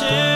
passion. 0.00 0.27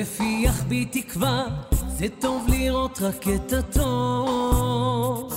מפיח 0.00 0.62
בי 0.68 0.84
תקווה, 0.84 1.44
זה 1.88 2.06
טוב 2.20 2.46
לראות 2.48 2.98
רק 3.02 3.24
את 3.28 3.52
הטוב. 3.52 5.32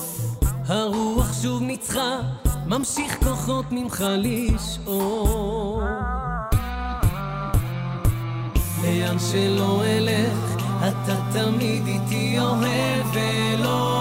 הרוח 0.68 1.42
שוב 1.42 1.62
ניצחה, 1.62 2.20
ממשיך 2.66 3.18
כוחות 3.24 3.66
ממך 3.72 4.06
לשאוב. 4.18 5.82
לאן 8.84 9.18
שלא 9.32 9.84
אלך, 9.86 10.64
אתה 10.80 11.16
תמיד 11.34 11.88
איתי 11.88 12.40
אוהב 12.40 13.18
אלוהים. 13.18 13.93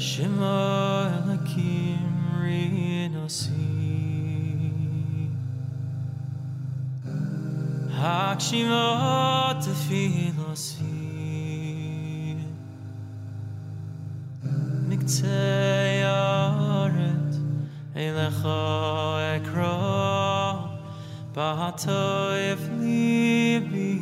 Shema 0.00 1.12
Elakim 1.12 2.40
Rinosi. 2.40 3.52
Hakshima 7.92 8.84
Tefilosi 9.60 10.96
Miktei 14.88 16.00
Aret 16.02 17.34
Elecha 17.94 18.62
Ekra. 19.36 19.76
Bahatoif 21.34 22.62
Libi 22.80 23.92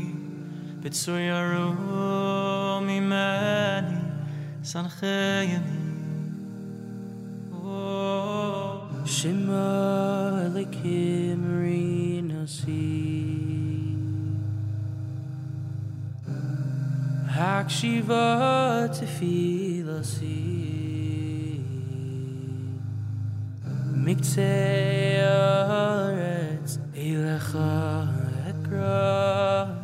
Bitsur 0.80 1.18
Yaru 1.18 1.68
Mimeni 2.86 3.98
Sanchayani 4.62 5.77
Shema 9.18 10.46
Elokim 10.46 11.42
Rinasi 11.58 12.86
Hakshiva 17.26 18.26
Tefilasi 18.94 20.38
Miktei 24.04 25.18
Aretz 25.18 26.72
Elecha 26.94 27.74
Ekra 28.46 29.74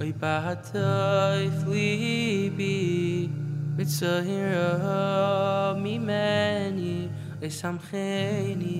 Oy 0.00 0.12
Bahatoif 0.14 1.58
Libi 1.64 3.30
Mitzahira 3.76 4.68
Mimeni 5.78 6.96
Esamcheni 7.40 8.79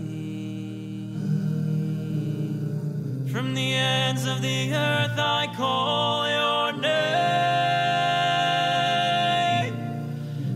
From 3.50 3.56
the 3.56 3.74
ends 3.74 4.26
of 4.26 4.42
the 4.42 4.72
earth 4.72 5.18
I 5.18 5.52
call 5.56 6.28
your 6.28 6.72
name. 6.80 6.94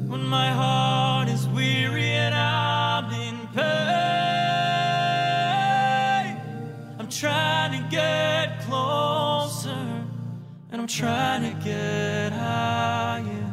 When 0.08 0.24
my 0.24 0.48
heart 0.52 1.28
is 1.28 1.48
weary 1.48 2.10
and 2.10 2.32
I'm 2.36 3.12
in 3.12 3.48
pain, 3.48 3.64
I'm 7.00 7.08
trying 7.08 7.82
to 7.82 7.88
get 7.90 8.60
closer 8.60 10.06
and 10.70 10.80
I'm 10.80 10.86
trying 10.86 11.42
to 11.50 11.54
get 11.64 12.30
higher. 12.30 13.50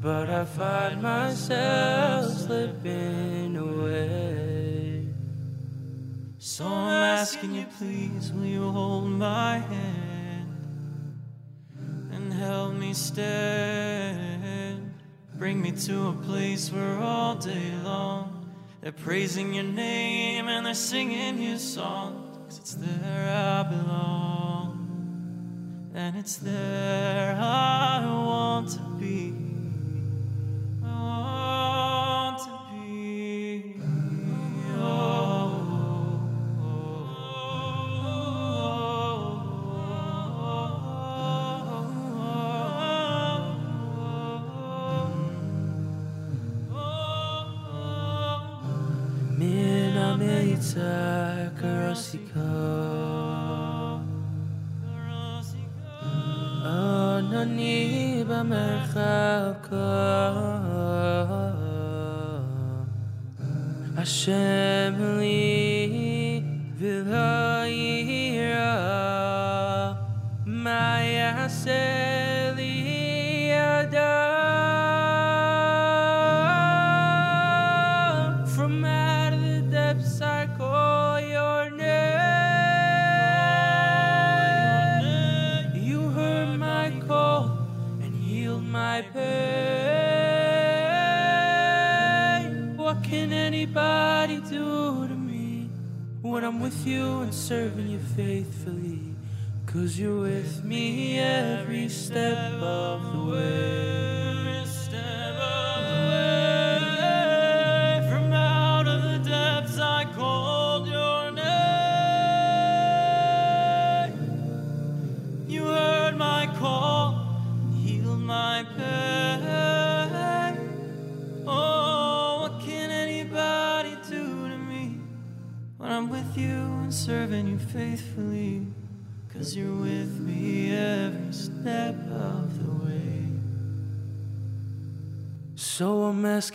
But 0.00 0.30
I 0.30 0.46
find 0.46 1.02
myself 1.02 2.38
slipping 2.38 3.27
So 6.58 6.66
I'm 6.66 7.18
asking 7.20 7.54
you, 7.54 7.66
please, 7.78 8.32
will 8.32 8.44
you 8.44 8.68
hold 8.68 9.10
my 9.10 9.58
hand 9.58 10.50
and 12.10 12.32
help 12.32 12.74
me 12.74 12.94
stand? 12.94 14.92
Bring 15.36 15.62
me 15.62 15.70
to 15.70 16.08
a 16.08 16.12
place 16.14 16.72
where 16.72 16.98
all 16.98 17.36
day 17.36 17.70
long 17.84 18.50
they're 18.80 18.90
praising 18.90 19.54
your 19.54 19.66
name 19.66 20.48
and 20.48 20.66
they're 20.66 20.74
singing 20.74 21.40
your 21.40 21.58
song. 21.58 22.24
Cause 22.48 22.58
it's 22.58 22.74
there 22.74 23.28
I 23.32 23.62
belong, 23.62 24.72
and 25.94 26.16
it's 26.16 26.38
there 26.38 27.36
I 27.36 28.04
want 28.04 28.70
to 28.70 28.87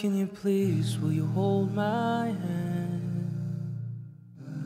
Asking 0.04 0.20
you, 0.20 0.28
please, 0.28 1.00
will 1.00 1.14
you 1.14 1.26
hold 1.28 1.74
my 1.74 2.26
hand 2.26 3.80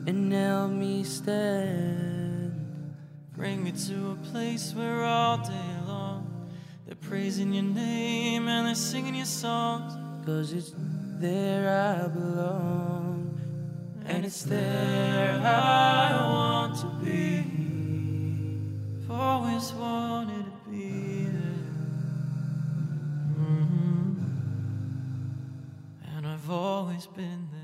and 0.04 0.32
help 0.32 0.72
me 0.72 1.04
stand? 1.04 2.96
Bring 3.36 3.62
me 3.62 3.70
to 3.70 4.10
a 4.10 4.16
place 4.32 4.74
where 4.74 5.04
all 5.04 5.38
day 5.38 5.70
long 5.86 6.50
they're 6.84 6.96
praising 6.96 7.52
your 7.52 7.62
name 7.62 8.48
and 8.48 8.66
they're 8.66 8.74
singing 8.74 9.14
your 9.14 9.26
songs. 9.26 9.92
Cause 10.26 10.52
it's 10.52 10.72
there 11.20 11.70
I 11.70 12.08
belong, 12.08 13.40
and 14.06 14.24
it's 14.24 14.42
there 14.42 15.40
I 15.40 16.16
want 16.20 16.80
to 16.80 16.86
be. 17.04 17.44
I've 19.04 19.10
always 19.12 19.72
wanted 19.72 20.37
always 27.18 27.57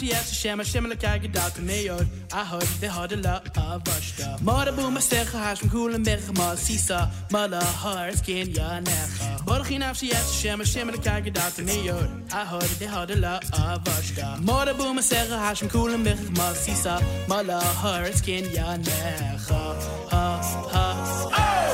ברוך 0.00 0.06
Borgi 0.06 0.06
nafsi 0.06 0.08
yes 0.08 0.30
Hashem 0.32 0.58
Hashem 0.58 0.84
lekai 0.90 1.20
gedaut 1.20 1.58
me 1.64 1.86
yod 1.86 2.08
I 2.32 2.44
heard 2.44 2.62
they 2.80 2.86
had 2.86 3.12
a 3.12 3.16
lot 3.16 3.44
of 3.44 3.84
vashta 3.84 4.36
Mara 4.42 4.72
boom 4.72 4.96
astecha 4.96 5.38
hash 5.44 5.62
kulen 5.62 6.04
berg 6.04 6.36
ma 6.36 6.48
sisa 6.54 7.08
mala 7.30 7.60
har 7.64 8.12
skin 8.12 8.50
ya 8.54 8.80
necha 8.86 9.38
Borgi 9.46 9.78
nafsi 9.78 10.08
yes 10.08 10.26
Hashem 10.34 10.58
Hashem 10.58 10.88
lekai 10.90 11.20
gedaut 11.26 11.58
me 11.64 11.76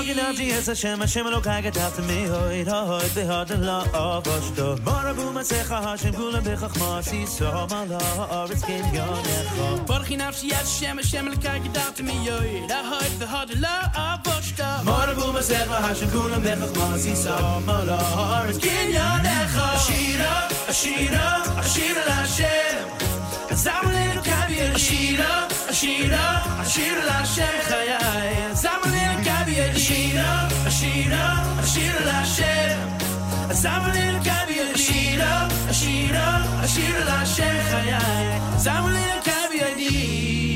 Bargain 0.00 0.18
of 0.20 0.34
Jesus 0.34 0.66
Hashem 0.66 0.98
Hashem 0.98 1.26
Elokai 1.26 1.62
gedacht 1.62 1.98
me 2.08 2.24
hoid 2.24 2.64
hoid 2.64 3.12
the 3.12 3.26
hard 3.26 3.50
la 3.60 3.82
of 3.92 4.24
oshto 4.24 4.78
Marabu 4.78 5.30
masecha 5.34 5.78
Hashem 5.82 6.14
kula 6.14 6.40
bechachma 6.40 7.04
Sisa 7.04 7.66
mala 7.68 7.98
aretz 8.38 8.64
kin 8.64 8.82
yonecha 8.96 9.86
Borgi 9.86 10.16
nafsi 10.16 10.48
yes 10.48 10.80
Hashem 10.80 10.96
Hashem 10.96 11.26
lekai 11.28 11.60
gedacht 11.64 12.00
me 12.02 12.14
yoy 12.26 12.66
Da 12.66 12.82
hoid 12.90 13.18
the 13.18 13.26
hard 13.26 13.52
la 13.60 13.76
avoshta 14.06 14.68
Marabu 14.88 15.26
masecha 15.36 15.78
Hashem 15.86 16.08
kula 16.08 16.38
bechachma 16.46 16.96
Sisa 16.96 17.36
mala 17.66 17.98
aretz 18.38 18.58
kin 18.58 18.88
yonecha 18.96 19.66
Ashira 19.76 20.32
Ashira 20.72 21.26
Ashira 21.62 22.02
Lashem 22.08 22.76
Zamlin 23.64 24.18
caviar 24.28 24.72
Ashira 24.80 25.30
Ashira 25.68 26.24
Ashira 26.62 27.02
Lashem 27.10 27.56
Chayai 27.68 28.00
Zamlin 28.00 28.09
caviar 29.90 29.90
Ashira 29.90 30.30
Ashira 30.66 31.22
Ashira 31.62 32.00
Lashem. 32.08 32.78
Zamlin 33.62 34.16
caviar 34.26 34.68
Ashira 34.74 35.32
Ashira 35.70 36.26
Ashira 36.64 37.02
Lashem. 37.10 37.58
Chayai 37.70 38.26
Zamlin 38.64 39.18
caviar 39.26 39.74
di 39.76 40.49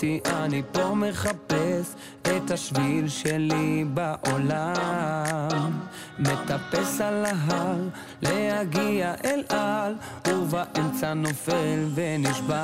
שנולדתי 0.00 0.20
אני 0.26 0.62
פה 0.72 0.94
מחפש 0.94 1.94
את 2.22 2.50
השביל 2.50 3.08
שלי 3.08 3.84
בעולם. 3.94 5.80
מטפס 6.18 7.00
על 7.00 7.24
ההר 7.24 7.78
להגיע 8.22 9.14
אל 9.24 9.42
על 9.48 9.94
ובאמצע 10.28 11.14
נופל 11.14 11.84
ונשבר. 11.94 12.54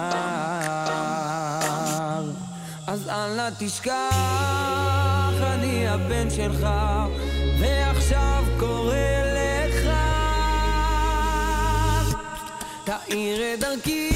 אז 2.87 3.09
אל 3.09 3.51
תשכח 3.59 3.92
אני 5.42 5.88
הבן 5.88 6.31
שלך 6.31 6.66
ועכשיו 7.61 8.44
קורא 8.59 8.94
לך. 9.35 9.90
תאיר 12.85 13.55
את 13.55 13.61
דרכי, 13.61 14.16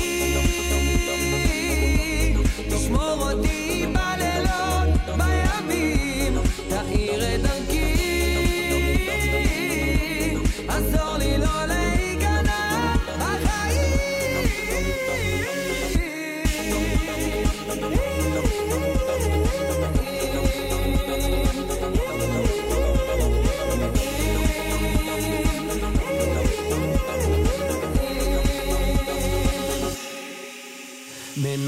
תשמור 2.90 3.32
אותי 3.32 3.86
בלילות, 3.86 5.18
בימים, 5.18 6.38
תאיר 6.68 7.34
את 7.34 7.40
דרכי, 7.42 7.94
עזור 10.68 11.09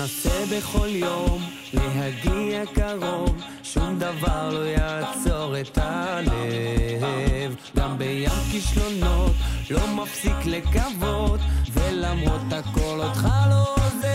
מנסה 0.02 0.44
בכל 0.56 0.88
יום 0.88 1.42
להגיע 1.74 2.62
קרוב, 2.74 3.42
שום 3.62 3.98
דבר 3.98 4.50
לא 4.52 4.66
יעצור 4.66 5.60
את 5.60 5.78
הלב. 5.78 7.56
גם 7.76 7.98
בים 7.98 8.30
כישלונות 8.50 9.32
לא 9.70 9.86
מפסיק 9.86 10.36
לקוות, 10.46 11.40
ולמרות 11.72 12.40
הכל 12.52 13.00
אותך 13.00 13.28
לא 13.50 13.74
עוזב. 13.74 14.08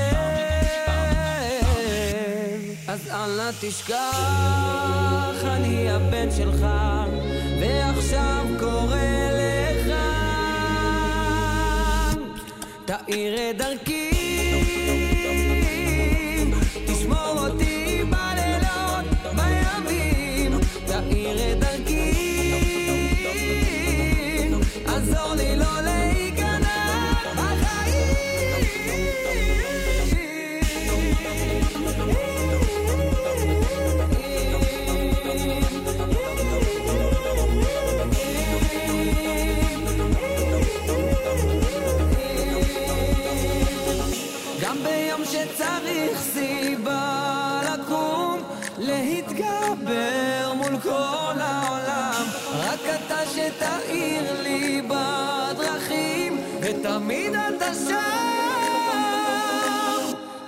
אז 2.88 3.08
אל 3.12 3.52
תשכח, 3.62 5.44
אני 5.44 5.90
הבן 5.90 6.32
שלך, 6.38 6.66
ועכשיו 7.62 8.46
קורא 8.60 8.98
לך. 9.34 9.94
תאיר 12.86 13.50
את 13.50 13.58
דרכי, 13.58 14.17
שתאיר 53.58 54.42
לי 54.42 54.82
בדרכים, 54.82 56.42
ותמיד 56.62 57.34
אתה 57.36 57.74
שם. 57.74 58.28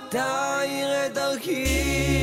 תאיר 0.08 1.06
את 1.06 1.14
דרכי, 1.14 2.19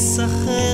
לשחק 0.00 0.69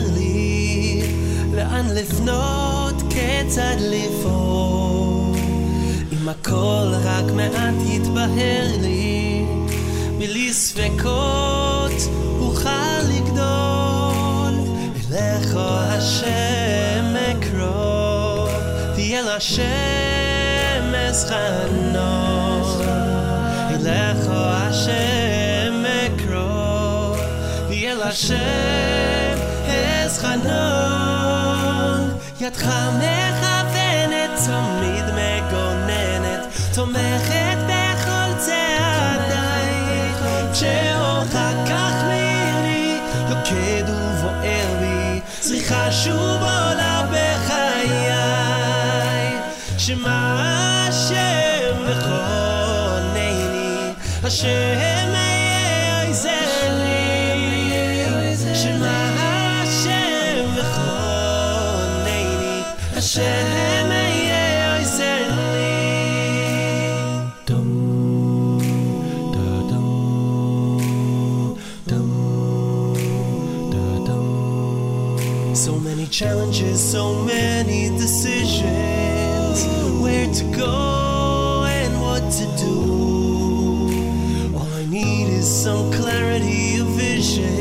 Challenges, 76.17 76.81
so 76.81 77.13
many 77.25 77.91
decisions. 77.91 79.67
Where 80.01 80.27
to 80.33 80.45
go 80.57 81.67
and 81.69 82.01
what 82.01 82.23
to 82.39 82.47
do. 82.57 84.57
All 84.57 84.73
I 84.73 84.87
need 84.87 85.29
is 85.29 85.47
some 85.47 85.93
clarity 85.93 86.79
of 86.79 86.87
vision. 86.97 87.55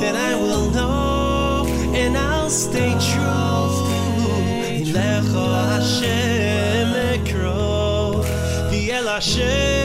Then 0.00 0.16
I 0.16 0.34
will 0.34 0.68
know 0.72 1.66
and 1.94 2.18
I'll 2.18 2.50
stay 2.50 2.90
true. 3.12 3.28
The 8.70 8.92
El 8.92 9.06
Hashem. 9.06 9.77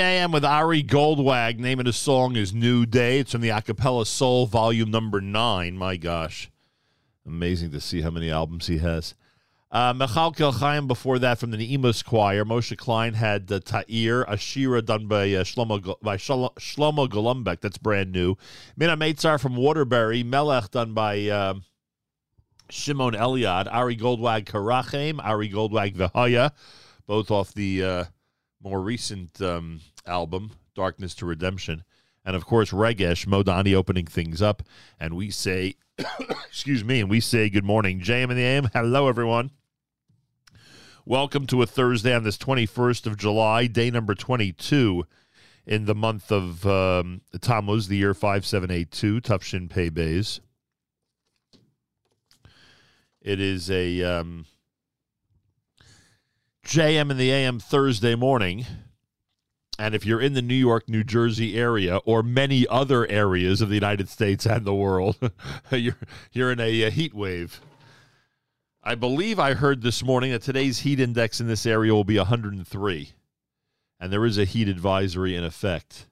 AM 0.00 0.32
with 0.32 0.44
Ari 0.44 0.82
Goldwag. 0.82 1.58
Name 1.58 1.78
of 1.78 1.84
the 1.84 1.92
song 1.92 2.36
is 2.36 2.54
New 2.54 2.86
Day. 2.86 3.20
It's 3.20 3.32
from 3.32 3.40
the 3.40 3.50
Acapella 3.50 4.06
Soul 4.06 4.46
Volume 4.46 4.90
Number 4.90 5.20
Nine. 5.20 5.76
My 5.76 5.96
gosh, 5.96 6.50
amazing 7.26 7.70
to 7.72 7.80
see 7.80 8.00
how 8.00 8.10
many 8.10 8.30
albums 8.30 8.66
he 8.66 8.78
has. 8.78 9.14
Uh, 9.70 9.92
Michal 9.92 10.32
Kelchaim 10.32 10.86
before 10.86 11.18
that 11.18 11.38
from 11.38 11.50
the 11.50 11.56
Neemos 11.56 12.04
Choir. 12.04 12.44
Moshe 12.44 12.76
Klein 12.78 13.14
had 13.14 13.50
uh, 13.50 13.58
Ta'ir, 13.58 14.24
Ashira 14.24 14.84
done 14.84 15.06
by 15.06 15.24
uh, 15.32 15.44
Shlomo, 15.44 15.96
by 16.00 16.16
Shlomo, 16.16 17.08
Golombek. 17.08 17.60
That's 17.60 17.78
brand 17.78 18.12
new. 18.12 18.36
Mina 18.76 18.96
Meitzar 18.96 19.40
from 19.40 19.56
Waterbury. 19.56 20.22
Melech 20.22 20.70
done 20.70 20.94
by 20.94 21.26
uh, 21.28 21.54
Shimon 22.70 23.14
Eliad. 23.14 23.66
Ari 23.72 23.96
Goldwag 23.96 24.44
Karachim. 24.44 25.18
Ari 25.24 25.50
Goldwag 25.50 25.96
Vehaya, 25.96 26.52
Both 27.06 27.30
off 27.30 27.52
the 27.52 27.82
uh, 27.82 28.04
more 28.64 28.80
recent 28.80 29.40
um, 29.42 29.82
album, 30.06 30.52
Darkness 30.74 31.14
to 31.16 31.26
Redemption. 31.26 31.84
And 32.24 32.34
of 32.34 32.46
course, 32.46 32.70
Regesh 32.70 33.26
Modani 33.26 33.74
opening 33.74 34.06
things 34.06 34.40
up. 34.40 34.62
And 34.98 35.14
we 35.14 35.30
say, 35.30 35.74
excuse 36.46 36.82
me, 36.82 37.00
and 37.00 37.10
we 37.10 37.20
say 37.20 37.50
good 37.50 37.64
morning. 37.64 38.00
JM 38.00 38.30
and 38.30 38.38
the 38.38 38.42
AM. 38.42 38.70
Hello, 38.72 39.06
everyone. 39.06 39.50
Welcome 41.04 41.46
to 41.48 41.60
a 41.60 41.66
Thursday 41.66 42.14
on 42.14 42.24
this 42.24 42.38
21st 42.38 43.06
of 43.06 43.18
July, 43.18 43.66
day 43.66 43.90
number 43.90 44.14
22 44.14 45.06
in 45.66 45.84
the 45.84 45.94
month 45.94 46.32
of 46.32 46.66
um, 46.66 47.20
Tammuz, 47.42 47.88
the 47.88 47.98
year 47.98 48.14
5782, 48.14 49.20
Tufshin 49.20 49.68
Pei 49.68 49.90
Bays. 49.90 50.40
It 53.20 53.40
is 53.40 53.70
a 53.70 54.02
um, 54.02 54.46
JM 56.64 57.10
and 57.10 57.20
the 57.20 57.30
AM 57.30 57.60
Thursday 57.60 58.14
morning. 58.14 58.64
And 59.78 59.94
if 59.94 60.06
you're 60.06 60.20
in 60.20 60.32
the 60.32 60.42
New 60.42 60.54
York, 60.54 60.88
New 60.88 61.04
Jersey 61.04 61.58
area, 61.58 61.98
or 61.98 62.22
many 62.22 62.66
other 62.68 63.06
areas 63.06 63.60
of 63.60 63.68
the 63.68 63.74
United 63.74 64.08
States 64.08 64.46
and 64.46 64.64
the 64.64 64.74
world, 64.74 65.18
you're 65.70 65.98
you're 66.32 66.52
in 66.52 66.60
a, 66.60 66.82
a 66.82 66.90
heat 66.90 67.12
wave. 67.12 67.60
I 68.82 68.94
believe 68.94 69.38
I 69.38 69.54
heard 69.54 69.82
this 69.82 70.02
morning 70.02 70.32
that 70.32 70.42
today's 70.42 70.80
heat 70.80 71.00
index 71.00 71.40
in 71.40 71.46
this 71.46 71.66
area 71.66 71.92
will 71.92 72.04
be 72.04 72.18
103, 72.18 73.12
and 74.00 74.12
there 74.12 74.24
is 74.24 74.38
a 74.38 74.44
heat 74.44 74.68
advisory 74.68 75.34
in 75.34 75.44
effect. 75.44 76.06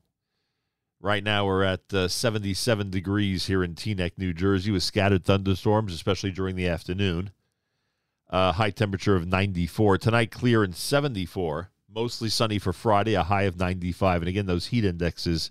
Right 1.00 1.24
now, 1.24 1.46
we're 1.46 1.64
at 1.64 1.92
uh, 1.92 2.08
77 2.08 2.90
degrees 2.90 3.46
here 3.46 3.64
in 3.64 3.74
Teaneck, 3.74 4.12
New 4.16 4.32
Jersey, 4.32 4.70
with 4.70 4.82
scattered 4.82 5.24
thunderstorms, 5.24 5.92
especially 5.92 6.30
during 6.30 6.56
the 6.56 6.68
afternoon. 6.68 7.30
Uh, 8.32 8.50
high 8.52 8.70
temperature 8.70 9.14
of 9.14 9.28
94. 9.28 9.98
Tonight, 9.98 10.30
clear 10.30 10.64
and 10.64 10.74
74. 10.74 11.70
Mostly 11.94 12.30
sunny 12.30 12.58
for 12.58 12.72
Friday, 12.72 13.12
a 13.12 13.22
high 13.22 13.42
of 13.42 13.58
95. 13.58 14.22
And 14.22 14.28
again, 14.28 14.46
those 14.46 14.68
heat 14.68 14.86
indexes 14.86 15.50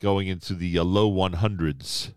going 0.00 0.26
into 0.26 0.54
the 0.54 0.78
uh, 0.78 0.82
low 0.82 1.08
100s 1.08 2.10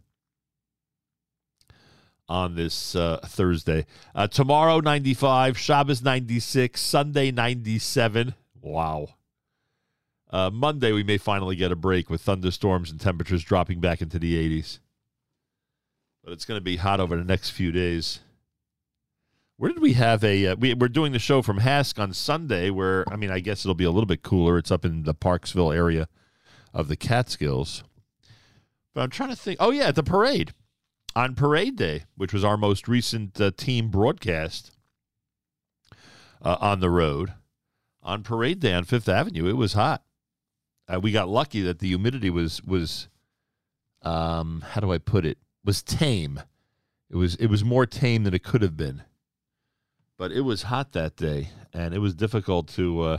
on 2.28 2.55
this 2.55 2.95
uh, 2.95 3.20
Thursday. 3.24 3.86
Uh, 4.15 4.28
tomorrow, 4.28 4.80
95. 4.80 5.57
Shabbos, 5.57 6.01
96. 6.01 6.82
Sunday, 6.82 7.32
97. 7.32 8.34
Wow. 8.61 9.09
Uh, 10.32 10.49
Monday, 10.51 10.91
we 10.91 11.03
may 11.03 11.17
finally 11.17 11.55
get 11.55 11.72
a 11.72 11.76
break 11.76 12.09
with 12.09 12.22
thunderstorms 12.22 12.91
and 12.91 12.99
temperatures 12.99 13.43
dropping 13.43 13.80
back 13.80 14.01
into 14.01 14.20
the 14.20 14.36
80s. 14.36 14.80
But 16.24 16.34
it's 16.34 16.45
going 16.45 16.59
to 16.59 16.63
be 16.63 16.78
hot 16.78 16.99
over 16.99 17.15
the 17.15 17.24
next 17.24 17.51
few 17.51 17.72
days. 17.72 18.20
Where 19.60 19.74
did 19.74 19.82
we 19.82 19.91
have 19.91 20.24
a? 20.24 20.47
Uh, 20.47 20.55
we, 20.55 20.74
we're 20.74 20.88
doing 20.88 21.12
the 21.12 21.20
show 21.20 21.41
from 21.41 21.60
HASC 21.60 21.99
on 21.99 22.14
Sunday, 22.14 22.70
where 22.70 23.03
I 23.12 23.18
mean, 23.18 23.30
I 23.30 23.41
guess 23.41 23.66
it'll 23.66 23.76
be 23.76 23.84
a 23.84 23.91
little 23.91 24.05
bit 24.07 24.24
cooler. 24.24 24.57
It's 24.57 24.72
up 24.72 24.86
in 24.86 25.03
the 25.03 25.14
Parksville 25.14 25.76
area 25.76 26.07
of 26.74 26.88
the 26.88 26.95
Catskills. 26.95 27.84
But 28.93 29.01
I'm 29.01 29.10
trying 29.10 29.32
to 29.32 29.36
think. 29.36 29.57
Oh 29.60 29.72
yeah, 29.72 29.89
at 29.89 29.95
the 29.95 30.03
parade 30.03 30.53
on 31.14 31.36
Parade 31.36 31.76
Day, 31.76 32.05
which 32.16 32.32
was 32.32 32.45
our 32.45 32.55
most 32.55 32.88
recent 32.88 33.41
uh, 33.41 33.51
team 33.57 33.89
broadcast 33.89 34.72
uh, 36.41 36.55
on 36.62 36.80
the 36.80 36.89
road 36.89 37.34
on 38.01 38.24
Parade 38.24 38.62
Day 38.62 38.74
on 38.74 38.86
Fifth 38.86 39.10
Avenue. 39.10 39.45
It 39.49 39.57
was 39.57 39.74
hot. 39.74 40.03
Uh, 40.88 41.01
we 41.01 41.12
got 41.12 41.28
lucky 41.28 41.62
that 41.64 41.80
the 41.80 41.89
humidity 41.89 42.30
was 42.30 42.64
was 42.64 43.10
um, 44.03 44.64
how 44.70 44.80
do 44.80 44.93
I 44.93 44.99
put 44.99 45.26
it? 45.26 45.38
Was 45.66 45.84
tame. 45.84 46.41
It 47.10 47.18
was 47.18 47.36
it 47.36 47.47
was 47.47 47.66
more 47.66 47.86
tame 47.86 48.24
than 48.24 48.34
it 48.34 48.43
could 48.45 48.62
have 48.62 48.78
been 48.78 49.03
but 50.20 50.34
it 50.34 50.41
was 50.41 50.63
hot 50.63 50.91
that 50.91 51.15
day 51.15 51.49
and 51.74 51.95
it 51.95 51.99
was 51.99 52.13
difficult 52.13 52.67
to 52.67 53.01
uh, 53.01 53.17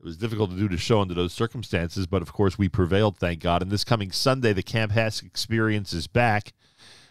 it 0.00 0.04
was 0.04 0.16
difficult 0.16 0.50
to 0.50 0.56
do 0.56 0.68
the 0.68 0.78
show 0.78 1.00
under 1.00 1.12
those 1.12 1.34
circumstances 1.34 2.06
but 2.06 2.22
of 2.22 2.32
course 2.32 2.56
we 2.56 2.68
prevailed 2.68 3.18
thank 3.18 3.40
god. 3.40 3.60
And 3.60 3.70
this 3.70 3.84
coming 3.84 4.12
sunday 4.12 4.54
the 4.54 4.62
camp 4.62 4.92
HASC 4.92 5.26
experience 5.26 5.92
is 5.92 6.06
back 6.06 6.54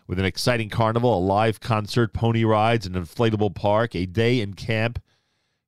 with 0.08 0.18
an 0.18 0.26
exciting 0.26 0.70
carnival 0.70 1.16
a 1.16 1.20
live 1.20 1.60
concert 1.60 2.14
pony 2.14 2.46
rides 2.46 2.88
an 2.88 2.94
inflatable 2.94 3.54
park 3.54 3.94
a 3.96 4.08
day 4.08 4.40
in 4.40 4.54
camp 4.54 5.00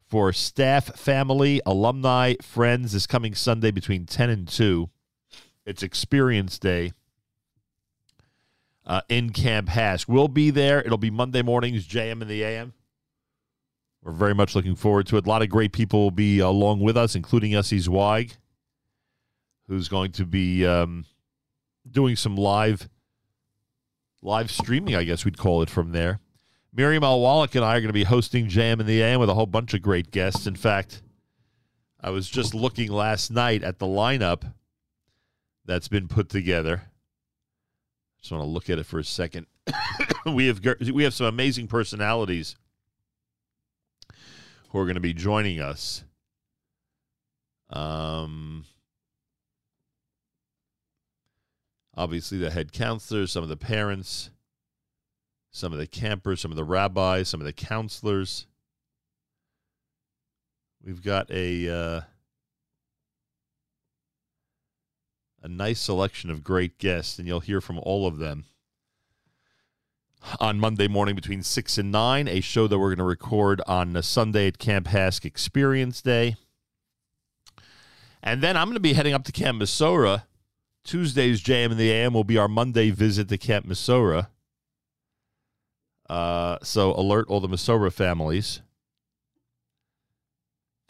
for 0.08 0.32
staff 0.32 0.98
family 0.98 1.62
alumni 1.66 2.36
friends 2.42 2.94
this 2.94 3.06
coming 3.06 3.36
sunday 3.36 3.72
between 3.72 4.06
10 4.06 4.30
and 4.30 4.48
2 4.48 4.90
it's 5.66 5.84
experience 5.84 6.58
day 6.58 6.94
uh, 8.88 9.02
in 9.10 9.32
Camp 9.32 9.68
HASC. 9.68 10.08
We'll 10.08 10.30
be 10.30 10.50
there. 10.50 10.80
It'll 10.82 10.98
be 10.98 11.12
Monday 11.12 11.42
mornings, 11.42 11.86
JM 11.86 12.22
and 12.22 12.30
the 12.30 12.44
AM. 12.44 12.74
We're 14.02 14.14
very 14.14 14.34
much 14.34 14.56
looking 14.56 14.76
forward 14.76 15.06
to 15.08 15.18
it. 15.18 15.26
A 15.26 15.30
lot 15.30 15.42
of 15.42 15.50
great 15.50 15.74
people 15.74 16.02
will 16.02 16.12
be 16.12 16.40
along 16.40 16.80
with 16.80 16.96
us, 16.96 17.14
including 17.14 17.52
Yossi 17.52 17.80
Zweig, 17.80 18.38
who's 19.68 19.90
going 19.90 20.14
to 20.14 20.26
be 20.26 20.66
um, 20.66 21.06
doing 21.90 22.16
some 22.16 22.38
live 22.38 22.90
live 24.24 24.50
streaming, 24.50 24.96
I 24.96 25.04
guess 25.04 25.26
we'd 25.26 25.38
call 25.38 25.62
it 25.62 25.70
from 25.70 25.92
there. 25.92 26.20
Miriam 26.74 27.04
L. 27.04 27.20
Wallach 27.20 27.54
and 27.56 27.64
I 27.64 27.76
are 27.76 27.82
going 27.82 27.88
to 27.88 27.94
be 27.94 28.04
hosting 28.04 28.48
Jam 28.48 28.80
in 28.80 28.88
the 28.88 29.02
AM 29.02 29.20
with 29.20 29.30
a 29.30 29.34
whole 29.34 29.46
bunch 29.46 29.74
of 29.74 29.82
great 29.82 30.12
guests. 30.12 30.48
In 30.48 30.56
fact, 30.56 31.02
I 32.02 32.10
was 32.10 32.30
just 32.30 32.54
looking 32.54 32.92
last 32.92 33.30
night 33.30 33.64
at 33.64 33.80
the 33.80 33.86
lineup 33.86 34.54
that's 35.66 35.88
been 35.88 36.08
put 36.08 36.30
together. 36.30 36.87
Just 38.28 38.34
want 38.34 38.44
to 38.44 38.50
look 38.50 38.70
at 38.70 38.78
it 38.78 38.86
for 38.86 39.00
a 39.00 39.06
second. 39.06 39.46
we 40.26 40.48
have 40.48 40.60
we 40.94 41.04
have 41.04 41.14
some 41.14 41.28
amazing 41.28 41.68
personalities 41.68 42.58
who 44.68 44.80
are 44.80 44.84
going 44.84 44.96
to 44.96 45.00
be 45.00 45.14
joining 45.14 45.62
us. 45.62 46.04
Um, 47.70 48.66
obviously, 51.96 52.38
the 52.38 52.52
head 52.52 52.74
counselors, 52.74 53.32
some 53.32 53.44
of 53.44 53.50
the 53.50 53.56
parents, 53.56 54.30
some 55.50 55.72
of 55.72 55.80
the 55.80 55.88
campers, 55.88 56.42
some 56.42 56.52
of 56.52 56.58
the 56.58 56.66
rabbis, 56.66 57.30
some 57.30 57.40
of 57.40 57.46
the 57.46 57.54
counselors. 57.54 58.46
We've 60.84 61.02
got 61.02 61.32
a 61.32 61.70
uh, 61.70 62.02
a 65.42 65.48
nice 65.48 65.80
selection 65.80 66.30
of 66.30 66.44
great 66.44 66.78
guests, 66.78 67.20
and 67.20 67.28
you'll 67.28 67.40
hear 67.40 67.62
from 67.62 67.80
all 67.80 68.08
of 68.08 68.18
them 68.18 68.46
on 70.40 70.60
Monday 70.60 70.88
morning 70.88 71.16
between 71.16 71.44
6 71.44 71.78
and 71.78 71.92
9, 71.92 72.28
a 72.28 72.42
show 72.42 72.68
that 72.68 72.78
we're 72.78 72.90
going 72.90 72.98
to 72.98 73.04
record 73.04 73.62
on 73.68 74.02
Sunday 74.02 74.48
at 74.48 74.58
Camp 74.58 74.88
HASC 74.88 75.26
Experience 75.26 76.02
Day. 76.02 76.36
And 78.22 78.42
then 78.42 78.58
I'm 78.58 78.66
going 78.66 78.76
to 78.76 78.82
be 78.82 78.94
heading 78.94 79.14
up 79.14 79.24
to 79.26 79.32
Camp 79.32 79.62
Mesorah. 79.62 80.24
Tuesday's 80.84 81.42
JM 81.42 81.72
in 81.72 81.78
the 81.78 81.92
AM 81.92 82.14
will 82.14 82.24
be 82.24 82.38
our 82.38 82.48
Monday 82.48 82.90
visit 82.90 83.30
to 83.30 83.38
Camp 83.38 83.68
Mesorah. 83.68 84.28
Uh, 86.10 86.58
so 86.64 86.94
alert 86.94 87.28
all 87.30 87.40
the 87.40 87.50
Mesorah 87.50 87.92
families. 87.92 88.62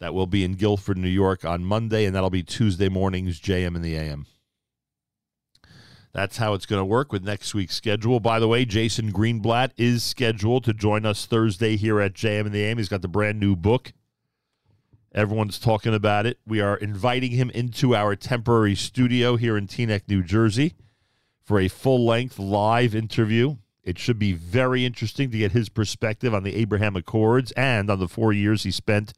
That 0.00 0.14
will 0.14 0.28
be 0.28 0.44
in 0.44 0.54
Guilford, 0.54 0.96
New 0.96 1.08
York 1.08 1.44
on 1.44 1.64
Monday, 1.64 2.04
and 2.04 2.14
that'll 2.14 2.30
be 2.30 2.44
Tuesday 2.44 2.88
mornings, 2.88 3.40
JM 3.40 3.74
in 3.74 3.82
the 3.82 3.96
AM. 3.96 4.26
That's 6.12 6.38
how 6.38 6.54
it's 6.54 6.66
going 6.66 6.80
to 6.80 6.84
work 6.84 7.12
with 7.12 7.22
next 7.22 7.54
week's 7.54 7.74
schedule. 7.74 8.18
By 8.18 8.38
the 8.40 8.48
way, 8.48 8.64
Jason 8.64 9.12
Greenblatt 9.12 9.72
is 9.76 10.02
scheduled 10.02 10.64
to 10.64 10.72
join 10.72 11.04
us 11.04 11.26
Thursday 11.26 11.76
here 11.76 12.00
at 12.00 12.14
JM 12.14 12.46
in 12.46 12.52
the 12.52 12.64
AM. 12.64 12.78
He's 12.78 12.88
got 12.88 13.02
the 13.02 13.08
brand 13.08 13.38
new 13.38 13.54
book. 13.54 13.92
Everyone's 15.14 15.58
talking 15.58 15.94
about 15.94 16.26
it. 16.26 16.38
We 16.46 16.60
are 16.60 16.76
inviting 16.76 17.32
him 17.32 17.50
into 17.50 17.94
our 17.94 18.16
temporary 18.16 18.74
studio 18.74 19.36
here 19.36 19.56
in 19.56 19.66
Teaneck, 19.66 20.02
New 20.08 20.22
Jersey 20.22 20.74
for 21.48 21.58
a 21.58 21.68
full 21.68 22.04
length 22.04 22.38
live 22.38 22.94
interview. 22.94 23.56
It 23.82 23.98
should 23.98 24.18
be 24.18 24.34
very 24.34 24.84
interesting 24.84 25.30
to 25.30 25.38
get 25.38 25.52
his 25.52 25.70
perspective 25.70 26.34
on 26.34 26.42
the 26.42 26.54
Abraham 26.54 26.94
Accords 26.94 27.52
and 27.52 27.90
on 27.90 27.98
the 27.98 28.06
four 28.06 28.34
years 28.34 28.64
he 28.64 28.70
spent 28.70 29.14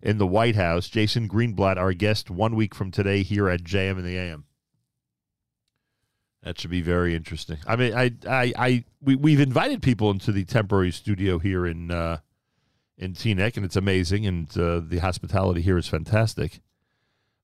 in 0.00 0.18
the 0.18 0.26
White 0.26 0.54
House. 0.54 0.88
Jason 0.88 1.28
Greenblatt, 1.28 1.76
our 1.76 1.92
guest 1.92 2.30
one 2.30 2.54
week 2.54 2.72
from 2.72 2.92
today 2.92 3.24
here 3.24 3.48
at 3.48 3.64
JM 3.64 3.98
in 3.98 4.04
the 4.04 4.16
AM. 4.16 4.44
That 6.42 6.58
should 6.58 6.70
be 6.70 6.82
very 6.82 7.14
interesting. 7.14 7.58
I 7.66 7.76
mean, 7.76 7.94
I, 7.94 8.12
I, 8.28 8.52
I, 8.56 8.84
we, 9.00 9.14
we've 9.14 9.40
invited 9.40 9.80
people 9.80 10.10
into 10.10 10.32
the 10.32 10.44
temporary 10.44 10.90
studio 10.90 11.38
here 11.38 11.66
in, 11.66 11.90
uh, 11.92 12.18
in 12.98 13.12
Teaneck, 13.14 13.56
and 13.56 13.64
it's 13.64 13.76
amazing, 13.76 14.26
and 14.26 14.58
uh, 14.58 14.80
the 14.84 14.98
hospitality 14.98 15.60
here 15.60 15.78
is 15.78 15.86
fantastic. 15.86 16.60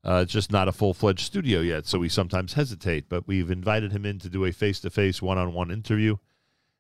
Uh, 0.05 0.21
it's 0.23 0.33
just 0.33 0.51
not 0.51 0.69
a 0.69 0.73
full 0.73 0.95
fledged 0.95 1.21
studio 1.21 1.61
yet, 1.61 1.87
so 1.87 1.99
we 1.99 2.09
sometimes 2.09 2.55
hesitate. 2.55 3.09
But 3.09 3.27
we've 3.29 3.51
invited 3.51 3.93
him 3.93 4.07
in 4.07 4.19
to 4.21 4.29
do 4.29 4.45
a 4.45 4.53
face 4.53 4.81
to 4.81 4.91
face, 4.91 5.21
one 5.21 5.39
on 5.39 5.53
one 5.53 5.71
interview, 5.71 6.17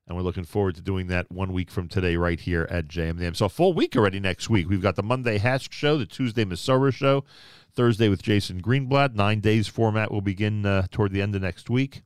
And 0.06 0.16
we're 0.16 0.22
looking 0.22 0.44
forward 0.44 0.76
to 0.76 0.80
doing 0.80 1.08
that 1.08 1.30
one 1.30 1.52
week 1.52 1.70
from 1.70 1.88
today, 1.88 2.16
right 2.16 2.40
here 2.40 2.66
at 2.70 2.88
JMDM. 2.88 3.36
So 3.36 3.46
a 3.46 3.50
full 3.50 3.74
week 3.74 3.96
already 3.96 4.18
next 4.20 4.48
week. 4.48 4.68
We've 4.68 4.82
got 4.82 4.96
the 4.96 5.02
Monday 5.02 5.38
HASC 5.38 5.72
show, 5.72 5.98
the 5.98 6.06
Tuesday 6.06 6.44
Mesorah 6.44 6.94
show, 6.94 7.24
Thursday 7.74 8.08
with 8.08 8.22
Jason 8.22 8.62
Greenblatt. 8.62 9.14
Nine 9.14 9.40
days 9.40 9.68
format 9.68 10.10
will 10.10 10.22
begin 10.22 10.64
uh, 10.64 10.86
toward 10.90 11.12
the 11.12 11.20
end 11.20 11.34
of 11.34 11.42
next 11.42 11.68
week. 11.68 12.02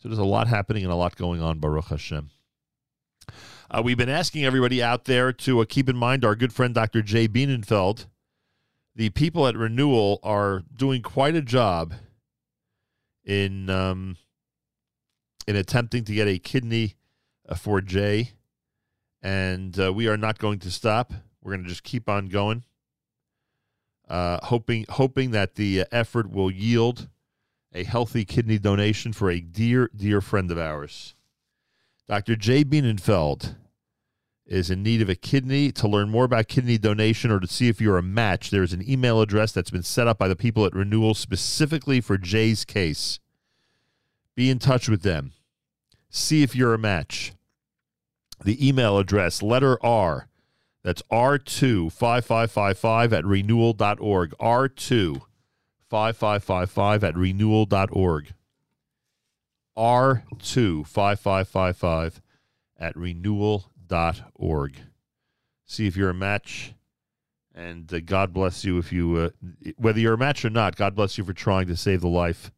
So 0.00 0.08
there's 0.08 0.18
a 0.18 0.24
lot 0.24 0.48
happening 0.48 0.82
and 0.82 0.92
a 0.92 0.96
lot 0.96 1.16
going 1.16 1.42
on, 1.42 1.58
Baruch 1.58 1.88
Hashem. 1.88 2.30
Uh, 3.70 3.82
we've 3.84 3.98
been 3.98 4.08
asking 4.08 4.44
everybody 4.46 4.82
out 4.82 5.04
there 5.04 5.30
to 5.30 5.60
uh, 5.60 5.66
keep 5.68 5.90
in 5.90 5.96
mind 5.96 6.24
our 6.24 6.34
good 6.34 6.54
friend 6.54 6.74
Dr. 6.74 7.02
Jay 7.02 7.28
Bienenfeld. 7.28 8.06
The 8.96 9.10
people 9.10 9.46
at 9.46 9.56
Renewal 9.56 10.18
are 10.22 10.62
doing 10.74 11.02
quite 11.02 11.36
a 11.36 11.42
job 11.42 11.92
in 13.24 13.68
um, 13.68 14.16
in 15.46 15.54
attempting 15.54 16.04
to 16.04 16.14
get 16.14 16.26
a 16.26 16.38
kidney 16.38 16.96
uh, 17.46 17.54
for 17.54 17.82
Jay, 17.82 18.32
and 19.22 19.78
uh, 19.78 19.92
we 19.92 20.08
are 20.08 20.16
not 20.16 20.38
going 20.38 20.58
to 20.60 20.70
stop. 20.70 21.12
We're 21.42 21.52
going 21.52 21.64
to 21.64 21.68
just 21.68 21.84
keep 21.84 22.08
on 22.08 22.26
going, 22.26 22.64
uh, 24.08 24.38
hoping 24.44 24.86
hoping 24.88 25.30
that 25.32 25.54
the 25.54 25.82
uh, 25.82 25.84
effort 25.92 26.30
will 26.30 26.50
yield 26.50 27.08
a 27.72 27.84
healthy 27.84 28.24
kidney 28.24 28.58
donation 28.58 29.12
for 29.12 29.30
a 29.30 29.40
dear 29.40 29.88
dear 29.94 30.20
friend 30.20 30.50
of 30.50 30.58
ours. 30.58 31.14
Dr. 32.08 32.34
Jay 32.36 32.64
Bienenfeld 32.64 33.54
is 34.46 34.70
in 34.70 34.82
need 34.82 35.00
of 35.00 35.08
a 35.08 35.14
kidney. 35.14 35.70
To 35.72 35.86
learn 35.86 36.10
more 36.10 36.24
about 36.24 36.48
kidney 36.48 36.76
donation 36.76 37.30
or 37.30 37.38
to 37.38 37.46
see 37.46 37.68
if 37.68 37.80
you're 37.80 37.98
a 37.98 38.02
match, 38.02 38.50
there's 38.50 38.72
an 38.72 38.82
email 38.88 39.20
address 39.20 39.52
that's 39.52 39.70
been 39.70 39.84
set 39.84 40.08
up 40.08 40.18
by 40.18 40.26
the 40.26 40.34
people 40.34 40.66
at 40.66 40.74
Renewal 40.74 41.14
specifically 41.14 42.00
for 42.00 42.18
Jay's 42.18 42.64
case. 42.64 43.20
Be 44.34 44.50
in 44.50 44.58
touch 44.58 44.88
with 44.88 45.02
them. 45.02 45.30
See 46.08 46.42
if 46.42 46.56
you're 46.56 46.74
a 46.74 46.78
match. 46.78 47.34
The 48.44 48.66
email 48.66 48.98
address, 48.98 49.40
letter 49.42 49.78
R, 49.84 50.26
that's 50.82 51.02
R25555 51.12 53.12
at 53.12 53.24
renewal.org. 53.24 54.34
R25555 55.90 57.02
at 57.02 57.16
renewal.org. 57.16 58.34
R25555 59.76 62.20
at 62.78 62.96
renewal.org. 62.96 64.76
See 65.64 65.86
if 65.86 65.96
you're 65.96 66.10
a 66.10 66.14
match. 66.14 66.74
And 67.54 67.92
uh, 67.92 68.00
God 68.00 68.32
bless 68.32 68.64
you 68.64 68.78
if 68.78 68.92
you, 68.92 69.16
uh, 69.16 69.30
whether 69.76 70.00
you're 70.00 70.14
a 70.14 70.18
match 70.18 70.44
or 70.44 70.50
not, 70.50 70.76
God 70.76 70.94
bless 70.94 71.18
you 71.18 71.24
for 71.24 71.32
trying 71.32 71.66
to 71.66 71.76
save 71.76 72.00
the 72.00 72.08
life 72.08 72.52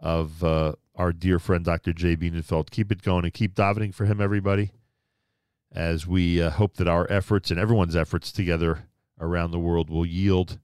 of 0.00 0.44
uh, 0.44 0.74
our 0.94 1.12
dear 1.12 1.38
friend 1.38 1.64
Dr. 1.64 1.92
J. 1.92 2.16
Bienenfeld. 2.16 2.70
Keep 2.70 2.92
it 2.92 3.02
going 3.02 3.24
and 3.24 3.34
keep 3.34 3.54
davening 3.54 3.94
for 3.94 4.04
him, 4.04 4.20
everybody, 4.20 4.72
as 5.72 6.06
we 6.06 6.40
uh, 6.40 6.50
hope 6.50 6.76
that 6.76 6.88
our 6.88 7.10
efforts 7.10 7.50
and 7.50 7.58
everyone's 7.58 7.96
efforts 7.96 8.32
together 8.32 8.88
around 9.20 9.50
the 9.50 9.58
world 9.58 9.90
will 9.90 10.06
yield 10.06 10.58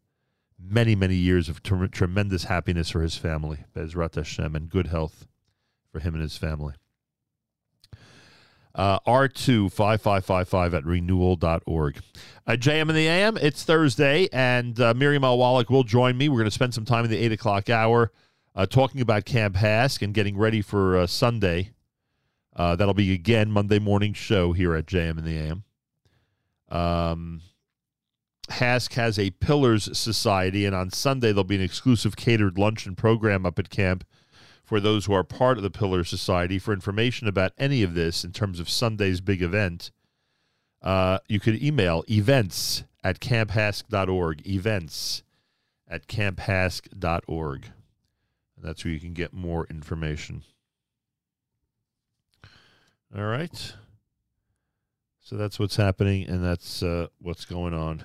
many, 0.61 0.95
many 0.95 1.15
years 1.15 1.49
of 1.49 1.63
ter- 1.63 1.87
tremendous 1.89 2.45
happiness 2.45 2.91
for 2.91 3.03
his 3.03 3.17
family, 3.17 3.65
Bezrat 3.75 4.15
Hashem, 4.15 4.55
and 4.55 4.69
good 4.69 4.89
health 4.89 5.27
for 5.91 6.01
him 6.01 6.15
and 6.15 6.23
his 6.23 6.37
family. 6.37 6.75
Uh, 8.75 9.01
R25555 9.01 10.75
at 10.75 10.85
renewal.org. 10.85 11.99
Uh, 12.47 12.53
JM 12.53 12.89
in 12.89 12.95
the 12.95 13.09
AM, 13.09 13.37
it's 13.37 13.65
Thursday, 13.65 14.29
and 14.33 14.79
uh, 14.81 14.95
Miriam 14.95 15.25
L. 15.25 15.39
Wallach 15.39 15.69
will 15.69 15.83
join 15.83 16.17
me. 16.17 16.29
We're 16.29 16.37
going 16.37 16.45
to 16.45 16.51
spend 16.51 16.75
some 16.75 16.85
time 16.85 17.05
in 17.05 17.11
the 17.11 17.17
8 17.17 17.33
o'clock 17.33 17.71
hour 17.71 18.13
uh, 18.55 18.67
talking 18.67 19.01
about 19.01 19.25
Camp 19.25 19.57
HASC 19.57 20.03
and 20.03 20.15
getting 20.15 20.37
ready 20.37 20.63
for 20.63 20.97
uh, 20.97 21.07
Sunday. 21.07 21.71
Uh, 22.55 22.77
that'll 22.77 22.95
be 22.95 23.13
again 23.13 23.51
Monday 23.51 23.79
morning 23.79 24.13
show 24.13 24.53
here 24.53 24.75
at 24.75 24.87
JM 24.87 25.19
in 25.19 25.25
the 25.25 25.39
AM. 25.39 25.65
Um, 26.69 27.41
HASC 28.51 28.94
has 28.94 29.18
a 29.18 29.30
Pillars 29.30 29.96
Society, 29.96 30.64
and 30.64 30.74
on 30.74 30.90
Sunday 30.90 31.28
there'll 31.28 31.44
be 31.44 31.57
an 31.57 31.62
exclusive 31.62 32.16
catered 32.16 32.59
luncheon 32.59 32.94
program 32.94 33.44
up 33.46 33.59
at 33.59 33.70
camp 33.70 34.05
for 34.64 34.80
those 34.80 35.07
who 35.07 35.12
are 35.12 35.24
part 35.24 35.57
of 35.57 35.62
the 35.62 35.70
Pillars 35.70 36.09
Society. 36.09 36.59
For 36.59 36.72
information 36.72 37.28
about 37.28 37.53
any 37.59 37.82
of 37.82 37.94
this 37.94 38.24
in 38.24 38.32
terms 38.32 38.61
of 38.61 38.68
Sunday's 38.68 39.20
big 39.20 39.42
event, 39.42 39.90
uh, 40.82 41.18
you 41.28 41.40
could 41.40 41.62
email 41.62 42.05
events 42.11 42.84
at 43.05 43.20
camphasc.org. 43.20 44.46
Events 44.46 45.22
at 45.86 46.07
camphasc.org. 46.07 47.64
And 48.57 48.64
that's 48.64 48.84
where 48.84 48.92
you 48.92 49.01
can 49.01 49.14
get 49.14 49.32
more 49.32 49.66
information. 49.70 50.42
All 53.16 53.24
right. 53.24 53.74
So 55.20 55.36
that's 55.36 55.59
what's 55.59 55.76
happening, 55.76 56.26
and 56.26 56.42
that's 56.42 56.82
uh, 56.82 57.09
what's 57.20 57.44
going 57.44 57.74
on 57.74 58.05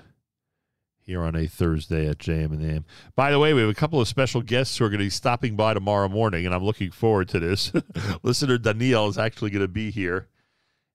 here 1.04 1.22
on 1.22 1.36
a 1.36 1.46
Thursday 1.46 2.08
at 2.08 2.18
JM 2.18 2.46
and 2.46 2.60
the 2.60 2.68
AM. 2.70 2.84
By 3.14 3.30
the 3.30 3.38
way, 3.38 3.52
we 3.52 3.60
have 3.60 3.70
a 3.70 3.74
couple 3.74 4.00
of 4.00 4.08
special 4.08 4.42
guests 4.42 4.78
who 4.78 4.84
are 4.84 4.88
going 4.88 4.98
to 4.98 5.06
be 5.06 5.10
stopping 5.10 5.54
by 5.54 5.74
tomorrow 5.74 6.08
morning, 6.08 6.46
and 6.46 6.54
I'm 6.54 6.64
looking 6.64 6.90
forward 6.90 7.28
to 7.30 7.40
this. 7.40 7.72
Listener 8.22 8.58
Danielle 8.58 9.08
is 9.08 9.18
actually 9.18 9.50
going 9.50 9.62
to 9.62 9.68
be 9.68 9.90
here 9.90 10.28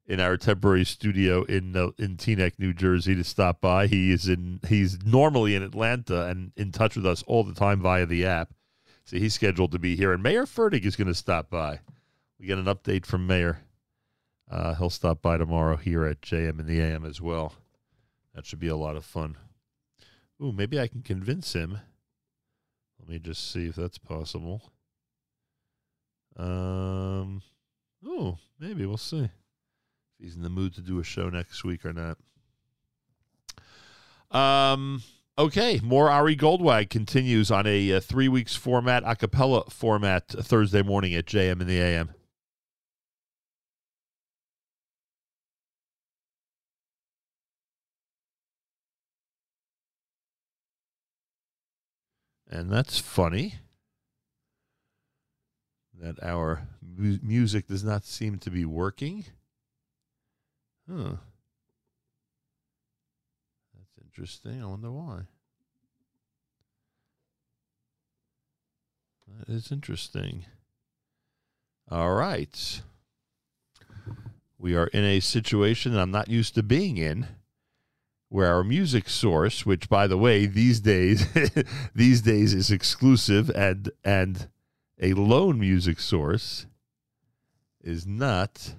in 0.07 0.20
our 0.20 0.36
temporary 0.36 0.84
studio 0.84 1.43
in 1.43 1.78
uh, 1.78 1.91
in 1.99 2.18
Teaneck, 2.18 2.53
New 2.57 2.74
Jersey, 2.74 3.16
to 3.16 3.24
stop 3.24 3.62
by. 3.62 3.88
He 3.88 4.12
is 4.12 4.28
in 4.28 4.60
he's 4.68 4.97
normally 5.05 5.55
in 5.55 5.62
Atlanta 5.62 6.26
and 6.26 6.51
in 6.57 6.72
touch 6.72 6.95
with 6.95 7.05
us 7.05 7.24
all 7.28 7.43
the 7.43 7.53
time 7.53 7.82
via 7.82 8.07
the 8.07 8.26
app. 8.26 8.53
So 9.05 9.18
he's 9.18 9.36
scheduled 9.36 9.72
to 9.72 9.80
be 9.80 9.95
here, 9.95 10.12
and 10.12 10.22
Mayor 10.22 10.45
Fertig 10.45 10.86
is 10.86 10.95
going 10.95 11.07
to 11.07 11.16
stop 11.16 11.49
by. 11.49 11.80
We 12.39 12.47
get 12.47 12.57
an 12.57 12.66
update 12.66 13.05
from 13.05 13.28
Mayor. 13.28 13.62
Uh, 14.49 14.74
he'll 14.74 14.89
stop 14.89 15.22
by 15.22 15.38
tomorrow 15.38 15.76
here 15.76 16.05
at 16.05 16.22
JM 16.22 16.60
and 16.60 16.68
the 16.68 16.80
AM 16.80 17.05
as 17.05 17.22
well. 17.22 17.53
That 18.34 18.47
should 18.47 18.60
be 18.60 18.68
a 18.68 18.76
lot 18.76 18.95
of 18.95 19.05
fun. 19.05 19.38
Ooh, 20.41 20.51
maybe 20.51 20.79
I 20.79 20.87
can 20.87 21.01
convince 21.01 21.53
him. 21.53 21.79
Let 22.99 23.09
me 23.09 23.19
just 23.19 23.51
see 23.51 23.67
if 23.67 23.75
that's 23.75 23.97
possible. 23.97 24.71
Um, 26.37 27.41
oh, 28.05 28.37
maybe 28.59 28.85
we'll 28.85 28.97
see 28.97 29.25
if 29.25 29.31
he's 30.17 30.35
in 30.35 30.41
the 30.41 30.49
mood 30.49 30.73
to 30.75 30.81
do 30.81 30.99
a 30.99 31.03
show 31.03 31.29
next 31.29 31.63
week 31.63 31.85
or 31.85 31.93
not. 31.93 32.17
Um, 34.31 35.01
okay, 35.37 35.79
more 35.83 36.09
Ari 36.09 36.37
Goldwag 36.37 36.89
continues 36.89 37.51
on 37.51 37.65
a, 37.65 37.93
uh 37.93 37.99
three 37.99 38.29
weeks 38.29 38.55
format, 38.55 39.03
a 39.05 39.15
cappella 39.15 39.63
format, 39.69 40.27
Thursday 40.29 40.83
morning 40.83 41.13
at 41.15 41.25
JM 41.25 41.59
in 41.61 41.67
the 41.67 41.81
AM. 41.81 42.11
And 52.49 52.71
that's 52.71 52.97
funny 52.97 53.55
that 55.99 56.21
our 56.23 56.67
mu- 56.81 57.19
music 57.21 57.67
does 57.67 57.83
not 57.83 58.03
seem 58.03 58.39
to 58.39 58.49
be 58.49 58.65
working. 58.65 59.25
Huh. 60.89 61.17
That's 63.75 63.97
interesting. 64.03 64.63
I 64.63 64.65
wonder 64.65 64.91
why. 64.91 65.21
That 69.37 69.53
is 69.53 69.71
interesting. 69.71 70.45
All 71.91 72.13
right. 72.13 72.81
We 74.57 74.75
are 74.75 74.87
in 74.87 75.03
a 75.03 75.19
situation 75.19 75.93
that 75.93 76.01
I'm 76.01 76.11
not 76.11 76.29
used 76.29 76.55
to 76.55 76.63
being 76.63 76.97
in 76.97 77.27
where 78.30 78.53
our 78.53 78.63
music 78.63 79.09
source, 79.09 79.65
which 79.65 79.89
by 79.89 80.07
the 80.07 80.17
way, 80.17 80.45
these 80.45 80.80
days 80.80 81.27
these 81.95 82.21
days 82.21 82.53
is 82.53 82.71
exclusive 82.71 83.49
and 83.51 83.91
and 84.03 84.49
a 85.01 85.13
lone 85.13 85.59
music 85.59 85.99
source 85.99 86.67
is 87.82 88.05
not 88.05 88.73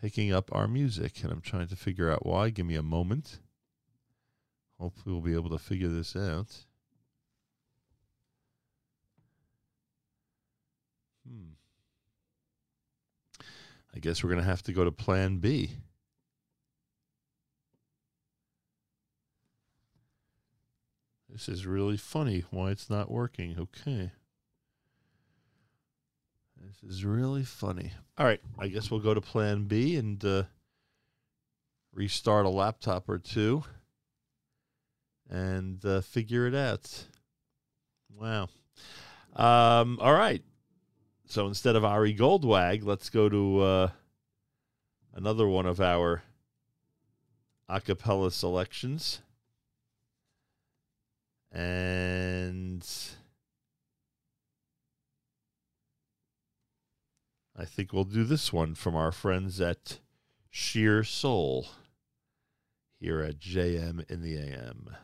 picking 0.00 0.32
up 0.32 0.50
our 0.52 0.68
music. 0.68 1.22
And 1.22 1.32
I'm 1.32 1.40
trying 1.40 1.68
to 1.68 1.76
figure 1.76 2.10
out 2.10 2.24
why. 2.24 2.50
Give 2.50 2.66
me 2.66 2.76
a 2.76 2.82
moment. 2.82 3.40
Hopefully 4.78 5.14
we'll 5.14 5.22
be 5.22 5.34
able 5.34 5.50
to 5.50 5.58
figure 5.58 5.88
this 5.88 6.14
out. 6.14 6.54
Hmm. 11.26 11.54
I 13.94 13.98
guess 13.98 14.22
we're 14.22 14.34
to 14.34 14.42
have 14.42 14.62
to 14.64 14.72
go 14.72 14.84
to 14.84 14.92
plan 14.92 15.38
B. 15.38 15.70
This 21.34 21.48
is 21.48 21.66
really 21.66 21.96
funny 21.96 22.44
why 22.52 22.70
it's 22.70 22.88
not 22.88 23.10
working. 23.10 23.56
Okay. 23.58 24.12
This 26.62 26.88
is 26.88 27.04
really 27.04 27.42
funny. 27.42 27.90
All 28.16 28.24
right. 28.24 28.40
I 28.56 28.68
guess 28.68 28.88
we'll 28.88 29.00
go 29.00 29.14
to 29.14 29.20
plan 29.20 29.64
B 29.64 29.96
and 29.96 30.24
uh, 30.24 30.44
restart 31.92 32.46
a 32.46 32.50
laptop 32.50 33.08
or 33.08 33.18
two 33.18 33.64
and 35.28 35.84
uh, 35.84 36.02
figure 36.02 36.46
it 36.46 36.54
out. 36.54 37.04
Wow. 38.16 38.48
Um, 39.34 39.98
all 40.00 40.14
right. 40.14 40.44
So 41.26 41.48
instead 41.48 41.74
of 41.74 41.84
Ari 41.84 42.14
Goldwag, 42.14 42.84
let's 42.84 43.10
go 43.10 43.28
to 43.28 43.60
uh, 43.60 43.88
another 45.14 45.48
one 45.48 45.66
of 45.66 45.80
our 45.80 46.22
a 47.68 47.80
cappella 47.80 48.30
selections. 48.30 49.20
And 51.54 52.84
I 57.56 57.64
think 57.64 57.92
we'll 57.92 58.02
do 58.02 58.24
this 58.24 58.52
one 58.52 58.74
from 58.74 58.96
our 58.96 59.12
friends 59.12 59.60
at 59.60 60.00
Shir 60.50 61.04
Soul 61.04 61.68
here 62.98 63.20
at 63.20 63.38
JM 63.38 64.10
in 64.10 64.20
the 64.20 64.36
AM. 64.36 64.96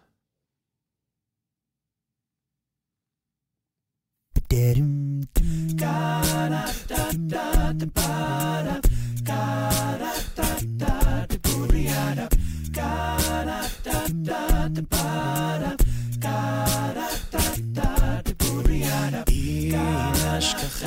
אשכחך 20.37 20.85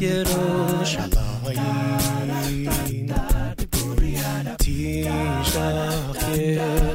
ירושלים 0.00 1.22
תשכח 4.58 6.28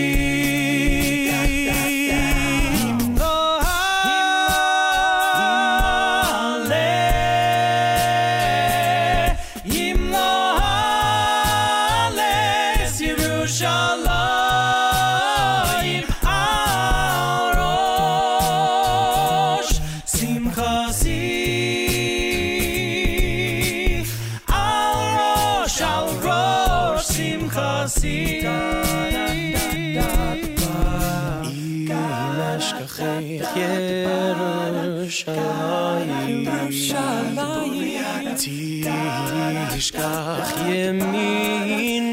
תשכח 39.79 40.53
ימיני, 40.67 42.05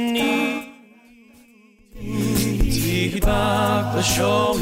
תדבק 3.11 3.85
לשוני, 3.97 4.54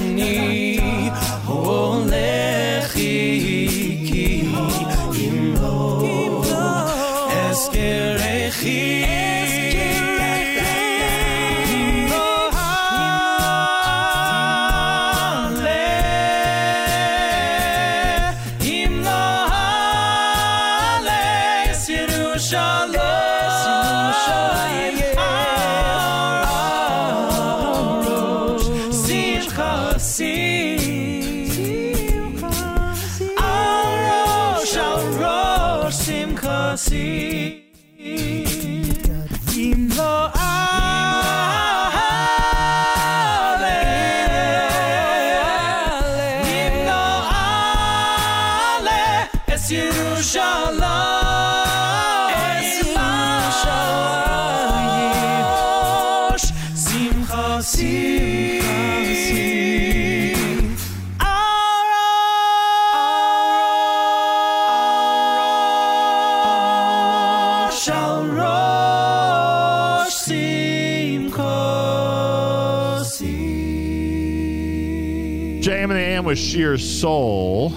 Soul 76.79 77.72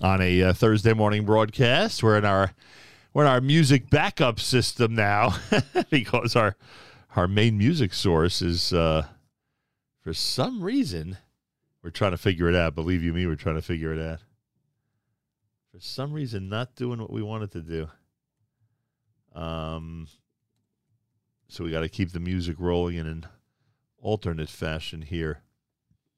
on 0.00 0.20
a 0.20 0.42
uh, 0.42 0.52
Thursday 0.52 0.92
morning 0.92 1.24
broadcast. 1.24 2.02
We're 2.02 2.18
in 2.18 2.24
our 2.24 2.52
we're 3.12 3.24
in 3.24 3.28
our 3.28 3.40
music 3.40 3.90
backup 3.90 4.40
system 4.40 4.94
now 4.94 5.36
because 5.90 6.36
our 6.36 6.56
our 7.14 7.28
main 7.28 7.58
music 7.58 7.92
source 7.92 8.42
is 8.42 8.72
uh, 8.72 9.06
for 10.00 10.12
some 10.12 10.62
reason 10.62 11.18
we're 11.82 11.90
trying 11.90 12.12
to 12.12 12.18
figure 12.18 12.48
it 12.48 12.54
out. 12.54 12.74
Believe 12.74 13.02
you 13.02 13.12
me, 13.12 13.26
we're 13.26 13.36
trying 13.36 13.56
to 13.56 13.62
figure 13.62 13.92
it 13.92 14.00
out. 14.00 14.20
For 15.72 15.80
some 15.80 16.12
reason, 16.12 16.48
not 16.48 16.74
doing 16.74 17.00
what 17.00 17.12
we 17.12 17.22
wanted 17.22 17.52
to 17.52 17.60
do. 17.60 17.88
Um, 19.34 20.08
so 21.48 21.64
we 21.64 21.70
got 21.70 21.80
to 21.80 21.88
keep 21.88 22.12
the 22.12 22.20
music 22.20 22.56
rolling 22.58 22.96
in 22.96 23.06
an 23.06 23.26
alternate 23.98 24.48
fashion 24.48 25.02
here 25.02 25.42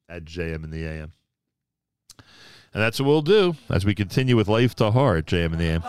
at 0.08 0.24
JM 0.24 0.64
in 0.64 0.70
the 0.70 0.86
AM. 0.86 1.12
And 2.74 2.82
that's 2.82 3.00
what 3.00 3.06
we'll 3.06 3.22
do 3.22 3.56
as 3.70 3.84
we 3.84 3.94
continue 3.94 4.36
with 4.36 4.48
Life 4.48 4.74
to 4.76 4.90
Heart, 4.90 5.26
JM 5.26 5.52
in 5.52 5.58
the 5.58 5.64
AM. 5.64 5.82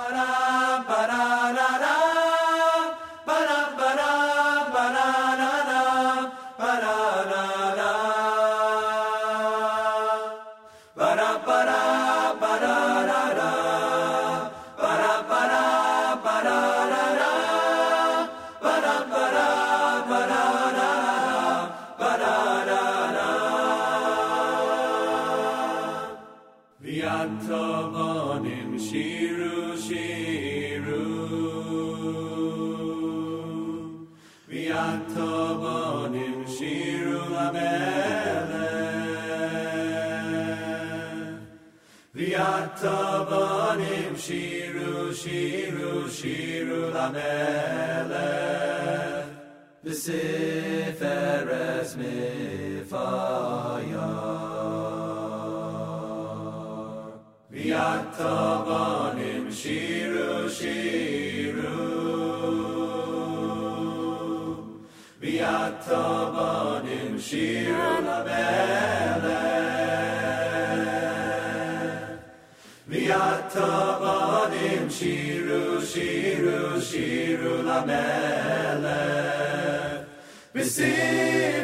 V'yatabanim 58.10 59.46
shiru 59.54 60.50
shiru. 60.50 61.76
V'yatabanim 65.22 67.14
shiru 67.28 67.92
lamelech 68.08 69.30
V'yatabanim 72.90 74.86
shiru 74.98 75.64
shiru 75.92 76.60
shiru 76.90 77.54
lamelech 77.68 78.86
V'siferes 80.56 81.59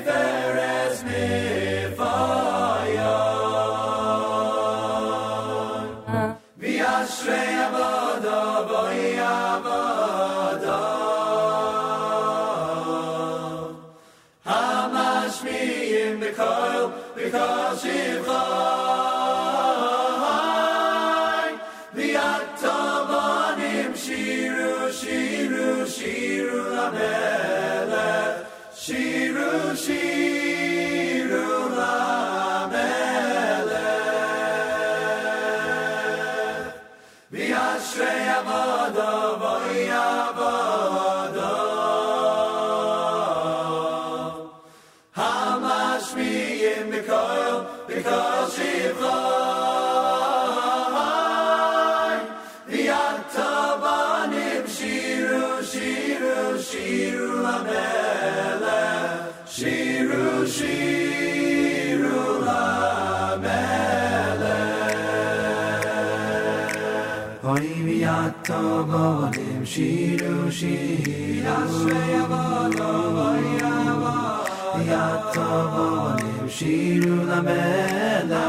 طابا 68.48 69.32
تمشيلو 69.32 70.50
شيل 70.50 71.46
عشوية 71.48 72.22
بطابا 72.24 73.38
يابا 73.62 74.43
يا 74.89 75.32
طابا 75.36 76.18
تمشيلو 76.20 77.16
لمالا 77.16 78.46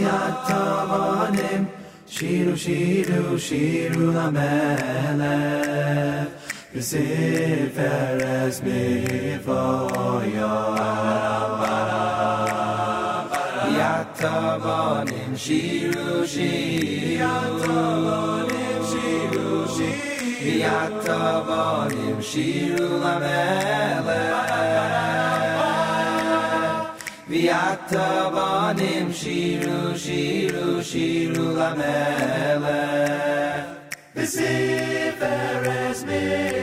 يا 0.00 0.34
طابا 0.48 1.64
شيلو 2.08 2.56
شيلو 2.56 3.38
شيلو 3.38 4.10
لمالا 4.10 5.36
בספר 6.74 8.18
הסביבו 8.26 9.88
יואב 10.34 11.66
יתבונים 13.78 15.36
שיר 15.36 15.95
الطبان 17.22 18.46
مشيلو 18.80 19.66
شيل 19.76 20.62
الطبان 20.64 21.92
مشيلو 22.18 22.88
لمالك 22.98 24.36
الطبان 27.50 28.80
مشيلو 29.08 29.96
شيلو 29.96 30.82
شيلو 30.82 31.44
لمالك 31.52 32.66
بسيف 34.16 35.22
رزمي 35.64 36.55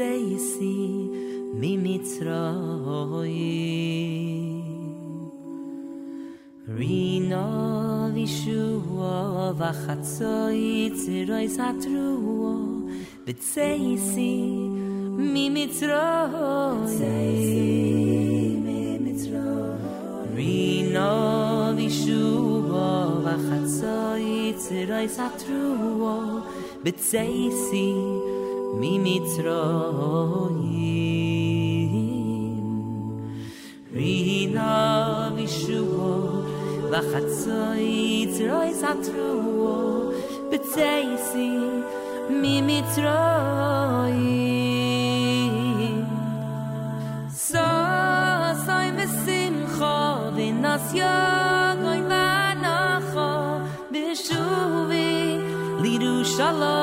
seisi 0.00 0.76
mi 1.60 1.76
mitro 1.76 2.44
Rino 3.26 3.60
re 6.78 7.18
no 7.28 7.44
all 8.04 8.12
these 8.14 8.46
who 8.46 9.02
have 9.02 9.60
tsoyt 10.00 10.96
zoy 11.28 11.46
satruo 11.56 12.54
bet 13.26 13.40
mi 15.32 15.44
mitro 15.56 16.08
hay 16.98 17.40
mi 21.76 21.88
satruo 25.16 26.42
bet 26.84 26.98
sei 27.10 28.39
ממצרים. 28.74 30.20
רינה 33.92 34.30
ri 34.30 34.46
na 34.54 35.30
vi 35.36 35.46
shuv 35.46 35.94
בצייסי 36.90 38.46
ממצרים. 38.46 38.50
roy 38.50 38.70
satruo 38.80 39.74
betsey 40.50 41.06
si 41.28 41.50
mi 42.40 42.56
בשובי 53.92 55.38
לירושלים 55.82 56.79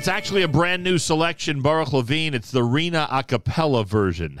It's 0.00 0.08
actually 0.08 0.40
a 0.40 0.48
brand 0.48 0.82
new 0.82 0.96
selection. 0.96 1.60
Baruch 1.60 1.92
Levine. 1.92 2.32
It's 2.32 2.50
the 2.50 2.64
Rena 2.64 3.06
a 3.10 3.22
cappella 3.22 3.84
version. 3.84 4.40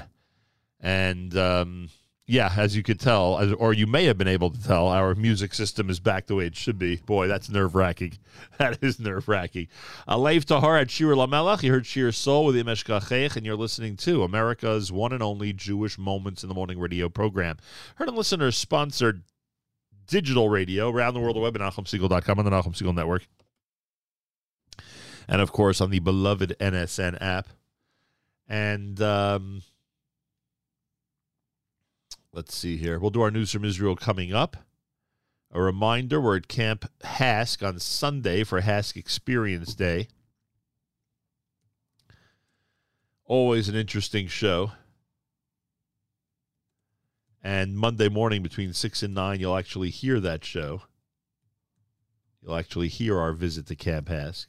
And 0.80 1.36
um, 1.36 1.90
yeah, 2.26 2.50
as 2.56 2.74
you 2.74 2.82
could 2.82 2.98
tell, 2.98 3.54
or 3.58 3.74
you 3.74 3.86
may 3.86 4.06
have 4.06 4.16
been 4.16 4.26
able 4.26 4.48
to 4.48 4.62
tell, 4.62 4.88
our 4.88 5.14
music 5.14 5.52
system 5.52 5.90
is 5.90 6.00
back 6.00 6.28
the 6.28 6.34
way 6.34 6.46
it 6.46 6.56
should 6.56 6.78
be. 6.78 6.96
Boy, 6.96 7.26
that's 7.26 7.50
nerve 7.50 7.74
wracking. 7.74 8.16
That 8.56 8.78
is 8.82 8.98
nerve 8.98 9.28
wracking. 9.28 9.68
Leif 10.08 10.46
Tahar 10.46 10.78
at 10.78 10.90
Shir 10.90 11.14
Lamelech. 11.14 11.62
You 11.62 11.72
heard 11.72 11.84
Shir 11.84 12.10
Soul 12.10 12.46
with 12.46 12.56
Im 12.56 12.64
Eshkachech, 12.64 13.36
and 13.36 13.44
you're 13.44 13.54
listening 13.54 13.96
to 13.98 14.22
America's 14.22 14.90
one 14.90 15.12
and 15.12 15.22
only 15.22 15.52
Jewish 15.52 15.98
Moments 15.98 16.42
in 16.42 16.48
the 16.48 16.54
Morning 16.54 16.78
radio 16.78 17.10
program. 17.10 17.58
Heard 17.96 18.08
and 18.08 18.16
listeners 18.16 18.56
sponsored 18.56 19.24
digital 20.06 20.48
radio 20.48 20.88
around 20.88 21.12
the 21.12 21.20
world 21.20 21.36
the 21.36 21.40
web 21.40 21.54
at 21.54 21.60
NachumSegal.com 21.60 22.38
on 22.38 22.44
the 22.46 22.50
Nachum 22.50 22.74
Segal 22.74 22.94
Network 22.94 23.26
and 25.28 25.40
of 25.40 25.52
course 25.52 25.80
on 25.80 25.90
the 25.90 25.98
beloved 25.98 26.56
NSN 26.60 27.20
app. 27.20 27.48
And 28.48 29.00
um, 29.00 29.62
let's 32.32 32.54
see 32.54 32.76
here. 32.76 32.98
We'll 32.98 33.10
do 33.10 33.22
our 33.22 33.30
news 33.30 33.52
from 33.52 33.64
Israel 33.64 33.96
coming 33.96 34.32
up. 34.32 34.56
A 35.52 35.60
reminder 35.60 36.20
we're 36.20 36.36
at 36.36 36.48
Camp 36.48 36.84
HASC 37.02 37.66
on 37.66 37.80
Sunday 37.80 38.44
for 38.44 38.60
HASC 38.60 38.96
Experience 38.96 39.74
Day. 39.74 40.08
Always 43.24 43.68
an 43.68 43.74
interesting 43.74 44.28
show. 44.28 44.72
And 47.42 47.76
Monday 47.76 48.08
morning 48.08 48.42
between 48.42 48.72
6 48.72 49.02
and 49.02 49.14
9, 49.14 49.40
you'll 49.40 49.56
actually 49.56 49.90
hear 49.90 50.20
that 50.20 50.44
show. 50.44 50.82
You'll 52.42 52.56
actually 52.56 52.88
hear 52.88 53.18
our 53.18 53.32
visit 53.32 53.66
to 53.66 53.74
Camp 53.74 54.08
HASC. 54.08 54.46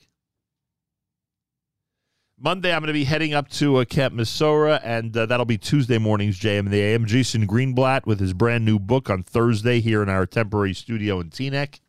Monday, 2.44 2.74
I'm 2.74 2.80
going 2.80 2.88
to 2.88 2.94
be 2.94 3.04
heading 3.04 3.36
up 3.36 3.50
to 3.50 3.78
uh, 3.78 3.86
Camp 3.86 4.16
Mesorah, 4.16 4.82
and 4.84 5.16
uh, 5.16 5.28
that'll 5.28 5.46
be 5.46 5.60
Tuesday 5.60 6.00
mornings, 6.00 6.39
JM 6.39 6.62
and 6.62 6.72
the 6.72 6.82
AM. 6.82 7.06
Jason 7.06 7.46
Greenblatt 7.46 8.08
with 8.08 8.20
his 8.20 8.34
brand 8.34 8.66
new 8.66 8.80
book 8.80 9.12
on 9.12 9.22
Thursday 9.22 9.80
here 9.80 10.02
in 10.02 10.10
our 10.10 10.26
temporary 10.26 10.74
studio 10.74 11.20
in 11.20 11.30
Teaneck. 11.30 11.82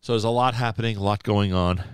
So 0.00 0.14
there's 0.14 0.24
a 0.24 0.30
lot 0.30 0.54
happening, 0.54 0.96
a 0.96 1.02
lot 1.02 1.22
going 1.22 1.52
on. 1.52 1.84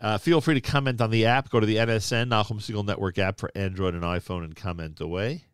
Uh, 0.00 0.18
feel 0.18 0.40
free 0.40 0.54
to 0.54 0.60
comment 0.60 1.00
on 1.00 1.10
the 1.10 1.24
app. 1.24 1.50
Go 1.50 1.60
to 1.60 1.66
the 1.66 1.76
NSN, 1.76 2.28
Nachum 2.28 2.56
Segal 2.56 2.84
Network 2.84 3.16
app 3.16 3.38
for 3.38 3.52
Android 3.54 3.94
and 3.94 4.02
iPhone 4.02 4.42
and 4.42 4.56
comment 4.56 5.00
away. 5.00 5.44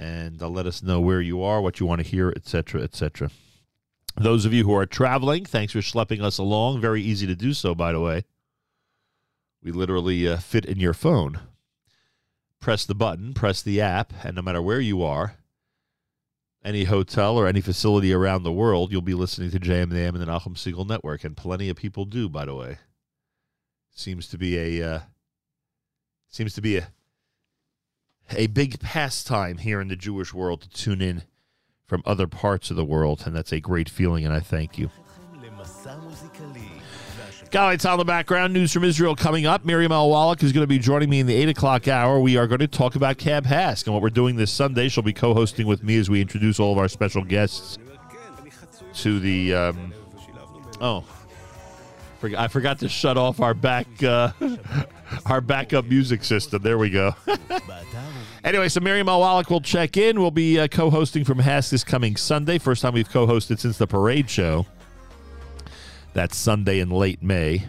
And 0.00 0.40
uh, 0.40 0.48
let 0.48 0.66
us 0.66 0.82
know 0.82 0.98
where 0.98 1.20
you 1.20 1.42
are, 1.42 1.60
what 1.60 1.78
you 1.78 1.84
want 1.84 2.00
to 2.00 2.08
hear, 2.08 2.32
etc., 2.34 2.80
etc. 2.80 3.30
Those 4.16 4.46
of 4.46 4.52
you 4.54 4.64
who 4.64 4.74
are 4.74 4.86
traveling, 4.86 5.44
thanks 5.44 5.74
for 5.74 5.80
schlepping 5.80 6.22
us 6.22 6.38
along. 6.38 6.80
Very 6.80 7.02
easy 7.02 7.26
to 7.26 7.36
do 7.36 7.52
so, 7.52 7.74
by 7.74 7.92
the 7.92 8.00
way. 8.00 8.24
We 9.62 9.72
literally 9.72 10.26
uh, 10.26 10.38
fit 10.38 10.64
in 10.64 10.80
your 10.80 10.94
phone. 10.94 11.40
Press 12.60 12.86
the 12.86 12.94
button, 12.94 13.34
press 13.34 13.60
the 13.60 13.82
app, 13.82 14.14
and 14.24 14.36
no 14.36 14.42
matter 14.42 14.62
where 14.62 14.80
you 14.80 15.02
are, 15.02 15.36
any 16.64 16.84
hotel 16.84 17.36
or 17.36 17.46
any 17.46 17.60
facility 17.60 18.10
around 18.10 18.42
the 18.42 18.52
world, 18.52 18.92
you'll 18.92 19.02
be 19.02 19.12
listening 19.12 19.50
to 19.50 19.60
JM 19.60 19.82
and 19.82 19.92
the 19.92 20.00
AM 20.00 20.14
and 20.14 20.26
the 20.26 20.32
Nachum 20.32 20.54
Segal 20.54 20.88
Network, 20.88 21.24
and 21.24 21.36
plenty 21.36 21.68
of 21.68 21.76
people 21.76 22.06
do, 22.06 22.26
by 22.26 22.46
the 22.46 22.54
way. 22.54 22.78
Seems 23.90 24.28
to 24.28 24.38
be 24.38 24.80
a 24.80 24.94
uh, 24.94 25.00
seems 26.28 26.54
to 26.54 26.62
be 26.62 26.78
a 26.78 26.88
a 28.36 28.46
big 28.48 28.80
pastime 28.80 29.58
here 29.58 29.80
in 29.80 29.88
the 29.88 29.96
Jewish 29.96 30.32
world 30.32 30.62
to 30.62 30.68
tune 30.68 31.00
in 31.00 31.22
from 31.86 32.02
other 32.06 32.26
parts 32.26 32.70
of 32.70 32.76
the 32.76 32.84
world, 32.84 33.24
and 33.26 33.34
that's 33.34 33.52
a 33.52 33.60
great 33.60 33.88
feeling, 33.88 34.24
and 34.24 34.32
I 34.32 34.40
thank 34.40 34.78
you. 34.78 34.90
Guys, 37.50 37.84
on 37.84 37.98
the 37.98 38.04
background, 38.04 38.52
news 38.52 38.72
from 38.72 38.84
Israel 38.84 39.16
coming 39.16 39.44
up. 39.44 39.64
Miriam 39.64 39.90
L. 39.90 40.08
Wallach 40.08 40.40
is 40.44 40.52
going 40.52 40.62
to 40.62 40.68
be 40.68 40.78
joining 40.78 41.10
me 41.10 41.18
in 41.18 41.26
the 41.26 41.34
8 41.34 41.48
o'clock 41.48 41.88
hour. 41.88 42.20
We 42.20 42.36
are 42.36 42.46
going 42.46 42.60
to 42.60 42.68
talk 42.68 42.94
about 42.94 43.18
Camp 43.18 43.44
HASC 43.44 43.86
and 43.86 43.92
what 43.92 44.02
we're 44.02 44.10
doing 44.10 44.36
this 44.36 44.52
Sunday. 44.52 44.88
She'll 44.88 45.02
be 45.02 45.12
co 45.12 45.34
hosting 45.34 45.66
with 45.66 45.82
me 45.82 45.96
as 45.98 46.08
we 46.08 46.20
introduce 46.20 46.60
all 46.60 46.70
of 46.70 46.78
our 46.78 46.86
special 46.86 47.24
guests 47.24 47.76
to 48.94 49.18
the. 49.18 49.52
Um, 49.52 49.92
oh, 50.80 51.04
I 52.22 52.46
forgot 52.46 52.78
to 52.80 52.88
shut 52.88 53.16
off 53.16 53.40
our 53.40 53.54
back. 53.54 53.88
Uh, 54.00 54.30
our 55.26 55.40
backup 55.40 55.86
music 55.86 56.24
system. 56.24 56.62
There 56.62 56.78
we 56.78 56.90
go. 56.90 57.14
anyway, 58.44 58.68
so 58.68 58.80
Miriam 58.80 59.08
L. 59.08 59.20
Wallach 59.20 59.50
will 59.50 59.60
check 59.60 59.96
in. 59.96 60.20
We'll 60.20 60.30
be 60.30 60.58
uh, 60.58 60.68
co 60.68 60.90
hosting 60.90 61.24
from 61.24 61.38
HASC 61.38 61.70
this 61.70 61.84
coming 61.84 62.16
Sunday. 62.16 62.58
First 62.58 62.82
time 62.82 62.94
we've 62.94 63.08
co 63.08 63.26
hosted 63.26 63.58
since 63.58 63.78
the 63.78 63.86
parade 63.86 64.28
show. 64.30 64.66
That's 66.12 66.36
Sunday 66.36 66.80
in 66.80 66.90
late 66.90 67.22
May. 67.22 67.66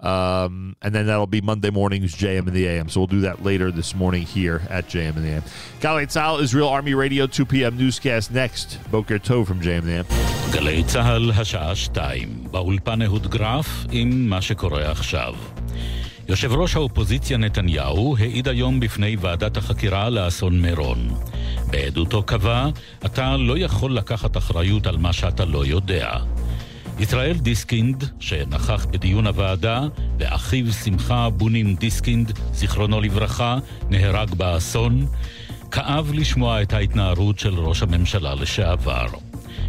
Um, 0.00 0.76
and 0.80 0.94
then 0.94 1.06
that'll 1.06 1.26
be 1.26 1.40
Monday 1.40 1.70
mornings, 1.70 2.14
JM 2.14 2.46
and 2.46 2.52
the 2.52 2.68
AM. 2.68 2.88
So 2.88 3.00
we'll 3.00 3.08
do 3.08 3.20
that 3.22 3.42
later 3.42 3.72
this 3.72 3.96
morning 3.96 4.22
here 4.22 4.62
at 4.70 4.86
JM 4.86 5.16
and 5.16 5.24
the 5.24 5.30
AM. 5.30 5.42
Galei 5.80 6.06
Tzal, 6.06 6.40
Israel 6.40 6.68
Army 6.68 6.94
Radio, 6.94 7.26
2 7.26 7.44
p.m. 7.44 7.76
newscast 7.76 8.30
next. 8.30 8.78
Boker 8.92 9.18
Tov 9.18 9.46
from 9.48 9.60
JM 9.60 9.78
and 9.78 9.86
the 9.88 9.92
AM. 9.92 10.38
גלי 10.52 10.84
צה"ל, 10.84 11.30
השעה 11.30 11.74
2, 11.74 12.28
באולפן 12.50 13.02
אהוד 13.02 13.26
גרף 13.26 13.86
עם 13.90 14.28
מה 14.28 14.42
שקורה 14.42 14.90
יושב 16.28 16.52
ראש 16.52 16.76
האופוזיציה 16.76 17.36
נתניהו 17.36 18.16
העיד 18.18 18.48
היום 18.48 18.80
בפני 18.80 19.16
ועדת 19.20 19.56
החקירה 19.56 20.10
לאסון 20.10 20.60
מירון. 20.60 21.08
בעדותו 21.70 22.22
קבע, 22.22 22.68
אתה 23.06 23.36
לא 23.36 23.58
יכול 23.58 23.96
לקחת 23.96 24.36
אחריות 24.36 24.86
על 24.86 24.96
מה 24.96 25.12
שאתה 25.12 25.44
לא 25.44 25.66
יודע. 25.66 26.10
ישראל 26.98 27.36
דיסקינד, 27.38 28.04
שנכח 28.20 28.86
בדיון 28.90 29.26
הוועדה, 29.26 29.82
ואחיו 30.18 30.72
שמחה 30.72 31.30
בונין 31.30 31.76
דיסקינד, 31.76 32.38
זיכרונו 32.52 33.00
לברכה, 33.00 33.58
נהרג 33.90 34.34
באסון, 34.34 35.06
כאב 35.70 36.10
לשמוע 36.14 36.62
את 36.62 36.72
ההתנערות 36.72 37.38
של 37.38 37.54
ראש 37.54 37.82
הממשלה 37.82 38.34
לשעבר. 38.34 39.06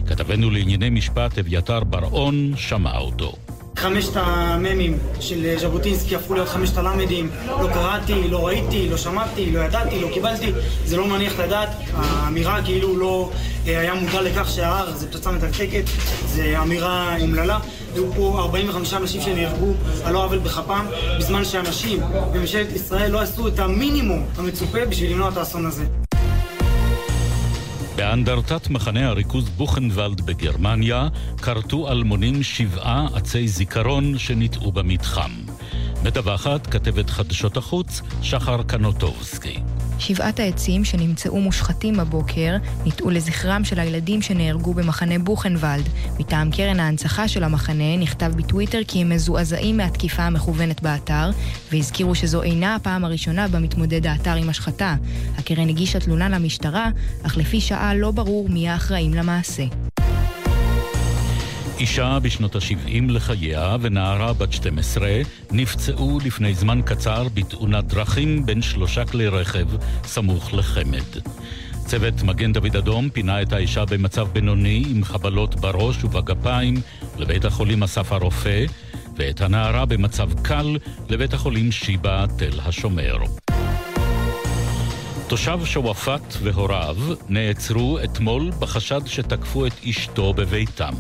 כתבנו 0.08 0.50
לענייני 0.50 0.90
משפט 0.90 1.38
אביתר 1.40 1.84
בר-און 1.84 2.54
שמע 2.56 2.98
אותו. 2.98 3.36
חמשת 3.80 4.12
המ"מים 4.16 4.98
של 5.20 5.56
ז'בוטינסקי 5.58 6.16
הפכו 6.16 6.34
להיות 6.34 6.50
חמשת 6.50 6.78
הלמ"דים. 6.78 7.30
לא 7.48 7.68
קראתי, 7.74 8.28
לא 8.28 8.48
ראיתי, 8.48 8.90
לא 8.90 8.98
שמעתי, 8.98 9.52
לא 9.52 9.60
ידעתי, 9.60 10.02
לא 10.02 10.08
קיבלתי. 10.14 10.52
זה 10.86 10.98
לא 10.98 11.08
מניח 11.08 11.40
לדעת. 11.40 11.70
האמירה 11.94 12.62
כאילו 12.66 12.98
לא 12.98 13.32
אה, 13.68 13.80
היה 13.80 13.94
מודע 13.94 14.22
לכך 14.22 14.50
שההר 14.50 14.92
זה 14.96 15.12
פצצה 15.12 15.32
מתקתקת, 15.32 15.84
זה 16.26 16.62
אמירה 16.62 17.16
אומללה. 17.22 17.60
היו 17.94 18.14
פה 18.14 18.40
45 18.40 18.94
אנשים 18.94 19.22
שנהרגו 19.22 19.74
על 20.04 20.14
לא 20.14 20.24
עוול 20.24 20.40
בכפם, 20.40 20.86
בזמן 21.18 21.46
שאנשים 21.46 22.00
בממשלת 22.34 22.72
ישראל 22.76 23.12
לא 23.12 23.20
עשו 23.20 23.48
את 23.48 23.60
המינימום 23.60 24.26
המצופה 24.38 24.86
בשביל 24.86 25.12
למנוע 25.12 25.30
את 25.30 25.38
האסון 25.38 25.66
הזה. 25.66 26.09
באנדרטת 28.00 28.70
מחנה 28.70 29.08
הריכוז 29.08 29.50
בוכנוולד 29.50 30.22
בגרמניה 30.22 31.08
כרתו 31.42 31.92
אלמונים 31.92 32.44
שבעה 32.44 33.08
עצי 33.14 33.48
זיכרון 33.48 34.18
שניטעו 34.18 34.72
במתחם. 34.72 35.32
מדווחת 36.04 36.68
כתבת 36.68 37.10
חדשות 37.10 37.58
החוץ 37.58 38.02
שחר 38.22 38.64
קנוטובסקי. 38.64 39.60
שבעת 40.00 40.40
העצים 40.40 40.84
שנמצאו 40.84 41.42
מושחתים 41.42 41.98
בבוקר 41.98 42.56
ניטעו 42.86 43.10
לזכרם 43.10 43.64
של 43.64 43.80
הילדים 43.80 44.22
שנהרגו 44.22 44.74
במחנה 44.74 45.20
בוכנוולד. 45.20 45.90
מטעם 46.20 46.52
קרן 46.52 46.80
ההנצחה 46.80 47.28
של 47.28 47.44
המחנה 47.44 47.98
נכתב 47.98 48.32
בטוויטר 48.36 48.80
כי 48.88 49.02
הם 49.02 49.10
מזועזעים 49.10 49.78
מהתקיפה 49.78 50.24
המכוונת 50.24 50.82
באתר, 50.82 51.30
והזכירו 51.72 52.16
שזו 52.16 52.44
אינה 52.44 52.76
הפעם 52.76 53.06
הראשונה 53.06 53.48
בה 53.48 53.60
מתמודד 53.60 54.08
האתר 54.08 54.36
עם 54.36 54.50
השחתה. 54.50 54.96
הקרן 55.38 55.70
הגישה 55.70 56.00
תלונה 56.00 56.30
למשטרה, 56.30 56.90
אך 57.24 57.38
לפי 57.38 57.62
שעה 57.62 57.96
לא 57.96 58.12
ברור 58.12 58.50
מי 58.50 58.70
האחראים 58.70 59.14
למעשה. 59.14 59.64
אישה 61.80 62.20
בשנות 62.22 62.56
ה-70 62.56 63.12
לחייה 63.12 63.78
ונערה 63.82 64.34
בת 64.34 64.54
12 64.54 65.10
נפצעו 65.52 66.20
לפני 66.26 66.54
זמן 66.54 66.82
קצר 66.86 67.28
בתאונת 67.34 67.86
דרכים 67.86 68.46
בין 68.46 68.62
שלושה 68.62 69.06
כלי 69.06 69.28
רכב 69.28 69.68
סמוך 70.04 70.54
לחמד. 70.54 71.22
צוות 71.86 72.24
מגן 72.24 72.54
דוד 72.54 72.76
אדום 72.76 73.10
פינה 73.10 73.42
את 73.42 73.54
האישה 73.54 73.86
במצב 73.86 74.28
בינוני 74.28 74.84
עם 74.90 75.04
חבלות 75.04 75.56
בראש 75.56 76.04
ובגפיים 76.04 76.76
לבית 77.18 77.46
החולים 77.46 77.84
אסף 77.84 78.12
הרופא, 78.12 78.66
ואת 79.16 79.42
הנערה 79.42 79.86
במצב 79.86 80.30
קל 80.42 80.78
לבית 81.10 81.34
החולים 81.34 81.72
שיבא 81.72 82.26
תל 82.38 82.60
השומר. 82.66 83.18
תושב 85.28 85.60
שועפאט 85.66 86.36
והוריו 86.44 86.98
נעצרו 87.30 88.00
אתמול 88.04 88.52
בחשד 88.60 89.02
שתקפו 89.06 89.66
את 89.66 89.74
אשתו 89.90 90.34
בביתם. 90.34 90.94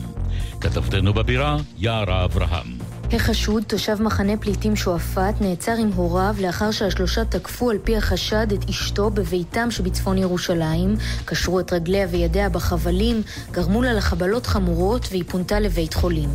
כתבתנו 0.61 1.13
בבירה, 1.13 1.57
יערה 1.77 2.25
אברהם. 2.25 2.77
החשוד, 3.13 3.63
תושב 3.63 4.01
מחנה 4.01 4.38
פליטים 4.38 4.75
שועפאט, 4.75 5.41
נעצר 5.41 5.71
עם 5.71 5.91
הוריו 5.95 6.36
לאחר 6.41 6.71
שהשלושה 6.71 7.25
תקפו 7.25 7.69
על 7.69 7.77
פי 7.84 7.97
החשד 7.97 8.47
את 8.53 8.69
אשתו 8.69 9.09
בביתם 9.09 9.71
שבצפון 9.71 10.17
ירושלים, 10.17 10.95
קשרו 11.25 11.59
את 11.59 11.73
רגליה 11.73 12.07
וידיה 12.11 12.49
בחבלים, 12.49 13.21
גרמו 13.51 13.82
לה 13.82 13.93
לחבלות 13.93 14.45
חמורות 14.45 15.07
והיא 15.11 15.23
פונתה 15.27 15.59
לבית 15.59 15.93
חולים. 15.93 16.30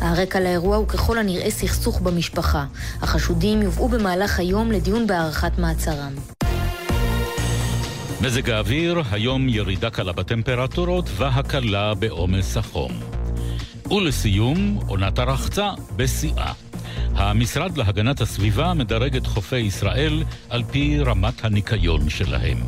הרקע 0.00 0.40
לאירוע 0.40 0.76
הוא 0.76 0.88
ככל 0.88 1.18
הנראה 1.18 1.50
סכסוך 1.50 2.00
במשפחה. 2.00 2.64
החשודים 3.02 3.62
יובאו 3.62 3.88
במהלך 3.88 4.38
היום 4.38 4.72
לדיון 4.72 5.06
בהארכת 5.06 5.58
מעצרם. 5.58 6.12
מזג 8.20 8.50
האוויר, 8.50 9.02
היום 9.10 9.48
ירידה 9.48 9.90
קלה 9.90 10.12
בטמפרטורות 10.12 11.04
והקלה 11.16 11.94
בעומס 11.94 12.56
החום. 12.56 13.19
ולסיום, 13.90 14.78
עונת 14.86 15.18
הרחצה 15.18 15.70
בשיאה. 15.96 16.52
המשרד 17.14 17.76
להגנת 17.76 18.20
הסביבה 18.20 18.74
מדרג 18.74 19.16
את 19.16 19.26
חופי 19.26 19.58
ישראל 19.58 20.22
על 20.48 20.62
פי 20.70 20.98
רמת 21.00 21.44
הניקיון 21.44 22.08
שלהם. 22.08 22.58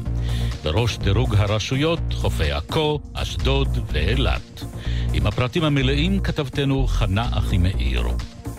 בראש 0.64 0.98
דירוג 0.98 1.34
הרשויות, 1.34 2.00
חופי 2.12 2.52
עכו, 2.52 3.00
אשדוד 3.14 3.78
ואילת. 3.92 4.64
עם 5.12 5.26
הפרטים 5.26 5.64
המלאים 5.64 6.20
כתבתנו 6.20 6.86
חנה 6.86 7.28
אחימאיר. 7.32 8.02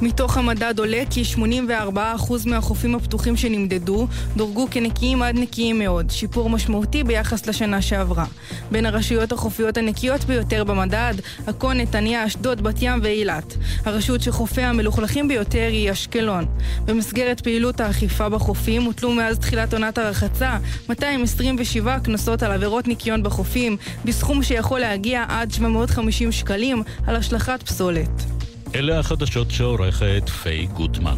מתוך 0.01 0.37
המדד 0.37 0.79
עולה 0.79 1.03
כי 1.09 1.23
84% 1.35 1.99
מהחופים 2.45 2.95
הפתוחים 2.95 3.37
שנמדדו 3.37 4.07
דורגו 4.35 4.67
כנקיים 4.71 5.21
עד 5.21 5.35
נקיים 5.39 5.79
מאוד, 5.79 6.09
שיפור 6.09 6.49
משמעותי 6.49 7.03
ביחס 7.03 7.47
לשנה 7.47 7.81
שעברה. 7.81 8.25
בין 8.71 8.85
הרשויות 8.85 9.31
החופיות 9.31 9.77
הנקיות 9.77 10.23
ביותר 10.23 10.63
במדד, 10.63 11.13
עכו, 11.47 11.73
נתניה, 11.73 12.25
אשדוד, 12.25 12.61
בת 12.61 12.75
ים 12.81 12.99
ואילת. 13.03 13.55
הרשות 13.85 14.21
שחופיה 14.21 14.69
המלוכלכים 14.69 15.27
ביותר 15.27 15.67
היא 15.71 15.91
אשקלון. 15.91 16.45
במסגרת 16.85 17.41
פעילות 17.41 17.79
האכיפה 17.79 18.29
בחופים 18.29 18.83
הוטלו 18.83 19.11
מאז 19.11 19.39
תחילת 19.39 19.73
עונת 19.73 19.97
הרחצה 19.97 20.57
227 20.89 21.99
קנסות 21.99 22.43
על 22.43 22.51
עבירות 22.51 22.87
ניקיון 22.87 23.23
בחופים, 23.23 23.77
בסכום 24.05 24.43
שיכול 24.43 24.79
להגיע 24.79 25.25
עד 25.27 25.51
750 25.51 26.31
שקלים 26.31 26.83
על 27.07 27.15
השלכת 27.15 27.63
פסולת. 27.63 28.43
אלה 28.75 28.99
החדשות 28.99 29.51
שעורכת 29.51 30.29
פיי 30.29 30.65
גוטמן. 30.65 31.17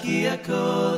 כי 0.00 0.28
הכל, 0.28 0.96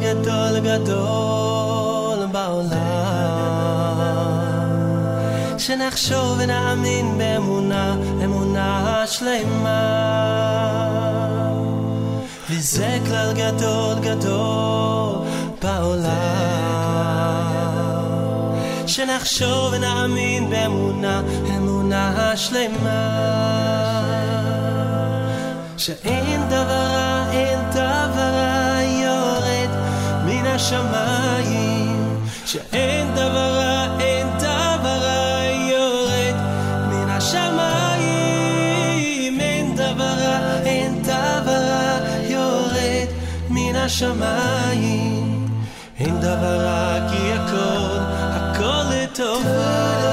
גדול 0.00 0.60
גדול 0.60 1.59
שנחשוב 5.90 6.38
ונאמין 6.38 7.18
באמונה, 7.18 7.96
אמונה 8.24 8.24
אמונה 8.24 9.06
שלמה. 9.06 9.80
וזה 12.50 12.98
כלל 13.06 13.32
גדול 13.32 13.94
גדול 14.00 15.14
בעולם. 15.62 16.10
שנחשוב 18.86 19.72
ונאמין 19.72 20.50
באמונה, 20.50 21.22
אמונה 21.56 22.36
שלמה. 22.36 23.20
שאין 25.76 26.48
דבר 26.48 26.86
רע, 26.94 27.30
אין 27.32 27.58
דבר 27.70 28.30
רע 28.34 28.82
יורד 28.82 29.70
מן 30.24 30.46
השמיים. 30.46 32.20
שאין 32.46 33.14
דבר 33.14 33.52
רע, 33.58 33.79
השמיים 43.89 45.47
אין 45.99 46.19
דבר 46.19 46.57
רע 46.65 47.09
כי 47.09 47.31
הכל, 47.33 47.97
הכל 48.35 48.83
לטובה 48.91 50.05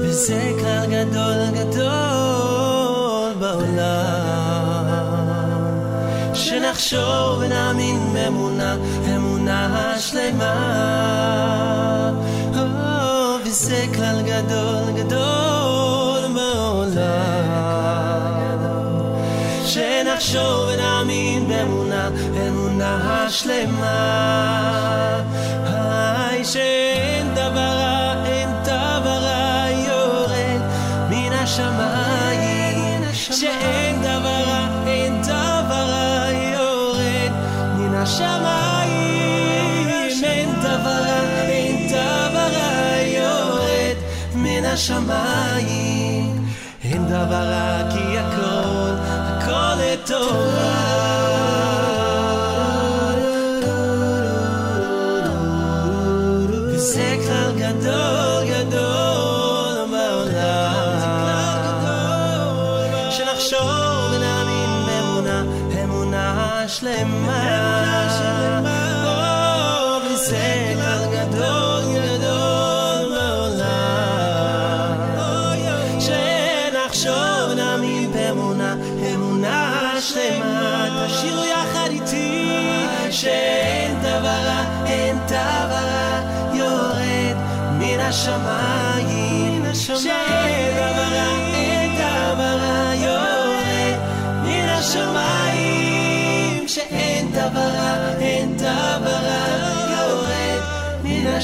וזה 0.00 0.52
כלל 0.60 0.86
גדול 0.86 1.50
גדול 1.54 3.32
בעולם 3.40 4.16
שנחשוב 6.34 7.38
ונאמין 7.38 8.12
באמונה, 8.12 8.76
אמונה 9.16 9.94
שלמה 9.98 10.54
או, 12.54 12.62
וזה 13.44 13.86
כלל 13.94 14.22
גדול 14.22 14.84
גדול 14.96 15.49
שנחשוב 20.21 20.69
ונאמין 20.73 21.47
באמונה, 21.47 22.09
אמונה 22.47 23.25
שלמה. 23.29 25.21
היי, 25.65 26.45
שאין 26.45 27.33
דבר 27.33 27.59
רע, 27.59 28.25
אין 28.25 28.49
דבר 28.63 29.19
רע 29.21 29.65
יורד 29.69 30.61
מן 31.09 31.33
השמיים. 31.33 33.03
שאין 33.13 34.01
דבר 34.01 34.43
רע, 34.47 34.67
אין 34.87 35.21
דבר 35.21 35.85
רע 35.89 36.31
יורד 36.31 37.31
מן 37.77 37.95
השמיים. 37.95 39.87
אין 40.23 40.49
דבר 40.59 41.01
רע, 41.05 41.41
אין 41.41 41.87
דבר 41.87 42.49
רע 42.53 43.01
יורד 43.01 43.97
מן 44.35 44.65
השמיים. 44.65 46.41
אין 46.83 47.05
דבר 47.05 47.43
רע 47.51 47.91
כי 47.91 48.17
הכל, 48.19 49.30
door. 50.05 51.50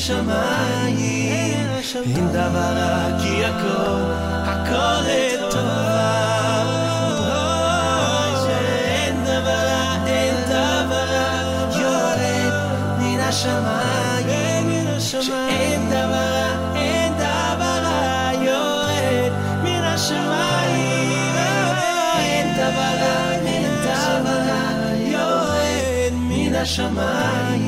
השמיים 0.06 1.52
אין 1.94 2.28
דבר 2.28 2.72
רע 2.76 3.18
כי 3.22 3.44
הכל, 3.44 4.02
הכל 4.44 5.02
לטובה 5.06 6.62
אוי, 8.14 8.32
שאין 8.46 9.24
דבר 9.24 9.66
רע, 9.66 10.06
אין 10.06 10.34
דבר 10.46 11.04
רע 11.12 11.68
יורד 11.80 12.52
מן 12.98 13.20
השמיים 13.20 14.86
שאין 14.98 15.88
דבר 15.90 16.28
רע, 16.32 16.76
אין 16.76 17.12
דבר 17.14 17.78
רע 17.82 18.30
יורד 18.42 19.32
מן 19.62 19.84
השמיים 19.84 21.34
אין 22.18 22.54
דבר 22.54 22.94
רע, 23.00 23.32
אין 23.46 23.70
דבר 23.84 24.38
רע 24.48 24.94
יורד 24.96 26.12
מן 26.12 26.54
השמיים 26.54 27.65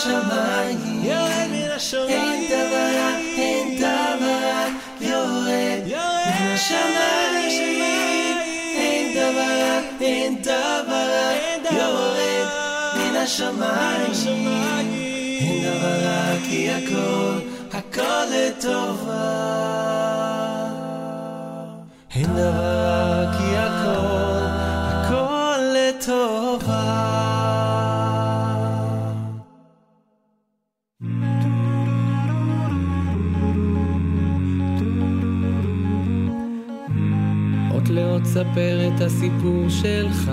השמיים 0.00 0.78
אין 2.08 2.46
דבר 2.48 2.88
רע, 2.96 3.10
אין 3.36 3.78
דבר 3.78 4.24
רע 4.24 4.66
יורד 5.00 5.82
מן 6.26 6.50
השמיים 6.54 7.76
אין 8.76 9.12
דבר 9.12 9.52
רע, 9.60 9.80
אין 10.00 10.42
דבר 10.42 10.86
רע 10.90 11.32
יורד 11.70 12.48
מן 12.96 13.16
השמיים 13.16 14.12
אין 15.40 15.64
דבר 15.64 15.96
רע 16.06 16.32
כי 16.48 16.70
הכל, 16.70 17.38
הכל 17.72 18.24
לטובה 18.30 19.46
אין 22.14 22.26
דבר 22.26 22.86
רע 22.86 23.32
כי 23.38 23.56
הכל, 23.56 24.46
הכל 24.90 25.58
לטובה 25.74 26.39
ספר 38.41 38.87
את 38.87 39.01
הסיפור 39.01 39.69
שלך, 39.69 40.31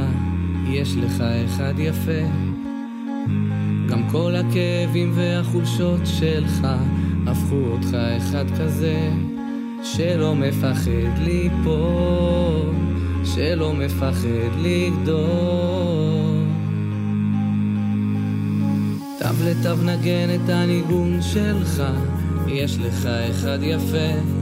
יש 0.68 0.94
לך 0.97 1.20
אחד 1.44 1.74
יפה. 1.78 2.22
גם 3.89 4.09
כל 4.10 4.35
הכאבים 4.36 5.12
והחולשות 5.14 6.01
שלך 6.05 6.66
הפכו 7.26 7.56
אותך 7.56 7.97
אחד 8.16 8.44
כזה, 8.60 9.10
שלא 9.82 10.35
מפחד 10.35 11.18
ליפול, 11.18 12.74
שלא 13.24 13.72
מפחד 13.74 14.51
לגדול. 14.62 15.18
תו 19.18 19.44
לתו 19.44 19.82
נגן 19.82 20.28
את 20.35 20.48
הניגון 20.48 21.22
שלך, 21.22 21.82
יש 22.47 22.78
לך 22.78 23.06
אחד 23.06 23.59
יפה. 23.62 24.39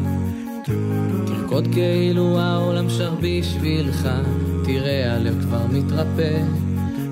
תרקוד 1.49 1.69
כאילו 1.73 2.39
העולם 2.39 2.91
שר 2.91 3.15
בשבילך, 3.21 4.09
תראה 4.65 5.15
הלב 5.15 5.43
כבר 5.43 5.63
מתרפא, 5.73 6.43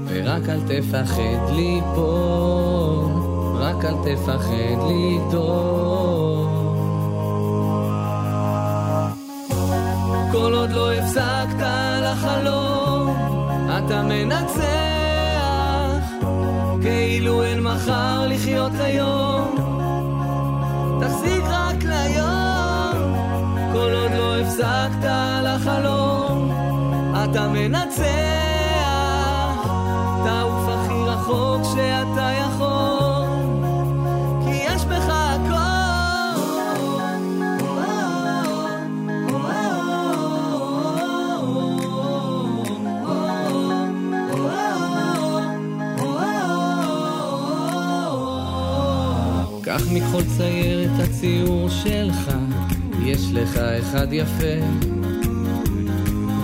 ורק 0.06 0.48
אל 0.48 0.60
תפחד 0.60 1.54
ליפול, 1.54 3.12
רק 3.54 3.84
אל 3.84 3.94
תפחד 4.04 4.78
לגדול. 4.90 6.46
כל 10.32 10.54
עוד 10.54 10.70
לא 10.70 10.92
הפסקת 10.92 11.64
לחלום, 12.02 13.16
אתה 13.78 14.02
מנצח, 14.02 14.64
כאילו 16.82 17.42
אין 17.42 17.60
מחר 17.60 18.26
לחיות 18.28 18.72
היום. 18.78 19.54
תחזיק 21.00 21.44
רק 21.44 21.84
ליום, 21.84 22.33
צעקת 24.56 25.04
על 25.04 25.46
החלום, 25.46 26.52
אתה 27.24 27.48
מנצח, 27.48 28.04
תעוף 30.24 30.68
הכי 30.68 30.94
רחוק 30.94 31.62
שאתה 31.74 32.30
יכול, 32.40 33.26
כי 34.44 34.50
יש 34.50 34.84
בך 34.84 35.08
הכל. 35.08 35.74
קח 49.62 49.82
מכל 49.90 50.22
צייר 50.36 50.84
את 50.84 51.00
הציור 51.00 51.68
שלך 51.68 52.30
יש 53.04 53.32
לך 53.32 53.56
אחד 53.56 54.12
יפה. 54.12 54.54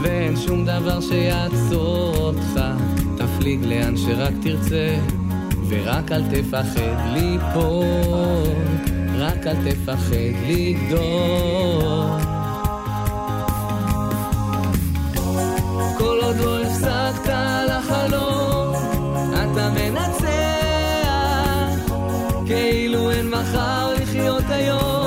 ואין 0.02 0.36
שום 0.36 0.64
דבר 0.64 1.00
שיעצור 1.00 2.16
אותך, 2.16 2.60
תפליג 3.16 3.64
לאן 3.64 3.96
שרק 3.96 4.32
תרצה, 4.42 4.96
ורק 5.68 6.12
אל 6.12 6.22
תפחד 6.30 7.12
ליפול, 7.12 7.84
רק 9.18 9.46
אל 9.46 9.56
תפחד 9.70 10.14
לגדול. 10.48 11.00
כל 15.98 16.18
עוד 16.22 16.36
לא 16.36 16.62
הפסקת 16.62 17.32
לחלום, 17.68 18.74
אתה 19.28 19.70
מנצח, 19.70 20.30
כאילו 22.46 23.10
אין 23.10 23.30
מחר 23.30 23.94
לחיות 24.02 24.44
היום. 24.48 24.99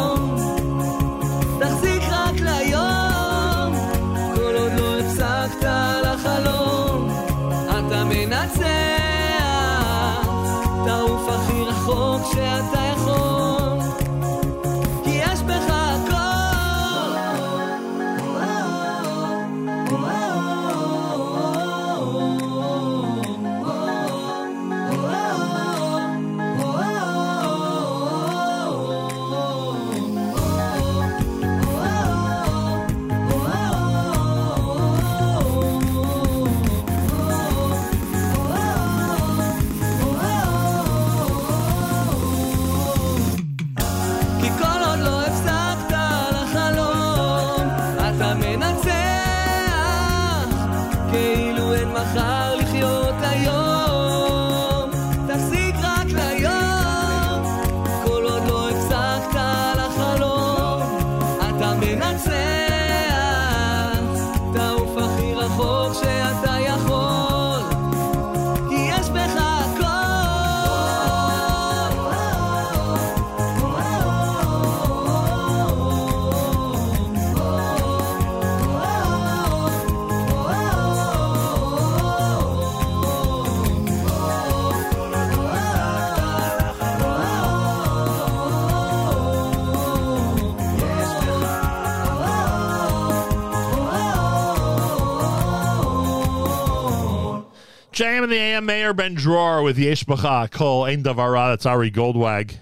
In 98.23 98.29
the 98.29 98.37
AM, 98.37 98.65
Mayor 98.65 98.93
Ben 98.93 99.15
Dror 99.15 99.63
with 99.63 99.77
Yesh 99.77 100.05
Bacha, 100.05 100.47
Kol 100.49 100.85
Ein 100.85 101.03
Davara. 101.03 101.51
That's 101.51 101.65
Ari 101.65 101.91
Goldwag. 101.91 102.55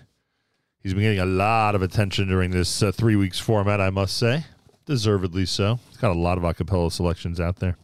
He's 0.79 0.95
been 0.95 1.03
getting 1.03 1.19
a 1.19 1.25
lot 1.25 1.75
of 1.75 1.83
attention 1.83 2.29
during 2.29 2.49
this 2.49 2.81
uh, 2.81 2.91
three 2.91 3.15
weeks 3.15 3.37
format, 3.39 3.79
I 3.79 3.91
must 3.91 4.17
say. 4.17 4.45
Deservedly 4.87 5.45
so. 5.45 5.77
He's 5.89 5.97
got 5.97 6.09
a 6.09 6.19
lot 6.19 6.39
of 6.39 6.43
acapella 6.45 6.91
selections 6.91 7.39
out 7.39 7.57
there. 7.57 7.77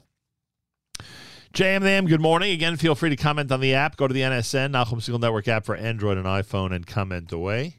JM 1.53 1.81
the 1.81 1.89
AM, 1.89 2.07
good 2.07 2.19
morning. 2.19 2.51
Again, 2.51 2.77
feel 2.77 2.95
free 2.95 3.11
to 3.11 3.15
comment 3.15 3.51
on 3.51 3.59
the 3.59 3.75
app. 3.75 3.95
Go 3.95 4.07
to 4.07 4.13
the 4.13 4.21
NSN, 4.21 4.71
Nachum 4.71 4.95
Segal 4.95 5.19
Network 5.19 5.47
app 5.47 5.63
for 5.63 5.75
Android 5.75 6.17
and 6.17 6.25
iPhone, 6.25 6.73
and 6.73 6.87
comment 6.87 7.31
away. 7.31 7.75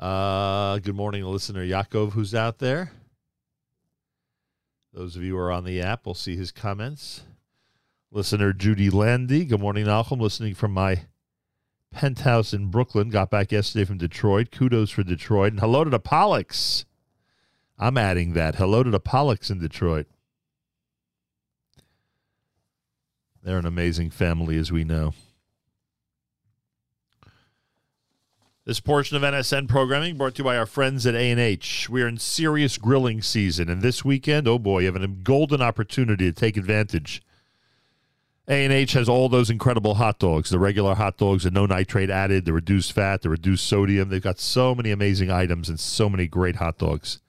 Uh, 0.00 0.78
good 0.78 0.96
morning, 0.96 1.22
listener 1.22 1.66
Yaakov, 1.66 2.12
who's 2.12 2.34
out 2.34 2.60
there. 2.60 2.92
Those 4.94 5.16
of 5.16 5.22
you 5.22 5.32
who 5.32 5.38
are 5.38 5.52
on 5.52 5.64
the 5.64 5.82
app 5.82 6.06
will 6.06 6.14
see 6.14 6.34
his 6.34 6.50
comments. 6.50 7.24
Listener 8.10 8.54
Judy 8.54 8.88
Landy, 8.88 9.44
good 9.44 9.60
morning, 9.60 9.84
Malcolm. 9.84 10.18
Listening 10.18 10.54
from 10.54 10.72
my 10.72 11.02
penthouse 11.92 12.54
in 12.54 12.70
Brooklyn. 12.70 13.10
Got 13.10 13.30
back 13.30 13.52
yesterday 13.52 13.84
from 13.84 13.98
Detroit. 13.98 14.50
Kudos 14.50 14.90
for 14.90 15.02
Detroit. 15.02 15.52
And 15.52 15.60
hello 15.60 15.84
to 15.84 15.90
the 15.90 16.00
Pollocks. 16.00 16.86
I'm 17.78 17.98
adding 17.98 18.32
that. 18.32 18.54
Hello 18.54 18.82
to 18.82 18.88
the 18.88 18.98
Pollocks 18.98 19.50
in 19.50 19.58
Detroit. 19.58 20.06
They're 23.42 23.58
an 23.58 23.66
amazing 23.66 24.08
family, 24.08 24.56
as 24.56 24.72
we 24.72 24.84
know. 24.84 25.12
This 28.64 28.80
portion 28.80 29.18
of 29.18 29.22
NSN 29.22 29.68
programming 29.68 30.16
brought 30.16 30.34
to 30.36 30.38
you 30.38 30.44
by 30.44 30.56
our 30.56 30.66
friends 30.66 31.06
at 31.06 31.14
A&H. 31.14 31.90
We 31.90 32.02
are 32.02 32.08
in 32.08 32.16
serious 32.16 32.78
grilling 32.78 33.20
season, 33.20 33.68
and 33.68 33.82
this 33.82 34.02
weekend, 34.02 34.48
oh 34.48 34.58
boy, 34.58 34.80
you 34.80 34.86
have 34.86 34.96
a 34.96 35.06
golden 35.06 35.60
opportunity 35.60 36.24
to 36.24 36.32
take 36.32 36.56
advantage. 36.56 37.22
A&H 38.48 38.94
has 38.94 39.10
all 39.10 39.28
those 39.28 39.50
incredible 39.50 39.96
hot 39.96 40.18
dogs, 40.18 40.48
the 40.48 40.58
regular 40.58 40.94
hot 40.94 41.18
dogs 41.18 41.44
and 41.44 41.54
no 41.54 41.66
nitrate 41.66 42.08
added, 42.08 42.46
the 42.46 42.52
reduced 42.54 42.92
fat, 42.92 43.20
the 43.20 43.28
reduced 43.28 43.66
sodium. 43.66 44.08
They've 44.08 44.22
got 44.22 44.38
so 44.38 44.74
many 44.74 44.90
amazing 44.90 45.30
items 45.30 45.68
and 45.68 45.78
so 45.78 46.08
many 46.08 46.26
great 46.26 46.56
hot 46.56 46.78
dogs. 46.78 47.20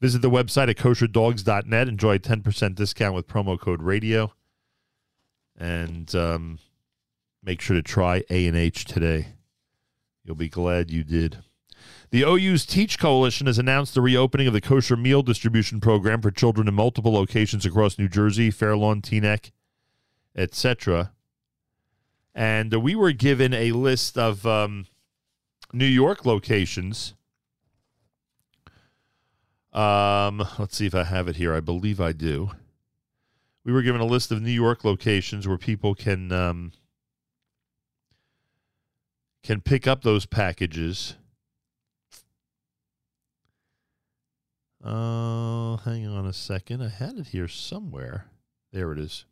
Visit 0.00 0.20
the 0.20 0.30
website 0.30 0.68
at 0.68 0.76
kosherdogs.net. 0.76 1.88
Enjoy 1.88 2.14
a 2.14 2.18
10% 2.18 2.74
discount 2.74 3.14
with 3.14 3.28
promo 3.28 3.58
code 3.58 3.82
radio. 3.82 4.32
And 5.56 6.12
um, 6.16 6.58
make 7.42 7.60
sure 7.60 7.76
to 7.76 7.82
try 7.82 8.24
A&H 8.28 8.84
today. 8.84 9.28
You'll 10.24 10.36
be 10.36 10.48
glad 10.48 10.90
you 10.90 11.04
did. 11.04 11.38
The 12.10 12.24
OU's 12.24 12.66
Teach 12.66 12.98
Coalition 12.98 13.46
has 13.46 13.58
announced 13.58 13.94
the 13.94 14.00
reopening 14.00 14.48
of 14.48 14.52
the 14.52 14.60
kosher 14.60 14.96
meal 14.96 15.22
distribution 15.22 15.80
program 15.80 16.20
for 16.20 16.30
children 16.30 16.66
in 16.66 16.74
multiple 16.74 17.12
locations 17.12 17.64
across 17.64 17.98
New 17.98 18.08
Jersey, 18.08 18.50
Fairlawn, 18.50 19.02
Teaneck, 19.02 19.50
etc. 20.36 21.12
And 22.34 22.72
we 22.82 22.94
were 22.94 23.12
given 23.12 23.52
a 23.52 23.72
list 23.72 24.16
of 24.16 24.46
um, 24.46 24.86
New 25.72 25.86
York 25.86 26.24
locations. 26.24 27.14
Um, 29.72 30.46
let's 30.58 30.76
see 30.76 30.86
if 30.86 30.94
I 30.94 31.04
have 31.04 31.28
it 31.28 31.36
here. 31.36 31.54
I 31.54 31.60
believe 31.60 32.00
I 32.00 32.12
do. 32.12 32.50
We 33.64 33.72
were 33.72 33.82
given 33.82 34.00
a 34.00 34.06
list 34.06 34.32
of 34.32 34.40
New 34.40 34.50
York 34.50 34.84
locations 34.84 35.46
where 35.46 35.58
people 35.58 35.94
can 35.94 36.32
um, 36.32 36.72
can 39.42 39.60
pick 39.60 39.86
up 39.86 40.02
those 40.02 40.26
packages. 40.26 41.16
Uh, 44.82 45.76
hang 45.78 46.06
on 46.06 46.24
a 46.26 46.32
second. 46.32 46.82
I 46.82 46.88
had 46.88 47.18
it 47.18 47.28
here 47.28 47.48
somewhere. 47.48 48.26
There 48.72 48.92
it 48.92 48.98
is. 48.98 49.24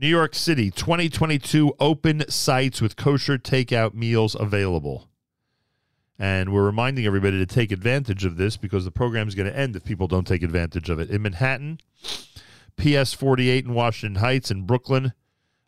New 0.00 0.06
York 0.06 0.32
City, 0.32 0.70
2022 0.70 1.74
open 1.80 2.22
sites 2.30 2.80
with 2.80 2.94
kosher 2.94 3.36
takeout 3.36 3.94
meals 3.94 4.36
available. 4.38 5.08
And 6.16 6.52
we're 6.52 6.66
reminding 6.66 7.04
everybody 7.04 7.36
to 7.38 7.46
take 7.46 7.72
advantage 7.72 8.24
of 8.24 8.36
this 8.36 8.56
because 8.56 8.84
the 8.84 8.92
program 8.92 9.26
is 9.26 9.34
going 9.34 9.50
to 9.50 9.58
end 9.58 9.74
if 9.74 9.84
people 9.84 10.06
don't 10.06 10.26
take 10.26 10.44
advantage 10.44 10.88
of 10.88 11.00
it. 11.00 11.10
In 11.10 11.22
Manhattan, 11.22 11.80
PS 12.76 13.12
48 13.12 13.64
in 13.64 13.74
Washington 13.74 14.20
Heights, 14.20 14.52
in 14.52 14.66
Brooklyn, 14.66 15.14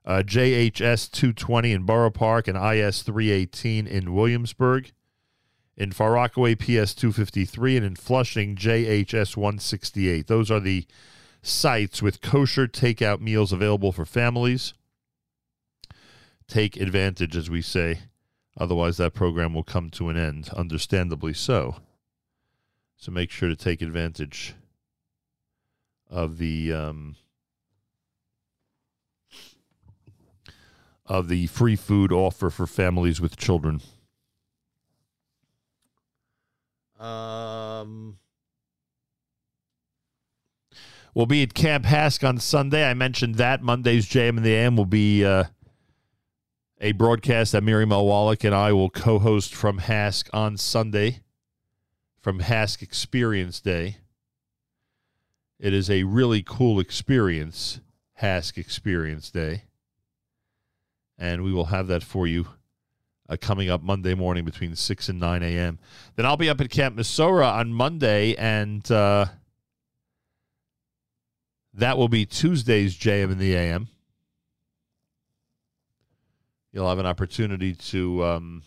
uh, 0.05 0.23
JHS 0.25 1.11
220 1.11 1.73
in 1.73 1.83
Borough 1.83 2.11
Park, 2.13 2.47
and 2.47 2.57
IS 2.57 3.03
318 3.03 3.89
in 3.89 4.15
Williamsburg. 4.15 4.93
In 5.77 5.91
Far 5.91 6.13
Rockaway, 6.13 6.55
PS 6.55 6.95
253, 6.95 7.79
and 7.79 7.87
in 7.87 7.97
Flushing, 7.97 8.55
JHS 8.55 9.37
168. 9.37 10.29
Those 10.29 10.53
are 10.53 10.61
the 10.61 10.87
sites 11.43 12.03
with 12.03 12.21
kosher 12.21 12.67
takeout 12.67 13.21
meals 13.21 13.53
available 13.53 13.93
for 13.93 14.05
families. 14.05 14.75
Take 16.47 16.77
advantage, 16.77 17.37
as 17.37 17.49
we 17.49 17.63
say. 17.63 18.01
Otherwise, 18.59 18.97
that 18.97 19.15
program 19.15 19.55
will 19.55 19.63
come 19.63 19.91
to 19.91 20.09
an 20.09 20.17
end, 20.17 20.51
understandably 20.51 21.33
so. 21.33 21.77
So 22.97 23.13
make 23.13 23.31
sure 23.31 23.49
to 23.49 23.57
take 23.57 23.81
advantage 23.81 24.55
of 26.11 26.39
the 26.39 26.73
um, 26.73 27.17
of 31.07 31.29
the 31.29 31.47
free 31.49 31.77
food 31.77 32.13
offer 32.13 32.51
for 32.51 32.67
families 32.67 33.21
with 33.21 33.37
children. 33.37 33.81
Um, 36.99 38.19
we'll 41.15 41.27
be 41.27 41.43
at 41.43 41.55
Camp 41.55 41.85
HASC 41.85 42.27
on 42.27 42.39
Sunday. 42.39 42.89
I 42.89 42.95
mentioned 42.95 43.37
that 43.37 43.63
Monday's 43.63 44.07
JM 44.07 44.37
and 44.37 44.45
the 44.45 44.55
AM 44.55 44.77
will 44.77 44.87
be 44.87 45.25
uh, 45.25 45.45
a 46.81 46.93
broadcast 46.93 47.53
that 47.53 47.63
Miriam. 47.63 47.91
Wallach 47.91 48.45
and 48.45 48.55
I 48.55 48.73
will 48.73 48.91
co-host 48.91 49.55
from 49.55 49.81
HASC 49.81 50.29
on 50.33 50.57
Sunday, 50.57 51.21
from 52.21 52.41
HASC 52.41 52.83
Experience 52.83 53.61
Day. 53.61 53.99
It 55.59 55.75
is 55.75 55.91
a 55.91 56.05
really 56.05 56.43
cool 56.43 56.81
experience, 56.81 57.81
HASC 58.23 58.57
Experience 58.57 59.31
Day. 59.31 59.65
And 61.19 61.45
we 61.45 61.53
will 61.53 61.67
have 61.67 61.87
that 61.89 62.03
for 62.03 62.27
you 62.27 62.47
uh, 63.29 63.37
coming 63.39 63.69
up 63.69 63.83
Monday 63.83 64.15
morning 64.15 64.45
between 64.45 64.75
6 64.75 65.09
and 65.09 65.21
9 65.21 65.43
a.m. 65.43 65.79
Then 66.17 66.25
I'll 66.25 66.39
be 66.39 66.49
up 66.49 66.61
at 66.61 66.71
Camp 66.71 66.97
Mesorah 66.97 67.53
on 67.53 67.73
Monday, 67.73 68.35
and 68.37 68.91
uh, 68.91 69.27
that 71.75 71.97
will 71.97 72.09
be 72.09 72.27
Tuesday's 72.27 72.97
JM 72.97 73.33
in 73.33 73.39
the 73.39 73.55
AM. 73.55 73.89
You'll 76.73 76.89
have 76.89 76.99
an 76.99 77.07
opportunity 77.07 77.75
to 77.75 78.25
um, 78.25 78.63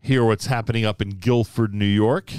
hear 0.00 0.24
what's 0.24 0.46
happening 0.46 0.84
up 0.84 1.02
in 1.02 1.10
Guilford, 1.10 1.74
New 1.74 1.84
York, 1.84 2.32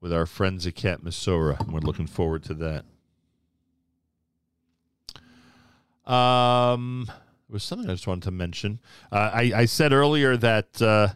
with 0.00 0.12
our 0.12 0.26
friends 0.26 0.66
at 0.66 0.74
Camp 0.74 1.02
Mesorah. 1.02 1.60
And 1.60 1.72
we're 1.72 1.80
looking 1.80 2.06
forward 2.06 2.42
to 2.44 2.54
that. 2.54 2.84
Um, 6.10 7.04
there 7.06 7.54
was 7.54 7.64
something 7.64 7.88
I 7.88 7.94
just 7.94 8.06
wanted 8.06 8.24
to 8.24 8.30
mention. 8.30 8.80
Uh, 9.10 9.30
I, 9.32 9.52
I 9.54 9.64
said 9.64 9.92
earlier 9.92 10.36
that 10.36 10.80
uh, 10.82 11.08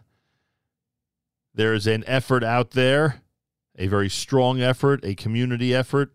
there's 1.53 1.85
an 1.87 2.03
effort 2.07 2.43
out 2.43 2.71
there, 2.71 3.21
a 3.77 3.87
very 3.87 4.09
strong 4.09 4.61
effort, 4.61 5.03
a 5.03 5.15
community 5.15 5.73
effort 5.73 6.13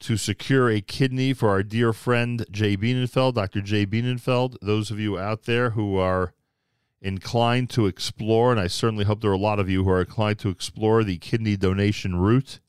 to 0.00 0.16
secure 0.16 0.70
a 0.70 0.80
kidney 0.80 1.32
for 1.32 1.50
our 1.50 1.62
dear 1.62 1.92
friend 1.92 2.46
Jay 2.50 2.76
Bienenfeld, 2.76 3.34
Dr. 3.34 3.60
Jay 3.60 3.84
Bienenfeld. 3.84 4.56
Those 4.62 4.90
of 4.90 4.98
you 4.98 5.18
out 5.18 5.44
there 5.44 5.70
who 5.70 5.98
are 5.98 6.32
inclined 7.02 7.70
to 7.70 7.86
explore, 7.86 8.50
and 8.50 8.60
I 8.60 8.66
certainly 8.66 9.04
hope 9.04 9.20
there 9.20 9.30
are 9.30 9.34
a 9.34 9.38
lot 9.38 9.58
of 9.58 9.68
you 9.68 9.84
who 9.84 9.90
are 9.90 10.00
inclined 10.00 10.38
to 10.40 10.48
explore 10.48 11.04
the 11.04 11.18
kidney 11.18 11.56
donation 11.56 12.16
route. 12.16 12.60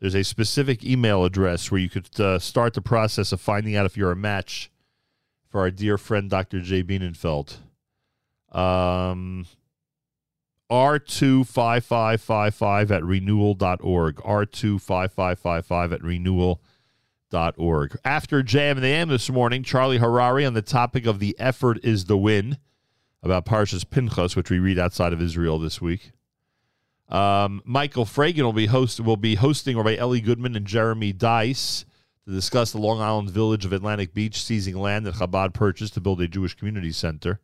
There's 0.00 0.14
a 0.14 0.24
specific 0.24 0.82
email 0.82 1.24
address 1.24 1.70
where 1.70 1.80
you 1.80 1.90
could 1.90 2.18
uh, 2.18 2.38
start 2.38 2.72
the 2.72 2.80
process 2.80 3.32
of 3.32 3.40
finding 3.40 3.76
out 3.76 3.84
if 3.84 3.96
you're 3.98 4.12
a 4.12 4.16
match 4.16 4.70
for 5.50 5.60
our 5.60 5.70
dear 5.70 5.98
friend 5.98 6.30
Dr. 6.30 6.60
Jay 6.60 6.82
Bienenfeld. 6.82 7.58
Um, 8.50 9.46
R25555 10.70 12.90
at 12.90 13.04
renewal.org. 13.04 14.16
R25555 14.16 15.92
at 15.92 16.02
renewal.org. 16.02 17.96
After 18.04 18.42
Jam 18.42 18.76
and 18.76 18.84
the 18.84 18.88
AM 18.88 19.08
this 19.08 19.30
morning, 19.30 19.62
Charlie 19.62 19.98
Harary 19.98 20.46
on 20.46 20.54
the 20.54 20.62
topic 20.62 21.06
of 21.06 21.18
the 21.18 21.36
effort 21.38 21.78
is 21.82 22.04
the 22.04 22.16
win 22.16 22.58
about 23.22 23.44
Parshas 23.44 23.88
Pinchas, 23.88 24.36
which 24.36 24.50
we 24.50 24.58
read 24.58 24.78
outside 24.78 25.12
of 25.12 25.20
Israel 25.20 25.58
this 25.58 25.80
week. 25.80 26.12
Um, 27.08 27.60
Michael 27.64 28.04
Fragin 28.04 28.42
will 28.42 28.52
be 28.52 28.66
host 28.66 29.00
will 29.00 29.16
be 29.16 29.34
hosting 29.34 29.76
or 29.76 29.82
by 29.82 29.96
Ellie 29.96 30.20
Goodman 30.20 30.54
and 30.54 30.64
Jeremy 30.64 31.12
Dys 31.12 31.84
to 32.24 32.30
discuss 32.30 32.70
the 32.70 32.78
Long 32.78 33.00
Island 33.00 33.30
village 33.30 33.64
of 33.64 33.72
Atlantic 33.72 34.14
Beach 34.14 34.42
seizing 34.42 34.76
land 34.76 35.06
that 35.06 35.16
Chabad 35.16 35.52
purchased 35.52 35.94
to 35.94 36.00
build 36.00 36.20
a 36.20 36.28
Jewish 36.28 36.54
community 36.54 36.92
center. 36.92 37.40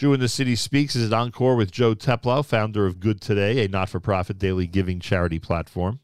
Jew 0.00 0.14
in 0.14 0.20
the 0.20 0.28
City 0.28 0.56
Speaks 0.56 0.96
is 0.96 1.08
an 1.08 1.12
encore 1.12 1.56
with 1.56 1.70
Joe 1.70 1.94
Teplow, 1.94 2.42
founder 2.42 2.86
of 2.86 3.00
Good 3.00 3.20
Today, 3.20 3.62
a 3.62 3.68
not-for-profit 3.68 4.38
daily 4.38 4.66
giving 4.66 4.98
charity 4.98 5.38
platform. 5.38 6.00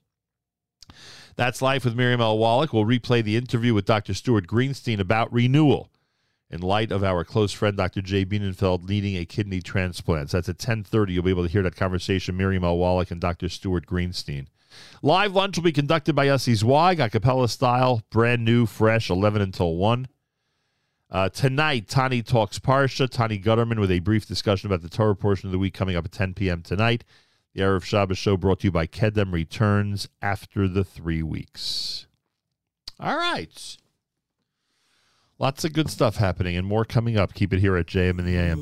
That's 1.37 1.63
Life 1.63 1.83
with 1.83 1.97
Miriam 1.97 2.21
L. 2.21 2.37
Wallach. 2.37 2.75
We'll 2.75 2.85
replay 2.85 3.25
the 3.25 3.39
interview 3.39 3.73
with 3.73 3.87
Dr. 3.87 4.13
Stuart 4.13 4.47
Greenstein 4.47 5.01
about 5.01 5.33
renewal 5.33 5.89
in 6.51 6.61
light 6.61 6.93
of 6.93 7.03
our 7.03 7.25
close 7.25 7.55
friend 7.55 7.75
Dr. 7.75 8.03
Jay 8.03 8.27
Bienenfeld 8.27 8.87
needing 8.87 9.17
a 9.17 9.25
kidney 9.25 9.63
transplant. 9.63 10.29
So 10.29 10.37
that's 10.37 10.51
at 10.51 10.59
10.30. 10.59 11.15
You'll 11.15 11.23
be 11.23 11.31
able 11.31 11.47
to 11.47 11.51
hear 11.51 11.63
that 11.63 11.77
conversation, 11.77 12.37
Miriam 12.37 12.65
L. 12.65 12.77
Wallach 12.77 13.11
and 13.11 13.19
Dr. 13.19 13.49
Stuart 13.49 13.87
Greenstein. 13.87 14.49
Live 15.01 15.35
lunch 15.35 15.57
will 15.57 15.65
be 15.65 15.73
conducted 15.73 16.15
by 16.15 16.27
Yossi 16.27 16.55
Zweig, 16.55 17.01
a 17.01 17.09
cappella 17.09 17.49
style, 17.49 18.03
brand 18.11 18.45
new, 18.45 18.67
fresh, 18.67 19.09
11 19.09 19.41
until 19.41 19.75
1. 19.77 20.07
Uh, 21.11 21.29
tonight, 21.29 21.89
Tani 21.89 22.23
talks 22.23 22.59
Parsha. 22.59 23.09
Tani 23.09 23.39
Gutterman 23.39 23.79
with 23.79 23.91
a 23.91 24.01
brief 24.01 24.27
discussion 24.27 24.67
about 24.67 24.83
the 24.83 24.89
Torah 24.89 25.15
portion 25.15 25.47
of 25.49 25.53
the 25.53 25.59
week 25.59 25.75
coming 25.75 25.97
up 25.97 26.05
at 26.05 26.13
10 26.13 26.35
p.m. 26.35 26.63
tonight. 26.63 27.05
The 27.55 27.63
Erev 27.63 27.85
Shabbos 27.85 28.19
show 28.19 28.37
brought 28.37 28.61
to 28.61 28.67
you 28.67 28.73
by 28.73 28.87
Kedem 28.87 29.33
returns 29.33 30.09
after 30.21 30.69
the 30.69 30.85
three 30.85 31.23
weeks. 31.23 32.07
All 32.99 33.17
right. 33.17 33.77
Lots 35.39 35.65
of 35.65 35.73
good 35.73 35.91
stuff 35.91 36.17
happening 36.17 36.57
and 36.57 36.67
more 36.67 36.85
coming 36.85 37.17
up. 37.17 37.35
Keep 37.35 37.53
it 37.53 37.61
here 37.61 37.77
at 37.77 37.87
JM 37.87 38.19
and 38.19 38.27
the 38.27 38.37
AM. 38.37 38.59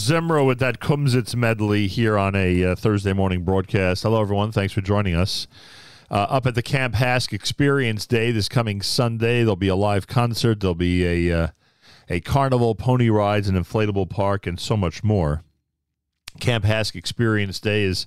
Zimra 0.00 0.46
with 0.46 0.58
that 0.60 0.80
Kumsitz 0.80 1.36
medley 1.36 1.86
here 1.86 2.16
on 2.16 2.34
a 2.34 2.64
uh, 2.64 2.74
Thursday 2.74 3.12
morning 3.12 3.44
broadcast. 3.44 4.02
Hello, 4.02 4.22
everyone. 4.22 4.50
Thanks 4.50 4.72
for 4.72 4.80
joining 4.80 5.14
us. 5.14 5.46
Uh, 6.10 6.26
up 6.30 6.46
at 6.46 6.54
the 6.54 6.62
Camp 6.62 6.94
HASC 6.94 7.34
Experience 7.34 8.06
Day 8.06 8.32
this 8.32 8.48
coming 8.48 8.80
Sunday, 8.80 9.40
there'll 9.40 9.56
be 9.56 9.68
a 9.68 9.76
live 9.76 10.06
concert. 10.06 10.60
There'll 10.60 10.74
be 10.74 11.28
a 11.28 11.38
uh, 11.38 11.48
a 12.08 12.20
carnival, 12.20 12.74
pony 12.74 13.10
rides, 13.10 13.46
an 13.46 13.56
inflatable 13.56 14.08
park, 14.08 14.46
and 14.46 14.58
so 14.58 14.74
much 14.74 15.04
more. 15.04 15.42
Camp 16.40 16.64
HASC 16.64 16.96
Experience 16.96 17.60
Day 17.60 17.82
is 17.82 18.06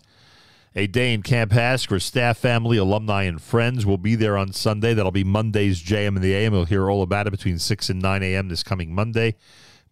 a 0.76 0.88
day 0.88 1.14
in 1.14 1.22
Camp 1.22 1.52
HASC 1.52 1.92
where 1.92 2.00
staff, 2.00 2.40
family, 2.40 2.78
alumni, 2.78 3.24
and 3.24 3.40
friends 3.40 3.86
will 3.86 4.00
be 4.00 4.16
there 4.16 4.36
on 4.36 4.52
Sunday. 4.52 4.96
That'll 4.96 5.12
be 5.12 5.24
Monday's 5.24 5.82
JM 5.82 6.16
and 6.16 6.24
the 6.24 6.34
AM. 6.34 6.54
You'll 6.54 6.66
hear 6.66 6.90
all 6.90 7.04
about 7.04 7.28
it 7.28 7.32
between 7.32 7.60
6 7.60 7.90
and 7.90 8.02
9 8.02 8.24
a.m. 8.24 8.50
this 8.50 8.64
coming 8.64 8.96
Monday. 8.96 9.36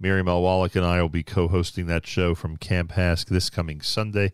Miriam. 0.02 0.26
Wallach 0.26 0.76
and 0.76 0.86
I 0.86 1.02
will 1.02 1.10
be 1.10 1.24
co 1.24 1.48
hosting 1.48 1.86
that 1.88 2.08
show 2.08 2.34
from 2.36 2.58
Camp 2.58 2.94
HASC 2.94 3.26
this 3.28 3.50
coming 3.50 3.82
Sunday. 3.82 4.34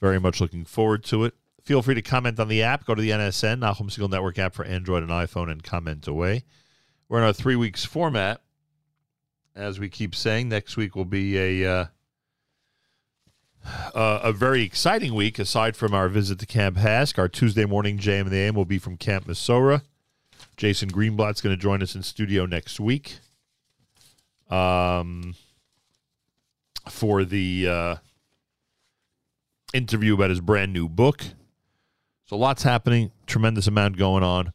Very 0.00 0.18
much 0.18 0.40
looking 0.40 0.64
forward 0.64 1.04
to 1.04 1.24
it. 1.24 1.34
Feel 1.62 1.82
free 1.82 1.94
to 1.94 2.02
comment 2.02 2.40
on 2.40 2.48
the 2.48 2.62
app. 2.62 2.84
Go 2.84 2.94
to 2.94 3.02
the 3.02 3.10
NSN, 3.10 3.60
Nachum 3.60 3.90
Segal 3.90 4.10
Network 4.10 4.38
app 4.38 4.54
for 4.54 4.64
Android 4.64 5.02
and 5.02 5.12
iPhone, 5.12 5.50
and 5.50 5.62
comment 5.62 6.06
away. 6.08 6.44
We're 7.08 7.18
in 7.18 7.24
our 7.24 7.32
three 7.32 7.56
weeks 7.56 7.84
format. 7.84 8.40
As 9.54 9.78
we 9.78 9.88
keep 9.88 10.14
saying, 10.14 10.48
next 10.48 10.76
week 10.76 10.96
will 10.96 11.04
be 11.04 11.36
a. 11.38 11.70
Uh, 11.72 11.84
uh, 13.94 14.20
a 14.22 14.32
very 14.32 14.62
exciting 14.62 15.14
week 15.14 15.38
aside 15.38 15.76
from 15.76 15.92
our 15.92 16.08
visit 16.08 16.38
to 16.38 16.46
Camp 16.46 16.78
HASC. 16.78 17.18
Our 17.18 17.28
Tuesday 17.28 17.66
morning 17.66 17.98
JM 17.98 18.22
and 18.22 18.30
the 18.30 18.38
AM 18.38 18.54
will 18.54 18.64
be 18.64 18.78
from 18.78 18.96
Camp 18.96 19.26
Mesorah. 19.26 19.82
Jason 20.56 20.90
Greenblatt's 20.90 21.42
going 21.42 21.54
to 21.54 21.60
join 21.60 21.82
us 21.82 21.94
in 21.94 22.02
studio 22.02 22.46
next 22.46 22.80
week 22.80 23.18
um, 24.50 25.34
for 26.88 27.24
the 27.24 27.68
uh, 27.68 27.96
interview 29.72 30.14
about 30.14 30.30
his 30.30 30.40
brand 30.40 30.72
new 30.72 30.88
book. 30.88 31.24
So 32.26 32.36
lots 32.36 32.62
happening, 32.62 33.10
tremendous 33.26 33.66
amount 33.66 33.96
going 33.96 34.22
on, 34.22 34.52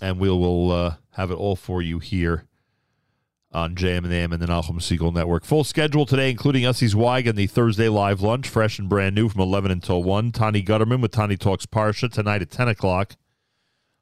and 0.00 0.18
we 0.18 0.28
will 0.28 0.70
uh, 0.70 0.94
have 1.12 1.30
it 1.30 1.34
all 1.34 1.56
for 1.56 1.82
you 1.82 1.98
here 1.98 2.44
on 3.52 3.74
JM 3.74 4.04
and 4.04 4.12
AM 4.12 4.32
and 4.32 4.40
the 4.40 4.46
Nachum 4.46 4.76
Segal 4.76 5.12
Network. 5.12 5.44
Full 5.44 5.64
schedule 5.64 6.06
today, 6.06 6.30
including 6.30 6.62
Yossi 6.62 6.88
Zweig 6.88 7.26
and 7.26 7.36
the 7.36 7.48
Thursday 7.48 7.88
live 7.88 8.20
lunch, 8.20 8.48
fresh 8.48 8.78
and 8.78 8.88
brand 8.88 9.16
new 9.16 9.28
from 9.28 9.40
11 9.40 9.72
until 9.72 10.02
1. 10.04 10.30
Tani 10.30 10.62
Gutterman 10.62 11.02
with 11.02 11.10
Tani 11.10 11.36
Talks 11.36 11.66
Parsha 11.66 12.10
tonight 12.10 12.42
at 12.42 12.50
10 12.50 12.68
o'clock 12.68 13.16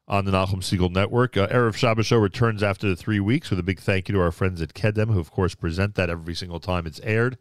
on 0.09 0.25
the 0.25 0.31
Nachum 0.31 0.61
Segal 0.61 0.91
Network. 0.91 1.37
Uh, 1.37 1.47
Erev 1.47 1.75
Shabbos 1.75 2.07
Show 2.07 2.17
returns 2.17 2.63
after 2.63 2.89
the 2.89 2.95
three 2.95 3.19
weeks 3.19 3.49
with 3.51 3.59
a 3.59 3.63
big 3.63 3.79
thank 3.79 4.09
you 4.09 4.15
to 4.15 4.21
our 4.21 4.31
friends 4.31 4.61
at 4.61 4.73
Kedem, 4.73 5.13
who, 5.13 5.19
of 5.19 5.31
course, 5.31 5.53
present 5.53 5.95
that 5.95 6.09
every 6.09 6.33
single 6.33 6.59
time 6.59 6.87
it's 6.87 6.99
aired. 7.01 7.37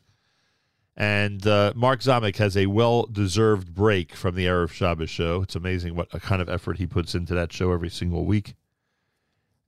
And 0.95 1.47
uh, 1.47 1.73
Mark 1.75 2.01
Zamek 2.01 2.37
has 2.37 2.57
a 2.57 2.67
well-deserved 2.67 3.73
break 3.75 4.15
from 4.15 4.35
the 4.35 4.47
Erev 4.47 4.71
Shabbos 4.71 5.09
Show. 5.09 5.43
It's 5.43 5.55
amazing 5.55 5.95
what 5.95 6.09
a 6.13 6.21
kind 6.21 6.43
of 6.43 6.49
effort 6.49 6.77
he 6.77 6.87
puts 6.87 7.15
into 7.15 7.35
that 7.35 7.53
show 7.53 7.73
every 7.73 7.89
single 7.89 8.27
week. 8.27 8.55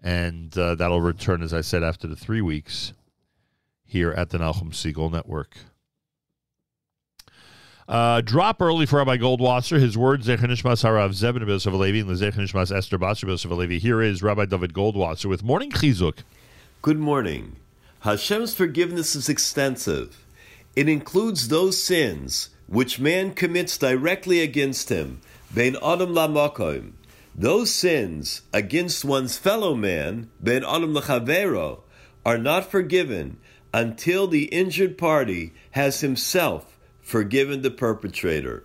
And 0.02 0.56
uh, 0.58 0.74
that'll 0.74 1.00
return, 1.00 1.42
as 1.42 1.54
I 1.54 1.60
said, 1.60 1.82
after 1.82 2.06
the 2.06 2.16
three 2.16 2.42
weeks 2.42 2.92
here 3.84 4.10
at 4.12 4.30
the 4.30 4.38
Nachum 4.38 4.72
Segal 4.72 5.10
Network. 5.10 5.56
Uh, 7.90 8.20
drop 8.20 8.62
early 8.62 8.86
for 8.86 8.98
Rabbi 8.98 9.16
Goldwasser. 9.16 9.80
His 9.80 9.98
words, 9.98 10.28
Zechanishmas 10.28 10.84
Harav 10.84 11.10
Zebin 11.10 11.44
Yosef 11.44 11.72
Alevi, 11.72 12.02
and 12.02 12.10
Zechanishmas 12.10 12.70
Esther 12.70 13.00
Basar 13.00 13.26
Yosef 13.26 13.50
Alevi. 13.50 13.80
Here 13.80 14.00
is 14.00 14.22
Rabbi 14.22 14.44
David 14.44 14.72
Goldwasser 14.72 15.26
with 15.26 15.42
Morning 15.42 15.72
Chizuk. 15.72 16.18
Good 16.82 17.00
morning. 17.00 17.56
Hashem's 18.02 18.54
forgiveness 18.54 19.16
is 19.16 19.28
extensive. 19.28 20.24
It 20.76 20.88
includes 20.88 21.48
those 21.48 21.82
sins 21.82 22.50
which 22.68 23.00
man 23.00 23.34
commits 23.34 23.76
directly 23.76 24.40
against 24.40 24.88
him, 24.88 25.20
bein 25.52 25.76
adam 25.82 26.14
lamakom. 26.14 26.92
Those 27.34 27.72
sins 27.72 28.42
against 28.52 29.04
one's 29.04 29.36
fellow 29.36 29.74
man, 29.74 30.30
bein 30.40 30.62
adam 30.62 30.94
lachavero, 30.94 31.80
are 32.24 32.38
not 32.38 32.70
forgiven 32.70 33.38
until 33.74 34.28
the 34.28 34.44
injured 34.44 34.96
party 34.96 35.52
has 35.72 36.02
himself 36.02 36.76
forgiven 37.10 37.62
the 37.62 37.70
perpetrator. 37.70 38.62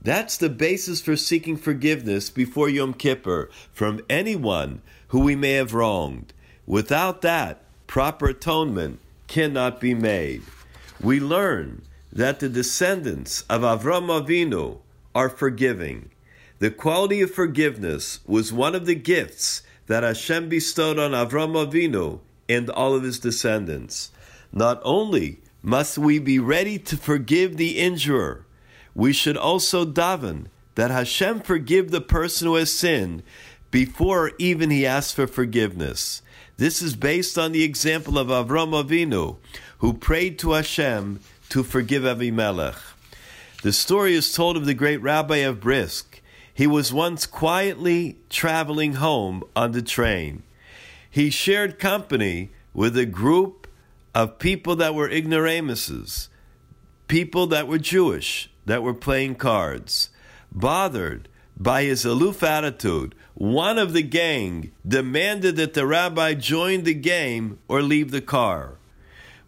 That's 0.00 0.38
the 0.38 0.48
basis 0.48 1.00
for 1.00 1.14
seeking 1.14 1.58
forgiveness 1.58 2.30
before 2.30 2.68
Yom 2.68 2.94
Kippur 2.94 3.50
from 3.72 4.00
anyone 4.08 4.80
who 5.08 5.20
we 5.20 5.36
may 5.36 5.52
have 5.52 5.74
wronged. 5.74 6.32
Without 6.66 7.20
that, 7.20 7.62
proper 7.86 8.28
atonement 8.28 8.98
cannot 9.28 9.78
be 9.78 9.92
made. 9.92 10.42
We 11.00 11.20
learn 11.20 11.82
that 12.10 12.40
the 12.40 12.48
descendants 12.48 13.42
of 13.42 13.60
Avram 13.60 14.08
Avinu 14.08 14.78
are 15.14 15.28
forgiving. 15.28 16.08
The 16.60 16.70
quality 16.70 17.20
of 17.20 17.30
forgiveness 17.30 18.20
was 18.26 18.52
one 18.52 18.74
of 18.74 18.86
the 18.86 18.94
gifts 18.94 19.62
that 19.86 20.02
Hashem 20.02 20.48
bestowed 20.48 20.98
on 20.98 21.10
Avram 21.10 21.54
Avinu 21.54 22.20
and 22.48 22.70
all 22.70 22.94
of 22.94 23.02
his 23.02 23.18
descendants. 23.18 24.10
Not 24.50 24.80
only 24.82 25.41
must 25.62 25.96
we 25.96 26.18
be 26.18 26.38
ready 26.38 26.78
to 26.78 26.96
forgive 26.96 27.56
the 27.56 27.78
injurer, 27.78 28.44
we 28.94 29.12
should 29.12 29.36
also 29.36 29.84
daven 29.84 30.46
that 30.74 30.90
Hashem 30.90 31.40
forgive 31.40 31.90
the 31.90 32.00
person 32.00 32.48
who 32.48 32.56
has 32.56 32.72
sinned 32.72 33.22
before 33.70 34.32
even 34.38 34.70
he 34.70 34.84
asks 34.84 35.12
for 35.12 35.26
forgiveness. 35.26 36.22
This 36.56 36.82
is 36.82 36.94
based 36.94 37.38
on 37.38 37.52
the 37.52 37.62
example 37.62 38.18
of 38.18 38.28
Avram 38.28 38.72
Avinu, 38.72 39.36
who 39.78 39.94
prayed 39.94 40.38
to 40.40 40.52
Hashem 40.52 41.20
to 41.48 41.62
forgive 41.62 42.02
Avimelech. 42.02 42.78
The 43.62 43.72
story 43.72 44.14
is 44.14 44.32
told 44.32 44.56
of 44.56 44.66
the 44.66 44.74
great 44.74 45.00
rabbi 45.00 45.36
of 45.36 45.60
Brisk. 45.60 46.20
He 46.52 46.66
was 46.66 46.92
once 46.92 47.24
quietly 47.26 48.18
traveling 48.28 48.94
home 48.94 49.44
on 49.56 49.72
the 49.72 49.82
train. 49.82 50.42
He 51.10 51.30
shared 51.30 51.78
company 51.78 52.50
with 52.74 52.96
a 52.96 53.06
group 53.06 53.61
of 54.14 54.38
people 54.38 54.76
that 54.76 54.94
were 54.94 55.08
ignoramuses, 55.08 56.28
people 57.08 57.46
that 57.48 57.66
were 57.66 57.78
Jewish, 57.78 58.50
that 58.66 58.82
were 58.82 58.94
playing 58.94 59.36
cards. 59.36 60.10
Bothered 60.50 61.28
by 61.56 61.84
his 61.84 62.04
aloof 62.04 62.42
attitude, 62.42 63.14
one 63.34 63.78
of 63.78 63.92
the 63.92 64.02
gang 64.02 64.72
demanded 64.86 65.56
that 65.56 65.74
the 65.74 65.86
rabbi 65.86 66.34
join 66.34 66.84
the 66.84 66.94
game 66.94 67.58
or 67.68 67.82
leave 67.82 68.10
the 68.10 68.20
car. 68.20 68.76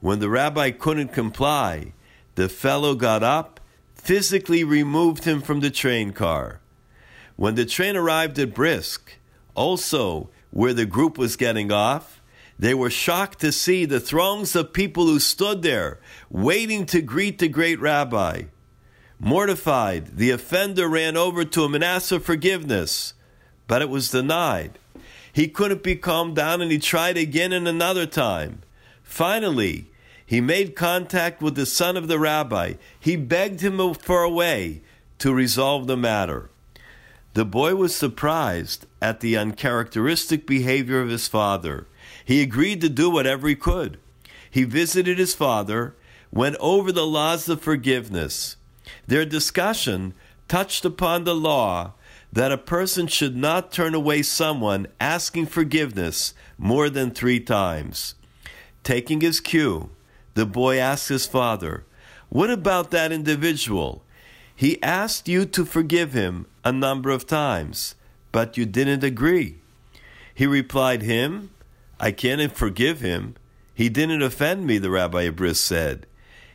When 0.00 0.20
the 0.20 0.28
rabbi 0.28 0.70
couldn't 0.70 1.12
comply, 1.12 1.92
the 2.34 2.48
fellow 2.48 2.94
got 2.94 3.22
up, 3.22 3.60
physically 3.94 4.64
removed 4.64 5.24
him 5.24 5.40
from 5.40 5.60
the 5.60 5.70
train 5.70 6.12
car. 6.12 6.60
When 7.36 7.54
the 7.54 7.64
train 7.66 7.96
arrived 7.96 8.38
at 8.38 8.54
Brisk, 8.54 9.16
also 9.54 10.30
where 10.50 10.74
the 10.74 10.86
group 10.86 11.18
was 11.18 11.36
getting 11.36 11.72
off, 11.72 12.20
they 12.58 12.74
were 12.74 12.90
shocked 12.90 13.40
to 13.40 13.52
see 13.52 13.84
the 13.84 14.00
throngs 14.00 14.54
of 14.54 14.72
people 14.72 15.06
who 15.06 15.18
stood 15.18 15.62
there 15.62 15.98
waiting 16.30 16.86
to 16.86 17.02
greet 17.02 17.38
the 17.38 17.48
great 17.48 17.80
rabbi. 17.80 18.42
Mortified, 19.18 20.16
the 20.16 20.30
offender 20.30 20.88
ran 20.88 21.16
over 21.16 21.44
to 21.44 21.64
him 21.64 21.74
and 21.74 21.84
asked 21.84 22.10
for 22.10 22.20
forgiveness, 22.20 23.14
but 23.66 23.82
it 23.82 23.88
was 23.88 24.10
denied. 24.10 24.78
He 25.32 25.48
couldn't 25.48 25.82
be 25.82 25.96
calmed 25.96 26.36
down 26.36 26.60
and 26.60 26.70
he 26.70 26.78
tried 26.78 27.16
again 27.16 27.52
and 27.52 27.66
another 27.66 28.06
time. 28.06 28.60
Finally, 29.02 29.90
he 30.24 30.40
made 30.40 30.76
contact 30.76 31.42
with 31.42 31.56
the 31.56 31.66
son 31.66 31.96
of 31.96 32.08
the 32.08 32.18
rabbi. 32.18 32.74
He 32.98 33.16
begged 33.16 33.60
him 33.60 33.94
for 33.94 34.22
a 34.22 34.30
way 34.30 34.82
to 35.18 35.34
resolve 35.34 35.86
the 35.86 35.96
matter. 35.96 36.50
The 37.34 37.44
boy 37.44 37.74
was 37.74 37.94
surprised 37.94 38.86
at 39.02 39.20
the 39.20 39.36
uncharacteristic 39.36 40.46
behavior 40.46 41.00
of 41.00 41.08
his 41.08 41.26
father. 41.26 41.86
He 42.24 42.42
agreed 42.42 42.80
to 42.80 42.88
do 42.88 43.10
whatever 43.10 43.48
he 43.48 43.54
could. 43.54 43.98
He 44.50 44.64
visited 44.64 45.18
his 45.18 45.34
father, 45.34 45.94
went 46.30 46.56
over 46.60 46.90
the 46.90 47.06
laws 47.06 47.48
of 47.48 47.60
forgiveness. 47.60 48.56
Their 49.06 49.24
discussion 49.24 50.14
touched 50.48 50.84
upon 50.84 51.24
the 51.24 51.34
law 51.34 51.92
that 52.32 52.52
a 52.52 52.58
person 52.58 53.06
should 53.06 53.36
not 53.36 53.70
turn 53.70 53.94
away 53.94 54.22
someone 54.22 54.86
asking 55.00 55.46
forgiveness 55.46 56.34
more 56.58 56.90
than 56.90 57.10
three 57.10 57.40
times. 57.40 58.14
Taking 58.82 59.20
his 59.20 59.40
cue, 59.40 59.90
the 60.34 60.44
boy 60.44 60.78
asked 60.78 61.08
his 61.08 61.26
father, 61.26 61.84
What 62.28 62.50
about 62.50 62.90
that 62.90 63.12
individual? 63.12 64.02
He 64.54 64.82
asked 64.82 65.28
you 65.28 65.46
to 65.46 65.64
forgive 65.64 66.12
him 66.12 66.46
a 66.64 66.72
number 66.72 67.10
of 67.10 67.26
times, 67.26 67.94
but 68.32 68.56
you 68.56 68.66
didn't 68.66 69.04
agree. 69.04 69.58
He 70.34 70.46
replied, 70.46 71.02
Him? 71.02 71.50
I 71.98 72.12
can't 72.12 72.52
forgive 72.52 73.00
him. 73.00 73.36
He 73.74 73.88
didn't 73.88 74.22
offend 74.22 74.66
me, 74.66 74.78
the 74.78 74.90
Rabbi 74.90 75.22
of 75.22 75.36
Brisk 75.36 75.64
said. 75.64 76.06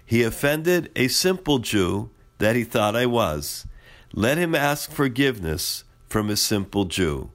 He 0.05 0.23
offended 0.23 0.91
a 0.95 1.07
simple 1.07 1.59
Jew 1.59 2.09
that 2.39 2.55
he 2.55 2.63
thought 2.63 2.95
I 2.95 3.05
was. 3.05 3.67
Let 4.13 4.37
him 4.37 4.55
ask 4.55 4.91
forgiveness 4.91 5.83
from 6.07 6.29
a 6.29 6.35
simple 6.35 6.85
Jew. 6.85 7.29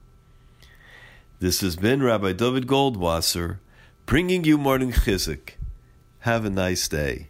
This 1.39 1.61
has 1.61 1.75
been 1.75 2.03
Rabbi 2.03 2.33
David 2.33 2.67
Goldwasser 2.67 3.59
bringing 4.05 4.43
you 4.43 4.57
morning 4.57 4.91
chizuk. 4.91 5.51
Have 6.19 6.45
a 6.45 6.49
nice 6.49 6.87
day. 6.87 7.27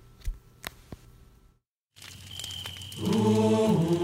Ooh. 3.00 3.95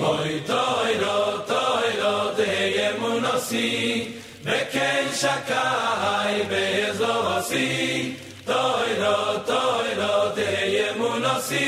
hoy 0.00 0.42
toy 0.46 0.90
ro 1.02 1.44
toy 1.46 1.88
ro 2.02 2.34
de 2.36 2.52
ye 2.76 2.88
munasi 3.00 3.68
shakai 5.20 6.48
be 6.50 6.92
zo 6.98 7.14
asi 7.36 8.16
toy 8.46 8.90
ro 9.02 9.42
toy 9.50 9.88
de 10.36 10.50
ye 10.74 10.86
munasi 10.98 11.66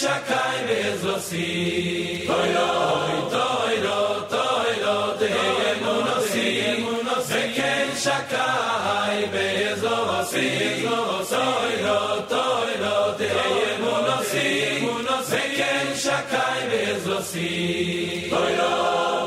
shakai 0.00 0.58
be 0.68 0.78
zo 1.02 1.14
asi 1.16 1.48
toy 2.28 2.50
ro 3.84 4.02
toy 4.34 4.74
ro 4.84 5.16
de 5.20 5.30
ye 5.60 5.72
munasi 5.82 6.48
shakai 8.04 9.18
be 9.32 9.58
see. 17.28 18.30
Toira, 18.30 18.70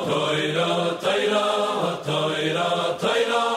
toira, 0.09 0.97
toira, 1.01 1.45
toira, 2.05 2.97
toira. 2.99 3.50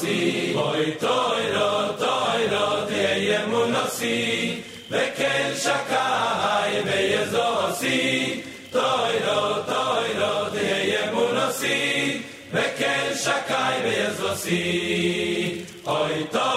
si 0.00 0.52
boy 0.54 0.96
toy 0.98 1.42
lo 1.56 1.72
toy 2.04 2.40
lo 2.52 2.66
te 2.88 3.04
yemu 3.26 3.62
no 3.72 3.84
si 3.96 4.16
ve 4.90 5.04
ken 5.18 5.48
shakai 5.62 6.72
ve 6.86 6.98
yezo 7.12 7.48
si 7.80 7.98
toy 8.72 9.14
lo 9.26 9.40
toy 9.72 10.08
lo 10.20 10.34
אוי 10.52 10.78
yemu 10.92 11.24
no 11.36 11.46
si 11.60 11.76
ve 12.54 12.66
ken 12.78 13.08
shakai 13.22 13.76
ve 13.84 13.92
yezo 14.00 14.30
si 14.42 14.60
oy 15.84 16.16
ve 16.32 16.50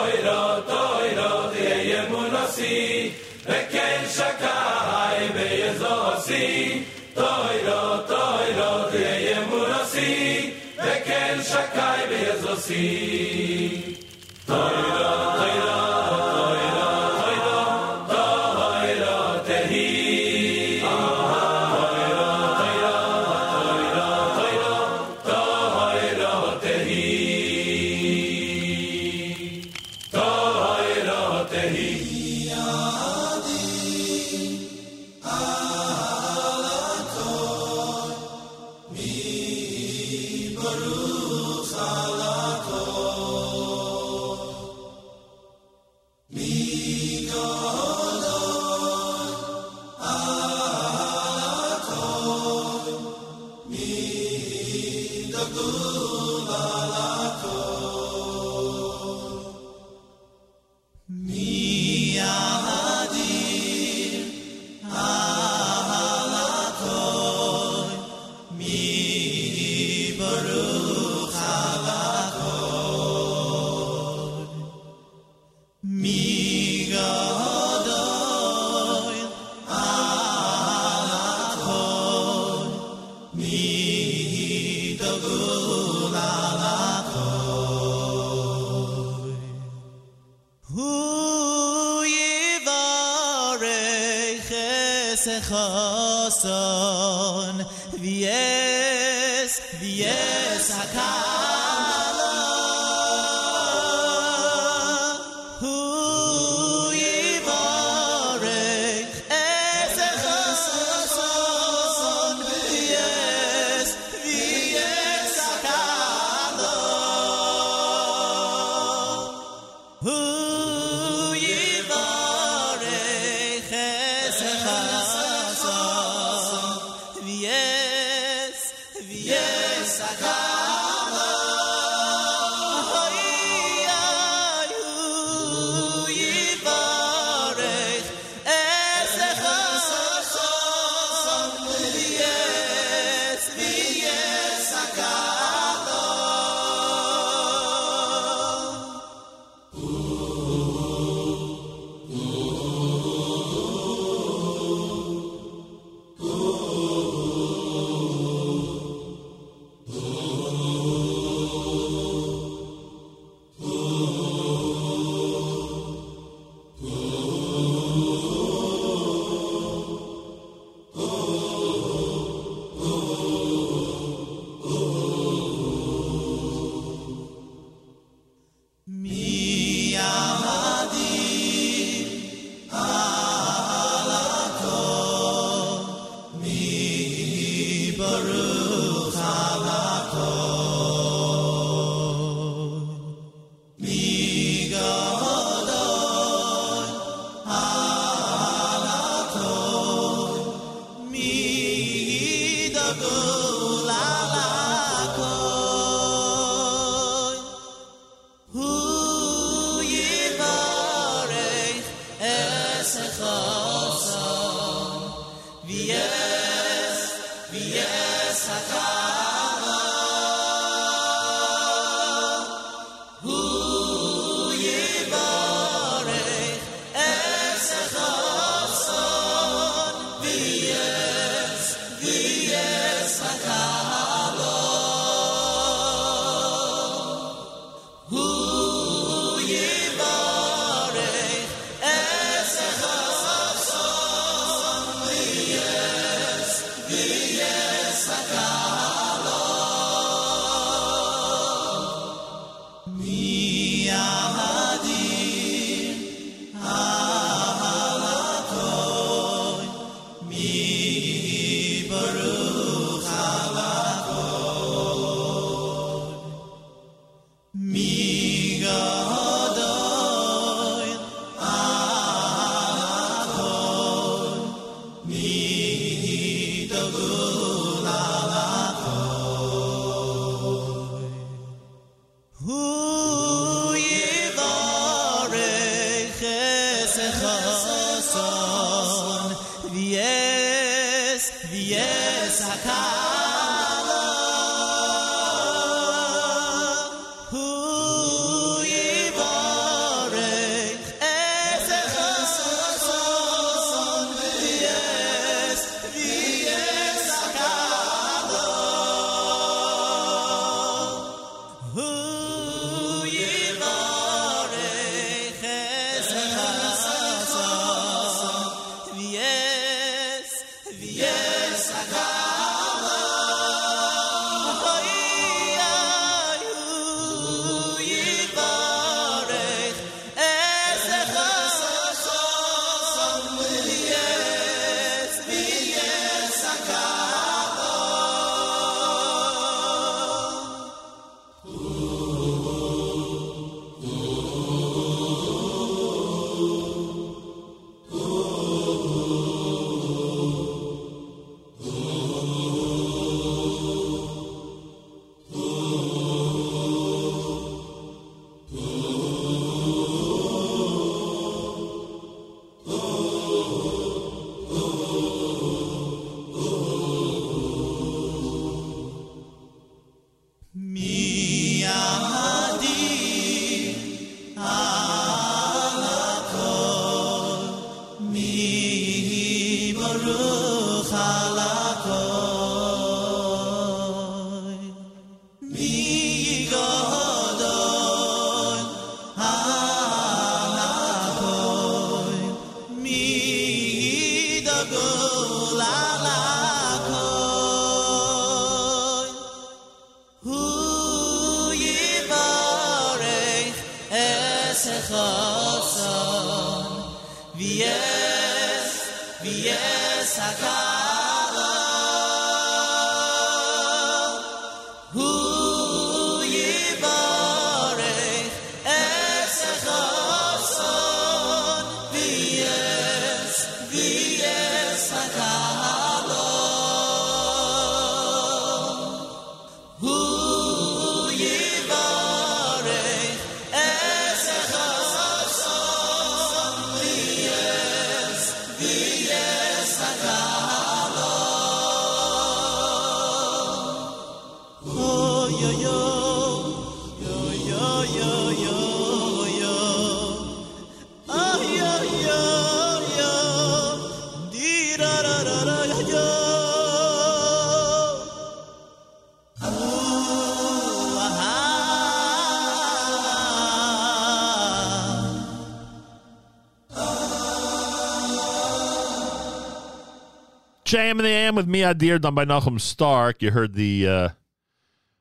JM 470.74 470.92
in 470.94 470.98
the 470.98 471.08
AM 471.08 471.36
with 471.36 471.46
me, 471.46 471.60
Adir, 471.60 472.02
done 472.02 472.16
by 472.16 472.26
Nachum 472.26 472.60
Stark. 472.60 473.22
You 473.22 473.30
heard 473.30 473.54
the 473.54 473.88
uh, 473.88 474.10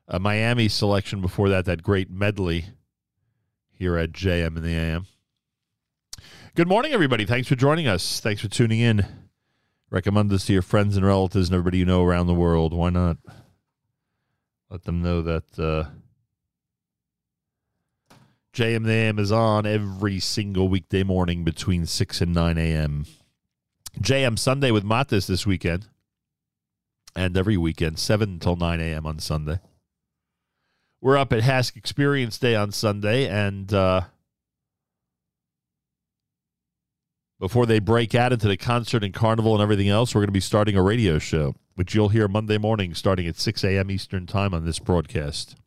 uh, 0.07 0.19
Miami 0.19 0.67
selection 0.67 1.19
before 1.19 1.49
that, 1.49 1.65
that 1.65 1.81
great 1.81 2.11
medley 2.11 2.65
here 3.71 3.97
at 3.97 4.11
JM 4.11 4.55
in 4.55 4.61
the 4.61 4.75
AM. 4.75 5.07
Good 6.53 6.67
morning, 6.67 6.93
everybody. 6.93 7.25
Thanks 7.25 7.47
for 7.47 7.55
joining 7.55 7.87
us. 7.87 8.19
Thanks 8.19 8.39
for 8.39 8.49
tuning 8.49 8.81
in. 8.81 9.03
Recommend 9.89 10.29
this 10.29 10.45
to 10.45 10.53
your 10.53 10.61
friends 10.61 10.95
and 10.95 11.03
relatives 11.03 11.49
and 11.49 11.55
everybody 11.55 11.79
you 11.79 11.85
know 11.85 12.03
around 12.03 12.27
the 12.27 12.35
world. 12.35 12.71
Why 12.71 12.91
not? 12.91 13.17
Let 14.69 14.83
them 14.83 15.01
know 15.01 15.23
that 15.23 15.57
uh, 15.57 15.85
JM 18.53 18.85
the 18.85 18.91
AM 18.91 19.17
is 19.17 19.31
on 19.31 19.65
every 19.65 20.19
single 20.19 20.67
weekday 20.69 21.01
morning 21.01 21.43
between 21.43 21.87
6 21.87 22.21
and 22.21 22.31
9 22.31 22.59
a.m. 22.59 23.07
JM 23.99 24.37
Sunday 24.37 24.71
with 24.71 24.83
Matis 24.83 25.27
this 25.27 25.45
weekend. 25.45 25.87
And 27.15 27.37
every 27.37 27.57
weekend, 27.57 27.99
7 27.99 28.27
until 28.27 28.55
9 28.55 28.79
a.m. 28.79 29.05
on 29.05 29.19
Sunday. 29.19 29.59
We're 30.99 31.17
up 31.17 31.33
at 31.33 31.43
HASC 31.43 31.75
Experience 31.75 32.37
Day 32.37 32.55
on 32.55 32.71
Sunday, 32.71 33.27
and 33.27 33.71
uh, 33.73 34.03
before 37.39 37.65
they 37.65 37.79
break 37.79 38.15
out 38.15 38.31
into 38.31 38.47
the 38.47 38.55
concert 38.55 39.03
and 39.03 39.13
carnival 39.13 39.53
and 39.53 39.61
everything 39.61 39.89
else, 39.89 40.15
we're 40.15 40.21
going 40.21 40.29
to 40.29 40.31
be 40.31 40.39
starting 40.39 40.77
a 40.77 40.81
radio 40.81 41.19
show, 41.19 41.55
which 41.75 41.93
you'll 41.93 42.07
hear 42.07 42.29
Monday 42.29 42.57
morning 42.57 42.93
starting 42.93 43.27
at 43.27 43.35
6 43.35 43.65
a.m. 43.65 43.91
Eastern 43.91 44.25
Time 44.25 44.53
on 44.53 44.63
this 44.63 44.79
broadcast. 44.79 45.57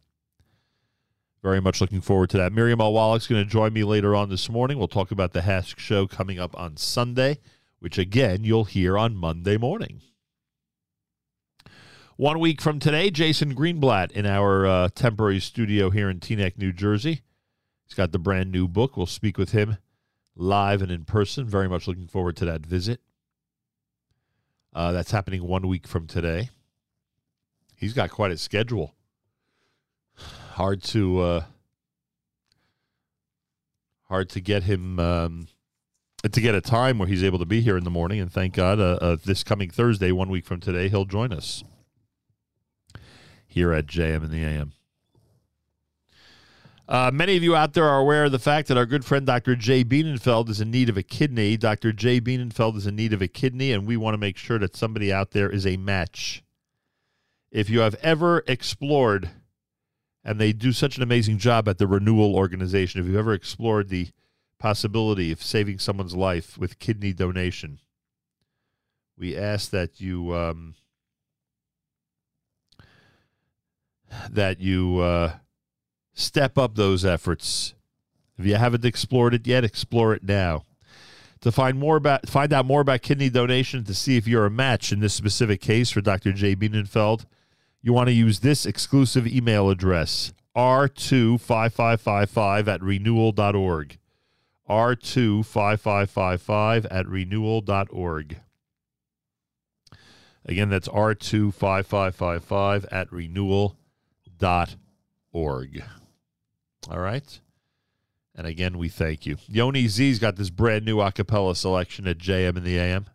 Very 1.42 1.60
much 1.60 1.82
looking 1.82 2.00
forward 2.00 2.30
to 2.30 2.38
that. 2.38 2.54
Miriam 2.54 2.80
L. 2.80 2.94
Wallach's 2.94 3.26
going 3.26 3.44
to 3.44 3.48
join 3.48 3.74
me 3.74 3.84
later 3.84 4.16
on 4.16 4.30
this 4.30 4.48
morning. 4.48 4.78
We'll 4.78 4.88
talk 4.88 5.10
about 5.10 5.34
the 5.34 5.42
HASC 5.42 5.78
show 5.78 6.06
coming 6.06 6.40
up 6.40 6.58
on 6.58 6.78
Sunday, 6.78 7.40
which 7.78 7.98
again 7.98 8.44
you'll 8.44 8.64
hear 8.64 8.96
on 8.96 9.16
Monday 9.16 9.56
morning. 9.56 10.00
One 12.16 12.38
week 12.38 12.62
from 12.62 12.78
today, 12.78 13.10
Jason 13.10 13.54
Greenblatt 13.54 14.10
in 14.12 14.24
our 14.24 14.66
uh, 14.66 14.88
temporary 14.94 15.40
studio 15.40 15.90
here 15.90 16.08
in 16.08 16.18
Teaneck, 16.18 16.56
New 16.56 16.72
Jersey. 16.72 17.20
He's 17.84 17.94
got 17.94 18.12
the 18.12 18.18
brand 18.18 18.50
new 18.50 18.66
book. 18.66 18.96
We'll 18.96 19.06
speak 19.06 19.36
with 19.36 19.52
him 19.52 19.76
live 20.36 20.82
and 20.82 20.90
in 20.90 21.04
person. 21.04 21.46
Very 21.46 21.68
much 21.68 21.88
looking 21.88 22.06
forward 22.06 22.36
to 22.36 22.44
that 22.44 22.64
visit. 22.64 23.00
Uh, 24.72 24.92
that's 24.92 25.10
happening 25.10 25.42
one 25.42 25.66
week 25.66 25.86
from 25.86 26.06
today. 26.06 26.50
He's 27.76 27.94
got 27.94 28.10
quite 28.10 28.30
a 28.30 28.38
schedule. 28.38 28.94
Hard 30.52 30.82
to 30.84 31.20
uh, 31.20 31.44
hard 34.04 34.28
to 34.30 34.40
get 34.40 34.62
him 34.62 34.98
um, 34.98 35.48
to 36.32 36.40
get 36.40 36.54
a 36.54 36.60
time 36.60 36.98
where 36.98 37.08
he's 37.08 37.24
able 37.24 37.38
to 37.38 37.46
be 37.46 37.60
here 37.60 37.76
in 37.76 37.84
the 37.84 37.90
morning. 37.90 38.20
And 38.20 38.32
thank 38.32 38.54
God, 38.54 38.80
uh, 38.80 38.98
uh, 39.00 39.16
this 39.24 39.44
coming 39.44 39.70
Thursday, 39.70 40.12
one 40.12 40.28
week 40.28 40.44
from 40.44 40.60
today, 40.60 40.88
he'll 40.88 41.04
join 41.04 41.32
us 41.32 41.64
here 43.46 43.72
at 43.72 43.86
JM 43.86 44.24
in 44.24 44.30
the 44.30 44.44
AM. 44.44 44.72
Uh, 46.88 47.10
many 47.12 47.36
of 47.36 47.42
you 47.42 47.56
out 47.56 47.72
there 47.72 47.88
are 47.88 47.98
aware 47.98 48.26
of 48.26 48.32
the 48.32 48.38
fact 48.38 48.68
that 48.68 48.76
our 48.76 48.86
good 48.86 49.04
friend 49.04 49.26
Dr. 49.26 49.56
Jay 49.56 49.82
Bienenfeld 49.82 50.48
is 50.48 50.60
in 50.60 50.70
need 50.70 50.88
of 50.88 50.96
a 50.96 51.02
kidney. 51.02 51.56
Dr. 51.56 51.92
Jay 51.92 52.20
Bienenfeld 52.20 52.76
is 52.76 52.86
in 52.86 52.94
need 52.94 53.12
of 53.12 53.20
a 53.20 53.28
kidney, 53.28 53.72
and 53.72 53.86
we 53.86 53.96
want 53.96 54.14
to 54.14 54.18
make 54.18 54.36
sure 54.36 54.58
that 54.58 54.76
somebody 54.76 55.12
out 55.12 55.32
there 55.32 55.50
is 55.50 55.66
a 55.66 55.76
match. 55.76 56.44
If 57.50 57.68
you 57.68 57.80
have 57.80 57.96
ever 58.02 58.44
explored, 58.46 59.30
and 60.24 60.40
they 60.40 60.52
do 60.52 60.70
such 60.70 60.96
an 60.96 61.02
amazing 61.02 61.38
job 61.38 61.68
at 61.68 61.78
the 61.78 61.88
Renewal 61.88 62.36
Organization, 62.36 63.00
if 63.00 63.06
you've 63.06 63.16
ever 63.16 63.32
explored 63.32 63.88
the 63.88 64.10
possibility 64.58 65.32
of 65.32 65.42
saving 65.42 65.78
someone's 65.78 66.14
life 66.14 66.58
with 66.58 66.78
kidney 66.78 67.12
donation, 67.12 67.80
we 69.18 69.36
ask 69.36 69.70
that 69.70 70.00
you 70.00 70.34
um, 70.34 70.74
that 74.30 74.60
you 74.60 74.98
uh, 74.98 75.32
step 76.14 76.58
up 76.58 76.74
those 76.74 77.04
efforts. 77.04 77.74
If 78.38 78.46
you 78.46 78.56
haven't 78.56 78.84
explored 78.84 79.34
it 79.34 79.46
yet, 79.46 79.64
explore 79.64 80.14
it 80.14 80.22
now. 80.22 80.64
To 81.40 81.52
find 81.52 81.78
more 81.78 81.96
about 81.96 82.28
find 82.28 82.52
out 82.52 82.66
more 82.66 82.80
about 82.80 83.02
kidney 83.02 83.30
donation, 83.30 83.84
to 83.84 83.94
see 83.94 84.16
if 84.16 84.26
you're 84.26 84.46
a 84.46 84.50
match 84.50 84.90
in 84.92 85.00
this 85.00 85.14
specific 85.14 85.60
case 85.60 85.90
for 85.90 86.00
Dr. 86.00 86.32
J. 86.32 86.56
Bienenfeld, 86.56 87.26
you 87.82 87.92
want 87.92 88.08
to 88.08 88.12
use 88.12 88.40
this 88.40 88.66
exclusive 88.66 89.26
email 89.26 89.70
address, 89.70 90.32
r25555 90.56 92.68
at 92.68 92.82
renewal.org. 92.82 93.98
r25555 94.68 96.86
at 96.90 97.06
renewal.org. 97.06 98.40
Again, 100.44 100.68
that's 100.68 100.88
r25555 100.88 102.86
at 102.90 103.12
renewal.org. 103.12 103.76
All 106.88 107.00
right. 107.00 107.40
And 108.36 108.46
again, 108.46 108.78
we 108.78 108.88
thank 108.88 109.26
you. 109.26 109.38
Yoni 109.48 109.88
Z's 109.88 110.18
got 110.18 110.36
this 110.36 110.50
brand 110.50 110.84
new 110.84 111.00
a 111.00 111.10
cappella 111.10 111.56
selection 111.56 112.06
at 112.06 112.18
JM 112.18 112.58
in 112.58 112.64
the 112.64 112.78
AM. 112.78 113.06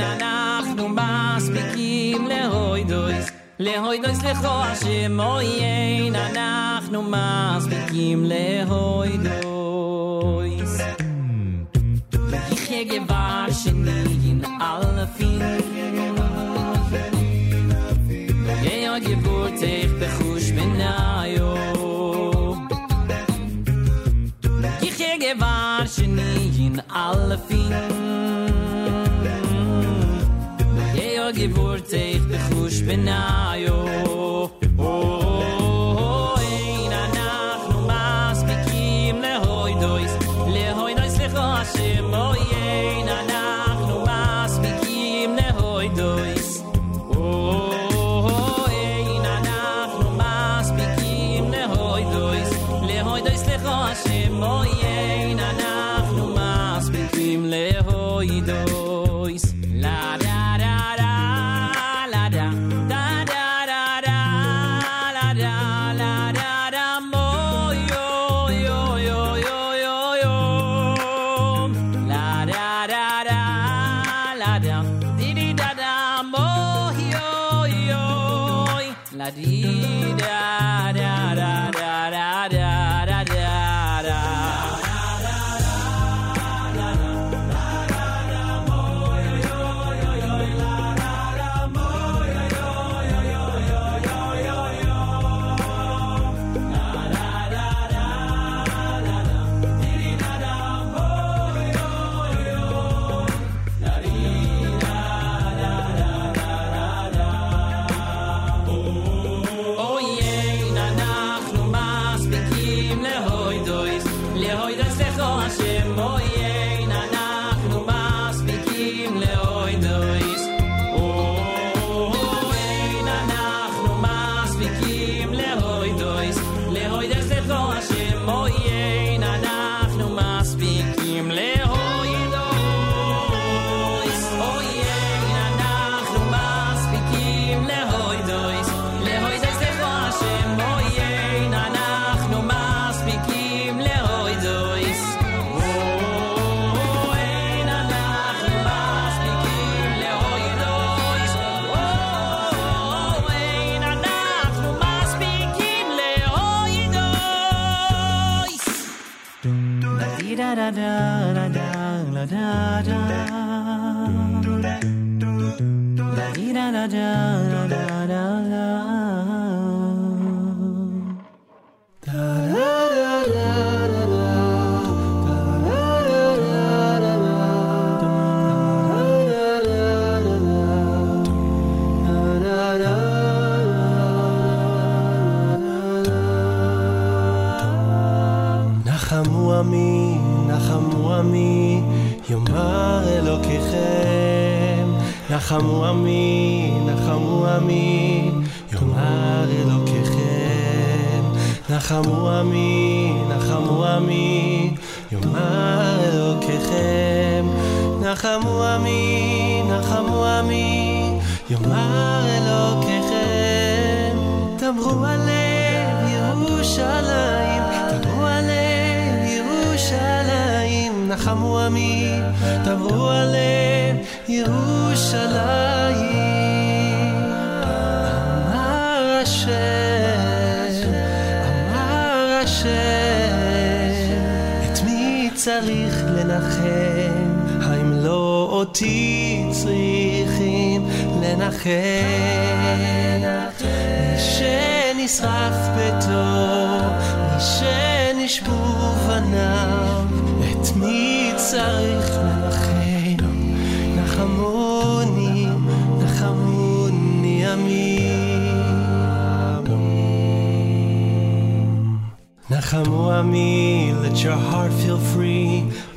אנחנו 0.01 0.89
מספיקים 0.89 2.27
להוידויס 2.27 3.31
להוידויס 3.59 4.23
לך 4.25 4.45
השם 4.45 5.21
אויין 5.21 6.17
אנחנו 6.17 7.03
מספיקים 7.03 8.25
להוידויס 8.25 9.61
gewaschen 12.71 13.11
in 13.13 13.20
Ich 15.19 15.19
kinge 15.19 16.15
war 16.17 17.07
shiny 17.07 17.29
alle 17.29 17.29
fing 17.39 18.51
Yeah 18.51 18.99
Ich 24.83 24.97
kinge 24.97 25.35
war 25.41 25.87
shiny 25.87 26.67
in 26.67 26.83
alle 26.91 27.39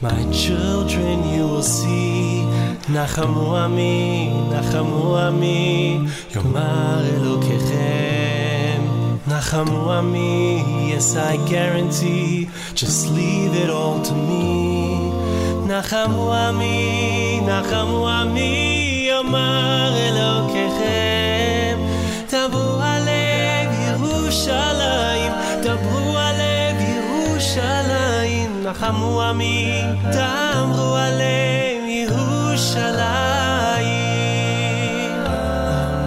My 0.03 0.21
children 0.33 1.23
you 1.33 1.47
will 1.47 1.63
see. 1.63 2.43
Nachamu 2.91 3.55
ami, 3.55 4.33
nachamu 4.51 5.15
ami. 5.27 6.09
Yomar 6.33 7.03
Elokechem 7.13 8.81
Nachamu 9.25 9.87
ami, 9.99 10.89
yes 10.89 11.15
I 11.15 11.37
guarantee. 11.47 12.49
Just 12.75 13.11
leave 13.11 13.55
it 13.55 13.69
all 13.69 14.01
to 14.01 14.13
me. 14.13 15.09
Nachamu 15.71 16.27
ami, 16.47 17.39
nachamu 17.47 18.03
ami. 18.05 19.07
Yomar 19.07 19.93
Elokechem 20.07 21.52
רחמו 28.73 29.21
עמי, 29.21 29.81
תאמרו 30.11 30.95
עליהם 30.95 31.87
ירושלים. 31.87 32.93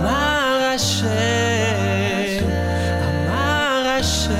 אמר 0.00 0.72
השם, 0.74 1.06
אמר 3.08 3.96
השם, 3.98 4.36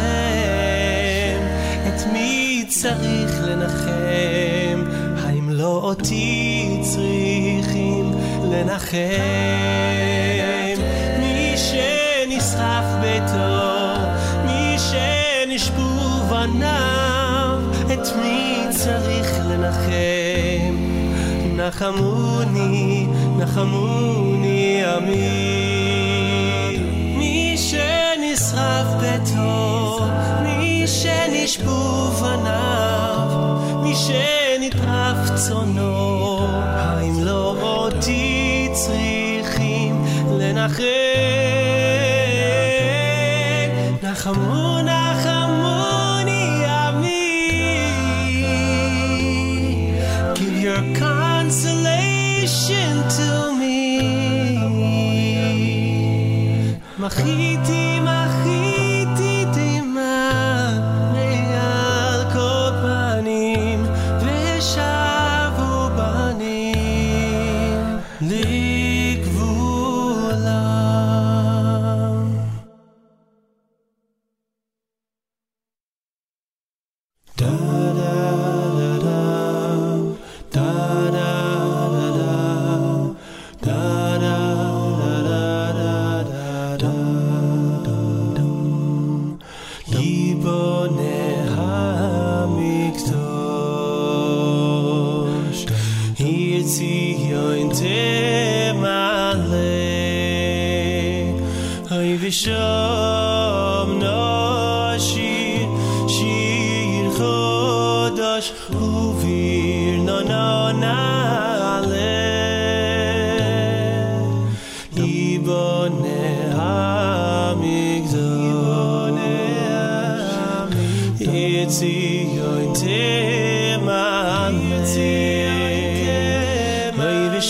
את 1.89 2.13
מי 2.13 2.65
צריך 2.69 3.43
לנחם? 3.43 4.85
האם 5.25 5.51
לא 5.51 5.81
אותי 5.83 6.79
צריכים 6.83 8.13
לנחם? 8.51 9.66
נחמוני, 21.67 23.07
נחמוני 23.37 24.85
עמי. 24.85 26.79
מי 27.19 27.57
שנשרף 27.59 28.87
ביתו, 29.01 29.99
מי 30.43 30.85
שנשבו 30.87 32.11
בניו, 32.11 33.59
מי 33.83 33.95
שנטרף 33.95 35.31
צונו. 35.35 35.96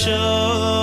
show. 0.07 0.76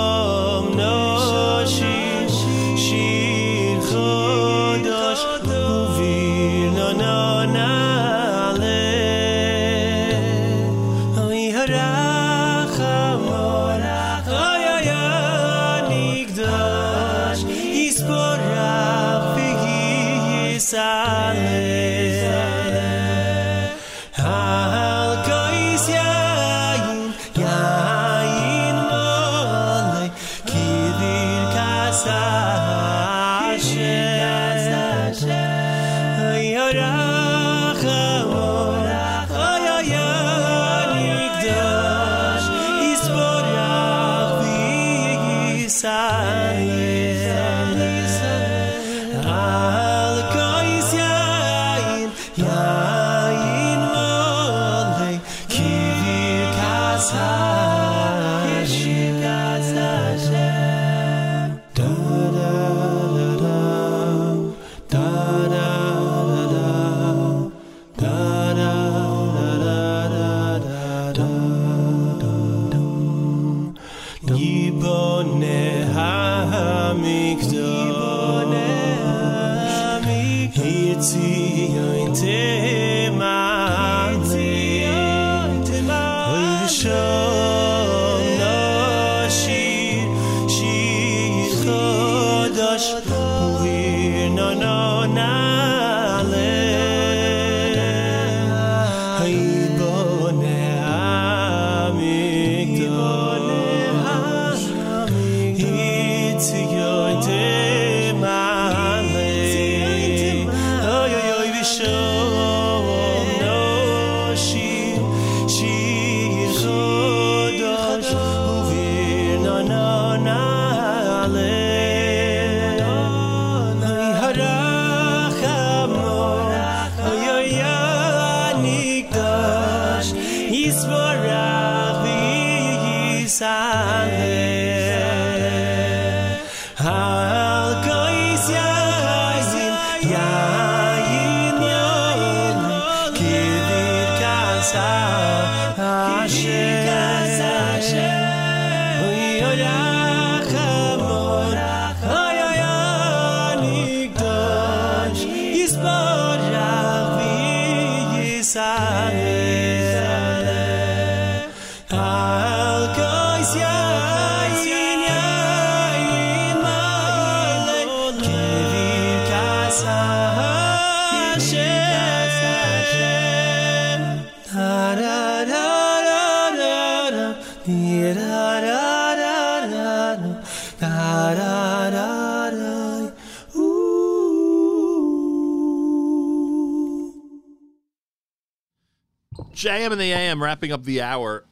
Wrapping 190.64 190.72
up 190.72 190.84
the 190.84 191.02
hour 191.02 191.44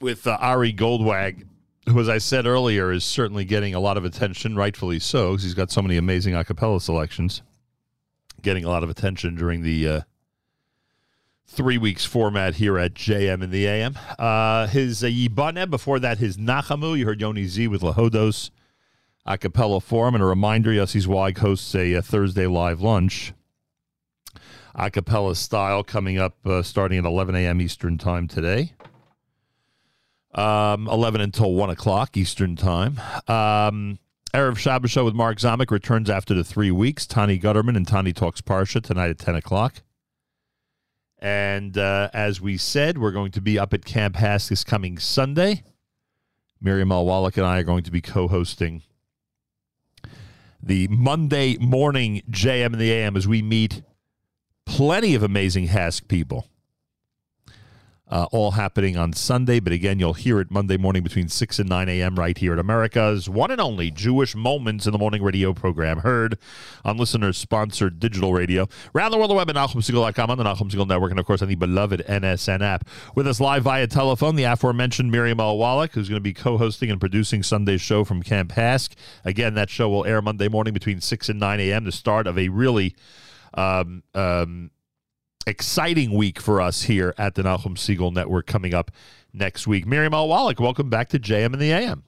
with 0.00 0.26
uh, 0.26 0.38
Ari 0.40 0.72
Goldwag, 0.72 1.44
who, 1.86 2.00
as 2.00 2.08
I 2.08 2.16
said 2.16 2.46
earlier, 2.46 2.92
is 2.92 3.04
certainly 3.04 3.44
getting 3.44 3.74
a 3.74 3.80
lot 3.80 3.98
of 3.98 4.06
attention, 4.06 4.56
rightfully 4.56 4.98
so, 4.98 5.32
because 5.32 5.44
he's 5.44 5.52
got 5.52 5.70
so 5.70 5.82
many 5.82 5.98
amazing 5.98 6.34
a 6.34 6.42
cappella 6.44 6.80
selections. 6.80 7.42
Getting 8.40 8.64
a 8.64 8.70
lot 8.70 8.82
of 8.82 8.88
attention 8.88 9.34
during 9.34 9.62
the 9.62 9.88
uh, 9.88 10.00
three 11.46 11.76
weeks 11.76 12.06
format 12.06 12.54
here 12.54 12.78
at 12.78 12.94
JM 12.94 13.42
in 13.42 13.50
the 13.50 13.66
AM. 13.66 13.98
Uh, 14.18 14.66
his 14.66 15.04
uh, 15.04 15.08
Yibane, 15.08 15.68
before 15.68 15.98
that, 15.98 16.16
his 16.16 16.38
Nachamu. 16.38 16.96
You 16.96 17.04
heard 17.04 17.20
Yoni 17.20 17.44
Z 17.44 17.68
with 17.68 17.82
Lahodos 17.82 18.50
a 19.26 19.36
cappella 19.36 19.82
form. 19.82 20.14
And 20.14 20.24
a 20.24 20.26
reminder 20.26 20.70
Yossi 20.70 21.00
Zweig 21.00 21.36
hosts 21.36 21.74
a, 21.74 21.92
a 21.92 22.02
Thursday 22.02 22.46
live 22.46 22.80
lunch 22.80 23.34
a 24.74 24.90
cappella 24.90 25.34
style 25.34 25.84
coming 25.84 26.18
up 26.18 26.34
uh, 26.46 26.62
starting 26.62 26.98
at 26.98 27.04
11 27.04 27.34
a.m. 27.34 27.60
Eastern 27.60 27.98
Time 27.98 28.26
today. 28.28 28.72
Um, 30.34 30.88
11 30.88 31.20
until 31.20 31.52
1 31.54 31.70
o'clock 31.70 32.16
Eastern 32.16 32.56
Time. 32.56 33.00
Um, 33.28 33.98
Erev 34.32 34.58
Shabbos 34.58 34.90
Show 34.90 35.04
with 35.04 35.14
Mark 35.14 35.38
Zamek 35.38 35.70
returns 35.70 36.10
after 36.10 36.34
the 36.34 36.42
three 36.42 36.72
weeks. 36.72 37.06
Tani 37.06 37.38
Gutterman 37.38 37.76
and 37.76 37.86
Tani 37.86 38.12
Talks 38.12 38.40
Parsha 38.40 38.82
tonight 38.82 39.10
at 39.10 39.18
10 39.18 39.36
o'clock. 39.36 39.82
And 41.20 41.78
uh, 41.78 42.10
as 42.12 42.40
we 42.40 42.56
said, 42.56 42.98
we're 42.98 43.12
going 43.12 43.30
to 43.32 43.40
be 43.40 43.58
up 43.58 43.72
at 43.72 43.84
Camp 43.84 44.16
HASC 44.16 44.48
this 44.48 44.64
coming 44.64 44.98
Sunday. 44.98 45.62
Miriam 46.60 46.90
L. 46.90 47.06
Wallach 47.06 47.36
and 47.36 47.46
I 47.46 47.60
are 47.60 47.62
going 47.62 47.84
to 47.84 47.92
be 47.92 48.00
co 48.00 48.26
hosting 48.26 48.82
the 50.60 50.88
Monday 50.88 51.56
morning 51.58 52.22
JM 52.30 52.66
and 52.66 52.80
the 52.80 52.90
AM 52.90 53.16
as 53.16 53.28
we 53.28 53.42
meet 53.42 53.82
plenty 54.66 55.14
of 55.14 55.22
amazing 55.22 55.68
HASC 55.68 56.08
people. 56.08 56.48
Uh, 58.06 58.26
all 58.32 58.50
happening 58.50 58.98
on 58.98 59.14
Sunday, 59.14 59.58
but 59.58 59.72
again, 59.72 59.98
you'll 59.98 60.12
hear 60.12 60.38
it 60.38 60.50
Monday 60.50 60.76
morning 60.76 61.02
between 61.02 61.26
6 61.26 61.58
and 61.58 61.68
9 61.70 61.88
a.m. 61.88 62.16
right 62.16 62.36
here 62.36 62.52
at 62.52 62.58
America's 62.58 63.30
one 63.30 63.50
and 63.50 63.62
only 63.62 63.90
Jewish 63.90 64.34
Moments 64.36 64.84
in 64.84 64.92
the 64.92 64.98
Morning 64.98 65.22
radio 65.22 65.54
program, 65.54 66.00
heard 66.00 66.38
on 66.84 66.98
listeners 66.98 67.38
sponsored 67.38 67.98
digital 67.98 68.34
radio. 68.34 68.68
Around 68.94 69.12
the 69.12 69.16
world, 69.16 69.30
the 69.30 69.34
web 69.34 69.48
at 69.48 69.56
NachumSegal.com 69.56 70.30
on 70.30 70.36
the 70.36 70.44
Nachum 70.44 70.70
Segal 70.70 70.86
Network, 70.86 71.12
and 71.12 71.18
of 71.18 71.24
course 71.24 71.40
on 71.40 71.48
the 71.48 71.54
beloved 71.54 72.04
NSN 72.06 72.60
app. 72.60 72.86
With 73.14 73.26
us 73.26 73.40
live 73.40 73.62
via 73.62 73.86
telephone, 73.86 74.36
the 74.36 74.44
aforementioned 74.44 75.10
Miriam 75.10 75.40
L. 75.40 75.56
Wallach, 75.56 75.92
who's 75.94 76.10
going 76.10 76.20
to 76.20 76.22
be 76.22 76.34
co 76.34 76.58
hosting 76.58 76.90
and 76.90 77.00
producing 77.00 77.42
Sunday's 77.42 77.80
show 77.80 78.04
from 78.04 78.22
Camp 78.22 78.52
HASC. 78.52 78.92
Again, 79.24 79.54
that 79.54 79.70
show 79.70 79.88
will 79.88 80.04
air 80.04 80.20
Monday 80.20 80.48
morning 80.48 80.74
between 80.74 81.00
6 81.00 81.28
and 81.30 81.40
9 81.40 81.58
a.m., 81.58 81.84
the 81.84 81.90
start 81.90 82.26
of 82.26 82.38
a 82.38 82.50
really 82.50 82.94
um, 83.54 84.02
um, 84.14 84.70
exciting 85.46 86.12
week 86.12 86.40
for 86.40 86.60
us 86.60 86.82
here 86.82 87.14
at 87.18 87.34
the 87.34 87.42
Nachum 87.42 87.76
Segal 87.76 88.12
Network 88.12 88.46
coming 88.46 88.74
up 88.74 88.90
next 89.32 89.66
week. 89.66 89.86
Miriam 89.86 90.14
L. 90.14 90.28
Wallach, 90.28 90.60
welcome 90.60 90.88
back 90.88 91.08
to 91.10 91.18
JM 91.18 91.46
and 91.46 91.60
the 91.60 91.72
AM. 91.72 92.04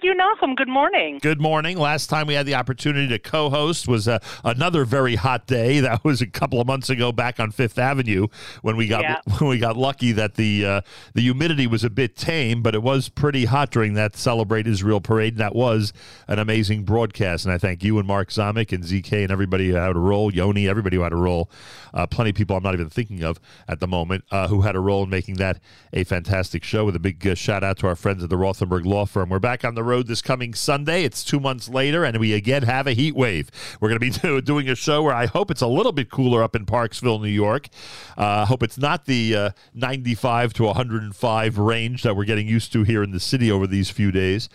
Thank 0.00 0.16
you, 0.16 0.24
Nachum. 0.24 0.56
Good 0.56 0.68
morning. 0.68 1.18
Good 1.20 1.42
morning. 1.42 1.76
Last 1.76 2.06
time 2.06 2.26
we 2.26 2.32
had 2.32 2.46
the 2.46 2.54
opportunity 2.54 3.06
to 3.08 3.18
co-host 3.18 3.86
was 3.86 4.08
uh, 4.08 4.18
another 4.42 4.86
very 4.86 5.16
hot 5.16 5.46
day. 5.46 5.80
That 5.90 6.04
was 6.04 6.22
a 6.22 6.26
couple 6.26 6.60
of 6.60 6.66
months 6.66 6.88
ago, 6.88 7.10
back 7.10 7.40
on 7.40 7.50
Fifth 7.50 7.76
Avenue, 7.78 8.28
when 8.62 8.76
we 8.76 8.86
got 8.86 9.02
Yeah. 9.02 9.20
when 9.38 9.50
we 9.50 9.58
got 9.58 9.76
lucky 9.76 10.12
that 10.12 10.36
the 10.36 10.64
uh, 10.64 10.80
the 11.14 11.22
humidity 11.22 11.66
was 11.66 11.82
a 11.84 11.90
bit 11.90 12.16
tame, 12.16 12.62
but 12.62 12.74
it 12.74 12.82
was 12.82 13.08
pretty 13.08 13.46
hot 13.46 13.70
during 13.70 13.94
that 13.94 14.16
Celebrate 14.16 14.66
Israel 14.66 15.00
parade, 15.00 15.34
and 15.34 15.40
that 15.40 15.54
was 15.54 15.92
an 16.28 16.38
amazing 16.38 16.84
broadcast. 16.84 17.44
And 17.44 17.52
I 17.52 17.58
thank 17.58 17.82
you 17.82 17.98
and 17.98 18.06
Mark 18.06 18.28
Zamek 18.28 18.72
and 18.72 18.84
ZK 18.84 19.24
and 19.24 19.32
everybody 19.32 19.70
who 19.70 19.74
had 19.74 19.96
a 19.96 19.98
role, 19.98 20.32
Yoni, 20.32 20.68
everybody 20.68 20.96
who 20.96 21.02
had 21.02 21.12
a 21.12 21.16
role. 21.16 21.50
Uh, 21.92 22.06
plenty 22.06 22.30
of 22.30 22.36
people 22.36 22.56
I'm 22.56 22.62
not 22.62 22.74
even 22.74 22.88
thinking 22.88 23.24
of 23.24 23.40
at 23.66 23.80
the 23.80 23.88
moment 23.88 24.24
uh, 24.30 24.46
who 24.48 24.60
had 24.60 24.76
a 24.76 24.80
role 24.80 25.02
in 25.02 25.10
making 25.10 25.36
that 25.36 25.58
a 25.92 26.04
fantastic 26.04 26.62
show. 26.62 26.84
With 26.84 26.96
a 26.96 27.00
big 27.00 27.26
uh, 27.26 27.34
shout 27.34 27.64
out 27.64 27.78
to 27.78 27.88
our 27.88 27.96
friends 27.96 28.22
at 28.22 28.30
the 28.30 28.36
Rothenberg 28.36 28.84
Law 28.84 29.06
Firm. 29.06 29.28
We're 29.28 29.40
back 29.40 29.64
on 29.64 29.74
the 29.74 29.82
road 29.90 30.06
this 30.06 30.22
coming 30.22 30.54
Sunday. 30.54 31.02
It's 31.02 31.24
two 31.24 31.40
months 31.40 31.68
later, 31.68 32.04
and 32.04 32.16
we 32.18 32.32
again 32.32 32.62
have 32.62 32.86
a 32.86 32.92
heat 32.92 33.16
wave. 33.16 33.50
We're 33.80 33.88
going 33.88 34.00
to 34.00 34.06
be 34.06 34.10
do- 34.22 34.40
doing 34.40 34.68
a 34.68 34.76
show 34.76 35.02
where 35.02 35.14
I 35.14 35.26
hope 35.26 35.50
it's 35.50 35.60
a 35.60 35.66
little 35.66 35.92
bit 35.92 36.10
cooler 36.10 36.42
up 36.42 36.54
in 36.54 36.64
Parksville, 36.64 37.20
New 37.20 37.28
York. 37.28 37.68
Uh, 38.16 38.46
hope 38.46 38.62
it's 38.62 38.78
not 38.78 39.06
the 39.06 39.34
uh, 39.34 39.50
95 39.74 40.52
to 40.54 40.64
105 40.64 41.58
range 41.58 42.04
that 42.04 42.14
we're 42.14 42.24
getting 42.24 42.46
used 42.46 42.72
to 42.72 42.84
here 42.84 43.02
in 43.02 43.10
the 43.10 43.20
city 43.20 43.50
over 43.50 43.66
these 43.66 43.90
few 43.90 44.12
days. 44.12 44.48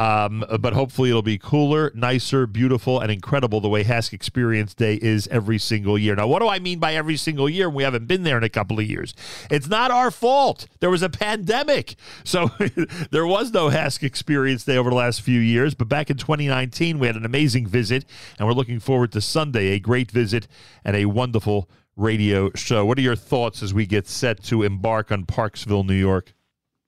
Um, 0.00 0.46
but 0.60 0.72
hopefully 0.72 1.10
it'll 1.10 1.20
be 1.20 1.36
cooler, 1.36 1.92
nicer, 1.94 2.46
beautiful, 2.46 3.00
and 3.00 3.12
incredible 3.12 3.60
the 3.60 3.68
way 3.68 3.84
HASC 3.84 4.14
Experience 4.14 4.72
Day 4.72 4.94
is 4.94 5.28
every 5.28 5.58
single 5.58 5.98
year. 5.98 6.14
Now, 6.14 6.26
what 6.26 6.38
do 6.38 6.48
I 6.48 6.58
mean 6.58 6.78
by 6.78 6.94
every 6.94 7.18
single 7.18 7.50
year? 7.50 7.68
We 7.68 7.82
haven't 7.82 8.06
been 8.06 8.22
there 8.22 8.38
in 8.38 8.42
a 8.42 8.48
couple 8.48 8.78
of 8.78 8.86
years. 8.86 9.12
It's 9.50 9.68
not 9.68 9.90
our 9.90 10.10
fault. 10.10 10.66
There 10.80 10.88
was 10.88 11.02
a 11.02 11.10
pandemic. 11.10 11.96
So 12.24 12.50
there 13.10 13.26
was 13.26 13.52
no 13.52 13.68
HASC 13.68 14.02
Experience 14.02 14.64
Day 14.64 14.78
over 14.78 14.88
the 14.88 14.96
last 14.96 15.20
few 15.20 15.38
years. 15.38 15.74
But 15.74 15.90
back 15.90 16.08
in 16.08 16.16
2019, 16.16 16.98
we 16.98 17.06
had 17.06 17.16
an 17.16 17.26
amazing 17.26 17.66
visit, 17.66 18.06
and 18.38 18.48
we're 18.48 18.54
looking 18.54 18.80
forward 18.80 19.12
to 19.12 19.20
Sunday, 19.20 19.66
a 19.72 19.78
great 19.78 20.10
visit 20.10 20.48
and 20.82 20.96
a 20.96 21.04
wonderful 21.04 21.68
radio 21.94 22.50
show. 22.54 22.86
What 22.86 22.96
are 22.96 23.02
your 23.02 23.16
thoughts 23.16 23.62
as 23.62 23.74
we 23.74 23.84
get 23.84 24.08
set 24.08 24.42
to 24.44 24.62
embark 24.62 25.12
on 25.12 25.26
Parksville, 25.26 25.84
New 25.84 25.92
York? 25.92 26.32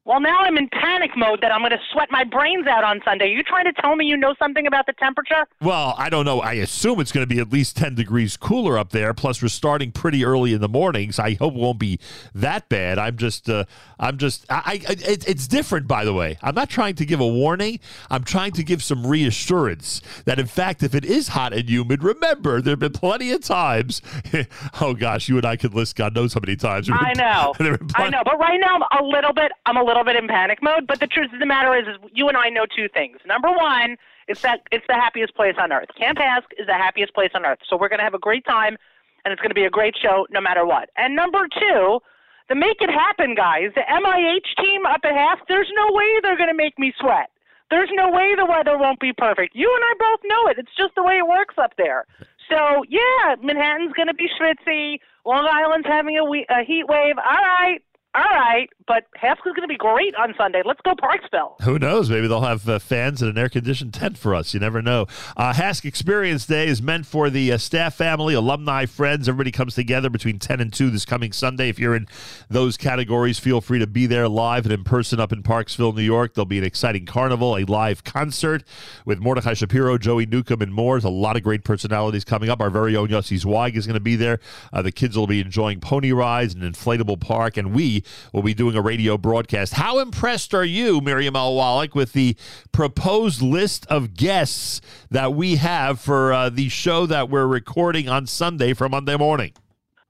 Well, 0.05 0.19
now 0.19 0.39
I'm 0.41 0.59
in 0.59 0.69
panic 0.69 1.17
mode 1.17 1.43
that 1.43 1.53
I'm 1.53 1.61
going 1.61 1.71
to 1.71 1.81
sweat 1.93 2.09
my 2.11 2.25
brains 2.25 2.67
out 2.67 2.83
on 2.83 3.01
Sunday. 3.05 3.27
Are 3.27 3.37
you 3.37 3.45
trying 3.45 3.67
to 3.67 3.73
tell 3.73 3.95
me 3.95 4.05
you 4.05 4.17
know 4.17 4.35
something 4.37 4.67
about 4.67 4.87
the 4.87 4.95
temperature? 4.95 5.47
Well, 5.61 5.95
I 5.97 6.11
don't 6.11 6.25
know. 6.25 6.41
I 6.41 6.55
assume 6.55 6.99
it's 6.99 7.13
going 7.13 7.23
to 7.23 7.33
be 7.33 7.41
at 7.41 7.53
least 7.53 7.77
10 7.77 7.95
degrees 7.95 8.37
cooler 8.37 8.77
up 8.77 8.91
there. 8.91 9.15
Plus, 9.15 9.41
we're 9.41 9.47
starting 9.47 9.93
pretty 9.93 10.25
early 10.25 10.55
in 10.55 10.61
the 10.61 10.69
mornings. 10.69 11.21
I 11.21 11.35
hope 11.35 11.55
it 11.55 11.61
won't 11.61 11.79
be 11.79 12.01
that 12.35 12.69
bad. 12.69 12.99
I'm 12.99 13.17
just, 13.17 13.49
uh, 13.49 13.65
I'm 14.01 14.19
just, 14.19 14.45
I, 14.51 14.83
I 14.89 14.93
it, 14.93 15.29
it's 15.29 15.47
different, 15.47 15.87
by 15.87 16.05
the 16.05 16.13
way. 16.13 16.37
I'm 16.43 16.57
not 16.57 16.69
trying 16.69 16.97
to 16.97 17.05
give 17.07 17.21
a 17.21 17.29
warning. 17.29 17.79
I'm 18.11 18.25
trying 18.25 18.53
to 18.53 18.65
give 18.65 18.83
some 18.83 19.07
reassurance 19.07 20.03
that, 20.25 20.41
in 20.41 20.47
fact, 20.47 20.83
if 20.83 20.97
it 20.97 21.05
is 21.05 21.29
hot 21.29 21.53
and 21.53 21.71
humid, 21.71 22.03
remember, 22.03 22.61
there 22.61 22.73
have 22.73 22.81
been 22.81 22.93
plenty 22.93 23.31
of 23.31 23.45
times. 23.45 24.03
oh, 24.81 24.95
gosh, 24.95 25.29
you 25.29 25.37
and 25.37 25.47
I 25.47 25.55
could 25.55 25.75
list 25.75 25.95
God 25.95 26.13
knows 26.13 26.35
how 26.35 26.41
many 26.41 26.57
times. 26.57 26.91
I 26.91 27.13
know. 27.17 27.55
I 27.95 28.11
know. 28.11 28.23
But 28.25 28.41
right 28.41 28.59
now, 28.61 28.81
I'm 28.91 29.05
a 29.05 29.07
little 29.07 29.33
bit, 29.33 29.53
I'm 29.65 29.77
a 29.77 29.83
little 29.83 29.92
bit 30.05 30.17
in 30.17 30.27
panic 30.29 30.63
mode. 30.63 30.87
But 30.87 31.01
the 31.01 31.07
truth 31.07 31.29
of 31.33 31.41
the 31.41 31.47
matter 31.47 31.77
is, 31.77 31.87
is 31.87 31.97
you 32.13 32.29
and 32.29 32.37
I 32.37 32.49
know 32.49 32.65
two 32.65 32.89
things. 32.89 33.19
Number 33.27 33.51
one, 33.53 33.97
it's 34.29 34.41
that 34.43 34.61
it's 34.73 34.85
the 34.89 34.95
happiest 34.95 35.35
place 35.35 35.55
on 35.61 35.73
earth. 35.73 35.89
Camp 35.99 36.19
HASC 36.19 36.45
is 36.59 36.67
the 36.67 36.75
happiest 36.75 37.13
place 37.15 37.31
on 37.35 37.45
earth. 37.45 37.59
So 37.69 37.77
we're 37.77 37.89
going 37.89 37.99
to 37.99 38.05
have 38.05 38.15
a 38.15 38.19
great 38.19 38.45
time, 38.47 38.77
and 39.25 39.33
it's 39.33 39.41
going 39.41 39.51
to 39.51 39.55
be 39.55 39.65
a 39.65 39.71
great 39.71 39.95
show 40.01 40.27
no 40.31 40.41
matter 40.41 40.65
what. 40.65 40.89
And 40.97 41.15
number 41.15 41.47
two, 41.49 42.01
the 42.49 42.55
make 42.55 42.81
it 42.81 42.91
happen 42.91 43.35
guys, 43.35 43.71
the 43.75 43.83
MIH 43.83 44.63
team 44.65 44.87
up 44.87 45.01
at 45.05 45.13
half. 45.13 45.39
There's 45.49 45.71
no 45.77 45.93
way 45.93 46.07
they're 46.23 46.37
going 46.37 46.49
to 46.51 46.57
make 46.57 46.79
me 46.79 46.93
sweat. 46.99 47.31
There's 47.71 47.91
no 47.95 48.11
way 48.11 48.35
the 48.37 48.45
weather 48.45 48.77
won't 48.77 49.01
be 49.01 49.13
perfect. 49.13 49.55
You 49.57 49.73
and 49.75 49.85
I 49.85 49.93
both 49.99 50.21
know 50.25 50.47
it. 50.51 50.59
It's 50.59 50.77
just 50.77 50.95
the 50.95 51.03
way 51.03 51.17
it 51.17 51.27
works 51.27 51.55
up 51.57 51.73
there. 51.79 52.05
So 52.51 52.85
yeah, 52.89 53.37
Manhattan's 53.43 53.95
going 53.95 54.09
to 54.09 54.15
be 54.15 54.29
schwitzy. 54.29 54.99
Long 55.25 55.49
Island's 55.51 55.87
having 55.87 56.19
a, 56.19 56.25
we- 56.25 56.47
a 56.51 56.65
heat 56.65 56.85
wave. 56.89 57.17
All 57.17 57.43
right, 57.43 57.81
all 58.15 58.23
right. 58.23 58.69
But 58.87 59.07
HASC's 59.17 59.43
going 59.45 59.63
to 59.63 59.69
be 59.69 59.77
great 59.77 60.15
on 60.17 60.35
Sunday. 60.37 60.63
Let's 60.65 60.81
go 60.83 60.93
Parksville. 60.93 61.61
Who 61.63 61.79
knows? 61.79 62.11
Maybe 62.11 62.27
they'll 62.27 62.43
have 62.43 62.69
uh, 62.69 62.79
fans 62.79 63.23
in 63.23 63.29
an 63.29 63.39
air 63.39 63.49
conditioned 63.49 63.95
tent 63.95 64.19
for 64.19 64.35
us. 64.35 64.53
You 64.53 64.61
never 64.61 64.83
know. 64.83 65.07
Uh, 65.37 65.53
HASC 65.55 65.85
Experience 65.85 66.45
Day 66.45 66.67
is 66.67 66.83
meant 66.83 67.07
for 67.07 67.31
the 67.31 67.53
uh, 67.53 67.59
staff, 67.59 67.95
family, 67.95 68.35
alumni, 68.35 68.85
friends. 68.87 69.29
Everybody 69.29 69.51
comes 69.51 69.75
together 69.75 70.11
between 70.11 70.39
10 70.39 70.61
and 70.61 70.73
2 70.73 70.91
this 70.91 71.05
coming 71.05 71.33
Sunday. 71.33 71.69
If 71.69 71.79
you're 71.79 71.95
in 71.95 72.07
those 72.51 72.77
categories, 72.77 73.39
feel 73.39 73.61
free 73.61 73.79
to 73.79 73.87
be 73.87 74.07
there 74.07 74.29
live 74.29 74.67
and 74.67 74.73
in 74.73 74.85
person 74.85 75.19
up 75.19 75.33
in 75.33 75.43
Parksville, 75.43 75.95
New 75.95 76.03
York. 76.03 76.35
There'll 76.35 76.45
be 76.45 76.59
an 76.59 76.65
exciting 76.65 77.07
carnival, 77.07 77.57
a 77.57 77.65
live 77.65 78.05
concert 78.05 78.65
with 79.07 79.21
Mordecai 79.21 79.55
Shapiro, 79.55 79.97
Joey 79.97 80.27
Newcomb, 80.27 80.61
and 80.61 80.75
more. 80.75 80.97
There's 80.97 81.05
a 81.05 81.09
lot 81.09 81.37
of 81.37 81.43
great 81.43 81.65
personalities 81.65 82.25
coming 82.25 82.51
up. 82.51 82.61
Our 82.61 82.71
very 82.71 82.95
own 82.97 83.09
Yossi 83.09 83.39
Zweig 83.39 83.77
is 83.77 83.87
going 83.87 83.95
to 83.95 84.01
be 84.01 84.17
there. 84.17 84.41
Uh, 84.73 84.83
the 84.83 84.93
kids 84.93 85.17
will 85.17 85.27
be 85.27 85.41
enjoying 85.41 85.81
pony 85.81 86.13
rides 86.13 86.53
and 86.55 86.63
inflatable 86.63 87.21
park, 87.21 87.57
and 87.57 87.73
we 87.73 88.02
will 88.33 88.43
be 88.43 88.55
doing 88.55 88.77
a 88.77 88.83
radio 88.83 89.17
broadcast. 89.17 89.75
How 89.75 89.99
impressed 89.99 90.55
are 90.55 90.65
you, 90.65 91.01
Miriam 91.01 91.37
L. 91.37 91.55
Wallach, 91.55 91.95
with 91.95 92.13
the 92.13 92.37
proposed 92.73 93.43
list 93.43 93.87
of 93.87 94.15
guests 94.15 94.81
that 95.11 95.35
we 95.35 95.57
have 95.57 96.01
for 96.01 96.33
uh, 96.33 96.49
the 96.49 96.69
show 96.69 97.07
that 97.07 97.29
we're 97.29 97.47
recording 97.47 98.09
on 98.09 98.27
Sunday 98.27 98.75
for 98.75 98.89
Monday 98.89 99.17
morning? 99.17 99.53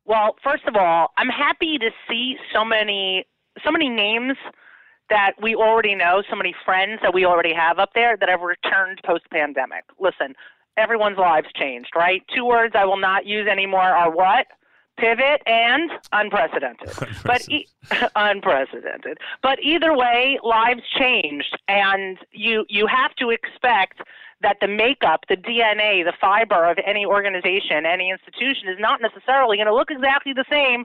Well, 0.05 0.37
first 0.43 0.65
of 0.67 0.77
all, 0.77 1.13
I'm 1.17 1.29
happy 1.29 1.79
to 1.79 1.91
see 2.09 2.37
so 2.53 2.65
many 2.65 3.27
so 3.65 3.71
many 3.71 3.89
names 3.89 4.37
that 5.11 5.33
we 5.43 5.55
already 5.55 5.95
know, 5.95 6.23
so 6.29 6.37
many 6.37 6.55
friends 6.65 7.01
that 7.03 7.13
we 7.13 7.25
already 7.27 7.53
have 7.53 7.79
up 7.79 7.91
there 7.95 8.17
that 8.17 8.29
have 8.29 8.41
returned 8.41 8.99
post 9.05 9.25
pandemic. 9.31 9.85
Listen, 10.01 10.35
everyone's 10.77 11.19
lives 11.19 11.49
changed, 11.55 11.91
right? 11.95 12.23
Two 12.35 12.47
words 12.47 12.75
I 12.77 12.87
will 12.87 12.97
not 12.99 13.27
use 13.27 13.47
anymore 13.47 13.83
are 13.83 14.11
what? 14.11 14.47
Pivot 14.99 15.43
and 15.47 15.91
unprecedented. 16.13 16.91
But 17.25 17.49
e- 17.49 17.67
unprecedented. 18.17 19.19
But 19.43 19.59
either 19.63 19.97
way, 19.97 20.39
lives 20.43 20.83
changed 20.99 21.59
and 21.69 22.19
you 22.33 22.65
you 22.69 22.87
have 22.87 23.15
to 23.17 23.31
expect 23.31 24.01
that 24.43 24.57
the 24.61 24.69
makeup, 24.69 25.21
the 25.29 25.37
DNA, 25.37 26.05
the 26.05 26.13
fiber 26.21 26.69
of 26.69 26.77
any 26.85 27.07
organization, 27.07 27.87
any 27.87 28.11
institution 28.11 28.69
is 28.69 28.77
not 28.79 29.01
necessarily 29.01 29.57
going 29.57 29.67
to 29.67 29.75
look 29.75 29.91
exactly 29.91 30.33
the 30.33 30.45
same 30.51 30.85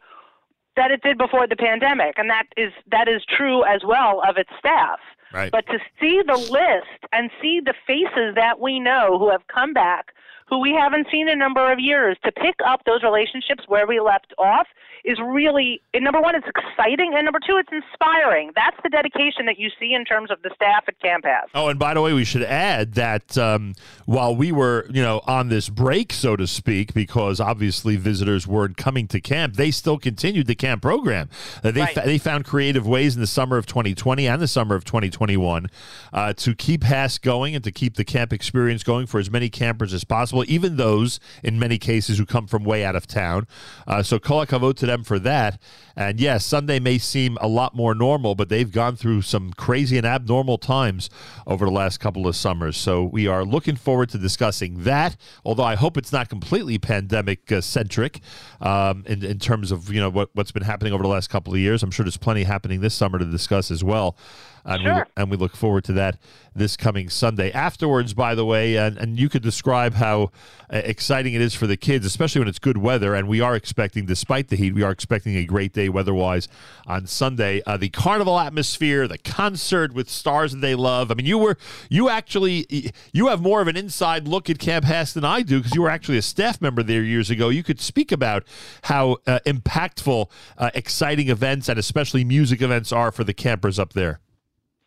that 0.75 0.91
it 0.91 1.01
did 1.01 1.17
before 1.17 1.47
the 1.47 1.55
pandemic, 1.55 2.17
and 2.17 2.29
that 2.29 2.45
is 2.55 2.71
that 2.89 3.09
is 3.09 3.23
true 3.27 3.65
as 3.65 3.81
well 3.83 4.21
of 4.27 4.37
its 4.37 4.51
staff. 4.57 4.99
Right. 5.33 5.51
But 5.51 5.65
to 5.67 5.79
see 5.99 6.21
the 6.25 6.37
list 6.37 7.03
and 7.11 7.29
see 7.41 7.59
the 7.59 7.73
faces 7.85 8.35
that 8.35 8.61
we 8.61 8.79
know 8.79 9.19
who 9.19 9.29
have 9.29 9.45
come 9.47 9.73
back, 9.73 10.13
who 10.49 10.59
we 10.59 10.71
haven't 10.71 11.07
seen 11.11 11.27
in 11.27 11.33
a 11.33 11.35
number 11.37 11.71
of 11.71 11.79
years, 11.79 12.17
to 12.25 12.31
pick 12.31 12.55
up 12.65 12.81
those 12.85 13.03
relationships 13.03 13.63
where 13.67 13.85
we 13.87 13.99
left 13.99 14.33
off 14.37 14.67
is 15.05 15.19
really 15.23 15.81
and 15.93 16.03
number 16.03 16.19
one, 16.19 16.35
it's 16.35 16.47
exciting, 16.47 17.13
and 17.15 17.23
number 17.25 17.39
two, 17.39 17.57
it's 17.57 17.69
inspiring. 17.71 18.51
That's 18.55 18.75
the 18.83 18.89
dedication 18.89 19.45
that 19.45 19.57
you 19.57 19.69
see 19.79 19.93
in 19.93 20.03
terms 20.05 20.29
of 20.31 20.41
the 20.41 20.51
staff 20.55 20.83
at 20.87 20.99
Camp 20.99 21.23
HASC. 21.23 21.47
Oh, 21.55 21.69
and 21.69 21.79
by 21.79 21.93
the 21.93 22.01
way, 22.01 22.13
we 22.13 22.25
should 22.25 22.43
add 22.43 22.93
that 22.95 23.37
um, 23.37 23.73
while 24.05 24.35
we 24.35 24.51
were, 24.51 24.85
you 24.89 25.01
know, 25.01 25.21
on 25.25 25.49
this 25.49 25.69
break, 25.69 26.11
so 26.13 26.35
to 26.35 26.45
speak, 26.47 26.93
because 26.93 27.39
obviously 27.39 27.95
visitors 27.95 28.45
weren't 28.47 28.75
coming 28.77 29.07
to 29.09 29.21
camp, 29.21 29.55
they 29.55 29.71
still 29.71 29.97
continued 29.97 30.47
the 30.47 30.55
camp 30.55 30.81
program. 30.81 31.29
Uh, 31.63 31.71
they 31.71 31.81
Right. 31.81 31.93
fa- 31.93 32.03
they 32.05 32.17
found 32.17 32.43
creative 32.45 32.85
ways 32.87 33.15
in 33.15 33.21
the 33.21 33.27
summer 33.27 33.57
of 33.57 33.65
2020 33.65 34.27
and 34.27 34.41
the 34.41 34.47
summer 34.47 34.75
of 34.75 34.83
2021 34.83 35.67
uh, 36.11 36.33
to 36.33 36.53
keep 36.55 36.81
HASC 36.81 37.21
going 37.21 37.55
and 37.55 37.63
to 37.63 37.71
keep 37.71 37.95
the 37.95 38.03
camp 38.05 38.33
experience 38.33 38.83
going 38.83 39.05
for 39.07 39.19
as 39.19 39.29
many 39.31 39.49
campers 39.49 39.93
as 39.93 40.03
possible, 40.03 40.36
even 40.45 40.77
those 40.77 41.19
in 41.43 41.59
many 41.59 41.77
cases 41.77 42.17
who 42.17 42.25
come 42.25 42.47
from 42.47 42.63
way 42.63 42.83
out 42.83 42.95
of 42.95 43.07
town. 43.07 43.47
Uh, 43.85 44.03
so 44.03 44.19
kol 44.19 44.45
hakavod 44.45 44.75
to 44.77 44.85
them 44.85 45.03
for 45.03 45.19
that. 45.19 45.61
And 45.95 46.19
yes, 46.19 46.45
Sunday 46.45 46.79
may 46.79 46.99
seem 46.99 47.37
a 47.41 47.47
lot 47.47 47.75
more 47.75 47.95
normal, 47.95 48.35
but 48.35 48.49
they've 48.49 48.71
gone 48.71 48.95
through 48.95 49.23
some 49.23 49.51
crazy 49.53 49.97
and 49.97 50.05
abnormal 50.05 50.59
times 50.59 51.09
over 51.47 51.65
the 51.65 51.71
last 51.71 51.99
couple 51.99 52.27
of 52.27 52.35
summers. 52.35 52.77
So 52.77 53.03
we 53.03 53.27
are 53.27 53.43
looking 53.43 53.75
forward 53.75 54.09
to 54.09 54.17
discussing 54.17 54.83
that. 54.83 55.17
Although 55.43 55.63
I 55.63 55.75
hope 55.75 55.97
it's 55.97 56.11
not 56.11 56.29
completely 56.29 56.77
pandemic 56.77 57.51
uh, 57.51 57.61
centric 57.61 58.21
um, 58.61 59.03
in, 59.07 59.25
in 59.25 59.39
terms 59.39 59.71
of 59.71 59.91
you 59.91 59.99
know 59.99 60.09
what, 60.09 60.29
what's 60.33 60.51
been 60.51 60.63
happening 60.63 60.93
over 60.93 61.03
the 61.03 61.09
last 61.09 61.29
couple 61.29 61.53
of 61.53 61.59
years. 61.59 61.81
I'm 61.81 61.91
sure 61.91 62.03
there's 62.03 62.17
plenty 62.17 62.43
happening 62.43 62.81
this 62.81 62.93
summer 62.93 63.17
to 63.17 63.25
discuss 63.25 63.71
as 63.71 63.83
well. 63.83 64.17
And, 64.67 64.83
we, 64.83 65.03
and 65.15 65.31
we 65.31 65.37
look 65.37 65.55
forward 65.55 65.85
to 65.85 65.93
that 65.93 66.17
this 66.53 66.75
coming 66.75 67.09
Sunday. 67.09 67.51
Afterwards, 67.51 68.13
by 68.13 68.35
the 68.35 68.45
way, 68.45 68.75
and, 68.75 68.97
and 68.97 69.19
you 69.19 69.29
could 69.29 69.43
describe 69.43 69.93
how 69.93 70.31
uh, 70.69 70.81
exciting 70.83 71.33
it 71.33 71.41
is 71.41 71.53
for 71.53 71.67
the 71.67 71.77
kids, 71.77 72.05
especially 72.05 72.39
when 72.39 72.47
it's 72.47 72.59
good 72.59 72.77
weather. 72.77 73.15
And 73.15 73.27
we 73.27 73.39
are 73.39 73.55
expecting, 73.55 74.05
despite 74.05 74.49
the 74.49 74.55
heat, 74.55 74.73
we 74.73 74.83
are 74.83 74.91
expecting 74.91 75.35
a 75.37 75.45
great 75.45 75.71
day 75.71 75.87
weather 75.87 76.13
wise 76.13 76.47
on 76.85 77.07
Sunday. 77.07 77.61
Uh, 77.65 77.77
the 77.77 77.89
carnival 77.89 78.39
atmosphere, 78.39 79.07
the 79.07 79.17
concert 79.17 79.93
with 79.93 80.09
stars 80.09 80.51
that 80.51 80.59
they 80.59 80.75
love. 80.75 81.11
I 81.11 81.13
mean, 81.13 81.25
you 81.27 81.37
were, 81.37 81.57
you 81.89 82.09
actually, 82.09 82.91
you 83.13 83.27
have 83.27 83.41
more 83.41 83.61
of 83.61 83.67
an 83.67 83.77
inside 83.77 84.27
look 84.27 84.49
at 84.49 84.59
Camp 84.59 84.85
HASC 84.85 85.13
than 85.13 85.23
I 85.25 85.43
do 85.43 85.59
because 85.59 85.75
you 85.75 85.81
were 85.81 85.89
actually 85.89 86.17
a 86.17 86.23
staff 86.23 86.61
member 86.61 86.83
there 86.83 87.03
years 87.03 87.29
ago. 87.29 87.49
You 87.49 87.63
could 87.63 87.79
speak 87.79 88.11
about 88.11 88.43
how 88.83 89.17
uh, 89.25 89.39
impactful, 89.45 90.29
uh, 90.57 90.71
exciting 90.73 91.29
events 91.29 91.69
and 91.69 91.79
especially 91.79 92.25
music 92.25 92.61
events 92.61 92.91
are 92.91 93.11
for 93.11 93.23
the 93.23 93.33
campers 93.33 93.79
up 93.79 93.93
there. 93.93 94.19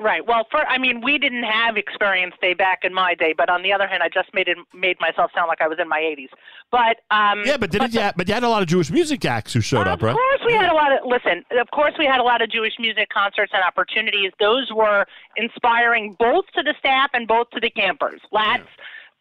Right. 0.01 0.27
Well, 0.27 0.47
for 0.51 0.67
I 0.67 0.79
mean, 0.79 1.03
we 1.03 1.19
didn't 1.19 1.43
have 1.43 1.77
Experience 1.77 2.35
Day 2.41 2.55
back 2.55 2.81
in 2.85 2.95
my 2.95 3.15
day, 3.15 3.35
but 3.37 3.51
on 3.51 3.63
the 3.63 3.73
other 3.73 3.87
hand, 3.87 4.03
I 4.03 4.09
just 4.09 4.33
made 4.33 4.49
it 4.49 4.57
made 4.73 4.99
myself 4.99 5.31
sound 5.35 5.49
like 5.49 5.61
I 5.61 5.69
was 5.69 5.79
in 5.79 5.89
my 5.89 6.01
80s. 6.01 6.29
But 6.71 7.03
um, 7.15 7.43
Yeah, 7.45 7.59
but 7.59 7.71
didn't 7.71 7.93
you? 7.93 8.01
Have, 8.01 8.17
but 8.17 8.27
you 8.27 8.33
had 8.33 8.43
a 8.43 8.49
lot 8.49 8.63
of 8.63 8.69
Jewish 8.69 8.91
music 8.91 9.25
acts 9.27 9.53
who 9.53 9.61
showed 9.61 9.87
up, 9.87 10.03
right? 10.03 10.13
Of 10.13 10.17
course, 10.17 10.41
we 10.47 10.55
had 10.55 10.71
a 10.71 10.75
lot 10.75 10.93
of 10.93 11.01
listen. 11.05 11.45
Of 11.61 11.71
course, 11.71 11.93
we 11.99 12.07
had 12.07 12.19
a 12.19 12.23
lot 12.23 12.41
of 12.41 12.51
Jewish 12.51 12.75
music 12.79 13.11
concerts 13.11 13.53
and 13.55 13.63
opportunities. 13.63 14.33
Those 14.41 14.73
were 14.75 15.05
inspiring 15.37 16.17
both 16.19 16.47
to 16.57 16.63
the 16.63 16.75
staff 16.79 17.11
and 17.13 17.29
both 17.29 17.51
to 17.51 17.61
the 17.61 17.71
campers. 17.71 18.21
Lads, 18.33 18.69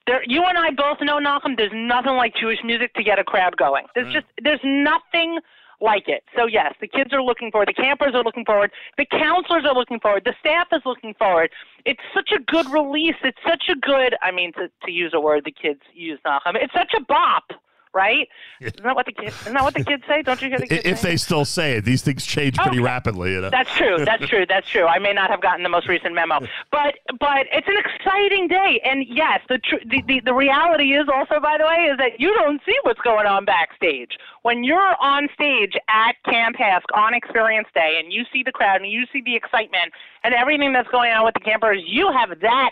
there, 0.08 0.24
you 0.26 0.44
and 0.44 0.58
I 0.58 0.72
both 0.72 0.98
know, 1.02 1.20
Malcolm. 1.20 1.56
There's 1.58 1.72
nothing 1.74 2.14
like 2.14 2.36
Jewish 2.36 2.60
music 2.64 2.94
to 2.94 3.04
get 3.04 3.20
a 3.20 3.24
crowd 3.24 3.58
going. 3.58 3.86
There's 3.96 4.14
just 4.14 4.28
there's 4.42 4.62
nothing 4.64 5.40
like 5.82 6.08
it. 6.08 6.24
So 6.36 6.46
yes, 6.46 6.74
the 6.82 6.88
kids 6.88 7.14
are 7.14 7.22
looking 7.22 7.52
forward. 7.52 7.70
The 7.70 7.82
campers 7.82 8.14
are 8.14 8.24
looking 8.24 8.46
forward. 8.46 8.72
The 8.98 9.06
counselors 9.06 9.64
are 9.66 9.74
looking 9.74 10.00
forward. 10.00 10.24
The 10.26 10.36
staff 10.40 10.68
is 10.72 10.82
looking 10.86 11.14
forward. 11.16 11.52
It's 11.86 12.02
such 12.14 12.32
a 12.36 12.40
good 12.40 12.70
release. 12.72 13.16
It's 13.24 13.38
such 13.48 13.70
a 13.70 13.76
good. 13.76 14.16
I 14.22 14.32
mean, 14.32 14.54
to 14.54 14.70
to 14.86 14.92
use 14.92 15.12
a 15.14 15.20
word 15.20 15.46
the 15.46 15.52
kids 15.52 15.82
use, 15.94 16.20
now. 16.26 16.40
I 16.46 16.52
mean, 16.52 16.64
It's 16.64 16.74
such 16.74 16.94
a 16.98 17.02
bop. 17.02 17.52
Right? 17.94 18.28
Isn't 18.62 18.84
that 18.84 18.96
what 18.96 19.06
the 19.08 19.12
kids? 19.14 19.36
Isn't 19.42 19.54
that 19.54 19.64
what 19.64 19.74
the 19.74 19.84
kids 19.84 20.04
say? 20.08 20.22
Don't 20.22 20.42
you 20.42 20.50
hear 20.50 20.60
the 20.60 20.68
kids 20.68 20.86
If 20.86 21.00
say? 21.00 21.10
they 21.12 21.18
still 21.18 21.44
say 21.46 21.78
it, 21.78 21.86
these 21.86 22.02
things 22.04 22.26
change 22.26 22.58
oh, 22.60 22.64
pretty 22.64 22.78
Okay. 22.78 22.86
rapidly. 22.86 23.32
You 23.34 23.42
know. 23.42 23.50
That's 23.50 23.74
true. 23.76 24.06
That's 24.06 24.26
true. 24.28 24.46
That's 24.48 24.68
true. 24.70 24.86
I 24.86 25.00
may 25.00 25.12
not 25.14 25.30
have 25.32 25.42
gotten 25.42 25.64
the 25.64 25.70
most 25.70 25.88
recent 25.88 26.14
memo, 26.14 26.40
but 26.72 26.96
but 27.20 27.48
it's 27.52 27.68
an 27.68 27.78
exciting 27.78 28.48
day. 28.48 28.80
And 28.86 29.06
yes, 29.08 29.42
the 29.50 29.58
tr- 29.58 29.84
the, 29.86 30.02
the 30.08 30.20
the 30.26 30.34
reality 30.34 30.94
is 30.94 31.08
also, 31.14 31.40
by 31.40 31.58
the 31.58 31.66
way, 31.66 31.86
is 31.92 31.98
that 31.98 32.20
you 32.20 32.34
don't 32.36 32.62
see 32.66 32.76
what's 32.84 33.02
going 33.02 33.26
on 33.26 33.46
backstage 33.46 34.12
when 34.44 34.64
you're 34.64 34.96
on 35.02 35.28
stage 35.34 35.74
at 35.90 36.14
Camp 36.26 36.58
HASC 36.58 36.84
on 36.94 37.14
Experience 37.14 37.68
Day, 37.74 38.00
and 38.02 38.14
you 38.14 38.24
see 38.32 38.44
the 38.44 38.52
crowd 38.52 38.82
and 38.82 38.92
you 38.92 39.06
see 39.12 39.22
the 39.26 39.36
excitement 39.36 39.92
and 40.24 40.34
everything 40.34 40.74
that's 40.74 40.90
going 40.90 41.12
on 41.12 41.26
with 41.26 41.34
the 41.34 41.40
campers. 41.40 41.82
You 41.86 42.12
have 42.12 42.40
that 42.42 42.72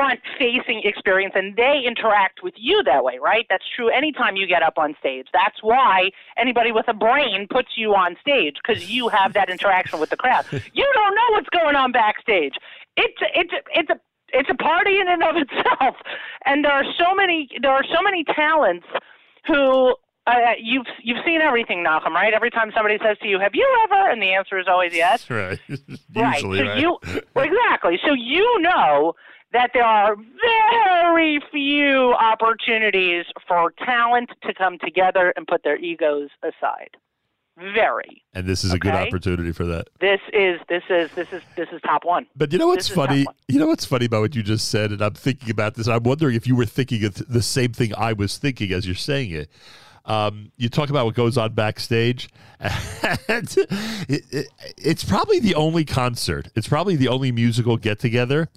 front 0.00 0.20
facing 0.38 0.80
experience 0.84 1.34
and 1.36 1.56
they 1.56 1.82
interact 1.86 2.42
with 2.42 2.54
you 2.56 2.82
that 2.84 3.04
way, 3.04 3.18
right? 3.22 3.44
That's 3.50 3.64
true 3.76 3.90
anytime 3.90 4.34
you 4.34 4.46
get 4.46 4.62
up 4.62 4.78
on 4.78 4.96
stage. 4.98 5.26
That's 5.32 5.58
why 5.60 6.10
anybody 6.38 6.72
with 6.72 6.88
a 6.88 6.94
brain 6.94 7.46
puts 7.50 7.72
you 7.76 7.94
on 7.94 8.16
stage 8.18 8.56
because 8.56 8.90
you 8.90 9.08
have 9.08 9.34
that 9.34 9.50
interaction 9.50 10.00
with 10.00 10.10
the 10.10 10.16
crowd. 10.16 10.46
You 10.72 10.88
don't 10.94 11.14
know 11.14 11.28
what's 11.32 11.48
going 11.50 11.74
on 11.74 11.92
backstage. 11.92 12.54
It's 12.96 13.20
it's 13.34 13.52
it's 13.74 13.90
a 13.90 14.00
it's 14.32 14.48
a 14.48 14.54
party 14.54 14.98
in 14.98 15.08
and 15.08 15.22
of 15.22 15.34
itself, 15.36 15.96
and 16.46 16.64
there 16.64 16.72
are 16.72 16.84
so 16.98 17.14
many 17.14 17.48
there 17.60 17.72
are 17.72 17.84
so 17.84 18.00
many 18.02 18.24
talents 18.24 18.86
who 19.46 19.94
uh, 20.26 20.52
you've 20.60 20.86
you've 21.02 21.18
seen 21.24 21.40
everything, 21.40 21.84
Nachum, 21.84 22.12
right? 22.12 22.32
Every 22.32 22.50
time 22.50 22.70
somebody 22.74 22.98
says 23.04 23.18
to 23.22 23.28
you, 23.28 23.38
"Have 23.40 23.54
you 23.54 23.66
ever?" 23.84 24.10
and 24.10 24.22
the 24.22 24.32
answer 24.32 24.58
is 24.58 24.66
always 24.68 24.94
yes. 24.94 25.28
Right. 25.28 25.58
Right. 26.14 26.40
So 26.40 26.48
right. 26.48 26.78
you 26.78 26.98
exactly. 27.36 27.98
So 28.04 28.12
you 28.12 28.60
know 28.60 29.14
that 29.52 29.70
there 29.74 29.84
are 29.84 30.16
very 30.16 31.40
few 31.50 32.14
opportunities 32.14 33.24
for 33.46 33.72
talent 33.84 34.30
to 34.42 34.54
come 34.54 34.78
together 34.78 35.32
and 35.36 35.46
put 35.46 35.62
their 35.64 35.78
egos 35.78 36.30
aside. 36.42 36.96
Very. 37.56 38.24
and 38.32 38.46
this 38.46 38.64
is 38.64 38.72
a 38.72 38.78
good 38.78 38.94
opportunity 38.94 39.52
for 39.52 39.66
that. 39.66 39.88
This 40.00 40.20
is 40.32 40.58
this 40.70 40.82
is 40.88 41.10
this 41.12 41.30
is 41.30 41.42
this 41.56 41.68
is 41.72 41.80
top 41.82 42.06
one. 42.06 42.26
But 42.34 42.52
you 42.52 42.58
know 42.58 42.68
what's 42.68 42.88
This 42.88 42.96
funny? 42.96 43.26
You 43.48 43.58
know 43.58 43.66
what's 43.66 43.84
funny 43.84 44.06
about 44.06 44.22
what 44.22 44.34
you 44.34 44.42
just 44.42 44.68
said, 44.68 44.92
and 44.92 45.02
I'm 45.02 45.12
thinking 45.12 45.50
about 45.50 45.74
this. 45.74 45.86
I'm 45.86 46.02
wondering 46.04 46.36
if 46.36 46.46
you 46.46 46.56
were 46.56 46.64
thinking 46.64 47.04
of 47.04 47.14
the 47.14 47.42
same 47.42 47.72
thing 47.72 47.92
I 47.98 48.14
was 48.14 48.38
thinking 48.38 48.72
as 48.72 48.86
you're 48.86 48.94
saying 48.94 49.32
it. 49.32 49.50
Um, 50.06 50.52
you 50.56 50.70
talk 50.70 50.88
about 50.88 51.04
what 51.04 51.14
goes 51.14 51.36
on 51.36 51.52
backstage, 51.52 52.30
and 52.60 53.54
it, 54.08 54.24
it, 54.30 54.46
it's 54.78 55.04
probably 55.04 55.38
the 55.38 55.54
only 55.54 55.84
concert. 55.84 56.48
It's 56.54 56.68
probably 56.68 56.96
the 56.96 57.08
only 57.08 57.30
musical 57.30 57.76
get 57.76 57.98
together 57.98 58.48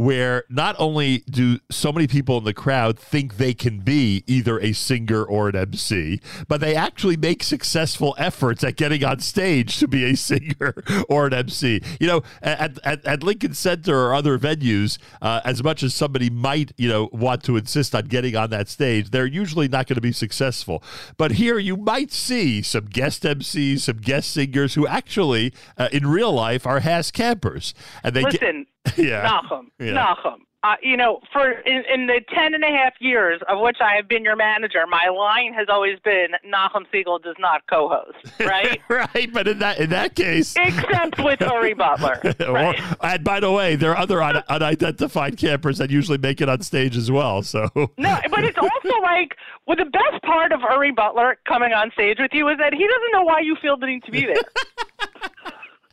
where 0.00 0.44
not 0.48 0.74
only 0.78 1.18
do 1.28 1.58
so 1.70 1.92
many 1.92 2.06
people 2.06 2.38
in 2.38 2.44
the 2.44 2.54
crowd 2.54 2.98
think 2.98 3.36
they 3.36 3.52
can 3.52 3.80
be 3.80 4.24
either 4.26 4.58
a 4.60 4.72
singer 4.72 5.22
or 5.22 5.50
an 5.50 5.56
MC, 5.56 6.22
but 6.48 6.58
they 6.62 6.74
actually 6.74 7.18
make 7.18 7.42
successful 7.42 8.14
efforts 8.16 8.64
at 8.64 8.76
getting 8.76 9.04
on 9.04 9.18
stage 9.18 9.76
to 9.76 9.86
be 9.86 10.06
a 10.06 10.16
singer 10.16 10.74
or 11.10 11.26
an 11.26 11.34
MC. 11.34 11.82
You 12.00 12.06
know, 12.06 12.22
at, 12.40 12.78
at, 12.82 13.04
at 13.04 13.22
Lincoln 13.22 13.52
Center 13.52 13.94
or 13.94 14.14
other 14.14 14.38
venues, 14.38 14.96
uh, 15.20 15.42
as 15.44 15.62
much 15.62 15.82
as 15.82 15.92
somebody 15.92 16.30
might, 16.30 16.72
you 16.78 16.88
know, 16.88 17.10
want 17.12 17.42
to 17.44 17.58
insist 17.58 17.94
on 17.94 18.06
getting 18.06 18.34
on 18.34 18.48
that 18.48 18.70
stage, 18.70 19.10
they're 19.10 19.26
usually 19.26 19.68
not 19.68 19.86
going 19.86 19.96
to 19.96 20.00
be 20.00 20.12
successful. 20.12 20.82
But 21.18 21.32
here 21.32 21.58
you 21.58 21.76
might 21.76 22.10
see 22.10 22.62
some 22.62 22.86
guest 22.86 23.24
MCs, 23.24 23.80
some 23.80 23.98
guest 23.98 24.32
singers 24.32 24.72
who 24.72 24.86
actually, 24.86 25.52
uh, 25.76 25.90
in 25.92 26.06
real 26.06 26.32
life, 26.32 26.66
are 26.66 26.80
HASC 26.80 27.12
campers. 27.12 27.74
And 28.02 28.16
they 28.16 28.22
Listen, 28.22 28.60
get, 28.60 28.66
yeah. 28.96 29.28
Nachum, 29.28 29.66
Yeah. 29.78 29.92
Nachum. 29.94 30.36
Uh, 30.62 30.74
you 30.82 30.94
know, 30.94 31.20
for 31.32 31.50
in, 31.52 31.82
in 31.90 32.06
the 32.06 32.20
ten 32.34 32.52
and 32.52 32.62
a 32.62 32.66
half 32.68 32.92
years 33.00 33.40
of 33.48 33.60
which 33.60 33.78
I 33.80 33.94
have 33.96 34.06
been 34.08 34.22
your 34.24 34.36
manager, 34.36 34.84
my 34.86 35.06
line 35.08 35.54
has 35.54 35.68
always 35.70 35.98
been 36.00 36.32
Nachum 36.46 36.84
Segal 36.92 37.22
does 37.22 37.36
not 37.38 37.62
co-host, 37.66 38.18
right? 38.40 38.78
right, 38.90 39.32
but 39.32 39.48
in 39.48 39.58
that 39.60 39.78
in 39.80 39.88
that 39.88 40.14
case, 40.14 40.54
Except 40.58 41.18
with 41.24 41.40
Uri 41.40 41.72
Butler. 41.72 42.20
or, 42.46 42.74
and 43.02 43.24
by 43.24 43.40
the 43.40 43.50
way, 43.50 43.74
there 43.74 43.92
are 43.92 43.96
other 43.96 44.22
un- 44.22 44.42
unidentified 44.50 45.38
campers 45.38 45.78
that 45.78 45.88
usually 45.88 46.18
make 46.18 46.42
it 46.42 46.48
on 46.50 46.60
stage 46.60 46.94
as 46.94 47.10
well. 47.10 47.42
So 47.42 47.70
No, 47.96 48.20
but 48.30 48.44
it's 48.44 48.58
also 48.58 49.00
like 49.00 49.36
well, 49.66 49.78
the 49.78 49.86
best 49.86 50.22
part 50.24 50.52
of 50.52 50.60
Uri 50.60 50.90
Butler 50.92 51.38
coming 51.48 51.72
on 51.72 51.90
stage 51.92 52.18
with 52.20 52.32
you 52.34 52.46
is 52.50 52.58
that 52.58 52.74
he 52.74 52.86
doesn't 52.86 53.12
know 53.14 53.22
why 53.22 53.40
you 53.40 53.56
feel 53.62 53.78
the 53.78 53.86
need 53.86 54.04
to 54.04 54.10
be 54.10 54.26
there. 54.26 54.36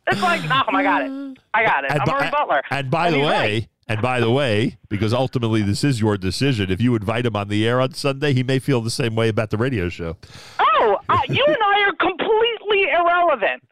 It's 0.07 0.21
like 0.21 0.41
Nachum, 0.41 0.73
I 0.73 0.83
got 0.83 1.01
it, 1.03 1.37
I 1.53 1.65
got 1.65 1.83
it. 1.83 1.91
And 1.91 2.01
I'm 2.01 2.05
by- 2.07 2.19
Uri 2.19 2.29
Butler. 2.31 2.61
And 2.71 2.89
by 2.91 3.07
And 3.07 3.15
the 3.15 3.19
way, 3.19 3.25
right. 3.53 3.67
and 3.87 4.01
by 4.01 4.19
the 4.19 4.31
way, 4.31 4.77
because 4.89 5.13
ultimately 5.13 5.61
this 5.61 5.83
is 5.83 5.99
your 6.01 6.17
decision, 6.17 6.71
if 6.71 6.81
you 6.81 6.95
invite 6.95 7.25
him 7.25 7.35
on 7.35 7.47
the 7.49 7.67
air 7.67 7.81
on 7.81 7.93
Sunday, 7.93 8.33
he 8.33 8.43
may 8.43 8.59
feel 8.59 8.81
the 8.81 8.89
same 8.89 9.15
way 9.15 9.27
about 9.29 9.49
the 9.49 9.57
radio 9.57 9.89
show. 9.89 10.17
Oh, 10.59 10.97
uh, 11.09 11.17
you 11.29 11.43
and 11.45 11.57
I 11.63 11.81
are 11.89 11.93
completely 11.95 12.83
irrelevant. 12.91 13.63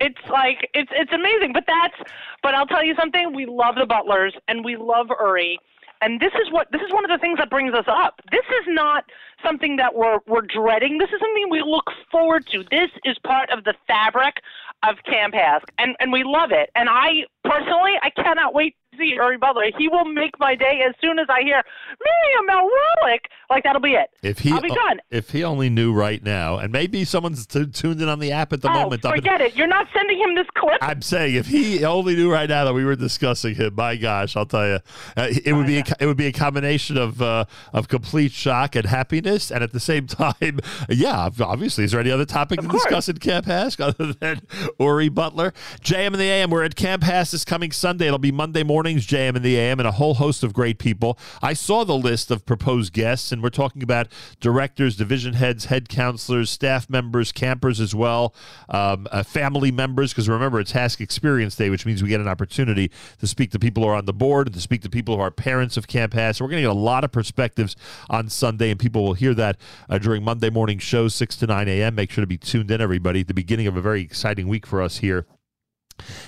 It's 0.00 0.20
like 0.30 0.68
it's 0.74 0.90
it's 0.92 1.12
amazing, 1.12 1.52
but 1.52 1.64
that's. 1.66 1.94
But 2.42 2.54
I'll 2.54 2.66
tell 2.66 2.84
you 2.84 2.94
something. 2.94 3.34
We 3.34 3.46
love 3.46 3.74
the 3.74 3.84
Butlers 3.86 4.34
and 4.48 4.64
we 4.64 4.76
love 4.76 5.08
Uri, 5.20 5.58
and 6.00 6.20
this 6.20 6.32
is 6.34 6.50
what 6.52 6.68
this 6.72 6.80
is 6.80 6.92
one 6.92 7.04
of 7.04 7.10
the 7.10 7.18
things 7.18 7.38
that 7.38 7.50
brings 7.50 7.74
us 7.74 7.84
up. 7.88 8.20
This 8.30 8.44
is 8.60 8.64
not 8.68 9.04
something 9.44 9.76
that 9.76 9.94
we're 9.94 10.18
we're 10.26 10.42
dreading. 10.42 10.98
This 10.98 11.08
is 11.10 11.20
something 11.20 11.48
we 11.50 11.62
look 11.62 11.90
forward 12.10 12.46
to. 12.52 12.62
This 12.70 12.90
is 13.04 13.18
part 13.26 13.50
of 13.50 13.64
the 13.64 13.74
fabric 13.86 14.36
of 14.82 14.96
Camp 15.04 15.34
HASC, 15.34 15.62
and 15.78 15.96
and 16.00 16.12
we 16.12 16.24
love 16.24 16.50
it. 16.52 16.70
And 16.74 16.88
I 16.88 17.24
personally, 17.44 17.94
I 18.02 18.10
cannot 18.10 18.54
wait 18.54 18.76
see 18.98 19.14
Uri 19.14 19.38
Butler. 19.38 19.64
He 19.76 19.88
will 19.88 20.04
make 20.04 20.38
my 20.38 20.54
day 20.54 20.82
as 20.86 20.94
soon 21.00 21.18
as 21.18 21.26
I 21.28 21.42
hear 21.42 21.62
Miriam 22.04 22.48
Melrolic. 22.48 23.20
Like 23.48 23.64
that'll 23.64 23.80
be 23.80 23.94
it. 23.94 24.10
If 24.22 24.38
he 24.38 24.52
I'll 24.52 24.60
be 24.60 24.68
done. 24.68 25.00
if 25.10 25.30
he 25.30 25.42
only 25.42 25.68
knew 25.68 25.92
right 25.92 26.22
now, 26.22 26.58
and 26.58 26.72
maybe 26.72 27.04
someone's 27.04 27.46
t- 27.46 27.66
tuned 27.66 28.00
in 28.00 28.08
on 28.08 28.20
the 28.20 28.32
app 28.32 28.52
at 28.52 28.62
the 28.62 28.70
oh, 28.70 28.74
moment. 28.74 29.02
forget 29.02 29.40
it. 29.40 29.56
You're 29.56 29.66
not 29.66 29.88
sending 29.92 30.18
him 30.18 30.34
this 30.34 30.46
clip. 30.54 30.78
I'm 30.80 31.02
saying 31.02 31.34
if 31.34 31.46
he 31.46 31.84
only 31.84 32.14
knew 32.14 32.30
right 32.30 32.48
now 32.48 32.64
that 32.64 32.74
we 32.74 32.84
were 32.84 32.96
discussing 32.96 33.54
him, 33.54 33.74
my 33.74 33.96
gosh, 33.96 34.36
I'll 34.36 34.46
tell 34.46 34.66
you, 34.66 34.78
uh, 35.16 35.28
it 35.44 35.52
would 35.52 35.66
be 35.66 35.78
a, 35.78 35.84
it 35.98 36.06
would 36.06 36.16
be 36.16 36.26
a 36.26 36.32
combination 36.32 36.96
of 36.96 37.20
uh, 37.20 37.46
of 37.72 37.88
complete 37.88 38.32
shock 38.32 38.76
and 38.76 38.86
happiness, 38.86 39.50
and 39.50 39.64
at 39.64 39.72
the 39.72 39.80
same 39.80 40.06
time, 40.06 40.60
yeah, 40.88 41.28
obviously, 41.40 41.84
is 41.84 41.92
there 41.92 42.00
any 42.00 42.10
other 42.10 42.24
topic 42.24 42.60
to 42.60 42.68
discuss 42.68 43.08
in 43.08 43.18
Camp 43.18 43.46
HASC 43.46 43.80
other 43.80 44.12
than 44.12 44.42
Uri 44.78 45.08
Butler? 45.08 45.52
JM 45.82 46.08
and 46.08 46.16
the 46.16 46.24
AM. 46.24 46.50
We're 46.50 46.64
at 46.64 46.76
Camp 46.76 47.02
HASC 47.02 47.32
this 47.32 47.44
coming 47.44 47.72
Sunday. 47.72 48.06
It'll 48.06 48.18
be 48.18 48.32
Monday 48.32 48.62
mornings, 48.80 49.06
JM 49.06 49.36
and 49.36 49.44
the 49.44 49.58
AM, 49.58 49.78
and 49.78 49.86
a 49.86 49.92
whole 49.92 50.14
host 50.14 50.42
of 50.42 50.54
great 50.54 50.78
people. 50.78 51.18
I 51.42 51.52
saw 51.52 51.84
the 51.84 51.98
list 51.98 52.30
of 52.30 52.46
proposed 52.46 52.94
guests, 52.94 53.30
and 53.30 53.42
we're 53.42 53.50
talking 53.50 53.82
about 53.82 54.08
directors, 54.40 54.96
division 54.96 55.34
heads, 55.34 55.66
head 55.66 55.90
counselors, 55.90 56.48
staff 56.48 56.88
members, 56.88 57.30
campers 57.30 57.78
as 57.78 57.94
well, 57.94 58.34
um, 58.70 59.06
uh, 59.12 59.22
family 59.22 59.70
members. 59.70 60.14
Because 60.14 60.30
remember, 60.30 60.60
it's 60.60 60.72
HASC 60.72 61.02
Experience 61.02 61.56
Day, 61.56 61.68
which 61.68 61.84
means 61.84 62.02
we 62.02 62.08
get 62.08 62.22
an 62.22 62.28
opportunity 62.28 62.90
to 63.18 63.26
speak 63.26 63.50
to 63.50 63.58
people 63.58 63.82
who 63.82 63.90
are 63.90 63.96
on 63.96 64.06
the 64.06 64.14
board 64.14 64.50
to 64.50 64.60
speak 64.62 64.80
to 64.80 64.88
people 64.88 65.16
who 65.16 65.20
are 65.20 65.30
parents 65.30 65.76
of 65.76 65.86
Camp 65.86 66.14
HASC. 66.14 66.36
So 66.36 66.46
we're 66.46 66.50
going 66.52 66.62
to 66.62 66.68
get 66.68 66.74
a 66.74 66.80
lot 66.80 67.04
of 67.04 67.12
perspectives 67.12 67.76
on 68.08 68.30
Sunday, 68.30 68.70
and 68.70 68.80
people 68.80 69.04
will 69.04 69.12
hear 69.12 69.34
that 69.34 69.58
uh, 69.90 69.98
during 69.98 70.24
Monday 70.24 70.48
morning 70.48 70.78
shows, 70.78 71.14
6 71.14 71.36
to 71.36 71.46
9 71.46 71.68
a.m. 71.68 71.96
Make 71.96 72.10
sure 72.10 72.22
to 72.22 72.26
be 72.26 72.38
tuned 72.38 72.70
in, 72.70 72.80
everybody, 72.80 73.20
at 73.20 73.26
the 73.26 73.34
beginning 73.34 73.66
of 73.66 73.76
a 73.76 73.82
very 73.82 74.00
exciting 74.00 74.48
week 74.48 74.66
for 74.66 74.80
us 74.80 74.96
here 74.96 75.26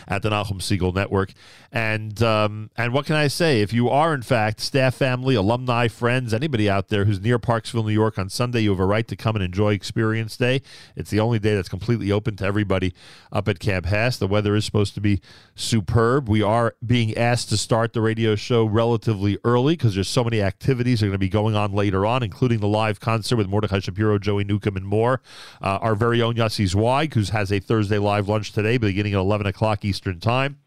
at 0.09 0.23
the 0.23 0.31
Nachum 0.31 0.59
Segal 0.59 0.95
Network. 0.95 1.33
And 1.73 2.23
um, 2.23 2.71
and 2.77 2.93
what 2.93 3.07
can 3.07 3.17
I 3.17 3.29
say? 3.29 3.63
If 3.63 3.73
you 3.73 3.89
are 3.89 4.13
in 4.13 4.21
fact 4.21 4.61
staff, 4.61 4.95
family, 4.95 5.35
alumni, 5.35 5.89
friends, 5.89 6.35
anybody 6.35 6.69
out 6.69 6.89
there 6.89 7.07
who's 7.07 7.21
near 7.21 7.39
Parksville, 7.39 7.87
New 7.87 7.93
York 7.93 8.19
on 8.19 8.29
Sunday, 8.29 8.61
you 8.61 8.71
have 8.71 8.79
a 8.79 8.85
right 8.85 9.09
to 9.09 9.17
come 9.17 9.37
and 9.37 9.45
enjoy 9.45 9.73
Experience 9.73 10.37
Day. 10.37 10.61
It's 10.97 11.11
the 11.11 11.21
only 11.21 11.39
day 11.39 11.55
that's 11.55 11.71
completely 11.71 12.13
open 12.13 12.37
to 12.37 12.45
everybody 12.45 12.93
up 13.33 13.49
at 13.49 13.59
Camp 13.59 13.87
HASC. 13.87 14.19
The 14.19 14.27
weather 14.27 14.55
is 14.55 14.67
supposed 14.67 14.93
to 14.95 15.01
be 15.01 15.23
superb. 15.55 16.29
We 16.29 16.43
are 16.43 16.75
being 16.85 17.17
asked 17.17 17.49
to 17.49 17.57
start 17.57 17.95
the 17.95 18.03
radio 18.03 18.35
show 18.37 18.67
relatively 18.67 19.39
early 19.43 19.75
because 19.75 19.95
there's 19.95 20.09
so 20.09 20.25
many 20.25 20.43
activities 20.43 21.01
that 21.01 21.07
are 21.07 21.09
going 21.09 21.15
to 21.15 21.19
be 21.19 21.31
going 21.31 21.55
on 21.55 21.73
later 21.73 22.05
on, 22.05 22.23
including 22.23 22.61
the 22.61 22.69
live 22.69 23.01
concert 23.01 23.37
with 23.37 23.49
Mordecai 23.49 23.79
Shapiro, 23.79 24.19
Joey 24.19 24.45
Newcomb, 24.45 24.77
and 24.77 24.87
more. 24.87 25.23
Uh, 25.63 25.79
our 25.81 25.95
very 25.95 26.21
own 26.21 26.35
Yossi 26.35 26.67
Zweig, 26.67 27.15
who 27.15 27.23
has 27.33 27.51
a 27.51 27.61
Thursday 27.61 27.99
live 27.99 28.29
lunch 28.29 28.53
today, 28.53 28.77
beginning 28.77 29.15
at 29.15 29.21
11 29.21 29.47
o'clock 29.47 29.62
Eastern 29.85 30.21
Time. 30.21 30.59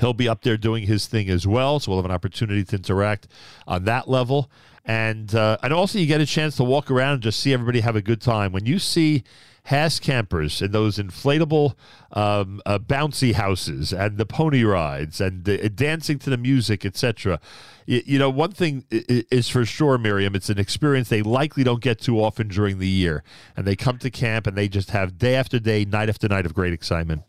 He'll 0.00 0.14
be 0.14 0.28
up 0.28 0.42
there 0.42 0.56
doing 0.56 0.86
his 0.86 1.06
thing 1.06 1.28
as 1.30 1.46
well, 1.46 1.78
so 1.78 1.90
we'll 1.90 1.98
have 1.98 2.04
an 2.04 2.10
opportunity 2.10 2.64
to 2.64 2.76
interact 2.76 3.28
on 3.66 3.84
that 3.84 4.08
level. 4.08 4.50
And 4.84 5.34
uh, 5.34 5.56
and 5.62 5.72
also, 5.72 5.98
you 5.98 6.06
get 6.06 6.20
a 6.20 6.26
chance 6.26 6.56
to 6.56 6.64
walk 6.64 6.90
around 6.90 7.14
and 7.14 7.22
just 7.22 7.40
see 7.40 7.52
everybody 7.52 7.80
have 7.80 7.96
a 7.96 8.02
good 8.02 8.20
time. 8.20 8.52
When 8.52 8.66
you 8.66 8.78
see 8.78 9.24
HASC 9.66 10.02
campers 10.02 10.60
and 10.60 10.74
those 10.74 10.98
inflatable 10.98 11.74
um, 12.12 12.60
uh, 12.66 12.78
bouncy 12.78 13.32
houses 13.32 13.94
and 13.94 14.18
the 14.18 14.26
pony 14.26 14.62
rides 14.62 15.22
and 15.22 15.48
uh, 15.48 15.68
dancing 15.68 16.18
to 16.18 16.30
the 16.30 16.36
music, 16.36 16.84
etc. 16.84 17.40
You, 17.86 18.02
you 18.04 18.18
know, 18.18 18.28
one 18.28 18.52
thing 18.52 18.84
is 18.90 19.48
for 19.48 19.64
sure, 19.64 19.96
Miriam, 19.96 20.34
it's 20.34 20.50
an 20.50 20.58
experience 20.58 21.08
they 21.08 21.22
likely 21.22 21.64
don't 21.64 21.80
get 21.80 21.98
too 21.98 22.22
often 22.22 22.48
during 22.48 22.78
the 22.78 22.88
year. 22.88 23.24
And 23.56 23.66
they 23.66 23.74
come 23.74 23.96
to 23.98 24.10
camp 24.10 24.46
and 24.46 24.56
they 24.56 24.68
just 24.68 24.90
have 24.90 25.16
day 25.16 25.34
after 25.34 25.58
day, 25.58 25.86
night 25.86 26.10
after 26.10 26.28
night 26.28 26.44
of 26.44 26.52
great 26.52 26.74
excitement. 26.74 27.22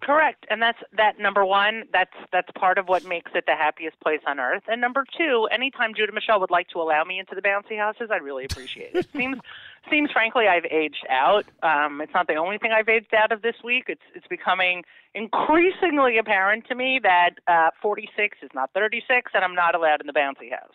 Correct, 0.00 0.46
and 0.48 0.62
that's 0.62 0.78
that 0.96 1.18
number 1.18 1.44
one. 1.44 1.84
That's 1.92 2.14
that's 2.32 2.48
part 2.54 2.78
of 2.78 2.86
what 2.86 3.04
makes 3.04 3.32
it 3.34 3.44
the 3.46 3.56
happiest 3.56 3.98
place 4.00 4.20
on 4.26 4.38
earth. 4.38 4.62
And 4.68 4.80
number 4.80 5.04
two, 5.16 5.48
anytime 5.50 5.92
Judah 5.94 6.12
Michelle 6.12 6.38
would 6.40 6.50
like 6.50 6.68
to 6.68 6.80
allow 6.80 7.02
me 7.04 7.18
into 7.18 7.34
the 7.34 7.42
bouncy 7.42 7.76
houses, 7.76 8.08
I'd 8.10 8.22
really 8.22 8.44
appreciate 8.44 8.94
it. 8.94 9.08
seems 9.16 9.38
seems 9.90 10.10
frankly 10.12 10.46
I've 10.46 10.66
aged 10.70 11.06
out. 11.10 11.46
Um, 11.62 12.00
it's 12.00 12.14
not 12.14 12.28
the 12.28 12.36
only 12.36 12.58
thing 12.58 12.70
I've 12.72 12.88
aged 12.88 13.12
out 13.12 13.32
of 13.32 13.42
this 13.42 13.56
week. 13.64 13.84
It's 13.88 14.02
it's 14.14 14.26
becoming 14.28 14.84
increasingly 15.14 16.16
apparent 16.18 16.66
to 16.68 16.74
me 16.74 17.00
that 17.02 17.30
uh, 17.48 17.70
46 17.82 18.38
is 18.42 18.50
not 18.54 18.70
36, 18.74 19.32
and 19.34 19.44
I'm 19.44 19.54
not 19.54 19.74
allowed 19.74 20.00
in 20.00 20.06
the 20.06 20.12
bouncy 20.12 20.50
house. 20.50 20.70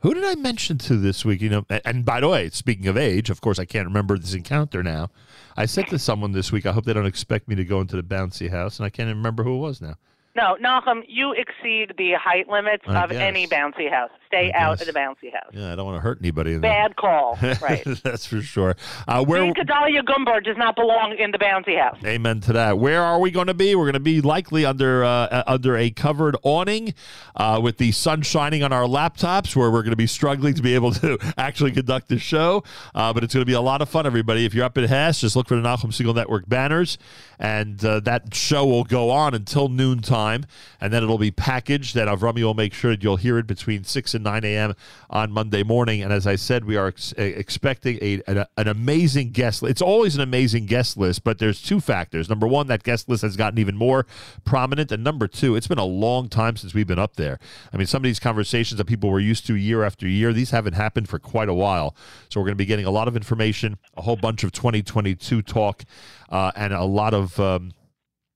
Who 0.00 0.14
did 0.14 0.24
I 0.24 0.36
mention 0.36 0.78
to 0.78 0.96
this 0.96 1.24
week? 1.24 1.40
You 1.40 1.48
know, 1.48 1.66
and, 1.68 1.82
and 1.84 2.04
by 2.04 2.20
the 2.20 2.28
way, 2.28 2.50
speaking 2.50 2.86
of 2.86 2.96
age, 2.96 3.30
of 3.30 3.40
course, 3.40 3.58
I 3.58 3.64
can't 3.64 3.86
remember 3.86 4.16
this 4.16 4.34
encounter 4.34 4.82
now. 4.82 5.10
I 5.58 5.66
said 5.66 5.88
to 5.88 5.98
someone 5.98 6.30
this 6.30 6.52
week, 6.52 6.66
I 6.66 6.72
hope 6.72 6.84
they 6.84 6.92
don't 6.92 7.04
expect 7.04 7.48
me 7.48 7.56
to 7.56 7.64
go 7.64 7.80
into 7.80 7.96
the 7.96 8.02
bouncy 8.04 8.48
house, 8.48 8.78
and 8.78 8.86
I 8.86 8.90
can't 8.90 9.08
even 9.08 9.18
remember 9.18 9.42
who 9.42 9.56
it 9.56 9.58
was 9.58 9.80
now. 9.80 9.96
No, 10.38 10.56
Nachum, 10.62 11.02
you 11.08 11.32
exceed 11.32 11.94
the 11.98 12.12
height 12.12 12.48
limits 12.48 12.84
I 12.86 13.02
of 13.02 13.10
guess. 13.10 13.20
any 13.20 13.48
bouncy 13.48 13.90
house. 13.90 14.10
Stay 14.28 14.52
out 14.54 14.80
of 14.80 14.86
the 14.86 14.92
bouncy 14.92 15.32
house. 15.32 15.50
Yeah, 15.52 15.72
I 15.72 15.74
don't 15.74 15.84
want 15.86 15.96
to 15.96 16.00
hurt 16.00 16.18
anybody. 16.20 16.52
in. 16.52 16.60
Bad 16.60 16.94
call. 16.96 17.36
Right. 17.60 17.82
That's 18.04 18.24
for 18.24 18.40
sure. 18.40 18.76
Uh, 19.08 19.24
where? 19.24 19.42
Dean 19.42 19.54
Gedalia 19.54 20.02
Gumber 20.04 20.42
does 20.44 20.56
not 20.56 20.76
belong 20.76 21.16
in 21.18 21.32
the 21.32 21.38
bouncy 21.38 21.76
house. 21.76 21.96
Amen 22.04 22.40
to 22.42 22.52
that. 22.52 22.78
Where 22.78 23.02
are 23.02 23.18
we 23.18 23.30
going 23.32 23.48
to 23.48 23.54
be? 23.54 23.74
We're 23.74 23.84
going 23.86 23.94
to 23.94 24.00
be 24.00 24.20
likely 24.20 24.64
under 24.64 25.02
uh, 25.02 25.42
under 25.46 25.76
a 25.76 25.90
covered 25.90 26.36
awning 26.44 26.94
uh, 27.34 27.58
with 27.62 27.78
the 27.78 27.90
sun 27.90 28.22
shining 28.22 28.62
on 28.62 28.72
our 28.72 28.84
laptops, 28.84 29.56
where 29.56 29.70
we're 29.72 29.82
going 29.82 29.90
to 29.90 29.96
be 29.96 30.06
struggling 30.06 30.54
to 30.54 30.62
be 30.62 30.74
able 30.74 30.92
to 30.92 31.18
actually 31.38 31.72
conduct 31.72 32.08
the 32.08 32.18
show. 32.18 32.62
Uh, 32.94 33.12
but 33.12 33.24
it's 33.24 33.34
going 33.34 33.42
to 33.42 33.46
be 33.46 33.54
a 33.54 33.60
lot 33.60 33.82
of 33.82 33.88
fun, 33.88 34.06
everybody. 34.06 34.44
If 34.44 34.54
you're 34.54 34.64
up 34.64 34.78
at 34.78 34.88
HASC, 34.88 35.20
just 35.20 35.34
look 35.34 35.48
for 35.48 35.56
the 35.56 35.62
Nachum 35.62 35.86
Segal 35.90 36.14
Network 36.14 36.48
banners, 36.48 36.96
and 37.40 37.82
uh, 37.84 38.00
that 38.00 38.34
show 38.34 38.64
will 38.66 38.84
go 38.84 39.10
on 39.10 39.34
until 39.34 39.68
noon 39.68 40.00
time, 40.28 40.46
and 40.80 40.92
then 40.92 41.02
it'll 41.02 41.18
be 41.18 41.30
packaged. 41.30 41.96
And 41.96 42.08
Avrami 42.08 42.42
will 42.42 42.54
make 42.54 42.74
sure 42.74 42.90
that 42.90 43.02
you'll 43.02 43.16
hear 43.16 43.38
it 43.38 43.46
between 43.46 43.84
six 43.84 44.14
and 44.14 44.24
nine 44.24 44.44
a.m. 44.44 44.74
on 45.10 45.32
Monday 45.32 45.62
morning. 45.62 46.02
And 46.02 46.12
as 46.12 46.26
I 46.26 46.36
said, 46.36 46.64
we 46.64 46.76
are 46.76 46.88
ex- 46.88 47.12
expecting 47.16 47.98
a 48.02 48.22
an, 48.26 48.44
an 48.56 48.68
amazing 48.68 49.30
guest. 49.30 49.62
list. 49.62 49.70
It's 49.70 49.82
always 49.82 50.14
an 50.16 50.22
amazing 50.22 50.66
guest 50.66 50.96
list, 50.96 51.24
but 51.24 51.38
there's 51.38 51.62
two 51.62 51.80
factors. 51.80 52.28
Number 52.28 52.46
one, 52.46 52.66
that 52.68 52.82
guest 52.82 53.08
list 53.08 53.22
has 53.22 53.36
gotten 53.36 53.58
even 53.58 53.76
more 53.76 54.06
prominent, 54.44 54.92
and 54.92 55.02
number 55.02 55.28
two, 55.28 55.56
it's 55.56 55.68
been 55.68 55.78
a 55.78 55.84
long 55.84 56.28
time 56.28 56.56
since 56.56 56.74
we've 56.74 56.86
been 56.86 56.98
up 56.98 57.16
there. 57.16 57.38
I 57.72 57.76
mean, 57.76 57.86
some 57.86 58.00
of 58.00 58.04
these 58.04 58.20
conversations 58.20 58.78
that 58.78 58.86
people 58.86 59.10
were 59.10 59.20
used 59.20 59.46
to 59.46 59.54
year 59.54 59.82
after 59.84 60.06
year, 60.06 60.32
these 60.32 60.50
haven't 60.50 60.74
happened 60.74 61.08
for 61.08 61.18
quite 61.18 61.48
a 61.48 61.54
while. 61.54 61.94
So 62.28 62.40
we're 62.40 62.46
going 62.46 62.58
to 62.58 62.64
be 62.64 62.66
getting 62.66 62.86
a 62.86 62.90
lot 62.90 63.08
of 63.08 63.16
information, 63.16 63.78
a 63.96 64.02
whole 64.02 64.16
bunch 64.16 64.44
of 64.44 64.52
2022 64.52 65.42
talk, 65.42 65.84
uh, 66.30 66.52
and 66.56 66.72
a 66.72 66.84
lot 66.84 67.14
of. 67.14 67.38
Um, 67.40 67.72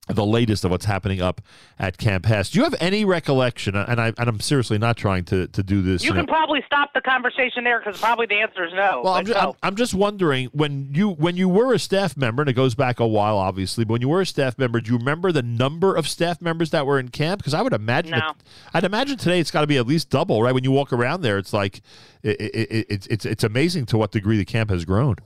the 0.08 0.26
latest 0.26 0.64
of 0.64 0.70
what's 0.72 0.84
happening 0.84 1.20
up 1.20 1.40
at 1.78 1.96
Camp 1.96 2.24
HASC. 2.24 2.52
Do 2.52 2.58
you 2.58 2.64
have 2.64 2.74
any 2.80 3.04
recollection? 3.04 3.76
And 3.76 4.00
I 4.00 4.12
and 4.18 4.28
I'm 4.28 4.40
seriously 4.40 4.76
not 4.76 4.96
trying 4.96 5.24
to 5.26 5.46
to 5.46 5.62
do 5.62 5.80
this. 5.80 6.02
You 6.02 6.08
you 6.08 6.14
know- 6.14 6.20
can 6.20 6.26
probably 6.26 6.60
stop 6.66 6.92
the 6.92 7.00
conversation 7.00 7.62
there 7.62 7.78
because 7.80 8.00
probably 8.00 8.26
the 8.26 8.40
answer 8.40 8.64
is 8.64 8.72
no. 8.74 9.02
well, 9.04 9.14
I'm 9.14 9.24
just, 9.24 9.40
no. 9.40 9.50
I'm, 9.50 9.54
I'm 9.62 9.76
just 9.76 9.94
wondering 9.94 10.48
when 10.52 10.90
you 10.92 11.10
when 11.10 11.36
you 11.36 11.48
were 11.48 11.72
a 11.72 11.78
staff 11.78 12.16
member, 12.16 12.42
and 12.42 12.50
it 12.50 12.54
goes 12.54 12.74
back 12.74 12.98
a 12.98 13.06
while, 13.06 13.38
obviously. 13.38 13.84
But 13.84 13.92
when 13.92 14.00
you 14.02 14.08
were 14.08 14.20
a 14.22 14.26
staff 14.26 14.58
member, 14.58 14.80
do 14.80 14.90
you 14.90 14.98
remember 14.98 15.30
the 15.30 15.42
number 15.42 15.94
of 15.94 16.08
staff 16.08 16.42
members 16.42 16.70
that 16.70 16.84
were 16.84 16.98
in 16.98 17.08
camp? 17.08 17.38
Because 17.40 17.54
I 17.54 17.62
would 17.62 17.72
imagine, 17.72 18.10
No. 18.18 18.30
it- 18.30 18.36
I'd 18.74 18.84
imagine 18.84 19.16
today 19.18 19.38
it's 19.38 19.52
got 19.52 19.60
to 19.60 19.66
be 19.68 19.76
at 19.76 19.86
least 19.86 20.10
double, 20.10 20.42
right? 20.42 20.52
When 20.52 20.64
you 20.64 20.72
walk 20.72 20.92
around 20.92 21.20
there, 21.20 21.38
it's 21.38 21.52
like 21.52 21.80
it, 22.24 22.40
it, 22.40 22.54
it, 22.54 22.86
it's 22.88 23.06
it's 23.06 23.24
it's 23.24 23.44
amazing 23.44 23.86
to 23.86 23.98
what 23.98 24.10
degree 24.10 24.36
the 24.36 24.44
camp 24.44 24.70
has 24.70 24.84
grown. 24.84 25.16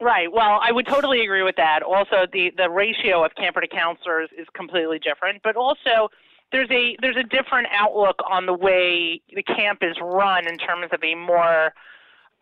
Right. 0.00 0.30
Well, 0.30 0.60
I 0.62 0.72
would 0.72 0.86
totally 0.86 1.22
agree 1.22 1.42
with 1.42 1.56
that. 1.56 1.82
Also, 1.82 2.26
the 2.30 2.52
the 2.56 2.68
ratio 2.68 3.24
of 3.24 3.34
camper 3.34 3.60
to 3.62 3.68
counselors 3.68 4.28
is 4.36 4.46
completely 4.54 4.98
different, 4.98 5.42
but 5.42 5.56
also 5.56 6.10
there's 6.52 6.70
a 6.70 6.96
there's 7.00 7.16
a 7.16 7.22
different 7.22 7.68
outlook 7.72 8.16
on 8.30 8.46
the 8.46 8.52
way 8.52 9.20
the 9.34 9.42
camp 9.42 9.78
is 9.82 9.96
run 10.00 10.46
in 10.46 10.58
terms 10.58 10.88
of 10.92 11.02
a 11.02 11.14
more 11.14 11.72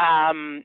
um, 0.00 0.64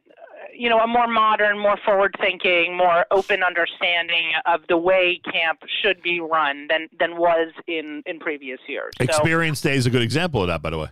you 0.56 0.70
know, 0.70 0.80
a 0.80 0.88
more 0.88 1.08
modern, 1.08 1.60
more 1.60 1.78
forward 1.86 2.16
thinking, 2.20 2.76
more 2.76 3.06
open 3.12 3.44
understanding 3.44 4.32
of 4.46 4.62
the 4.68 4.78
way 4.78 5.22
camp 5.32 5.60
should 5.82 6.02
be 6.02 6.20
run 6.20 6.68
than 6.70 6.88
than 7.00 7.18
was 7.18 7.52
in 7.68 8.04
in 8.06 8.20
previous 8.20 8.60
years. 8.68 8.94
So- 8.98 9.04
Experience 9.06 9.62
Day 9.62 9.76
is 9.76 9.86
a 9.86 9.90
good 9.90 10.02
example 10.02 10.42
of 10.42 10.48
that, 10.48 10.62
by 10.62 10.70
the 10.70 10.78
way. 10.78 10.88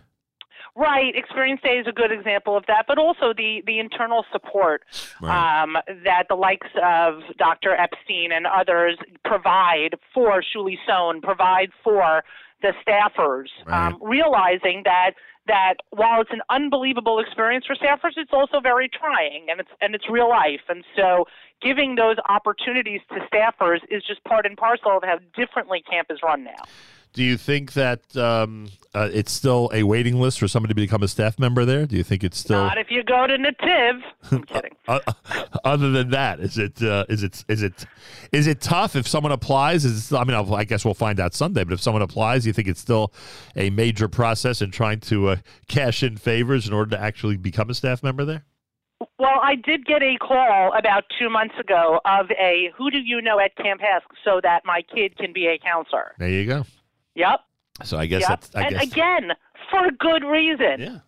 Right, 0.76 1.14
Experience 1.16 1.60
Day 1.62 1.78
is 1.78 1.86
a 1.86 1.92
good 1.92 2.12
example 2.12 2.56
of 2.56 2.64
that, 2.66 2.84
but 2.86 2.98
also 2.98 3.32
the 3.36 3.62
the 3.66 3.78
internal 3.78 4.24
support 4.30 4.82
um, 5.22 5.76
that 6.04 6.26
the 6.28 6.34
likes 6.36 6.68
of 6.82 7.22
Dr. 7.36 7.74
Epstein 7.74 8.32
and 8.32 8.46
others 8.46 8.96
provide 9.24 9.96
for 10.14 10.42
Shuli 10.42 10.76
Sohn, 10.86 11.20
provide 11.20 11.70
for 11.82 12.22
the 12.62 12.72
staffers, 12.86 13.48
um, 13.66 13.98
realizing 14.00 14.82
that 14.84 15.12
that 15.46 15.76
while 15.90 16.20
it's 16.20 16.30
an 16.30 16.42
unbelievable 16.50 17.18
experience 17.18 17.64
for 17.66 17.74
staffers, 17.74 18.12
it's 18.16 18.32
also 18.32 18.60
very 18.60 18.88
trying 18.88 19.46
and 19.50 19.60
it's 19.60 19.70
and 19.80 19.94
it's 19.94 20.08
real 20.08 20.28
life, 20.28 20.60
and 20.68 20.84
so 20.96 21.26
giving 21.60 21.96
those 21.96 22.16
opportunities 22.28 23.00
to 23.08 23.20
staffers 23.32 23.80
is 23.90 24.04
just 24.04 24.22
part 24.24 24.46
and 24.46 24.56
parcel 24.56 24.96
of 24.96 25.02
how 25.02 25.18
differently 25.34 25.82
camp 25.90 26.08
is 26.10 26.18
run 26.22 26.44
now. 26.44 26.62
Do 27.12 27.22
you 27.22 27.36
think 27.36 27.72
that 27.72 28.16
um, 28.16 28.68
uh, 28.94 29.08
it's 29.12 29.32
still 29.32 29.70
a 29.72 29.82
waiting 29.82 30.20
list 30.20 30.38
for 30.38 30.48
somebody 30.48 30.72
to 30.72 30.80
become 30.80 31.02
a 31.02 31.08
staff 31.08 31.38
member 31.38 31.64
there? 31.64 31.86
Do 31.86 31.96
you 31.96 32.04
think 32.04 32.22
it's 32.22 32.38
still? 32.38 32.64
Not 32.64 32.78
if 32.78 32.90
you 32.90 33.02
go 33.02 33.26
to 33.26 33.36
Nativ. 33.36 34.02
I'm 34.30 34.42
kidding. 34.44 34.76
Uh, 34.86 35.00
other 35.64 35.90
than 35.90 36.10
that, 36.10 36.40
is 36.40 36.58
it 36.58 36.82
uh, 36.82 37.04
is 37.08 37.22
it 37.22 37.44
is 37.48 37.62
it 37.62 37.86
is 38.32 38.46
it 38.46 38.60
tough 38.60 38.96
if 38.96 39.06
someone 39.06 39.32
applies? 39.32 39.84
Is 39.84 40.12
it, 40.12 40.16
I 40.16 40.24
mean, 40.24 40.34
I'll, 40.34 40.54
I 40.54 40.64
guess 40.64 40.84
we'll 40.84 40.94
find 40.94 41.18
out 41.20 41.34
Sunday. 41.34 41.64
But 41.64 41.74
if 41.74 41.80
someone 41.80 42.02
applies, 42.02 42.42
do 42.42 42.50
you 42.50 42.52
think 42.52 42.68
it's 42.68 42.80
still 42.80 43.12
a 43.56 43.70
major 43.70 44.08
process 44.08 44.62
in 44.62 44.70
trying 44.70 45.00
to 45.00 45.28
uh, 45.28 45.36
cash 45.68 46.02
in 46.02 46.16
favors 46.16 46.66
in 46.66 46.72
order 46.72 46.90
to 46.96 47.00
actually 47.02 47.36
become 47.36 47.70
a 47.70 47.74
staff 47.74 48.02
member 48.02 48.24
there? 48.24 48.44
Well, 49.18 49.40
I 49.42 49.54
did 49.54 49.86
get 49.86 50.02
a 50.02 50.16
call 50.16 50.72
about 50.76 51.04
two 51.18 51.30
months 51.30 51.54
ago 51.58 52.00
of 52.04 52.30
a 52.32 52.72
who 52.76 52.90
do 52.90 52.98
you 52.98 53.20
know 53.20 53.38
at 53.38 53.54
Camp 53.56 53.80
HASC 53.80 54.02
so 54.24 54.40
that 54.42 54.64
my 54.64 54.82
kid 54.94 55.16
can 55.16 55.32
be 55.32 55.46
a 55.46 55.58
counselor. 55.58 56.14
There 56.18 56.28
you 56.28 56.46
go. 56.46 56.64
Yep. 57.18 57.40
So 57.82 57.98
I 57.98 58.06
guess 58.06 58.20
yep. 58.20 58.28
that's 58.28 58.54
I 58.54 58.62
and 58.62 58.76
guess 58.76 58.86
again, 58.86 59.32
for 59.70 59.90
good 59.90 60.24
reason. 60.24 60.80
Yeah. 60.80 60.98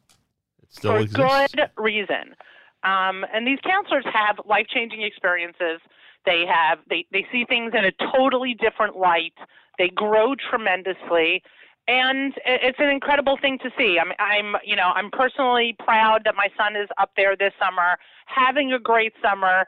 it 0.63 0.69
still 0.69 0.93
for 0.93 0.99
exists. 0.99 1.55
good 1.55 1.71
reason. 1.77 2.35
Um, 2.83 3.25
and 3.33 3.47
these 3.47 3.59
counselors 3.65 4.05
have 4.13 4.41
life 4.45 4.67
changing 4.69 5.03
experiences. 5.03 5.81
They 6.27 6.45
have 6.47 6.79
they, 6.89 7.07
they 7.13 7.27
see 7.31 7.45
things 7.49 7.73
in 7.77 7.85
a 7.85 7.93
totally 8.15 8.55
different 8.55 8.97
light. 8.97 9.35
They 9.79 9.89
grow 9.89 10.35
tremendously. 10.35 11.43
And 11.89 12.35
it's 12.45 12.79
an 12.79 12.89
incredible 12.89 13.37
thing 13.41 13.59
to 13.65 13.71
see. 13.77 13.99
I'm, 13.99 14.13
I'm, 14.21 14.61
you 14.65 14.77
know, 14.77 14.93
I'm 14.95 15.11
personally 15.11 15.75
proud 15.79 16.23
that 16.25 16.37
my 16.37 16.49
son 16.57 16.77
is 16.77 16.89
up 16.99 17.11
there 17.17 17.35
this 17.35 17.53
summer, 17.59 17.97
having 18.27 18.73
a 18.73 18.79
great 18.79 19.13
summer, 19.21 19.67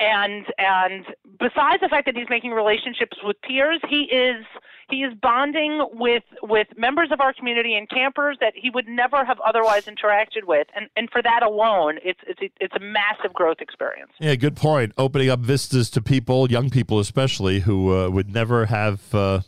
and 0.00 0.44
and 0.58 1.06
besides 1.38 1.80
the 1.80 1.88
fact 1.88 2.06
that 2.06 2.16
he's 2.16 2.28
making 2.28 2.50
relationships 2.50 3.16
with 3.22 3.36
peers, 3.42 3.80
he 3.88 4.02
is 4.02 4.44
he 4.92 4.98
is 5.04 5.14
bonding 5.22 5.88
with 5.94 6.22
with 6.42 6.68
members 6.76 7.08
of 7.10 7.20
our 7.20 7.32
community 7.32 7.74
and 7.74 7.88
campers 7.88 8.36
that 8.40 8.52
he 8.54 8.68
would 8.68 8.86
never 8.86 9.24
have 9.24 9.40
otherwise 9.40 9.86
interacted 9.86 10.44
with, 10.46 10.66
and 10.76 10.88
and 10.96 11.08
for 11.10 11.22
that 11.22 11.42
alone, 11.42 11.98
it's 12.04 12.20
it's 12.26 12.54
it's 12.60 12.74
a 12.76 12.80
massive 12.80 13.32
growth 13.32 13.60
experience. 13.60 14.12
Yeah, 14.20 14.34
good 14.34 14.54
point. 14.54 14.92
Opening 14.98 15.30
up 15.30 15.40
vistas 15.40 15.88
to 15.90 16.02
people, 16.02 16.50
young 16.50 16.68
people 16.68 17.00
especially, 17.00 17.60
who 17.60 17.96
uh, 17.96 18.10
would 18.10 18.32
never 18.32 18.66
have 18.66 19.14
uh, 19.14 19.40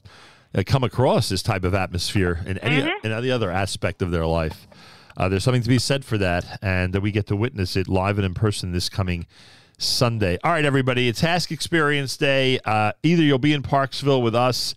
uh, 0.54 0.62
come 0.64 0.82
across 0.82 1.28
this 1.28 1.42
type 1.42 1.64
of 1.64 1.74
atmosphere 1.74 2.40
in 2.46 2.56
any 2.58 2.90
in 3.04 3.12
any 3.12 3.30
other 3.30 3.50
aspect 3.50 4.00
of 4.00 4.10
their 4.10 4.26
life. 4.26 4.66
Uh, 5.16 5.28
there's 5.28 5.44
something 5.44 5.62
to 5.62 5.68
be 5.68 5.78
said 5.78 6.06
for 6.06 6.16
that, 6.16 6.58
and 6.62 6.94
that 6.94 7.02
we 7.02 7.12
get 7.12 7.26
to 7.26 7.36
witness 7.36 7.76
it 7.76 7.86
live 7.86 8.16
and 8.16 8.24
in 8.24 8.32
person 8.32 8.72
this 8.72 8.88
coming 8.88 9.26
Sunday. 9.76 10.38
All 10.42 10.52
right, 10.52 10.64
everybody, 10.64 11.06
it's 11.08 11.20
HASC 11.20 11.50
Experience 11.50 12.16
Day. 12.16 12.60
Uh, 12.64 12.92
either 13.02 13.22
you'll 13.22 13.38
be 13.38 13.52
in 13.52 13.62
Parksville 13.62 14.22
with 14.22 14.34
us. 14.34 14.74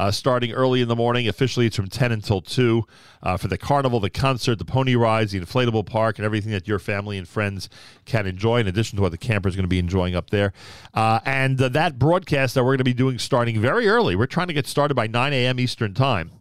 Uh, 0.00 0.10
starting 0.10 0.50
early 0.52 0.80
in 0.80 0.88
the 0.88 0.96
morning. 0.96 1.28
Officially, 1.28 1.66
it's 1.66 1.76
from 1.76 1.86
10 1.86 2.10
until 2.10 2.40
2 2.40 2.86
uh, 3.22 3.36
for 3.36 3.48
the 3.48 3.58
carnival, 3.58 4.00
the 4.00 4.08
concert, 4.08 4.56
the 4.56 4.64
pony 4.64 4.94
rides, 4.94 5.32
the 5.32 5.38
inflatable 5.38 5.84
park, 5.84 6.18
and 6.18 6.24
everything 6.24 6.52
that 6.52 6.66
your 6.66 6.78
family 6.78 7.18
and 7.18 7.28
friends 7.28 7.68
can 8.06 8.26
enjoy, 8.26 8.60
in 8.60 8.66
addition 8.66 8.96
to 8.96 9.02
what 9.02 9.12
the 9.12 9.18
camper 9.18 9.46
is 9.46 9.56
going 9.56 9.64
to 9.64 9.68
be 9.68 9.78
enjoying 9.78 10.14
up 10.14 10.30
there. 10.30 10.54
Uh, 10.94 11.20
and 11.26 11.60
uh, 11.60 11.68
that 11.68 11.98
broadcast 11.98 12.54
that 12.54 12.64
we're 12.64 12.70
going 12.70 12.78
to 12.78 12.84
be 12.84 12.94
doing 12.94 13.18
starting 13.18 13.60
very 13.60 13.86
early, 13.88 14.16
we're 14.16 14.24
trying 14.24 14.46
to 14.46 14.54
get 14.54 14.66
started 14.66 14.94
by 14.94 15.06
9 15.06 15.34
a.m. 15.34 15.60
Eastern 15.60 15.92
Time 15.92 16.39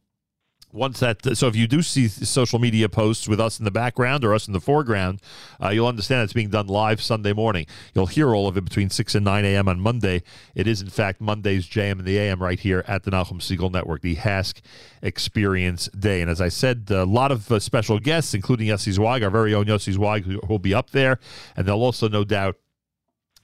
once 0.71 0.99
that 0.99 1.35
so 1.35 1.47
if 1.47 1.55
you 1.55 1.67
do 1.67 1.81
see 1.81 2.07
social 2.07 2.59
media 2.59 2.87
posts 2.87 3.27
with 3.27 3.39
us 3.39 3.57
in 3.57 3.65
the 3.65 3.71
background 3.71 4.23
or 4.23 4.33
us 4.33 4.47
in 4.47 4.53
the 4.53 4.59
foreground 4.59 5.19
uh, 5.63 5.69
you'll 5.69 5.87
understand 5.87 6.23
it's 6.23 6.33
being 6.33 6.49
done 6.49 6.67
live 6.67 7.01
sunday 7.01 7.33
morning. 7.33 7.65
You'll 7.93 8.07
hear 8.07 8.35
all 8.35 8.47
of 8.47 8.57
it 8.57 8.63
between 8.63 8.89
6 8.89 9.15
and 9.15 9.25
9 9.25 9.45
a.m 9.45 9.67
on 9.67 9.79
monday. 9.79 10.21
It 10.53 10.67
is 10.67 10.81
in 10.81 10.89
fact 10.89 11.21
monday's 11.21 11.67
jm 11.67 11.93
and 11.93 12.05
the 12.05 12.19
am 12.19 12.41
right 12.41 12.59
here 12.59 12.83
at 12.87 13.03
the 13.03 13.11
Nachum 13.11 13.39
Segal 13.39 13.71
Network 13.71 14.01
the 14.01 14.15
HASC 14.15 14.61
experience 15.01 15.87
day. 15.87 16.21
And 16.21 16.29
as 16.29 16.41
i 16.41 16.49
said 16.49 16.87
a 16.89 17.05
lot 17.05 17.31
of 17.31 17.51
uh, 17.51 17.59
special 17.59 17.99
guests 17.99 18.33
including 18.33 18.67
yossi 18.67 18.93
zweig 18.93 19.23
our 19.23 19.29
very 19.29 19.53
own 19.53 19.65
yossi 19.65 19.93
zweig 19.93 20.25
who 20.25 20.39
will 20.47 20.59
be 20.59 20.73
up 20.73 20.91
there. 20.91 21.19
And 21.55 21.67
they'll 21.67 21.83
also 21.83 22.07
no 22.07 22.23
doubt 22.23 22.57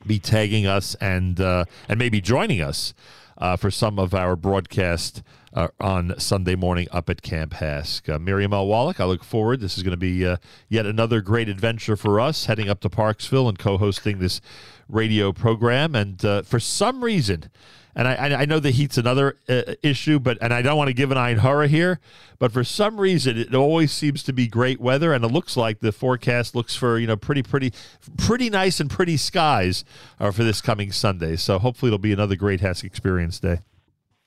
be 0.05 0.19
tagging 0.19 0.67
us 0.67 0.95
and 0.95 1.39
uh, 1.39 1.65
and 1.89 1.97
maybe 1.97 2.21
joining 2.21 2.61
us 2.61 2.93
uh, 3.37 3.57
for 3.57 3.71
some 3.71 3.99
of 3.99 4.13
our 4.13 4.35
broadcast 4.35 5.23
uh, 5.55 5.69
on 5.79 6.13
Sunday 6.19 6.55
morning 6.55 6.87
up 6.91 7.09
at 7.09 7.21
Camp 7.21 7.53
HASC. 7.53 8.13
Uh, 8.13 8.19
Miriam 8.19 8.53
L. 8.53 8.67
Wallach, 8.67 8.99
I 8.99 9.05
look 9.05 9.23
forward. 9.23 9.61
This 9.61 9.77
is 9.77 9.83
going 9.83 9.91
to 9.91 9.97
be 9.97 10.27
uh, 10.27 10.37
yet 10.67 10.85
another 10.85 11.21
great 11.21 11.47
adventure 11.47 11.95
for 11.95 12.19
us, 12.19 12.45
heading 12.45 12.69
up 12.69 12.81
to 12.81 12.89
Parksville 12.89 13.47
and 13.47 13.57
co-hosting 13.57 14.19
this 14.19 14.41
radio 14.89 15.31
program. 15.31 15.95
And 15.95 16.23
uh, 16.23 16.41
for 16.41 16.59
some 16.59 17.03
reason, 17.03 17.49
and 17.95 18.09
I, 18.09 18.41
I 18.41 18.45
know 18.45 18.59
the 18.59 18.71
heat's 18.71 18.97
another 18.97 19.37
uh, 19.47 19.75
issue, 19.81 20.19
but 20.19 20.37
and 20.41 20.53
I 20.53 20.61
don't 20.61 20.75
want 20.75 20.89
to 20.89 20.93
give 20.93 21.11
an 21.11 21.17
Ein 21.17 21.37
Hara 21.37 21.69
here, 21.69 22.01
but 22.39 22.51
for 22.51 22.65
some 22.65 22.99
reason 22.99 23.37
it 23.37 23.55
always 23.55 23.93
seems 23.93 24.21
to 24.23 24.33
be 24.33 24.47
great 24.47 24.81
weather, 24.81 25.13
and 25.13 25.23
it 25.23 25.29
looks 25.29 25.55
like 25.55 25.79
the 25.79 25.93
forecast 25.93 26.55
looks 26.55 26.75
for 26.75 26.99
you 26.99 27.07
know 27.07 27.15
pretty 27.15 27.41
pretty 27.41 27.71
pretty 28.17 28.49
nice 28.49 28.81
and 28.81 28.89
pretty 28.89 29.15
skies 29.15 29.85
uh, 30.19 30.29
for 30.31 30.43
this 30.43 30.59
coming 30.59 30.91
Sunday. 30.91 31.37
So 31.37 31.57
hopefully 31.57 31.87
it'll 31.87 31.99
be 31.99 32.11
another 32.11 32.35
great 32.35 32.59
HASC 32.59 32.83
experience 32.83 33.39
day. 33.39 33.59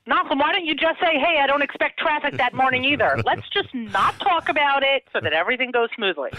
Malcolm, 0.09 0.39
why 0.39 0.51
don't 0.51 0.65
you 0.65 0.73
just 0.73 0.99
say, 0.99 1.19
hey, 1.19 1.39
I 1.39 1.45
don't 1.45 1.61
expect 1.61 1.99
traffic 1.99 2.35
that 2.37 2.55
morning 2.55 2.83
either? 2.83 3.21
Let's 3.25 3.47
just 3.49 3.73
not 3.75 4.19
talk 4.19 4.49
about 4.49 4.81
it 4.81 5.03
so 5.13 5.19
that 5.21 5.33
everything 5.33 5.69
goes 5.69 5.89
smoothly. 5.95 6.31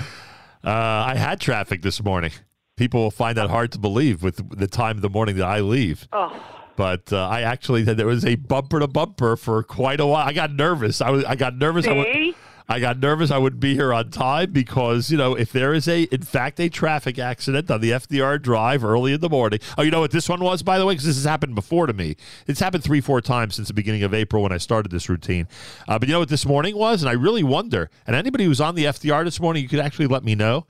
Uh, 0.65 0.71
I 0.71 1.15
had 1.15 1.41
traffic 1.41 1.81
this 1.81 2.03
morning. 2.03 2.33
People 2.77 3.03
will 3.03 3.11
find 3.13 3.37
that 3.37 3.49
hard 3.49 3.71
to 3.73 3.79
believe 3.79 4.25
with 4.25 4.59
the 4.59 4.67
time 4.67 4.97
of 4.97 5.03
the 5.03 5.09
morning 5.09 5.37
that 5.37 5.47
I 5.47 5.61
leave. 5.61 6.09
Oh. 6.13 6.45
But 6.77 7.13
uh, 7.13 7.29
I 7.29 7.43
actually 7.43 7.83
there 7.83 8.07
was 8.07 8.25
a 8.25 8.35
bumper 8.35 8.81
to 8.81 8.89
bumper 8.89 9.37
for 9.37 9.63
quite 9.63 10.01
a 10.01 10.07
while. 10.07 10.27
I 10.27 10.33
got 10.33 10.53
nervous. 10.53 11.01
I 11.01 11.11
was 11.11 11.25
I 11.25 11.37
got 11.37 11.57
nervous. 11.57 11.87
I, 11.87 11.93
would, 11.93 12.07
See? 12.07 12.35
I 12.71 12.79
got 12.79 13.01
nervous. 13.01 13.33
I 13.33 13.39
wouldn't 13.39 13.59
be 13.59 13.75
here 13.75 13.93
on 13.93 14.11
time 14.11 14.53
because 14.53 15.11
you 15.11 15.19
know 15.19 15.35
if 15.35 15.51
there 15.51 15.75
is 15.75 15.89
a 15.89 16.05
in 16.05 16.23
fact 16.23 16.61
a 16.61 16.69
traffic 16.69 17.19
accident 17.19 17.69
on 17.69 17.81
the 17.81 17.91
FDR 17.91 18.41
drive 18.41 18.85
early 18.85 19.13
in 19.13 19.21
the 19.21 19.29
morning. 19.29 19.59
Oh, 19.77 19.83
you 19.83 19.91
know 19.91 19.99
what 19.99 20.13
this 20.13 20.29
one 20.29 20.39
was 20.39 20.63
by 20.63 20.79
the 20.79 20.87
way 20.87 20.95
because 20.95 21.05
this 21.05 21.17
has 21.17 21.25
happened 21.25 21.57
before 21.57 21.89
to 21.89 21.93
me. 21.93 22.15
It's 22.47 22.61
happened 22.61 22.85
three 22.85 23.01
four 23.01 23.21
times 23.21 23.57
since 23.57 23.67
the 23.67 23.75
beginning 23.75 24.05
of 24.05 24.15
April 24.15 24.45
when 24.45 24.53
I 24.53 24.59
started 24.59 24.93
this 24.93 25.09
routine. 25.09 25.49
Uh, 25.89 25.99
but 25.99 26.07
you 26.07 26.13
know 26.13 26.21
what 26.21 26.29
this 26.29 26.47
morning 26.47 26.77
was, 26.77 27.03
and 27.03 27.11
I 27.11 27.15
really 27.15 27.43
wonder. 27.43 27.91
And 28.07 28.15
anybody 28.15 28.45
who's 28.45 28.61
on 28.61 28.77
the 28.77 28.85
FDR 28.85 29.25
this 29.25 29.41
morning, 29.41 29.65
you 29.65 29.69
could 29.69 29.81
actually 29.81 30.07
let 30.07 30.23
me 30.23 30.37
know. 30.37 30.69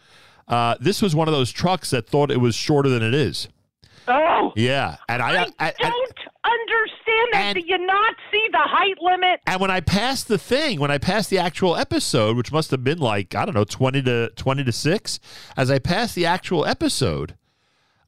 Uh, 0.49 0.77
this 0.81 1.03
was 1.03 1.15
one 1.15 1.29
of 1.29 1.35
those 1.35 1.53
trucks 1.53 1.91
that 1.91 2.09
thought 2.09 2.31
it 2.31 2.41
was 2.41 2.55
shorter 2.55 2.89
than 2.89 3.03
it 3.03 3.12
is. 3.12 3.47
Oh. 4.09 4.53
Yeah, 4.57 4.97
and 5.07 5.20
I, 5.20 5.43
I, 5.43 5.53
I 5.59 5.73
Don't 5.79 6.19
understand 6.45 7.00
that. 7.32 7.55
Do 7.55 7.60
you 7.60 7.78
not 7.78 8.14
see 8.30 8.47
the 8.52 8.58
height 8.58 8.97
limit? 9.00 9.40
and 9.47 9.60
when 9.60 9.70
I 9.70 9.80
passed 9.80 10.28
the 10.28 10.39
thing, 10.39 10.80
when 10.80 10.90
I 10.90 10.98
passed 10.98 11.30
the 11.30 11.39
actual 11.39 11.76
episode, 11.76 12.36
which 12.36 12.52
must 12.52 12.70
have 12.70 12.84
been 12.84 12.98
like 12.98 13.34
I 13.34 13.44
don't 13.44 13.55
know 13.55 13.64
twenty 13.64 14.02
to 14.02 14.30
twenty 14.36 14.64
to 14.64 14.72
six, 14.72 15.20
as 15.56 15.70
I 15.70 15.78
passed 15.78 16.14
the 16.14 16.26
actual 16.26 16.64
episode, 16.66 17.36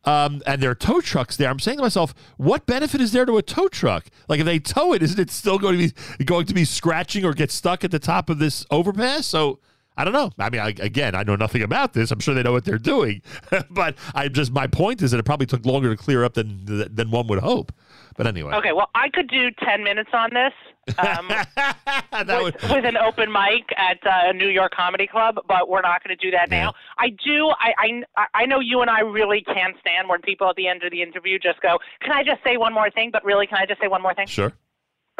um, 0.04 0.42
and 0.46 0.60
there 0.60 0.70
are 0.70 0.74
tow 0.74 1.00
trucks 1.00 1.36
there, 1.36 1.48
I'm 1.48 1.60
saying 1.60 1.78
to 1.78 1.82
myself, 1.82 2.14
what 2.36 2.66
benefit 2.66 3.00
is 3.00 3.12
there 3.12 3.24
to 3.24 3.36
a 3.38 3.42
tow 3.42 3.68
truck? 3.68 4.06
Like 4.28 4.40
if 4.40 4.46
they 4.46 4.58
tow 4.58 4.92
it, 4.92 5.02
isn't 5.02 5.18
it 5.18 5.30
still 5.30 5.58
going 5.58 5.78
to 5.78 5.94
be 6.18 6.24
going 6.24 6.46
to 6.46 6.54
be 6.54 6.64
scratching 6.64 7.24
or 7.24 7.32
get 7.32 7.50
stuck 7.50 7.84
at 7.84 7.90
the 7.90 7.98
top 7.98 8.30
of 8.30 8.38
this 8.38 8.66
overpass? 8.70 9.26
So. 9.26 9.60
I 9.94 10.04
don't 10.04 10.14
know. 10.14 10.30
I 10.38 10.48
mean, 10.48 10.62
I, 10.62 10.68
again, 10.68 11.14
I 11.14 11.22
know 11.22 11.36
nothing 11.36 11.60
about 11.60 11.92
this. 11.92 12.10
I'm 12.10 12.18
sure 12.18 12.34
they 12.34 12.42
know 12.42 12.52
what 12.52 12.64
they're 12.64 12.78
doing, 12.78 13.20
but 13.70 13.94
I 14.14 14.28
just 14.28 14.50
my 14.50 14.66
point 14.66 15.02
is 15.02 15.10
that 15.10 15.18
it 15.18 15.24
probably 15.24 15.44
took 15.44 15.66
longer 15.66 15.94
to 15.94 16.02
clear 16.02 16.24
up 16.24 16.32
than 16.32 16.62
than 16.64 17.10
one 17.10 17.26
would 17.26 17.40
hope. 17.40 17.72
But 18.16 18.26
anyway, 18.26 18.54
Okay, 18.54 18.72
well, 18.72 18.90
I 18.94 19.08
could 19.08 19.28
do 19.28 19.50
10 19.64 19.82
minutes 19.82 20.10
on 20.12 20.30
this 20.32 20.52
um, 20.98 21.28
with, 22.42 22.56
with 22.70 22.84
an 22.84 22.96
open 22.96 23.30
mic 23.32 23.64
at 23.76 23.98
uh, 24.06 24.30
a 24.30 24.32
New 24.32 24.48
York 24.48 24.72
Comedy 24.74 25.06
Club, 25.06 25.36
but 25.46 25.68
we're 25.68 25.80
not 25.80 26.02
going 26.02 26.16
to 26.16 26.22
do 26.22 26.30
that 26.30 26.50
now. 26.50 26.72
I 26.98 27.10
do. 27.10 27.50
I, 27.60 28.02
I 28.16 28.26
I 28.34 28.46
know 28.46 28.60
you 28.60 28.80
and 28.80 28.90
I 28.90 29.00
really 29.00 29.42
can't 29.42 29.76
stand 29.80 30.08
when 30.08 30.20
people 30.20 30.48
at 30.50 30.56
the 30.56 30.68
end 30.68 30.82
of 30.82 30.90
the 30.90 31.02
interview 31.02 31.38
just 31.38 31.60
go, 31.60 31.78
"Can 32.00 32.12
I 32.12 32.22
just 32.24 32.42
say 32.44 32.56
one 32.56 32.72
more 32.72 32.90
thing?" 32.90 33.10
But 33.12 33.24
really, 33.24 33.46
can 33.46 33.58
I 33.58 33.66
just 33.66 33.80
say 33.80 33.88
one 33.88 34.02
more 34.02 34.14
thing? 34.14 34.26
Sure. 34.26 34.52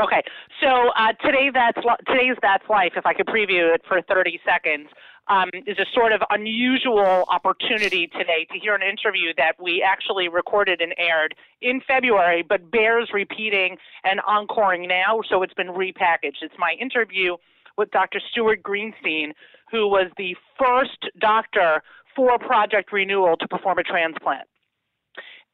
Okay, 0.01 0.23
so 0.63 0.89
uh, 0.97 1.13
today 1.25 1.51
that's 1.53 1.77
Li- 1.79 2.03
today's 2.09 2.37
that's 2.43 2.65
life. 2.69 2.93
If 2.97 3.05
I 3.07 3.13
could 3.13 3.27
preview 3.27 3.75
it 3.75 3.83
for 3.87 4.01
30 4.03 4.41
seconds, 4.45 4.89
um, 5.29 5.49
is 5.67 5.79
a 5.79 5.87
sort 5.95 6.13
of 6.13 6.21
unusual 6.31 7.25
opportunity 7.29 8.07
today 8.09 8.47
to 8.53 8.59
hear 8.59 8.75
an 8.75 8.83
interview 8.83 9.33
that 9.37 9.55
we 9.63 9.83
actually 9.83 10.29
recorded 10.29 10.81
and 10.81 10.95
aired 10.99 11.35
in 11.61 11.81
February, 11.87 12.45
but 12.47 12.71
bears 12.71 13.11
repeating 13.13 13.77
and 14.05 14.21
encoring 14.41 14.89
now. 14.89 15.21
So 15.29 15.43
it's 15.43 15.55
been 15.55 15.69
repackaged. 15.69 16.43
It's 16.43 16.55
my 16.59 16.75
interview 16.81 17.37
with 17.79 17.91
Dr. 17.91 18.21
Stuart 18.31 18.63
Greenstein, 18.63 19.33
who 19.71 19.89
was 19.89 20.11
the 20.17 20.37
first 20.59 21.09
doctor 21.19 21.83
for 22.15 22.39
Project 22.39 22.93
Renewal 22.93 23.37
to 23.39 23.49
perform 23.49 23.79
a 23.79 23.83
transplant 23.83 24.47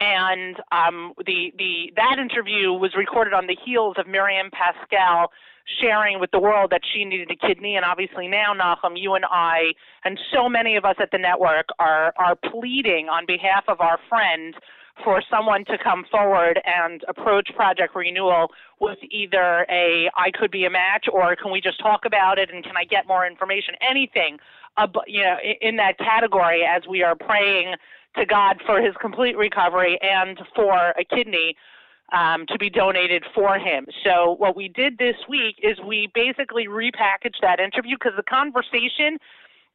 and 0.00 0.56
um, 0.72 1.12
the 1.26 1.52
the 1.58 1.92
that 1.96 2.16
interview 2.18 2.72
was 2.72 2.94
recorded 2.96 3.34
on 3.34 3.46
the 3.46 3.56
heels 3.64 3.96
of 3.98 4.06
Miriam 4.06 4.50
Pascal 4.52 5.32
sharing 5.80 6.18
with 6.18 6.30
the 6.30 6.40
world 6.40 6.70
that 6.70 6.80
she 6.92 7.04
needed 7.04 7.30
a 7.30 7.46
kidney, 7.46 7.76
and 7.76 7.84
obviously 7.84 8.26
now, 8.26 8.54
Nachum, 8.54 8.96
you 8.96 9.14
and 9.14 9.24
I, 9.30 9.74
and 10.04 10.18
so 10.32 10.48
many 10.48 10.76
of 10.76 10.84
us 10.84 10.96
at 11.00 11.10
the 11.10 11.18
network 11.18 11.68
are 11.78 12.12
are 12.16 12.36
pleading 12.36 13.08
on 13.08 13.26
behalf 13.26 13.64
of 13.68 13.80
our 13.80 13.98
friend 14.08 14.54
for 15.04 15.22
someone 15.30 15.64
to 15.66 15.78
come 15.78 16.04
forward 16.10 16.60
and 16.64 17.04
approach 17.08 17.50
Project 17.54 17.94
Renewal 17.94 18.48
with 18.80 18.98
either 19.10 19.66
a 19.70 20.10
I 20.16 20.30
could 20.30 20.50
be 20.50 20.64
a 20.64 20.70
match 20.70 21.06
or 21.12 21.36
can 21.36 21.52
we 21.52 21.60
just 21.60 21.80
talk 21.80 22.04
about 22.04 22.38
it 22.38 22.50
and 22.52 22.64
can 22.64 22.76
I 22.76 22.84
get 22.84 23.06
more 23.06 23.26
information? 23.26 23.74
Anything, 23.80 24.38
you 25.06 25.22
know, 25.22 25.36
in 25.60 25.76
that 25.76 25.98
category 25.98 26.64
as 26.64 26.82
we 26.88 27.02
are 27.02 27.14
praying 27.14 27.74
to 28.18 28.26
God 28.26 28.60
for 28.66 28.80
his 28.80 28.94
complete 29.00 29.36
recovery 29.36 29.98
and 30.02 30.38
for 30.54 30.94
a 30.98 31.04
kidney 31.04 31.56
um, 32.12 32.46
to 32.46 32.58
be 32.58 32.70
donated 32.70 33.24
for 33.34 33.58
him. 33.58 33.86
So 34.04 34.34
what 34.38 34.56
we 34.56 34.68
did 34.68 34.98
this 34.98 35.16
week 35.28 35.56
is 35.62 35.78
we 35.86 36.10
basically 36.14 36.66
repackaged 36.66 37.40
that 37.42 37.60
interview 37.60 37.96
because 37.96 38.12
the 38.16 38.22
conversation. 38.22 39.18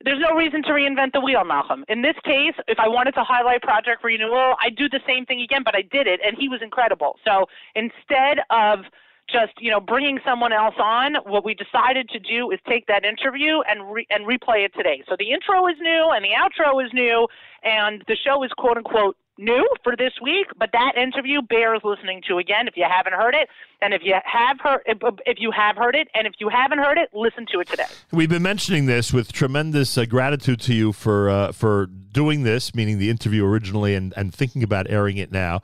There's 0.03 0.19
no 0.19 0.35
reason 0.35 0.63
to 0.63 0.69
reinvent 0.69 1.13
the 1.13 1.21
wheel, 1.21 1.45
Malcolm. 1.45 1.85
In 1.87 2.01
this 2.01 2.15
case, 2.25 2.55
if 2.67 2.77
I 2.77 2.89
wanted 2.89 3.13
to 3.13 3.23
highlight 3.23 3.61
Project 3.61 4.03
Renewal, 4.03 4.55
I'd 4.61 4.75
do 4.75 4.89
the 4.89 4.99
same 5.07 5.25
thing 5.25 5.39
again, 5.39 5.61
but 5.63 5.75
I 5.75 5.81
did 5.81 6.07
it, 6.07 6.19
and 6.25 6.35
he 6.37 6.49
was 6.49 6.61
incredible. 6.61 7.17
So 7.23 7.45
instead 7.73 8.39
of 8.49 8.79
just 9.29 9.53
you 9.59 9.71
know 9.71 9.79
bringing 9.79 10.19
someone 10.25 10.53
else 10.53 10.75
on, 10.79 11.15
what 11.25 11.45
we 11.45 11.53
decided 11.53 12.09
to 12.09 12.19
do 12.19 12.51
is 12.51 12.59
take 12.67 12.87
that 12.87 13.05
interview 13.05 13.61
and 13.69 13.91
re- 13.91 14.07
and 14.09 14.25
replay 14.25 14.65
it 14.65 14.73
today. 14.75 15.03
So 15.09 15.15
the 15.17 15.31
intro 15.31 15.67
is 15.67 15.75
new 15.79 16.11
and 16.13 16.23
the 16.23 16.31
outro 16.31 16.83
is 16.83 16.91
new, 16.93 17.27
and 17.63 18.03
the 18.07 18.15
show 18.15 18.43
is 18.43 18.51
quote 18.57 18.77
unquote 18.77 19.17
new 19.37 19.67
for 19.83 19.95
this 19.95 20.13
week. 20.21 20.47
But 20.57 20.69
that 20.73 20.93
interview 20.97 21.41
bears 21.41 21.81
listening 21.83 22.21
to 22.27 22.37
again 22.37 22.67
if 22.67 22.77
you 22.77 22.85
haven't 22.89 23.13
heard 23.13 23.35
it, 23.35 23.49
and 23.81 23.93
if 23.93 24.01
you 24.03 24.15
have 24.23 24.59
heard 24.59 24.81
if, 24.85 25.37
you 25.39 25.51
have 25.51 25.75
heard 25.75 25.95
it, 25.95 26.07
and 26.13 26.27
if 26.27 26.33
you 26.39 26.49
haven't 26.49 26.79
heard 26.79 26.97
it, 26.97 27.09
listen 27.13 27.45
to 27.51 27.59
it 27.59 27.67
today. 27.67 27.85
We've 28.11 28.29
been 28.29 28.43
mentioning 28.43 28.85
this 28.85 29.11
with 29.11 29.31
tremendous 29.31 29.97
uh, 29.97 30.05
gratitude 30.05 30.61
to 30.61 30.73
you 30.73 30.93
for 30.93 31.29
uh, 31.29 31.51
for 31.51 31.87
doing 31.87 32.43
this, 32.43 32.73
meaning 32.75 32.99
the 32.99 33.09
interview 33.09 33.43
originally, 33.45 33.95
and, 33.95 34.13
and 34.15 34.33
thinking 34.33 34.63
about 34.63 34.89
airing 34.89 35.17
it 35.17 35.31
now. 35.31 35.61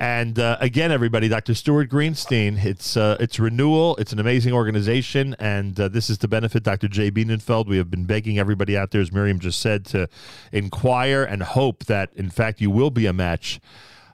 And 0.00 0.38
uh, 0.38 0.56
again, 0.60 0.92
everybody, 0.92 1.26
Dr. 1.26 1.54
Stuart 1.54 1.90
Greenstein. 1.90 2.64
It's 2.64 2.96
uh, 2.96 3.16
it's 3.18 3.40
renewal. 3.40 3.96
It's 3.96 4.12
an 4.12 4.20
amazing 4.20 4.52
organization, 4.52 5.34
and 5.40 5.78
uh, 5.78 5.88
this 5.88 6.08
is 6.08 6.18
to 6.18 6.28
benefit 6.28 6.62
Dr. 6.62 6.86
Jay 6.86 7.10
Bienenfeld. 7.10 7.66
We 7.66 7.78
have 7.78 7.90
been 7.90 8.04
begging 8.04 8.38
everybody 8.38 8.76
out 8.76 8.92
there, 8.92 9.00
as 9.00 9.10
Miriam 9.10 9.40
just 9.40 9.58
said, 9.58 9.84
to 9.86 10.08
inquire 10.52 11.24
and 11.24 11.42
hope 11.42 11.86
that, 11.86 12.10
in 12.14 12.30
fact, 12.30 12.60
you 12.60 12.70
will 12.70 12.90
be 12.90 13.06
a 13.08 13.12
match 13.12 13.60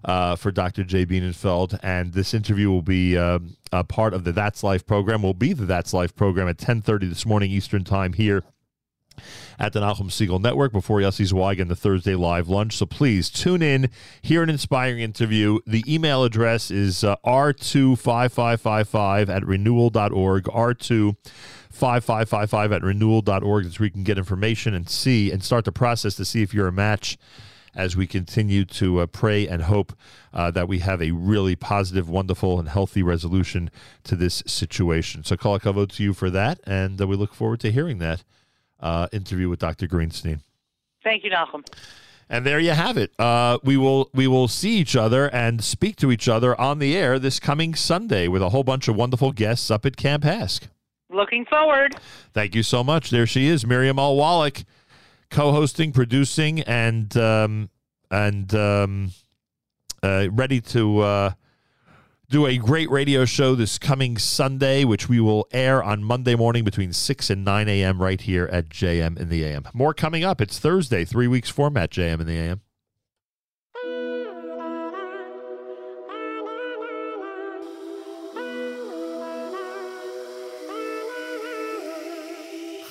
uh, 0.05 0.37
for 0.37 0.51
Dr. 0.51 0.85
Jay 0.85 1.07
Bienenfeld. 1.07 1.79
And 1.83 2.13
this 2.13 2.35
interview 2.35 2.71
will 2.71 2.83
be 2.83 3.17
uh, 3.17 3.39
a 3.73 3.85
part 3.85 4.13
of 4.15 4.25
the 4.25 4.33
That's 4.33 4.63
Life 4.63 4.87
program. 4.87 5.23
Will 5.23 5.35
be 5.35 5.53
the 5.53 5.67
That's 5.67 5.93
Life 5.93 6.15
program 6.15 6.49
at 6.49 6.59
10:30 6.59 7.09
this 7.09 7.27
morning 7.27 7.51
Eastern 7.51 7.85
Time 7.85 8.15
here 8.15 8.43
at 9.59 9.73
the 9.73 9.81
Nachum 9.81 10.11
Segal 10.11 10.41
Network 10.41 10.73
before 10.73 10.99
Yossi 10.99 11.27
Zweig 11.27 11.61
and 11.61 11.71
the 11.71 11.77
Thursday 11.77 12.17
Live 12.17 12.49
Lunch. 12.49 12.77
So 12.77 12.87
please 12.87 13.31
tune 13.31 13.63
in, 13.63 13.89
hear 14.21 14.43
an 14.43 14.51
inspiring 14.51 14.99
interview. 14.99 15.61
The 15.67 15.85
email 15.87 16.25
address 16.25 16.73
is 16.73 17.05
uh, 17.05 17.15
r25555 17.25 19.29
at 19.29 19.47
renewal.org, 19.47 20.45
r25555 20.45 22.75
at 22.75 22.83
renewal.org. 22.83 23.65
That's 23.65 23.79
where 23.79 23.87
you 23.87 23.93
can 23.93 24.03
get 24.03 24.19
information 24.19 24.75
and 24.75 24.91
see 24.91 25.31
and 25.31 25.45
start 25.45 25.65
the 25.65 25.73
process 25.73 26.17
to 26.17 26.25
see 26.25 26.43
if 26.43 26.53
you're 26.53 26.67
a 26.67 26.73
match 26.73 27.17
as 27.75 27.97
we 27.97 28.07
continue 28.07 28.65
to 28.65 29.01
uh, 29.01 29.07
pray 29.07 29.47
and 29.47 29.63
hope 29.63 29.93
uh, 30.33 30.51
that 30.51 30.69
we 30.69 30.81
have 30.81 31.03
a 31.03 31.11
really 31.11 31.57
positive, 31.57 32.09
wonderful, 32.09 32.59
and 32.59 32.69
healthy 32.69 33.03
resolution 33.03 33.71
to 34.05 34.17
this 34.17 34.43
situation. 34.47 35.25
So, 35.25 35.37
kol 35.37 35.59
hakavod 35.59 35.93
to 35.97 36.03
you 36.03 36.15
for 36.15 36.31
that, 36.31 36.61
and 36.67 37.01
uh, 37.01 37.07
we 37.07 37.17
look 37.17 37.35
forward 37.35 37.61
to 37.61 37.73
hearing 37.73 37.99
that 37.99 38.25
uh, 38.81 39.09
interview 39.13 39.49
with 39.49 39.59
Dr. 39.59 39.87
Greenstein. 39.87 40.41
Thank 41.03 41.25
you, 41.25 41.31
Nachum. 41.31 41.65
And 42.29 42.47
there 42.47 42.59
you 42.59 42.71
have 42.71 42.97
it. 42.97 43.13
Uh, 43.19 43.59
we 43.63 43.77
will 43.77 44.11
we 44.15 44.27
will 44.27 44.49
see 44.49 44.79
each 44.79 44.97
other 44.97 45.29
and 45.29 45.63
speak 45.63 45.97
to 45.97 46.11
each 46.11 46.27
other 46.29 46.59
on 46.59 46.79
the 46.79 46.97
air 46.97 47.19
this 47.19 47.39
coming 47.39 47.75
Sunday 47.75 48.29
with 48.29 48.41
a 48.41 48.49
whole 48.49 48.65
bunch 48.65 48.89
of 48.89 48.97
wonderful 48.97 49.33
guests 49.33 49.71
up 49.71 49.85
at 49.85 49.97
Camp 49.97 50.25
HASC. 50.25 50.69
Looking 51.11 51.45
forward. 51.45 51.97
Thank 52.33 52.55
you 52.55 52.63
so 52.63 52.83
much. 52.83 53.11
There 53.11 53.27
she 53.27 53.47
is, 53.47 53.67
Miriam 53.67 53.99
L. 53.99 54.17
Wallach, 54.17 54.65
co-hosting, 55.31 55.93
producing, 55.93 56.61
and 56.61 57.17
um, 57.17 57.71
and 58.11 58.55
um, 58.55 59.11
uh, 60.03 60.29
ready 60.31 60.61
to 60.61 61.01
uh, 61.01 61.33
do 62.31 62.47
a 62.47 62.57
great 62.57 62.91
radio 62.91 63.25
show 63.25 63.55
this 63.55 63.79
coming 63.79 64.19
Sunday, 64.19 64.85
which 64.85 65.09
we 65.09 65.21
will 65.21 65.47
air 65.53 65.83
on 65.83 66.03
Monday 66.03 66.35
morning 66.35 66.65
between 66.65 66.93
six 66.93 67.31
and 67.31 67.45
nine 67.45 67.69
a.m. 67.69 68.01
right 68.01 68.21
here 68.21 68.49
at 68.51 68.69
JM 68.69 69.19
in 69.19 69.29
the 69.29 69.45
AM. 69.45 69.65
More 69.73 69.95
coming 69.95 70.25
up. 70.25 70.41
It's 70.41 70.59
Thursday, 70.59 71.05
three 71.05 71.29
weeks 71.29 71.49
format 71.51 71.91
JM 71.91 72.21
in 72.21 72.27
the 72.27 72.39
AM. 72.39 72.61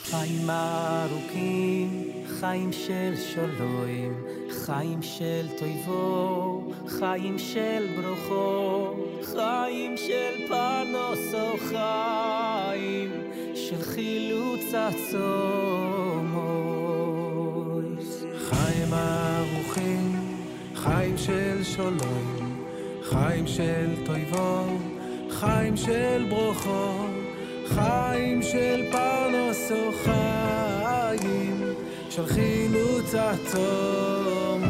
Climb 0.06 0.50
out, 0.50 1.12
okay. 1.12 1.63
חיים 2.44 2.72
של 2.72 3.14
שולוים, 3.34 4.14
חיים 4.50 5.02
של 5.02 5.48
טויבו, 5.60 6.64
חיים 6.88 7.40
של 7.40 7.88
ברוכו, 7.96 8.96
חיים 9.24 9.98
של 9.98 10.48
פרנסו, 10.48 11.58
חיים 11.58 13.12
של 13.56 13.82
חילוץ 13.82 14.74
הצומויס. 14.74 15.24
חיים 18.38 18.94
ערוכים, 18.94 20.38
חיים 20.76 21.18
של 21.18 21.64
שולום, 21.64 22.58
חיים 23.04 23.48
של 23.48 24.06
טויבו, 24.06 24.66
חיים 25.30 25.78
של 25.78 26.26
ברוכו, 26.30 27.08
חיים 27.68 28.42
של 28.42 28.84
פרנסו, 28.92 29.92
חיים 30.04 31.43
של 32.16 32.26
חילוץ 32.26 33.16
התומויס. 33.16 34.64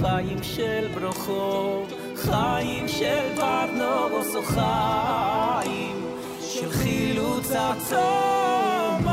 חיים 0.00 0.42
של 0.42 0.88
ברוכו, 0.94 1.82
חיים 2.16 2.88
של 2.88 3.36
פרנוס 3.36 4.34
או 4.36 4.42
חיים 4.42 5.96
של 6.40 6.70
חילוץ 6.70 7.50
הצומוי. 7.50 9.08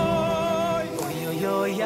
אוי 0.98 1.28
אוי 1.28 1.48
אוי 1.48 1.84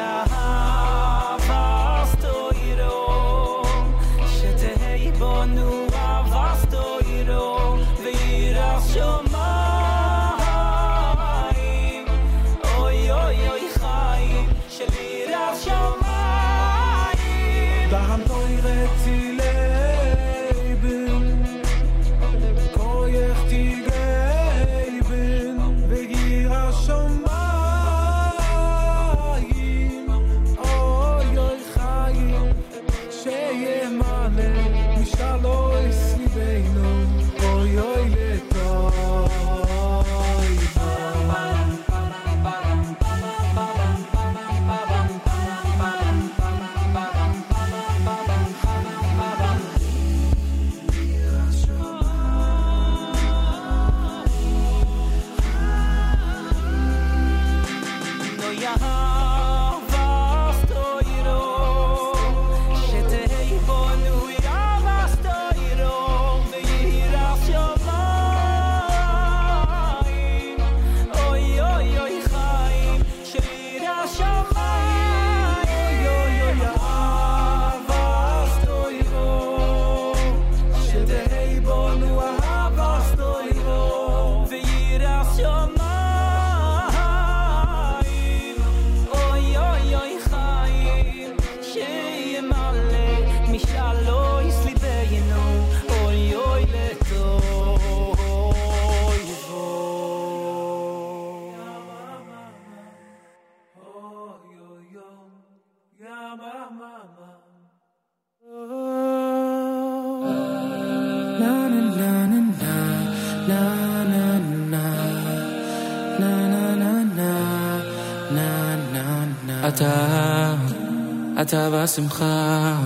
אתה 121.80 121.86
בשמחה, 121.86 122.76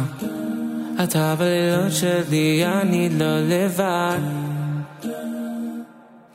אתה 1.05 1.35
בלילות 1.39 1.93
שלי, 1.93 2.67
אני 2.67 3.09
לא 3.19 3.41
לבד. 3.41 4.19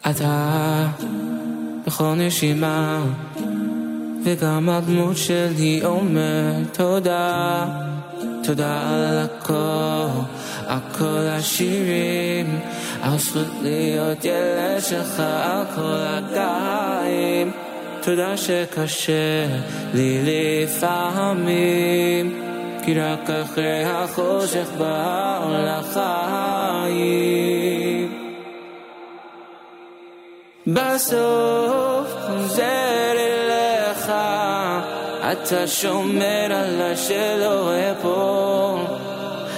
אתה 0.09 0.88
בכל 1.88 2.13
נשימה, 2.17 3.03
וגם 4.23 4.69
הדמות 4.69 5.17
שלי 5.17 5.81
אומר 5.85 6.51
תודה. 6.73 7.65
תודה 8.43 8.81
על 8.81 9.25
הכל, 9.25 10.07
על 10.67 10.79
כל 10.97 11.27
השירים, 11.29 12.59
על 13.01 13.17
זכות 13.17 13.47
להיות 13.61 14.25
ילד 14.25 14.79
שלך, 14.79 15.19
על 15.19 15.65
כל 15.75 15.95
הגאים. 15.97 17.51
תודה 18.01 18.37
שקשה 18.37 19.45
לי 19.93 20.19
לפעמים, 20.63 22.41
כי 22.85 22.99
רק 22.99 23.29
אחרי 23.29 23.83
החושך 23.83 24.67
באור 24.77 25.51
לחיים. 25.51 27.29
בסוף 30.67 32.15
חוזר 32.27 33.11
אליך, 33.15 34.11
אתה 35.31 35.67
שומר 35.67 36.47
עליי 36.51 36.97
שלא 36.97 37.71
אפול. 37.91 38.79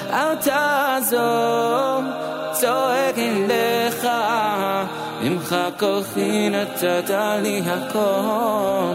אל 0.10 0.36
תעזוב, 0.36 2.04
צועק 2.52 3.18
אליך, 3.18 4.08
הכוחי 5.76 6.50
נתת 6.50 7.10
לי 7.44 7.62
הכל. 7.66 8.94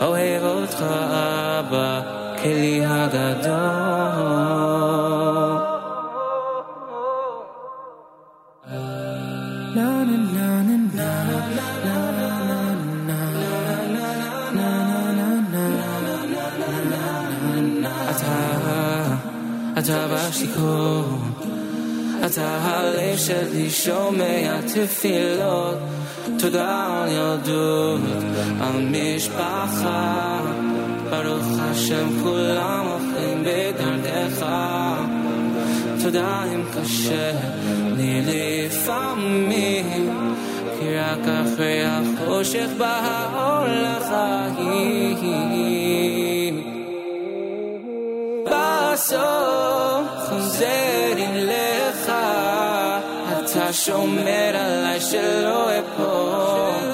אוהב 0.00 0.44
אותך 0.44 0.82
אבא, 0.82 2.00
כלי 2.42 2.80
הגדול. 2.86 4.46
אתה 19.78 20.06
בשיכון, 20.12 21.32
אתה 22.26 22.58
הלב 22.62 23.16
שלי 23.16 23.70
שומע 23.70 24.60
תפילות. 24.60 25.95
תודה 26.39 27.01
על 27.03 27.09
ילדות, 27.09 28.01
על 28.61 28.85
משפחה 28.91 30.39
ברוך 31.09 31.47
השם 31.59 32.07
כולם 32.23 32.87
הולכים 32.87 33.43
בדרכך 33.45 34.45
תודה 36.03 36.43
אם 36.43 36.63
קשה 36.73 37.31
לי 37.97 38.21
לפעמים 38.25 40.33
כי 40.79 40.97
רק 40.97 41.27
אחרי 41.27 41.83
החושך 41.85 42.67
בא 42.77 42.99
האור 43.03 43.67
לחיים 43.67 45.11
בסוף 48.45 50.07
חוזרים 50.29 51.35
לך 51.35 51.81
אתה 51.81 51.84
שומר 53.71 54.55
עליי 54.55 55.01
שלא 55.01 55.69
אפול 55.79 56.91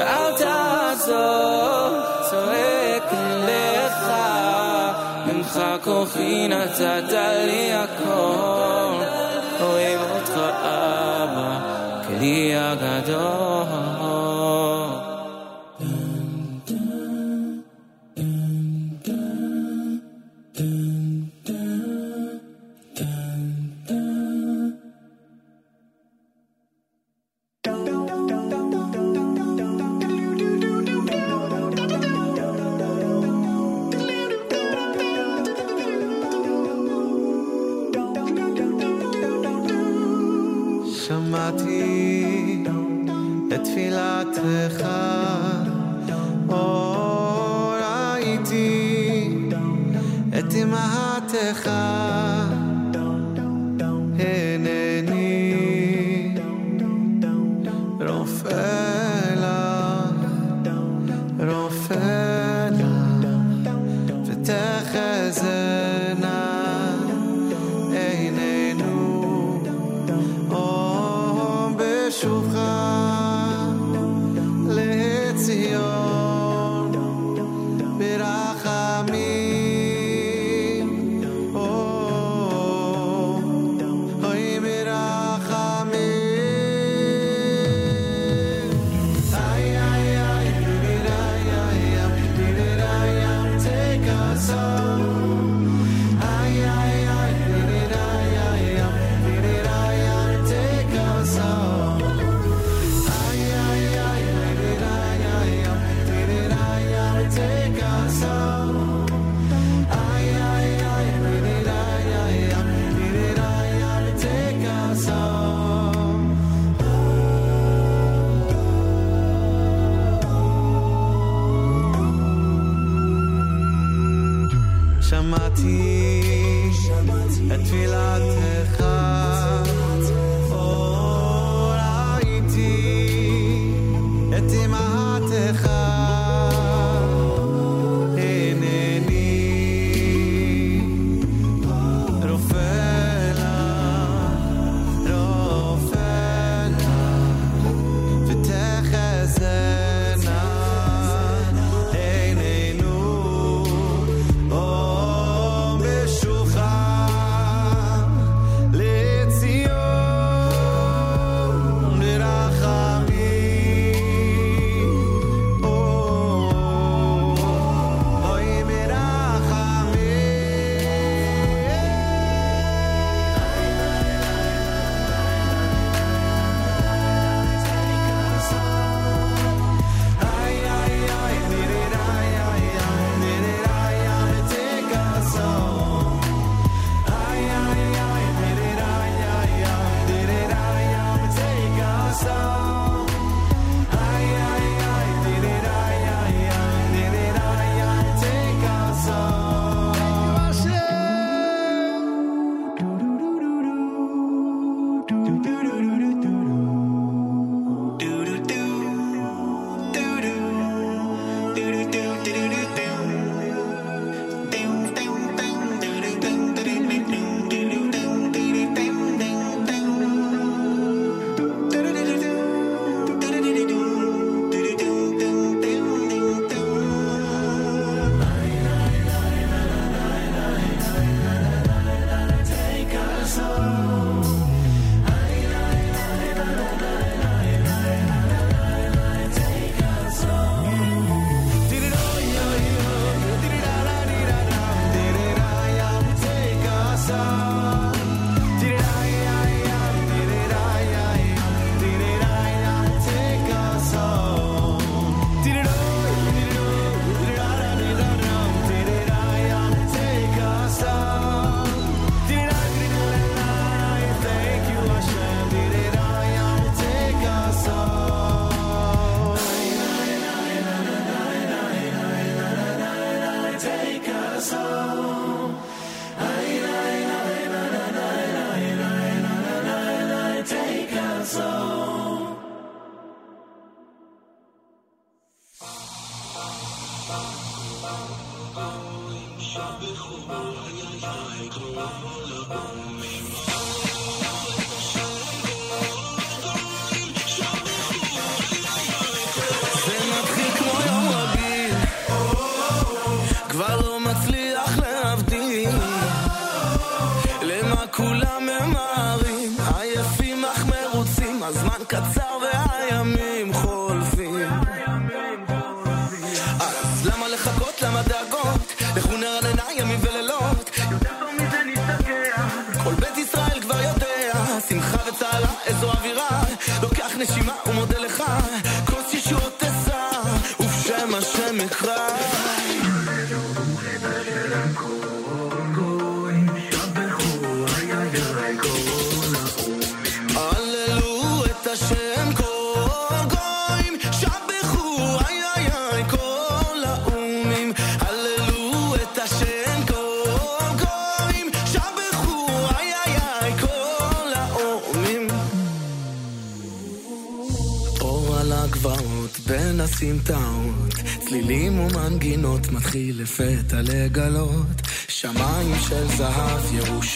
אל 0.00 0.32
תעזור 0.36 1.98
צועק 2.30 3.12
לך 3.44 4.12
ממך 5.26 5.60
כוחי 5.84 6.48
נתת 6.48 7.12
לי 7.46 7.72
הכל 7.72 9.04
אוהב 9.60 10.00
אותך 10.14 10.36
אבא 10.62 11.58
כלי 12.06 12.52
הגדול 12.56 13.53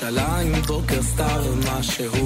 ירושלים, 0.01 0.51
בוקר 0.67 1.01
סתיו, 1.01 1.43
משהו 1.71 2.18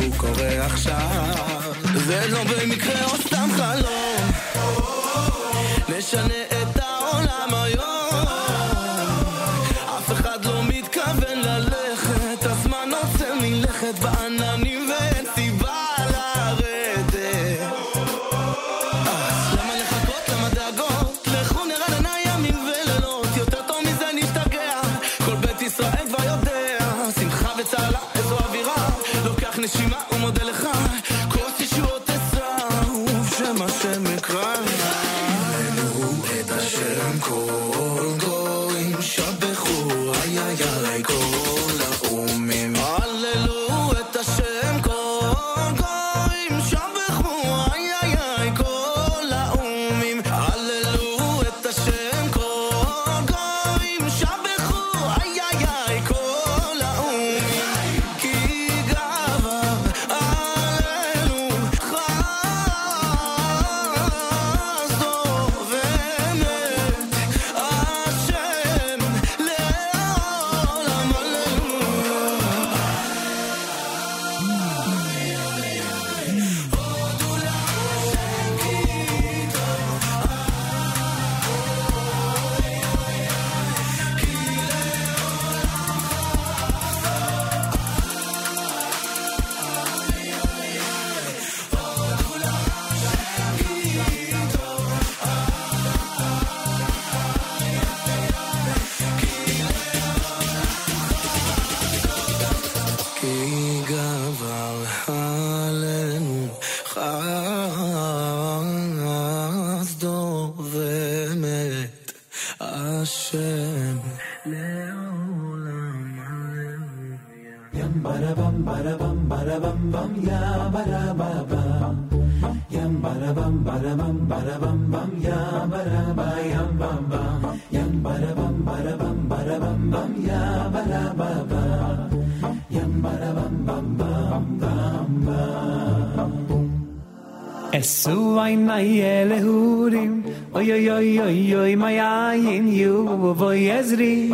ay 138.74 138.86
nay 138.90 139.02
elehurim 139.22 140.24
Oy 140.54 140.72
oy 140.72 140.90
oy 140.90 141.20
oy 141.20 141.56
oy 141.56 141.76
my 141.76 141.98
ayin 142.00 142.68
you 142.68 143.06
voy 143.38 143.70
ezri 143.70 144.34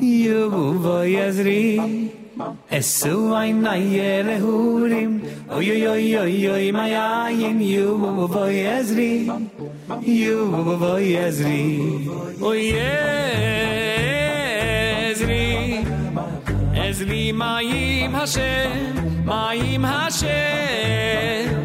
You 0.00 0.50
voy 0.82 1.14
ezri 1.26 1.78
Esu 2.70 3.34
ay 3.34 3.52
nay 3.52 3.98
elehurim 3.98 5.22
Oy 5.54 5.70
oy 5.70 5.86
oy 5.86 6.16
oy 6.18 6.48
oy 6.50 6.72
my 6.72 6.92
ayin 6.94 7.60
you 7.60 7.98
voy 8.34 8.56
ezri 8.78 9.30
You 10.02 10.50
voy 10.82 11.14
ezri 11.26 11.62
Oy 12.42 12.72
ezri 15.14 15.46
Ezri 16.74 17.32
mayim 17.32 18.12
Hashem 18.18 19.24
Mayim 19.24 19.84
Hashem 19.84 21.59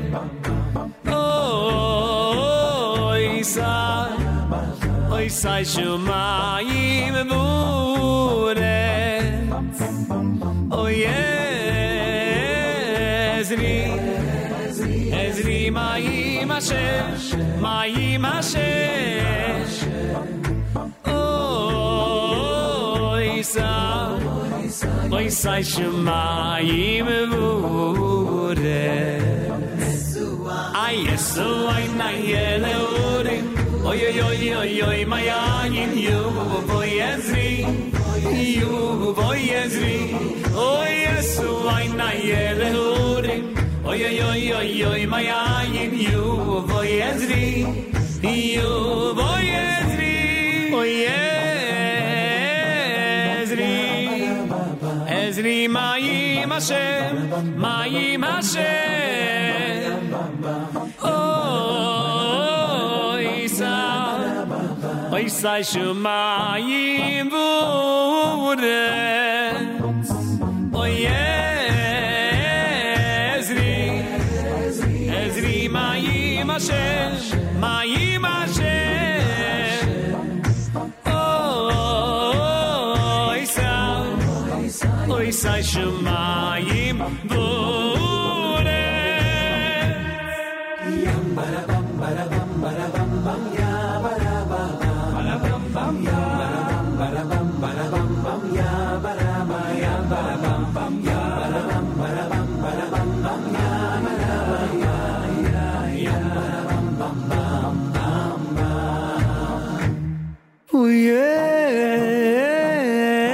sai 3.55 4.11
oi 5.17 5.27
sai 5.29 5.63
shuma 5.71 6.23
i 6.77 7.09
me 7.15 7.23
bure 7.31 8.81
oi 10.81 10.97
ezri 13.39 13.77
ezri 15.23 15.61
mai 15.77 16.07
ma 16.51 16.59
mai 17.65 18.17
ma 18.25 18.35
oi 23.13 23.31
sai 23.53 24.13
oi 25.17 25.27
sai 25.41 25.61
shuma 25.71 26.21
i 26.59 27.01
me 27.07 27.19
Ay, 30.47 31.07
eso 31.09 31.69
ay 31.69 31.89
na 31.97 32.11
yele 32.13 32.73
ore. 33.17 33.41
Oy 33.81 33.97
oy 33.97 34.21
oy 34.21 34.53
oy 34.53 34.81
oy 34.81 35.05
my 35.05 35.25
ayin 35.25 35.97
you 35.97 36.21
boy 36.69 36.89
ezri. 37.01 37.65
You 38.53 39.13
boy 39.17 39.41
ezri. 39.41 40.13
Oy 40.53 40.93
eso 41.17 41.65
ay 41.69 41.87
na 41.97 42.13
yele 42.13 42.69
ore. 42.77 43.41
Oy 43.89 44.05
oy 44.05 44.21
oy 44.21 44.53
oy 44.53 44.83
oy 44.85 45.05
my 45.07 45.25
ayin 45.25 45.97
you 45.97 46.61
boy 46.69 46.89
ezri. 47.09 47.65
You 48.21 49.13
boy 49.17 49.45
ezri. 49.49 50.13
Oy 50.77 50.93
ezri. 53.41 53.73
Ezri 55.09 55.67
mayim 55.67 56.49
Hashem. 56.53 57.13
Mayim 57.57 58.21
Hashem. 58.21 59.44
sei 65.41 65.63
shumayim 65.71 67.27
vure 67.33 68.85
oh 70.79 70.87
yeah 71.03 72.15
ezri 73.35 73.75
ezri 75.21 75.59
mayim 75.75 76.49
asher 76.55 77.11
mayim 77.63 78.25
asher 78.37 79.83
oh 81.17 81.67
oh 83.27 83.41
isal 83.43 84.07
oh 85.11 85.21
isal 85.31 85.61
shumayim 85.73 86.97
vure 87.33 88.87
yam 91.05 91.23
bara 91.37 91.61
bam 91.69 91.87
bara 92.01 92.25
yam 93.57 93.64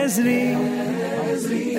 Ezri, 0.03 0.43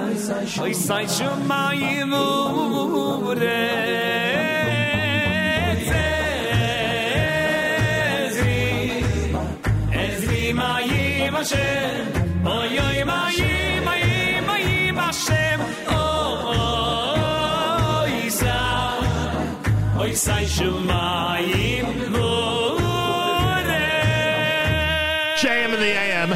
oh, 0.01 0.73
Isai, 0.73 1.07
Shemayim 1.15 2.13
Uretz, 3.29 3.88
JM 25.37 25.73
in 25.73 25.79
the 25.79 25.95
AM. 25.95 26.31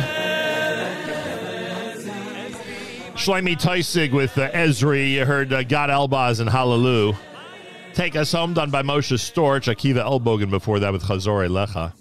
Shlomi 3.16 3.60
Teisig 3.60 4.12
with 4.12 4.38
uh, 4.38 4.52
Ezri. 4.52 5.10
You 5.14 5.24
heard 5.24 5.52
uh, 5.52 5.64
Gad 5.64 5.90
Elbaz 5.90 6.38
and 6.38 6.48
Hallelujah. 6.48 7.18
Take 7.92 8.14
Us 8.14 8.30
Home, 8.30 8.54
done 8.54 8.70
by 8.70 8.82
Moshe 8.82 9.18
Storch. 9.18 9.66
Akiva 9.66 10.04
Elbogen 10.04 10.48
before 10.48 10.78
that 10.78 10.92
with 10.92 11.02
Chazore 11.02 11.48
Lecha. 11.48 11.92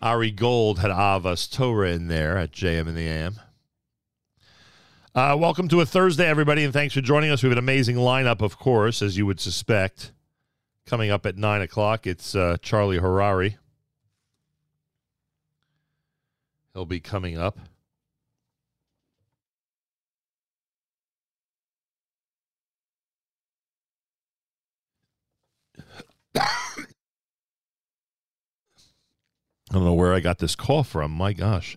Ari 0.00 0.32
Gold 0.32 0.80
had 0.80 0.90
Avas 0.90 1.48
Torah 1.48 1.90
in 1.92 2.08
there 2.08 2.36
at 2.36 2.50
JM 2.50 2.88
in 2.88 2.96
the 2.96 3.06
AM. 3.06 3.38
Uh, 5.14 5.36
welcome 5.38 5.68
to 5.68 5.78
a 5.82 5.84
Thursday, 5.84 6.26
everybody, 6.26 6.64
and 6.64 6.72
thanks 6.72 6.94
for 6.94 7.02
joining 7.02 7.30
us. 7.30 7.42
We 7.42 7.50
have 7.50 7.58
an 7.58 7.62
amazing 7.62 7.96
lineup, 7.96 8.40
of 8.40 8.58
course, 8.58 9.02
as 9.02 9.18
you 9.18 9.26
would 9.26 9.40
suspect. 9.40 10.10
Coming 10.86 11.10
up 11.10 11.26
at 11.26 11.36
9 11.36 11.60
o'clock, 11.60 12.06
it's 12.06 12.34
uh, 12.34 12.56
Charlie 12.62 12.98
Harary. 12.98 13.56
He'll 16.72 16.86
be 16.86 16.98
coming 16.98 17.36
up. 17.36 17.58
I 26.38 26.54
don't 29.70 29.84
know 29.84 29.92
where 29.92 30.14
I 30.14 30.20
got 30.20 30.38
this 30.38 30.56
call 30.56 30.82
from. 30.84 31.10
My 31.10 31.34
gosh. 31.34 31.76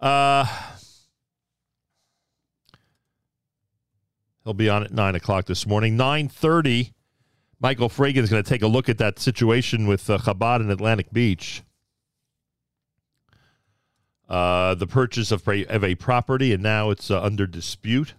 Uh, 0.00 0.46
he'll 4.44 4.54
be 4.54 4.68
on 4.68 4.82
at 4.82 4.92
nine 4.92 5.14
o'clock 5.14 5.46
this 5.46 5.66
morning. 5.66 5.96
Nine 5.96 6.28
thirty. 6.28 6.94
Michael 7.60 7.90
Fragin 7.90 8.18
is 8.18 8.30
going 8.30 8.42
to 8.42 8.48
take 8.48 8.62
a 8.62 8.66
look 8.66 8.88
at 8.88 8.96
that 8.98 9.18
situation 9.18 9.86
with 9.86 10.08
uh, 10.08 10.16
Chabad 10.16 10.60
in 10.60 10.70
Atlantic 10.70 11.12
Beach. 11.12 11.62
Uh, 14.30 14.74
the 14.74 14.86
purchase 14.86 15.30
of, 15.30 15.46
of 15.46 15.84
a 15.84 15.94
property, 15.96 16.54
and 16.54 16.62
now 16.62 16.88
it's 16.88 17.10
uh, 17.10 17.20
under 17.20 17.46
dispute. 17.46 18.14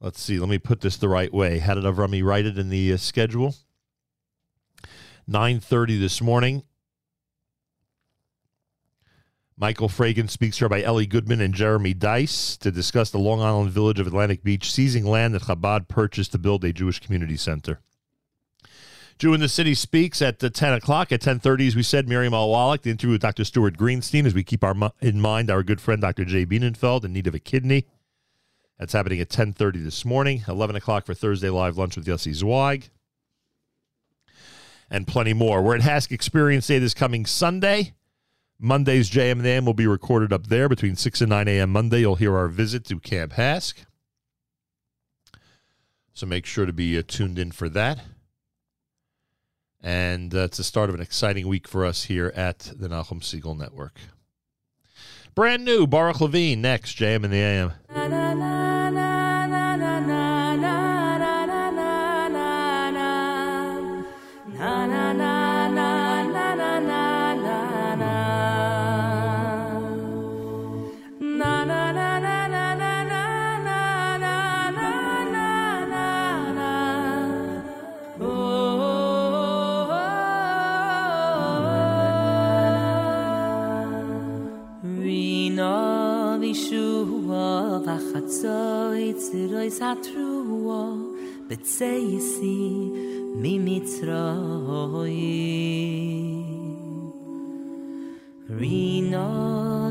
Let's 0.00 0.20
see. 0.20 0.38
Let 0.38 0.50
me 0.50 0.58
put 0.58 0.82
this 0.82 0.98
the 0.98 1.08
right 1.08 1.32
way. 1.32 1.60
How 1.60 1.74
did 1.74 1.84
Avrami 1.84 2.22
write 2.22 2.44
it 2.44 2.58
in 2.58 2.68
the 2.68 2.92
uh, 2.92 2.96
schedule? 2.98 3.54
9.30 5.30 5.98
this 5.98 6.20
morning. 6.20 6.64
Michael 9.56 9.88
Fragin 9.88 10.28
speaks 10.28 10.58
here 10.58 10.68
by 10.68 10.82
Ellie 10.82 11.06
Goodman 11.06 11.40
and 11.40 11.54
Jeremy 11.54 11.94
Dys 11.94 12.58
to 12.58 12.72
discuss 12.72 13.10
the 13.10 13.18
Long 13.18 13.40
Island 13.40 13.70
village 13.70 14.00
of 14.00 14.06
Atlantic 14.06 14.42
Beach 14.42 14.72
seizing 14.72 15.06
land 15.06 15.32
that 15.34 15.42
Chabad 15.42 15.86
purchased 15.86 16.32
to 16.32 16.38
build 16.38 16.64
a 16.64 16.72
Jewish 16.72 16.98
community 16.98 17.36
center. 17.36 17.78
Jew 19.16 19.32
in 19.32 19.38
the 19.38 19.48
City 19.48 19.74
speaks 19.74 20.20
at 20.20 20.40
the 20.40 20.50
10 20.50 20.72
o'clock. 20.72 21.12
At 21.12 21.20
10.30, 21.20 21.68
as 21.68 21.76
we 21.76 21.84
said, 21.84 22.08
Miriam 22.08 22.34
L. 22.34 22.50
Wallach, 22.50 22.82
the 22.82 22.90
interview 22.90 23.12
with 23.12 23.20
Dr. 23.20 23.44
Stuart 23.44 23.78
Greenstein, 23.78 24.26
as 24.26 24.34
we 24.34 24.42
keep 24.42 24.64
our 24.64 24.74
in 25.00 25.20
mind 25.20 25.52
our 25.52 25.62
good 25.62 25.80
friend 25.80 26.00
Dr. 26.00 26.24
Jay 26.24 26.44
Bienenfeld 26.44 27.04
in 27.04 27.12
need 27.12 27.28
of 27.28 27.34
a 27.34 27.38
kidney. 27.38 27.86
That's 28.76 28.92
happening 28.92 29.20
at 29.20 29.28
10.30 29.28 29.84
this 29.84 30.04
morning. 30.04 30.42
11 30.48 30.74
o'clock 30.74 31.06
for 31.06 31.14
Thursday 31.14 31.48
Live 31.48 31.78
Lunch 31.78 31.96
with 31.96 32.06
Yossi 32.06 32.34
Zweig. 32.34 32.90
And 34.90 35.06
plenty 35.06 35.32
more. 35.32 35.62
We're 35.62 35.76
at 35.76 35.82
HASC 35.82 36.10
Experience 36.10 36.66
Day 36.66 36.80
this 36.80 36.92
coming 36.92 37.24
Sunday. 37.24 37.94
Monday's 38.58 39.10
JM 39.10 39.32
and 39.32 39.46
AM 39.46 39.64
will 39.64 39.74
be 39.74 39.86
recorded 39.86 40.32
up 40.32 40.46
there 40.46 40.68
between 40.68 40.96
6 40.96 41.20
and 41.20 41.30
9 41.30 41.48
a.m. 41.48 41.70
Monday. 41.70 42.00
You'll 42.00 42.14
hear 42.14 42.36
our 42.36 42.48
visit 42.48 42.84
to 42.86 43.00
Camp 43.00 43.32
HASC. 43.32 43.84
So 46.12 46.26
make 46.26 46.46
sure 46.46 46.64
to 46.64 46.72
be 46.72 46.96
uh, 46.96 47.02
tuned 47.06 47.38
in 47.38 47.50
for 47.50 47.68
that. 47.70 48.00
And 49.82 50.34
uh, 50.34 50.44
it's 50.44 50.56
the 50.56 50.64
start 50.64 50.88
of 50.88 50.94
an 50.94 51.02
exciting 51.02 51.46
week 51.46 51.68
for 51.68 51.84
us 51.84 52.04
here 52.04 52.32
at 52.34 52.60
the 52.60 52.88
Nachum 52.88 53.20
Segal 53.20 53.58
Network. 53.58 53.98
Brand 55.34 55.64
new 55.64 55.86
Baruch 55.86 56.20
Levine 56.20 56.62
next, 56.62 56.96
JM 56.96 57.24
and 57.24 57.32
the 57.32 57.38
AM. 57.38 57.72
Vachatzoi 88.34 89.14
tziroi 89.14 89.70
satrua 89.70 90.82
betzeisi 91.48 92.90
mimitzroi 93.36 95.22
Rina 98.58 99.26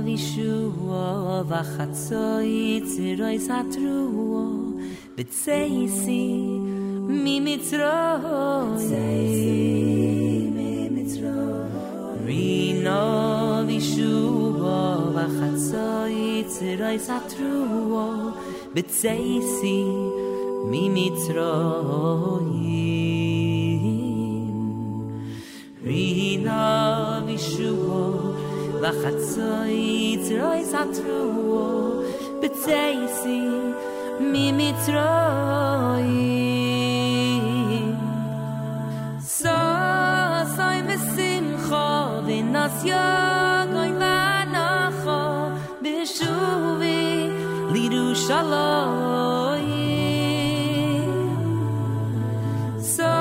vishua 0.05 1.43
vachatzoi 1.51 2.81
tziroi 2.83 3.39
satrua 3.39 4.45
betzeisi 5.15 6.23
mimitzroi 7.23 8.43
Rino 12.25 13.65
di 13.67 13.79
shuwa 13.81 15.11
wa 15.15 15.25
khatsai 15.27 16.45
tsirai 16.47 16.97
satru 16.97 17.91
wa 17.91 18.31
bitsaisi 18.73 19.83
mimitsrai 20.71 21.43
Rino 25.83 27.23
di 27.27 27.37
shuwa 27.37 28.03
wa 28.81 28.91
khatsai 29.01 30.15
tsirai 30.23 30.63
satru 30.63 31.23
yagoy 42.91 43.91
manacho 44.01 45.19
bishuvi 45.83 47.01
lidu 47.73 48.05
shaloi 48.25 49.81
so 52.93 53.11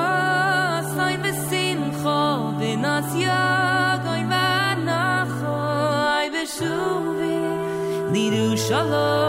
sai 0.95 1.15
besim 1.25 1.81
kho 2.01 2.19
binas 2.61 3.11
yagoy 3.27 4.23
manacho 4.35 5.57
ay 6.19 6.27
bishuvi 6.35 7.37
lidu 8.15 8.47
shaloi 8.67 9.22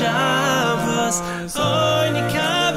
Shavos, 0.00 1.56
oy. 1.56 2.10
Lecha 2.12 2.74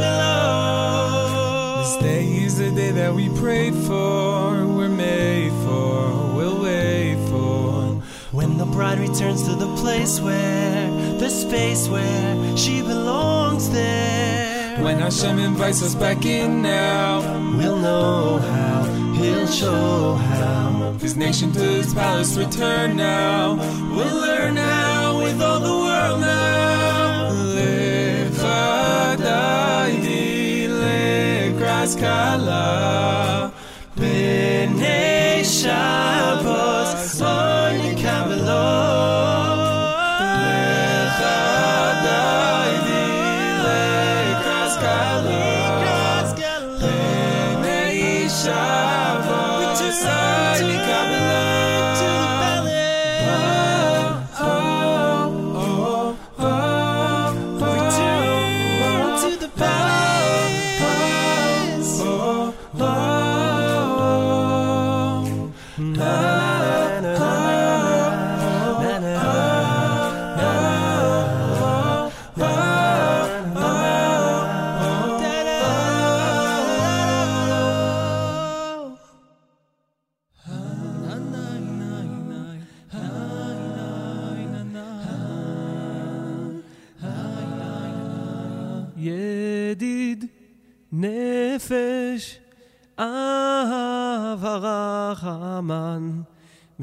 This 1.78 1.96
day 1.98 2.26
is 2.46 2.58
the 2.58 2.72
day 2.72 2.92
that 2.92 3.14
we 3.14 3.28
prayed 3.30 3.76
for, 3.76 4.66
we're 4.66 4.88
made 4.88 5.52
for, 5.66 6.34
we'll 6.36 6.62
wait 6.64 7.18
for. 7.30 8.02
When 8.32 8.58
the 8.58 8.66
bride 8.66 9.00
returns 9.00 9.44
to 9.44 9.56
the 9.56 9.68
place 9.76 10.22
where 10.22 10.53
space 11.54 11.88
where 11.88 12.58
she 12.58 12.82
belongs 12.82 13.70
there. 13.70 14.82
When 14.84 14.98
Hashem 14.98 15.38
invites 15.38 15.84
us 15.84 15.94
back 15.94 16.26
in 16.26 16.64
now, 16.64 17.22
we'll 17.56 17.78
know 17.78 18.40
how, 18.40 18.84
he'll 19.14 19.46
show 19.46 20.16
how. 20.16 20.94
His 21.00 21.16
nation 21.16 21.52
to 21.52 21.60
his 21.60 21.94
palace 21.94 22.36
return 22.38 22.98
now, 22.98 23.54
we'll 23.96 24.20
learn 24.28 24.56
now 24.56 25.22
with 25.24 25.40
all 25.42 25.60
the 25.60 25.78
world 25.86 26.22
now. 26.22 27.30
Le'vadai 27.56 28.64
lekras 30.82 31.94
kala, 32.04 33.54
b'nei 33.96 35.44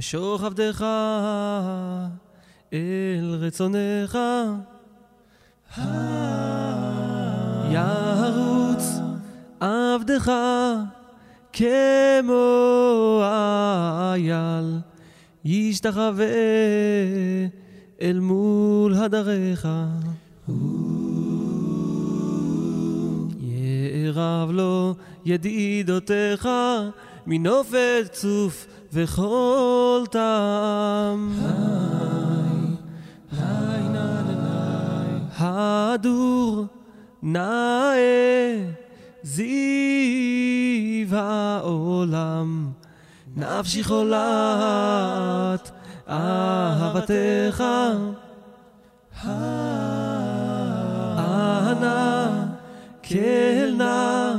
משוך 0.01 0.43
עבדך 0.43 0.87
אל 2.73 3.37
רצונך. 3.41 4.19
ירוץ 7.71 8.85
עבדך 9.61 10.33
כמו 11.53 13.21
אייל 13.23 14.79
ישתחווה 15.45 16.27
אל 18.03 18.21
מול 18.21 18.95
הדריך. 18.95 19.69
יערב 23.41 24.51
לו 24.51 24.95
ידידותיך 25.25 26.49
מנופת 27.27 28.09
צוף 28.13 28.67
וכל 28.93 30.05
טעם. 30.11 31.41
הדור 35.39 36.65
נאה 37.23 38.57
זיו 39.23 41.17
העולם. 41.17 42.71
נפשי 43.37 43.85
חולת 43.85 45.71
אהבתך. 46.09 47.65
אנא 51.19 52.31
כן 53.03 53.75
נא 53.79 54.35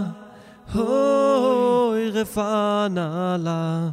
הוי 0.74 2.10
רפנה 2.10 3.38
לה 3.40 3.90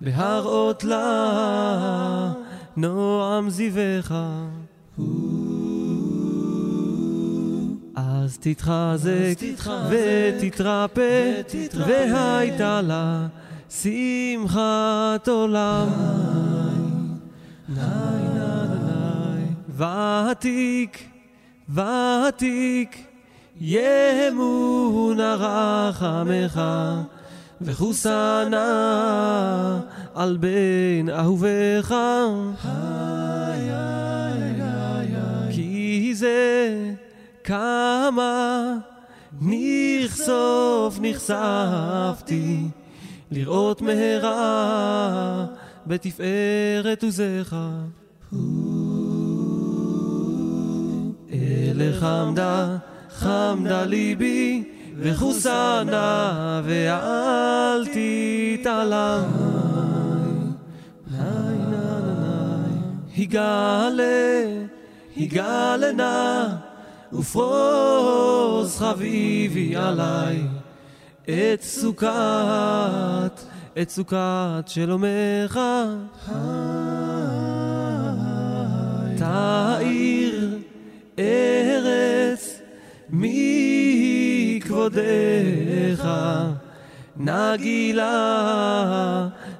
להראות 0.00 0.84
לה 0.84 2.32
נועם 2.76 3.50
זיווך 3.50 4.12
אז 7.94 8.38
תתחזק 8.40 9.34
ותתרפא 9.90 11.42
והייתה 11.74 12.80
לה 12.82 13.26
שמחת 13.70 15.28
עולם. 15.28 15.88
ותיק 19.78 21.08
ותיק 21.74 23.06
ימונה 23.60 25.34
רחמך 25.34 26.60
וחוסנה 27.60 28.60
על 30.14 30.38
בן 30.40 31.10
אהובך. 31.10 31.94
כי 35.50 36.14
זה 36.14 36.78
כמה 37.44 38.74
נכסוף 39.40 40.98
נחשפתי 41.02 42.58
לראות 43.30 43.82
מהרה 43.82 45.46
בתפארת 45.86 47.02
עוזך 47.02 47.56
אלה 51.32 52.00
חמדה 52.00 52.76
חמדה 53.10 53.84
ליבי 53.84 54.64
וחוסנה 54.98 56.62
ואל 56.64 57.86
תתעלם. 57.86 59.22
היגאלה 63.16 64.42
היגאלה 65.16 65.92
נא 65.92 66.46
ופרוס 67.12 68.78
חביבי 68.78 69.76
עליי. 69.76 70.42
את 71.24 71.62
סוכת 71.62 73.40
את 73.82 73.90
סוכת 73.90 74.64
שלומך 74.66 75.60
תאיר 79.18 80.58
ארץ 81.18 82.60
מכבודך 84.88 86.08
נגילה 87.16 88.08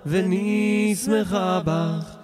ונשמחה 0.07 1.60
בך 1.65 2.16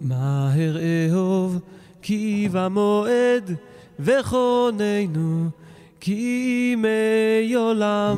מהר 0.00 0.76
אהוב 0.80 1.58
כי 2.02 2.48
במועד 2.52 3.54
וכוננו 4.00 5.48
כי 6.00 6.72
ימי 6.72 7.54
עולם 7.54 8.16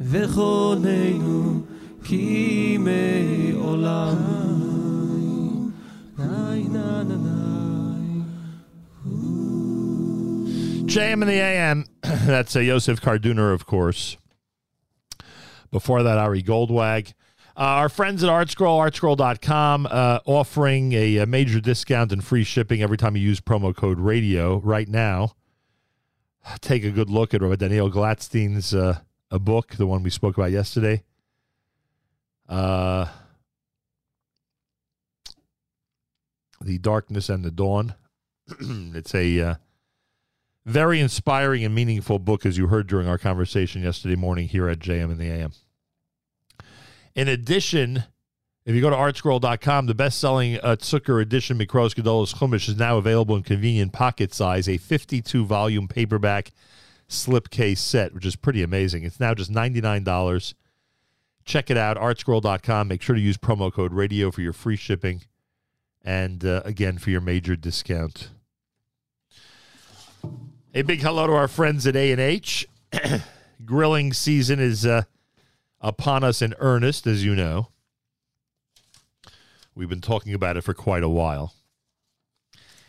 וכוננו 0.00 1.60
כי 2.04 2.74
ימי 2.74 3.52
עולם 3.54 4.38
JM 10.98 11.22
in 11.22 11.28
the 11.28 11.34
AM. 11.34 11.84
That's 12.02 12.56
uh, 12.56 12.58
Yosef 12.58 13.00
Karduner, 13.00 13.54
of 13.54 13.66
course. 13.66 14.16
Before 15.70 16.02
that, 16.02 16.18
Ari 16.18 16.42
Goldwag. 16.42 17.12
Uh, 17.56 17.60
our 17.60 17.88
friends 17.88 18.24
at 18.24 18.30
ArtScroll, 18.30 18.80
artscroll.com, 18.80 19.86
uh, 19.88 20.18
offering 20.26 20.92
a, 20.94 21.18
a 21.18 21.26
major 21.26 21.60
discount 21.60 22.10
and 22.10 22.24
free 22.24 22.42
shipping 22.42 22.82
every 22.82 22.96
time 22.96 23.16
you 23.16 23.22
use 23.22 23.40
promo 23.40 23.74
code 23.74 24.00
radio 24.00 24.58
right 24.58 24.88
now. 24.88 25.34
Take 26.60 26.82
a 26.82 26.90
good 26.90 27.10
look 27.10 27.32
at 27.32 27.42
Daniel 27.60 27.90
Gladstein's 27.90 28.74
uh, 28.74 28.98
a 29.30 29.38
book, 29.38 29.76
the 29.76 29.86
one 29.86 30.02
we 30.02 30.10
spoke 30.10 30.36
about 30.36 30.50
yesterday. 30.50 31.04
Uh, 32.48 33.06
the 36.60 36.78
Darkness 36.78 37.28
and 37.28 37.44
the 37.44 37.52
Dawn. 37.52 37.94
it's 38.60 39.14
a 39.14 39.40
uh, 39.40 39.54
very 40.66 41.00
inspiring 41.00 41.64
and 41.64 41.74
meaningful 41.74 42.18
book, 42.18 42.44
as 42.44 42.58
you 42.58 42.66
heard 42.66 42.86
during 42.86 43.08
our 43.08 43.18
conversation 43.18 43.82
yesterday 43.82 44.16
morning 44.16 44.48
here 44.48 44.68
at 44.68 44.78
JM 44.78 45.10
in 45.10 45.18
the 45.18 45.30
AM. 45.30 45.52
In 47.14 47.28
addition, 47.28 48.04
If 48.68 48.74
you 48.74 48.82
go 48.82 48.90
to 48.90 48.96
artscroll.com, 48.96 49.86
the 49.86 49.94
best-selling 49.94 50.56
uh, 50.56 50.76
Zucker 50.76 51.22
edition 51.22 51.58
Mikros 51.58 51.94
Gedolos 51.94 52.34
Chumash 52.34 52.68
is 52.68 52.76
now 52.76 52.98
available 52.98 53.34
in 53.34 53.42
convenient 53.42 53.94
pocket 53.94 54.34
size, 54.34 54.68
a 54.68 54.72
52-volume 54.78 55.88
paperback 55.88 56.52
slipcase 57.08 57.78
set, 57.78 58.12
which 58.12 58.26
is 58.26 58.36
pretty 58.36 58.62
amazing. 58.62 59.04
It's 59.04 59.18
now 59.18 59.32
just 59.32 59.50
$99. 59.50 60.52
Check 61.46 61.70
it 61.70 61.78
out, 61.78 61.96
artscroll.com. 61.96 62.88
Make 62.88 63.00
sure 63.00 63.16
to 63.16 63.22
use 63.22 63.38
promo 63.38 63.72
code 63.72 63.94
radio 63.94 64.30
for 64.30 64.42
your 64.42 64.52
free 64.52 64.76
shipping 64.76 65.22
and, 66.04 66.44
uh, 66.44 66.60
again, 66.66 66.98
for 66.98 67.08
your 67.08 67.22
major 67.22 67.56
discount. 67.56 68.28
A 70.74 70.82
big 70.82 71.00
hello 71.00 71.26
to 71.26 71.32
our 71.32 71.48
friends 71.48 71.86
at 71.86 71.96
A&H. 71.96 72.66
Grilling 73.64 74.12
season 74.12 74.60
is 74.60 74.86
uh, 74.86 75.02
upon 75.80 76.24
us 76.24 76.42
in 76.42 76.54
earnest, 76.58 77.06
as 77.06 77.24
you 77.24 77.34
know. 77.34 77.68
We've 79.74 79.88
been 79.88 80.00
talking 80.00 80.34
about 80.34 80.56
it 80.56 80.62
for 80.62 80.74
quite 80.74 81.02
a 81.02 81.08
while. 81.08 81.54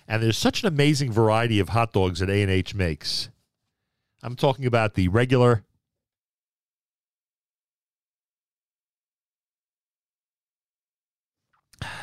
And 0.08 0.24
there's 0.24 0.38
such 0.38 0.64
an 0.64 0.68
amazing 0.68 1.12
variety 1.12 1.60
of 1.60 1.70
hot 1.70 1.94
dogs 1.94 2.20
that 2.20 2.30
A&H 2.30 2.74
makes. 2.74 3.30
I'm 4.24 4.36
talking 4.36 4.66
about 4.66 4.96
the 4.96 5.08
regular 5.08 5.64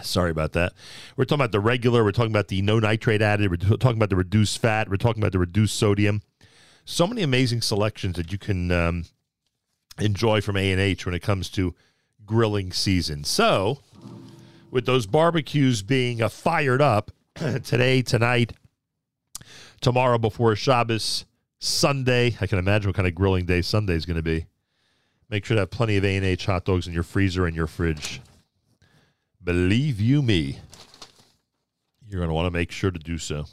Sorry 0.03 0.31
about 0.31 0.53
that. 0.53 0.73
We're 1.17 1.25
talking 1.25 1.41
about 1.41 1.53
the 1.53 1.61
regular, 1.61 2.05
we're 2.05 2.13
talking 2.13 2.33
about 2.33 2.49
the 2.49 2.63
no 2.63 2.79
nitrate 2.79 3.23
added, 3.23 3.51
we're 3.51 3.77
talking 3.77 3.99
about 3.99 4.11
the 4.11 4.17
reduced 4.17 4.59
fat, 4.59 4.89
we're 4.89 4.97
talking 4.97 5.23
about 5.23 5.33
the 5.33 5.39
reduced 5.39 5.77
sodium. 5.77 6.23
So 6.85 7.07
many 7.07 7.23
amazing 7.23 7.63
selections 7.63 8.17
that 8.17 8.33
you 8.33 8.39
can 8.39 8.71
um, 8.71 9.05
enjoy 9.99 10.41
from 10.41 10.57
A&H 10.57 11.05
when 11.05 11.15
it 11.15 11.23
comes 11.23 11.51
to 11.51 11.75
grilling 12.25 12.73
season. 12.73 13.25
So, 13.25 13.81
with 14.71 14.87
those 14.87 15.07
barbecues 15.07 15.83
being 15.83 16.23
uh, 16.23 16.29
fired 16.29 16.83
up 16.83 17.11
today, 17.35 18.03
tonight, 18.03 18.53
tomorrow 19.81 20.19
before 20.19 20.55
Shabbos, 20.57 21.25
Sunday. 21.59 22.37
I 22.41 22.47
can 22.47 22.59
imagine 22.59 22.89
what 22.89 22.97
kind 22.97 23.09
of 23.09 23.15
grilling 23.15 23.47
day 23.47 23.63
Sunday 23.63 23.95
is 23.95 24.07
going 24.07 24.17
to 24.17 24.23
be. 24.23 24.47
Make 25.29 25.45
sure 25.45 25.57
to 25.57 25.63
have 25.63 25.71
plenty 25.71 25.97
of 25.97 26.05
A&H 26.05 26.47
hot 26.47 26.65
dogs 26.65 26.87
in 26.87 26.93
your 26.93 27.03
freezer 27.03 27.47
and 27.47 27.57
your 27.57 27.67
fridge. 27.67 28.21
Believe 29.47 30.01
you 30.01 30.23
me, 30.23 30.59
you're 32.09 32.19
going 32.19 32.29
to 32.29 32.35
want 32.35 32.47
to 32.47 32.51
make 32.51 32.73
sure 32.73 32.91
to 32.91 32.99
do 32.99 33.17
so. 33.17 33.45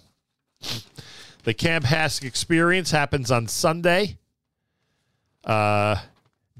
The 1.43 1.53
Camp 1.53 1.85
HASC 1.85 2.23
experience 2.23 2.89
happens 2.89 3.29
on 3.29 3.47
Sunday. 3.47 4.17
Uh, 5.43 5.97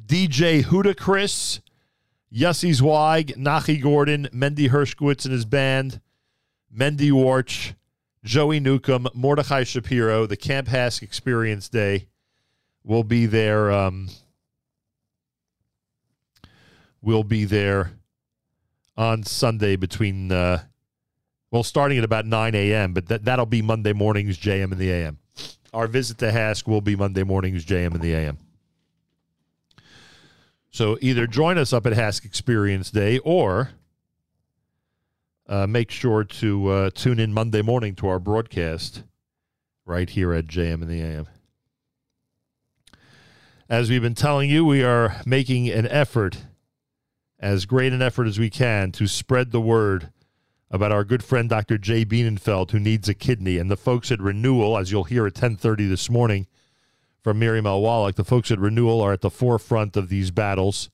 DJ 0.05 0.63
Huda 0.63 0.95
Chris, 0.95 1.61
Yossi 2.31 2.75
Zweig, 2.75 3.35
Nachi 3.35 3.81
Gordon, 3.81 4.27
Mendy 4.31 4.69
Hershkowitz 4.69 5.25
and 5.25 5.33
his 5.33 5.45
band, 5.45 5.99
Mendy 6.71 7.11
Worch, 7.11 7.73
Joey 8.23 8.59
Newcomb, 8.59 9.07
Mordechai 9.15 9.63
Shapiro, 9.63 10.27
the 10.27 10.37
Camp 10.37 10.67
HASC 10.67 11.01
Experience 11.01 11.69
Day 11.69 12.07
will 12.83 13.03
be 13.03 13.25
there. 13.25 13.71
Um, 13.71 14.09
will 17.01 17.23
be 17.23 17.45
there 17.45 17.93
on 18.95 19.23
Sunday 19.23 19.75
between, 19.75 20.31
uh, 20.31 20.63
well, 21.51 21.63
starting 21.63 21.97
at 21.97 22.03
about 22.03 22.25
9 22.25 22.55
a.m., 22.55 22.93
but 22.93 23.07
that, 23.07 23.25
that'll 23.25 23.45
be 23.45 23.61
Monday 23.61 23.93
mornings, 23.93 24.38
JM 24.38 24.72
and 24.72 24.77
the 24.77 24.91
AM. 24.91 25.19
Our 25.73 25.88
visit 25.88 26.19
to 26.19 26.31
HASC 26.31 26.67
will 26.67 26.81
be 26.81 26.95
Monday 26.95 27.23
mornings, 27.23 27.65
JM 27.65 27.93
and 27.93 28.01
the 28.01 28.13
AM. 28.13 28.38
So 30.69 30.97
either 31.01 31.27
join 31.27 31.57
us 31.57 31.73
up 31.73 31.85
at 31.85 31.93
HASC 31.93 32.25
Experience 32.25 32.91
Day 32.91 33.19
or 33.19 33.72
uh, 35.47 35.67
make 35.67 35.91
sure 35.91 36.23
to 36.23 36.69
uh, 36.69 36.89
tune 36.93 37.19
in 37.19 37.33
Monday 37.33 37.61
morning 37.61 37.95
to 37.95 38.07
our 38.07 38.19
broadcast 38.19 39.03
right 39.85 40.09
here 40.09 40.33
at 40.33 40.47
JM 40.47 40.81
and 40.81 40.88
the 40.88 41.01
AM. 41.01 41.27
As 43.69 43.89
we've 43.89 44.01
been 44.01 44.15
telling 44.15 44.49
you, 44.49 44.65
we 44.65 44.83
are 44.83 45.22
making 45.25 45.69
an 45.69 45.88
effort, 45.88 46.43
as 47.43 47.65
great 47.65 47.91
an 47.91 48.01
effort 48.01 48.25
as 48.25 48.39
we 48.39 48.49
can, 48.49 48.89
to 48.93 49.05
spread 49.05 49.51
the 49.51 49.59
word 49.59 50.09
about 50.72 50.93
our 50.93 51.03
good 51.03 51.22
friend 51.22 51.49
Dr. 51.49 51.77
Jay 51.77 52.05
Bienenfeld, 52.05 52.72
who 52.72 52.80
needs 52.80 53.09
a 53.09 53.13
kidney. 53.13 53.57
And 53.57 53.69
the 53.69 53.75
folks 53.75 54.13
at 54.13 54.22
Renewal, 54.22 54.77
as 54.77 54.93
you'll 54.93 55.03
hear 55.03 55.27
at 55.27 55.33
1030 55.33 55.88
this 55.88 56.09
morning 56.09 56.47
from 57.22 57.39
Miriam 57.39 57.67
L. 57.67 57.81
Wallach, 57.81 58.15
the 58.15 58.23
folks 58.23 58.49
at 58.49 58.59
Renewal 58.59 59.01
are 59.01 59.11
at 59.11 59.19
the 59.19 59.30
forefront 59.30 59.97
of 59.97 60.07
these 60.07 60.31
battles. 60.31 60.89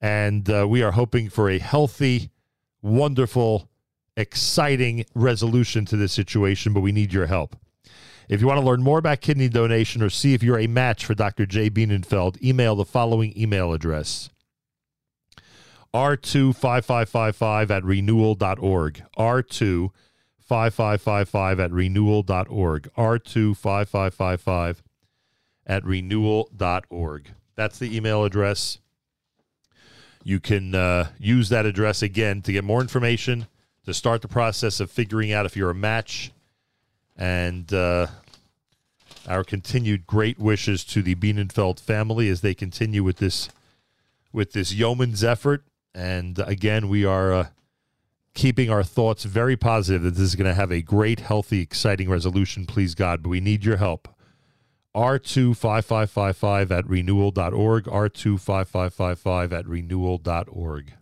And 0.00 0.48
uh, 0.48 0.66
we 0.66 0.82
are 0.82 0.92
hoping 0.92 1.28
for 1.28 1.50
a 1.50 1.58
healthy, 1.58 2.30
wonderful, 2.80 3.68
exciting 4.16 5.04
resolution 5.14 5.84
to 5.84 5.98
this 5.98 6.14
situation, 6.14 6.72
but 6.72 6.80
we 6.80 6.92
need 6.92 7.12
your 7.12 7.26
help. 7.26 7.56
If 8.26 8.40
you 8.40 8.46
want 8.46 8.58
to 8.58 8.66
learn 8.66 8.82
more 8.82 8.98
about 8.98 9.20
kidney 9.20 9.50
donation 9.50 10.02
or 10.02 10.08
see 10.08 10.32
if 10.32 10.42
you're 10.42 10.58
a 10.58 10.66
match 10.66 11.04
for 11.04 11.14
Dr. 11.14 11.44
Jay 11.44 11.68
Bienenfeld, 11.68 12.42
email 12.42 12.74
the 12.74 12.86
following 12.86 13.38
email 13.38 13.74
address 13.74 14.30
r25555 15.94 17.70
at 17.70 17.84
renewal.org. 17.84 19.02
r25555 19.18 21.58
at 21.58 21.70
renewal.org. 21.70 22.90
r25555 22.96 24.76
at 25.66 25.84
renewal.org. 25.84 27.30
That's 27.54 27.78
the 27.78 27.94
email 27.96 28.24
address. 28.24 28.78
You 30.24 30.40
can 30.40 30.74
uh, 30.74 31.08
use 31.18 31.50
that 31.50 31.66
address 31.66 32.02
again 32.02 32.42
to 32.42 32.52
get 32.52 32.64
more 32.64 32.80
information, 32.80 33.46
to 33.84 33.92
start 33.92 34.22
the 34.22 34.28
process 34.28 34.80
of 34.80 34.90
figuring 34.90 35.32
out 35.32 35.46
if 35.46 35.56
you're 35.56 35.70
a 35.70 35.74
match, 35.74 36.32
and 37.16 37.72
uh, 37.72 38.06
our 39.28 39.44
continued 39.44 40.06
great 40.06 40.38
wishes 40.38 40.84
to 40.84 41.02
the 41.02 41.16
Bienenfeld 41.16 41.80
family 41.80 42.28
as 42.28 42.40
they 42.40 42.54
continue 42.54 43.02
with 43.02 43.18
this 43.18 43.48
with 44.32 44.52
this 44.52 44.72
yeoman's 44.72 45.22
effort. 45.22 45.64
And 45.94 46.38
again, 46.38 46.88
we 46.88 47.04
are 47.04 47.32
uh, 47.32 47.46
keeping 48.34 48.70
our 48.70 48.82
thoughts 48.82 49.24
very 49.24 49.56
positive 49.56 50.02
that 50.02 50.10
this 50.12 50.20
is 50.20 50.36
going 50.36 50.48
to 50.48 50.54
have 50.54 50.72
a 50.72 50.82
great, 50.82 51.20
healthy, 51.20 51.60
exciting 51.60 52.08
resolution, 52.08 52.66
please 52.66 52.94
God. 52.94 53.22
But 53.22 53.30
we 53.30 53.40
need 53.40 53.64
your 53.64 53.76
help. 53.76 54.08
R25555 54.94 56.70
at 56.70 56.88
renewal.org. 56.88 57.84
R25555 57.84 59.52
at 59.52 59.66
renewal.org. 59.66 60.92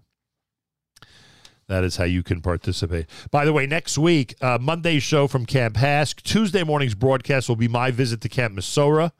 That 1.66 1.84
is 1.84 1.96
how 1.96 2.04
you 2.04 2.24
can 2.24 2.40
participate. 2.40 3.06
By 3.30 3.44
the 3.44 3.52
way, 3.52 3.64
next 3.64 3.96
week, 3.96 4.34
uh, 4.40 4.58
Monday's 4.60 5.04
show 5.04 5.28
from 5.28 5.46
Camp 5.46 5.76
HASC. 5.76 6.22
Tuesday 6.22 6.64
morning's 6.64 6.96
broadcast 6.96 7.48
will 7.48 7.56
be 7.56 7.68
my 7.68 7.92
visit 7.92 8.20
to 8.22 8.28
Camp 8.28 8.56
Mesorah. 8.56 9.12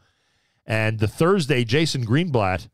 And 0.67 0.99
the 0.99 1.07
Thursday, 1.07 1.63
Jason 1.65 2.05
Greenblatt, 2.05 2.69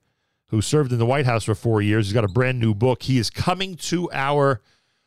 who 0.49 0.61
served 0.61 0.93
in 0.93 0.99
the 0.99 1.07
White 1.07 1.27
House 1.27 1.45
for 1.45 1.55
four 1.55 1.83
years, 1.83 2.07
he's 2.07 2.13
got 2.15 2.25
a 2.25 2.29
brand 2.29 2.61
new 2.61 2.75
book. 2.75 3.03
He 3.05 3.19
is 3.19 3.31
coming 3.31 3.77
to 3.77 4.11
our 4.13 4.61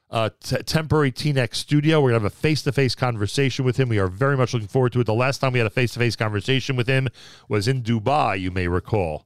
uh, 0.10 0.30
t- 0.42 0.58
temporary 0.64 1.12
TNX 1.12 1.56
studio. 1.56 2.02
We're 2.02 2.12
going 2.12 2.22
to 2.22 2.26
have 2.26 2.34
a 2.34 2.36
face 2.36 2.62
to 2.64 2.72
face 2.72 2.96
conversation 2.96 3.64
with 3.64 3.78
him. 3.78 3.90
We 3.90 4.00
are 4.00 4.08
very 4.08 4.36
much 4.36 4.54
looking 4.54 4.68
forward 4.68 4.94
to 4.94 5.02
it. 5.02 5.06
The 5.06 5.14
last 5.14 5.40
time 5.40 5.54
we 5.54 5.60
had 5.60 5.68
a 5.68 5.72
face 5.72 5.94
to 5.94 6.00
face 6.00 6.16
conversation 6.16 6.76
with 6.76 6.88
him 6.88 7.08
was 7.48 7.68
in 7.68 7.84
Dubai, 7.84 8.40
you 8.40 8.52
may 8.52 8.68
recall. 8.68 9.26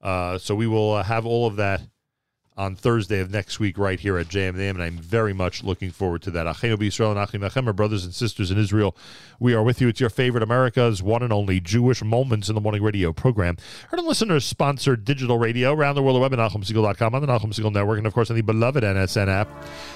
Uh, 0.00 0.36
so 0.38 0.54
we 0.54 0.66
will 0.66 0.92
uh, 0.92 1.02
have 1.04 1.24
all 1.24 1.46
of 1.46 1.56
that 1.56 1.82
on 2.56 2.76
Thursday 2.76 3.20
of 3.20 3.30
next 3.30 3.58
week 3.58 3.78
right 3.78 3.98
here 3.98 4.18
at 4.18 4.28
JMM, 4.28 4.70
and 4.70 4.82
I'm 4.82 4.98
very 4.98 5.32
much 5.32 5.64
looking 5.64 5.90
forward 5.90 6.22
to 6.22 6.30
that. 6.32 6.46
Achenu 6.46 6.76
B'Yisrael 6.76 7.10
and 7.10 7.44
Achim 7.44 7.74
brothers 7.74 8.04
and 8.04 8.14
sisters 8.14 8.50
in 8.50 8.58
Israel. 8.58 8.94
We 9.40 9.54
are 9.54 9.62
with 9.62 9.80
you. 9.80 9.88
It's 9.88 10.00
your 10.00 10.10
favorite 10.10 10.42
America's 10.42 11.02
one 11.02 11.22
and 11.22 11.32
only 11.32 11.60
Jewish 11.60 12.02
Moments 12.02 12.48
in 12.48 12.54
the 12.54 12.60
Morning 12.60 12.82
radio 12.82 13.12
program. 13.12 13.56
Heard 13.88 14.00
and 14.00 14.06
listeners 14.06 14.44
sponsored 14.44 15.04
digital 15.04 15.38
radio 15.38 15.72
around 15.72 15.94
the 15.94 16.02
world 16.02 16.20
web 16.20 16.32
at 16.34 16.38
NachumSegal.com 16.38 17.14
on 17.14 17.20
the 17.20 17.26
Nachum 17.26 17.54
Segal 17.54 17.72
Network, 17.72 17.98
and 17.98 18.06
of 18.06 18.12
course 18.12 18.28
on 18.28 18.36
the 18.36 18.42
beloved 18.42 18.84
NSN 18.84 19.28
app. 19.28 19.48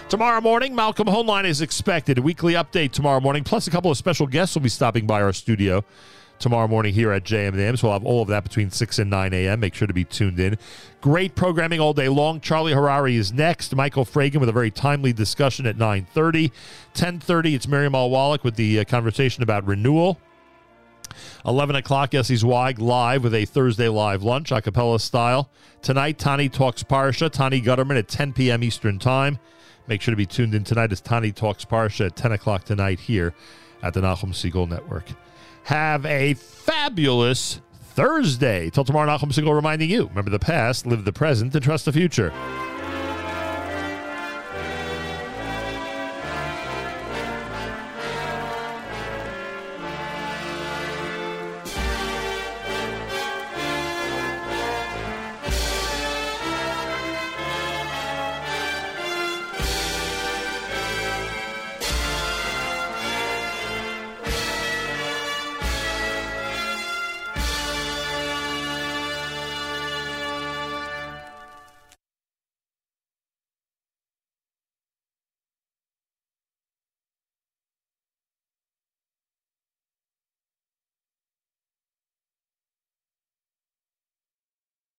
Tomorrow 0.09 0.41
morning, 0.41 0.75
Malcolm 0.75 1.09
Hoenlein 1.09 1.45
is 1.45 1.61
expected. 1.61 2.19
A 2.19 2.23
weekly 2.23 2.55
update 2.55 2.93
tomorrow 2.93 3.21
morning, 3.21 3.45
plus 3.45 3.67
a 3.67 3.71
couple 3.71 3.91
of 3.91 3.99
special 3.99 4.27
guests 4.27 4.55
will 4.55 4.63
be 4.63 4.69
stopping 4.71 5.07
by 5.07 5.21
our 5.21 5.33
studio 5.33 5.85
tomorrow 6.39 6.69
morning 6.69 6.95
here 6.95 7.13
at 7.13 7.25
JMM. 7.25 7.79
So 7.79 7.89
we'll 7.89 7.95
have 7.95 8.05
all 8.05 8.23
of 8.23 8.29
that 8.29 8.43
between 8.43 8.71
6 8.71 8.99
and 8.99 9.11
9 9.11 9.33
a.m. 9.33 9.61
Make 9.61 9.75
sure 9.75 9.87
to 9.87 9.95
be 9.95 10.05
tuned 10.05 10.39
in. 10.41 10.59
Great 11.01 11.35
programming 11.35 11.81
all 11.81 11.93
day 11.93 12.09
long. 12.09 12.41
Charlie 12.41 12.73
Harary 12.73 13.15
is 13.15 13.33
next. 13.33 13.75
Michael 13.75 14.05
Fragin 14.05 14.41
with 14.41 14.49
a 14.49 14.53
very 14.53 14.71
timely 14.71 15.13
discussion 15.13 15.67
at 15.67 15.77
9.30. 15.77 16.51
10.30, 16.95 17.55
it's 17.55 17.69
Miriam 17.69 17.95
L. 17.95 18.11
Wallach 18.11 18.45
with 18.45 18.57
the 18.57 18.81
uh, 18.81 18.85
conversation 18.85 19.43
about 19.43 19.67
renewal. 19.67 20.19
11 21.45 21.77
o'clock, 21.77 22.11
Yossi 22.11 22.37
Zweig 22.37 22.79
live 22.79 23.23
with 23.23 23.35
a 23.35 23.45
Thursday 23.45 23.89
live 23.89 24.23
lunch, 24.23 24.51
a 24.53 24.61
cappella 24.61 24.99
style. 24.99 25.49
Tonight, 25.83 26.19
Tani 26.19 26.49
Talks 26.49 26.83
Parsha, 26.83 27.31
Tani 27.31 27.63
Gutterman 27.63 27.99
at 27.99 28.09
10 28.09 28.33
p.m. 28.33 28.63
Eastern 28.65 28.99
Time. 28.99 29.39
Make 29.87 30.03
sure 30.03 30.13
to 30.13 30.17
be 30.17 30.27
tuned 30.27 30.55
in 30.55 30.65
tonight 30.65 30.91
as 30.91 31.01
Tani 31.01 31.33
Talks 31.33 31.65
Parsha 31.65 32.07
at 32.07 32.17
10 32.17 32.33
o'clock 32.33 32.65
tonight 32.65 32.99
here 32.99 33.35
at 33.83 33.95
the 33.95 34.01
Nachum 34.01 34.31
Segal 34.31 34.69
Network. 34.69 35.05
Have 35.67 36.07
a 36.07 36.35
fabulous 36.35 37.61
Thursday. 37.95 38.71
Till 38.71 38.85
tomorrow, 38.85 39.11
Nachum 39.11 39.33
Segal 39.33 39.53
reminding 39.53 39.91
you 39.91 40.07
remember 40.07 40.31
the 40.31 40.39
past, 40.39 40.87
live 40.87 41.05
the 41.05 41.13
present, 41.13 41.53
and 41.57 41.65
trust 41.65 41.87
the 41.87 41.93
future. 41.93 42.33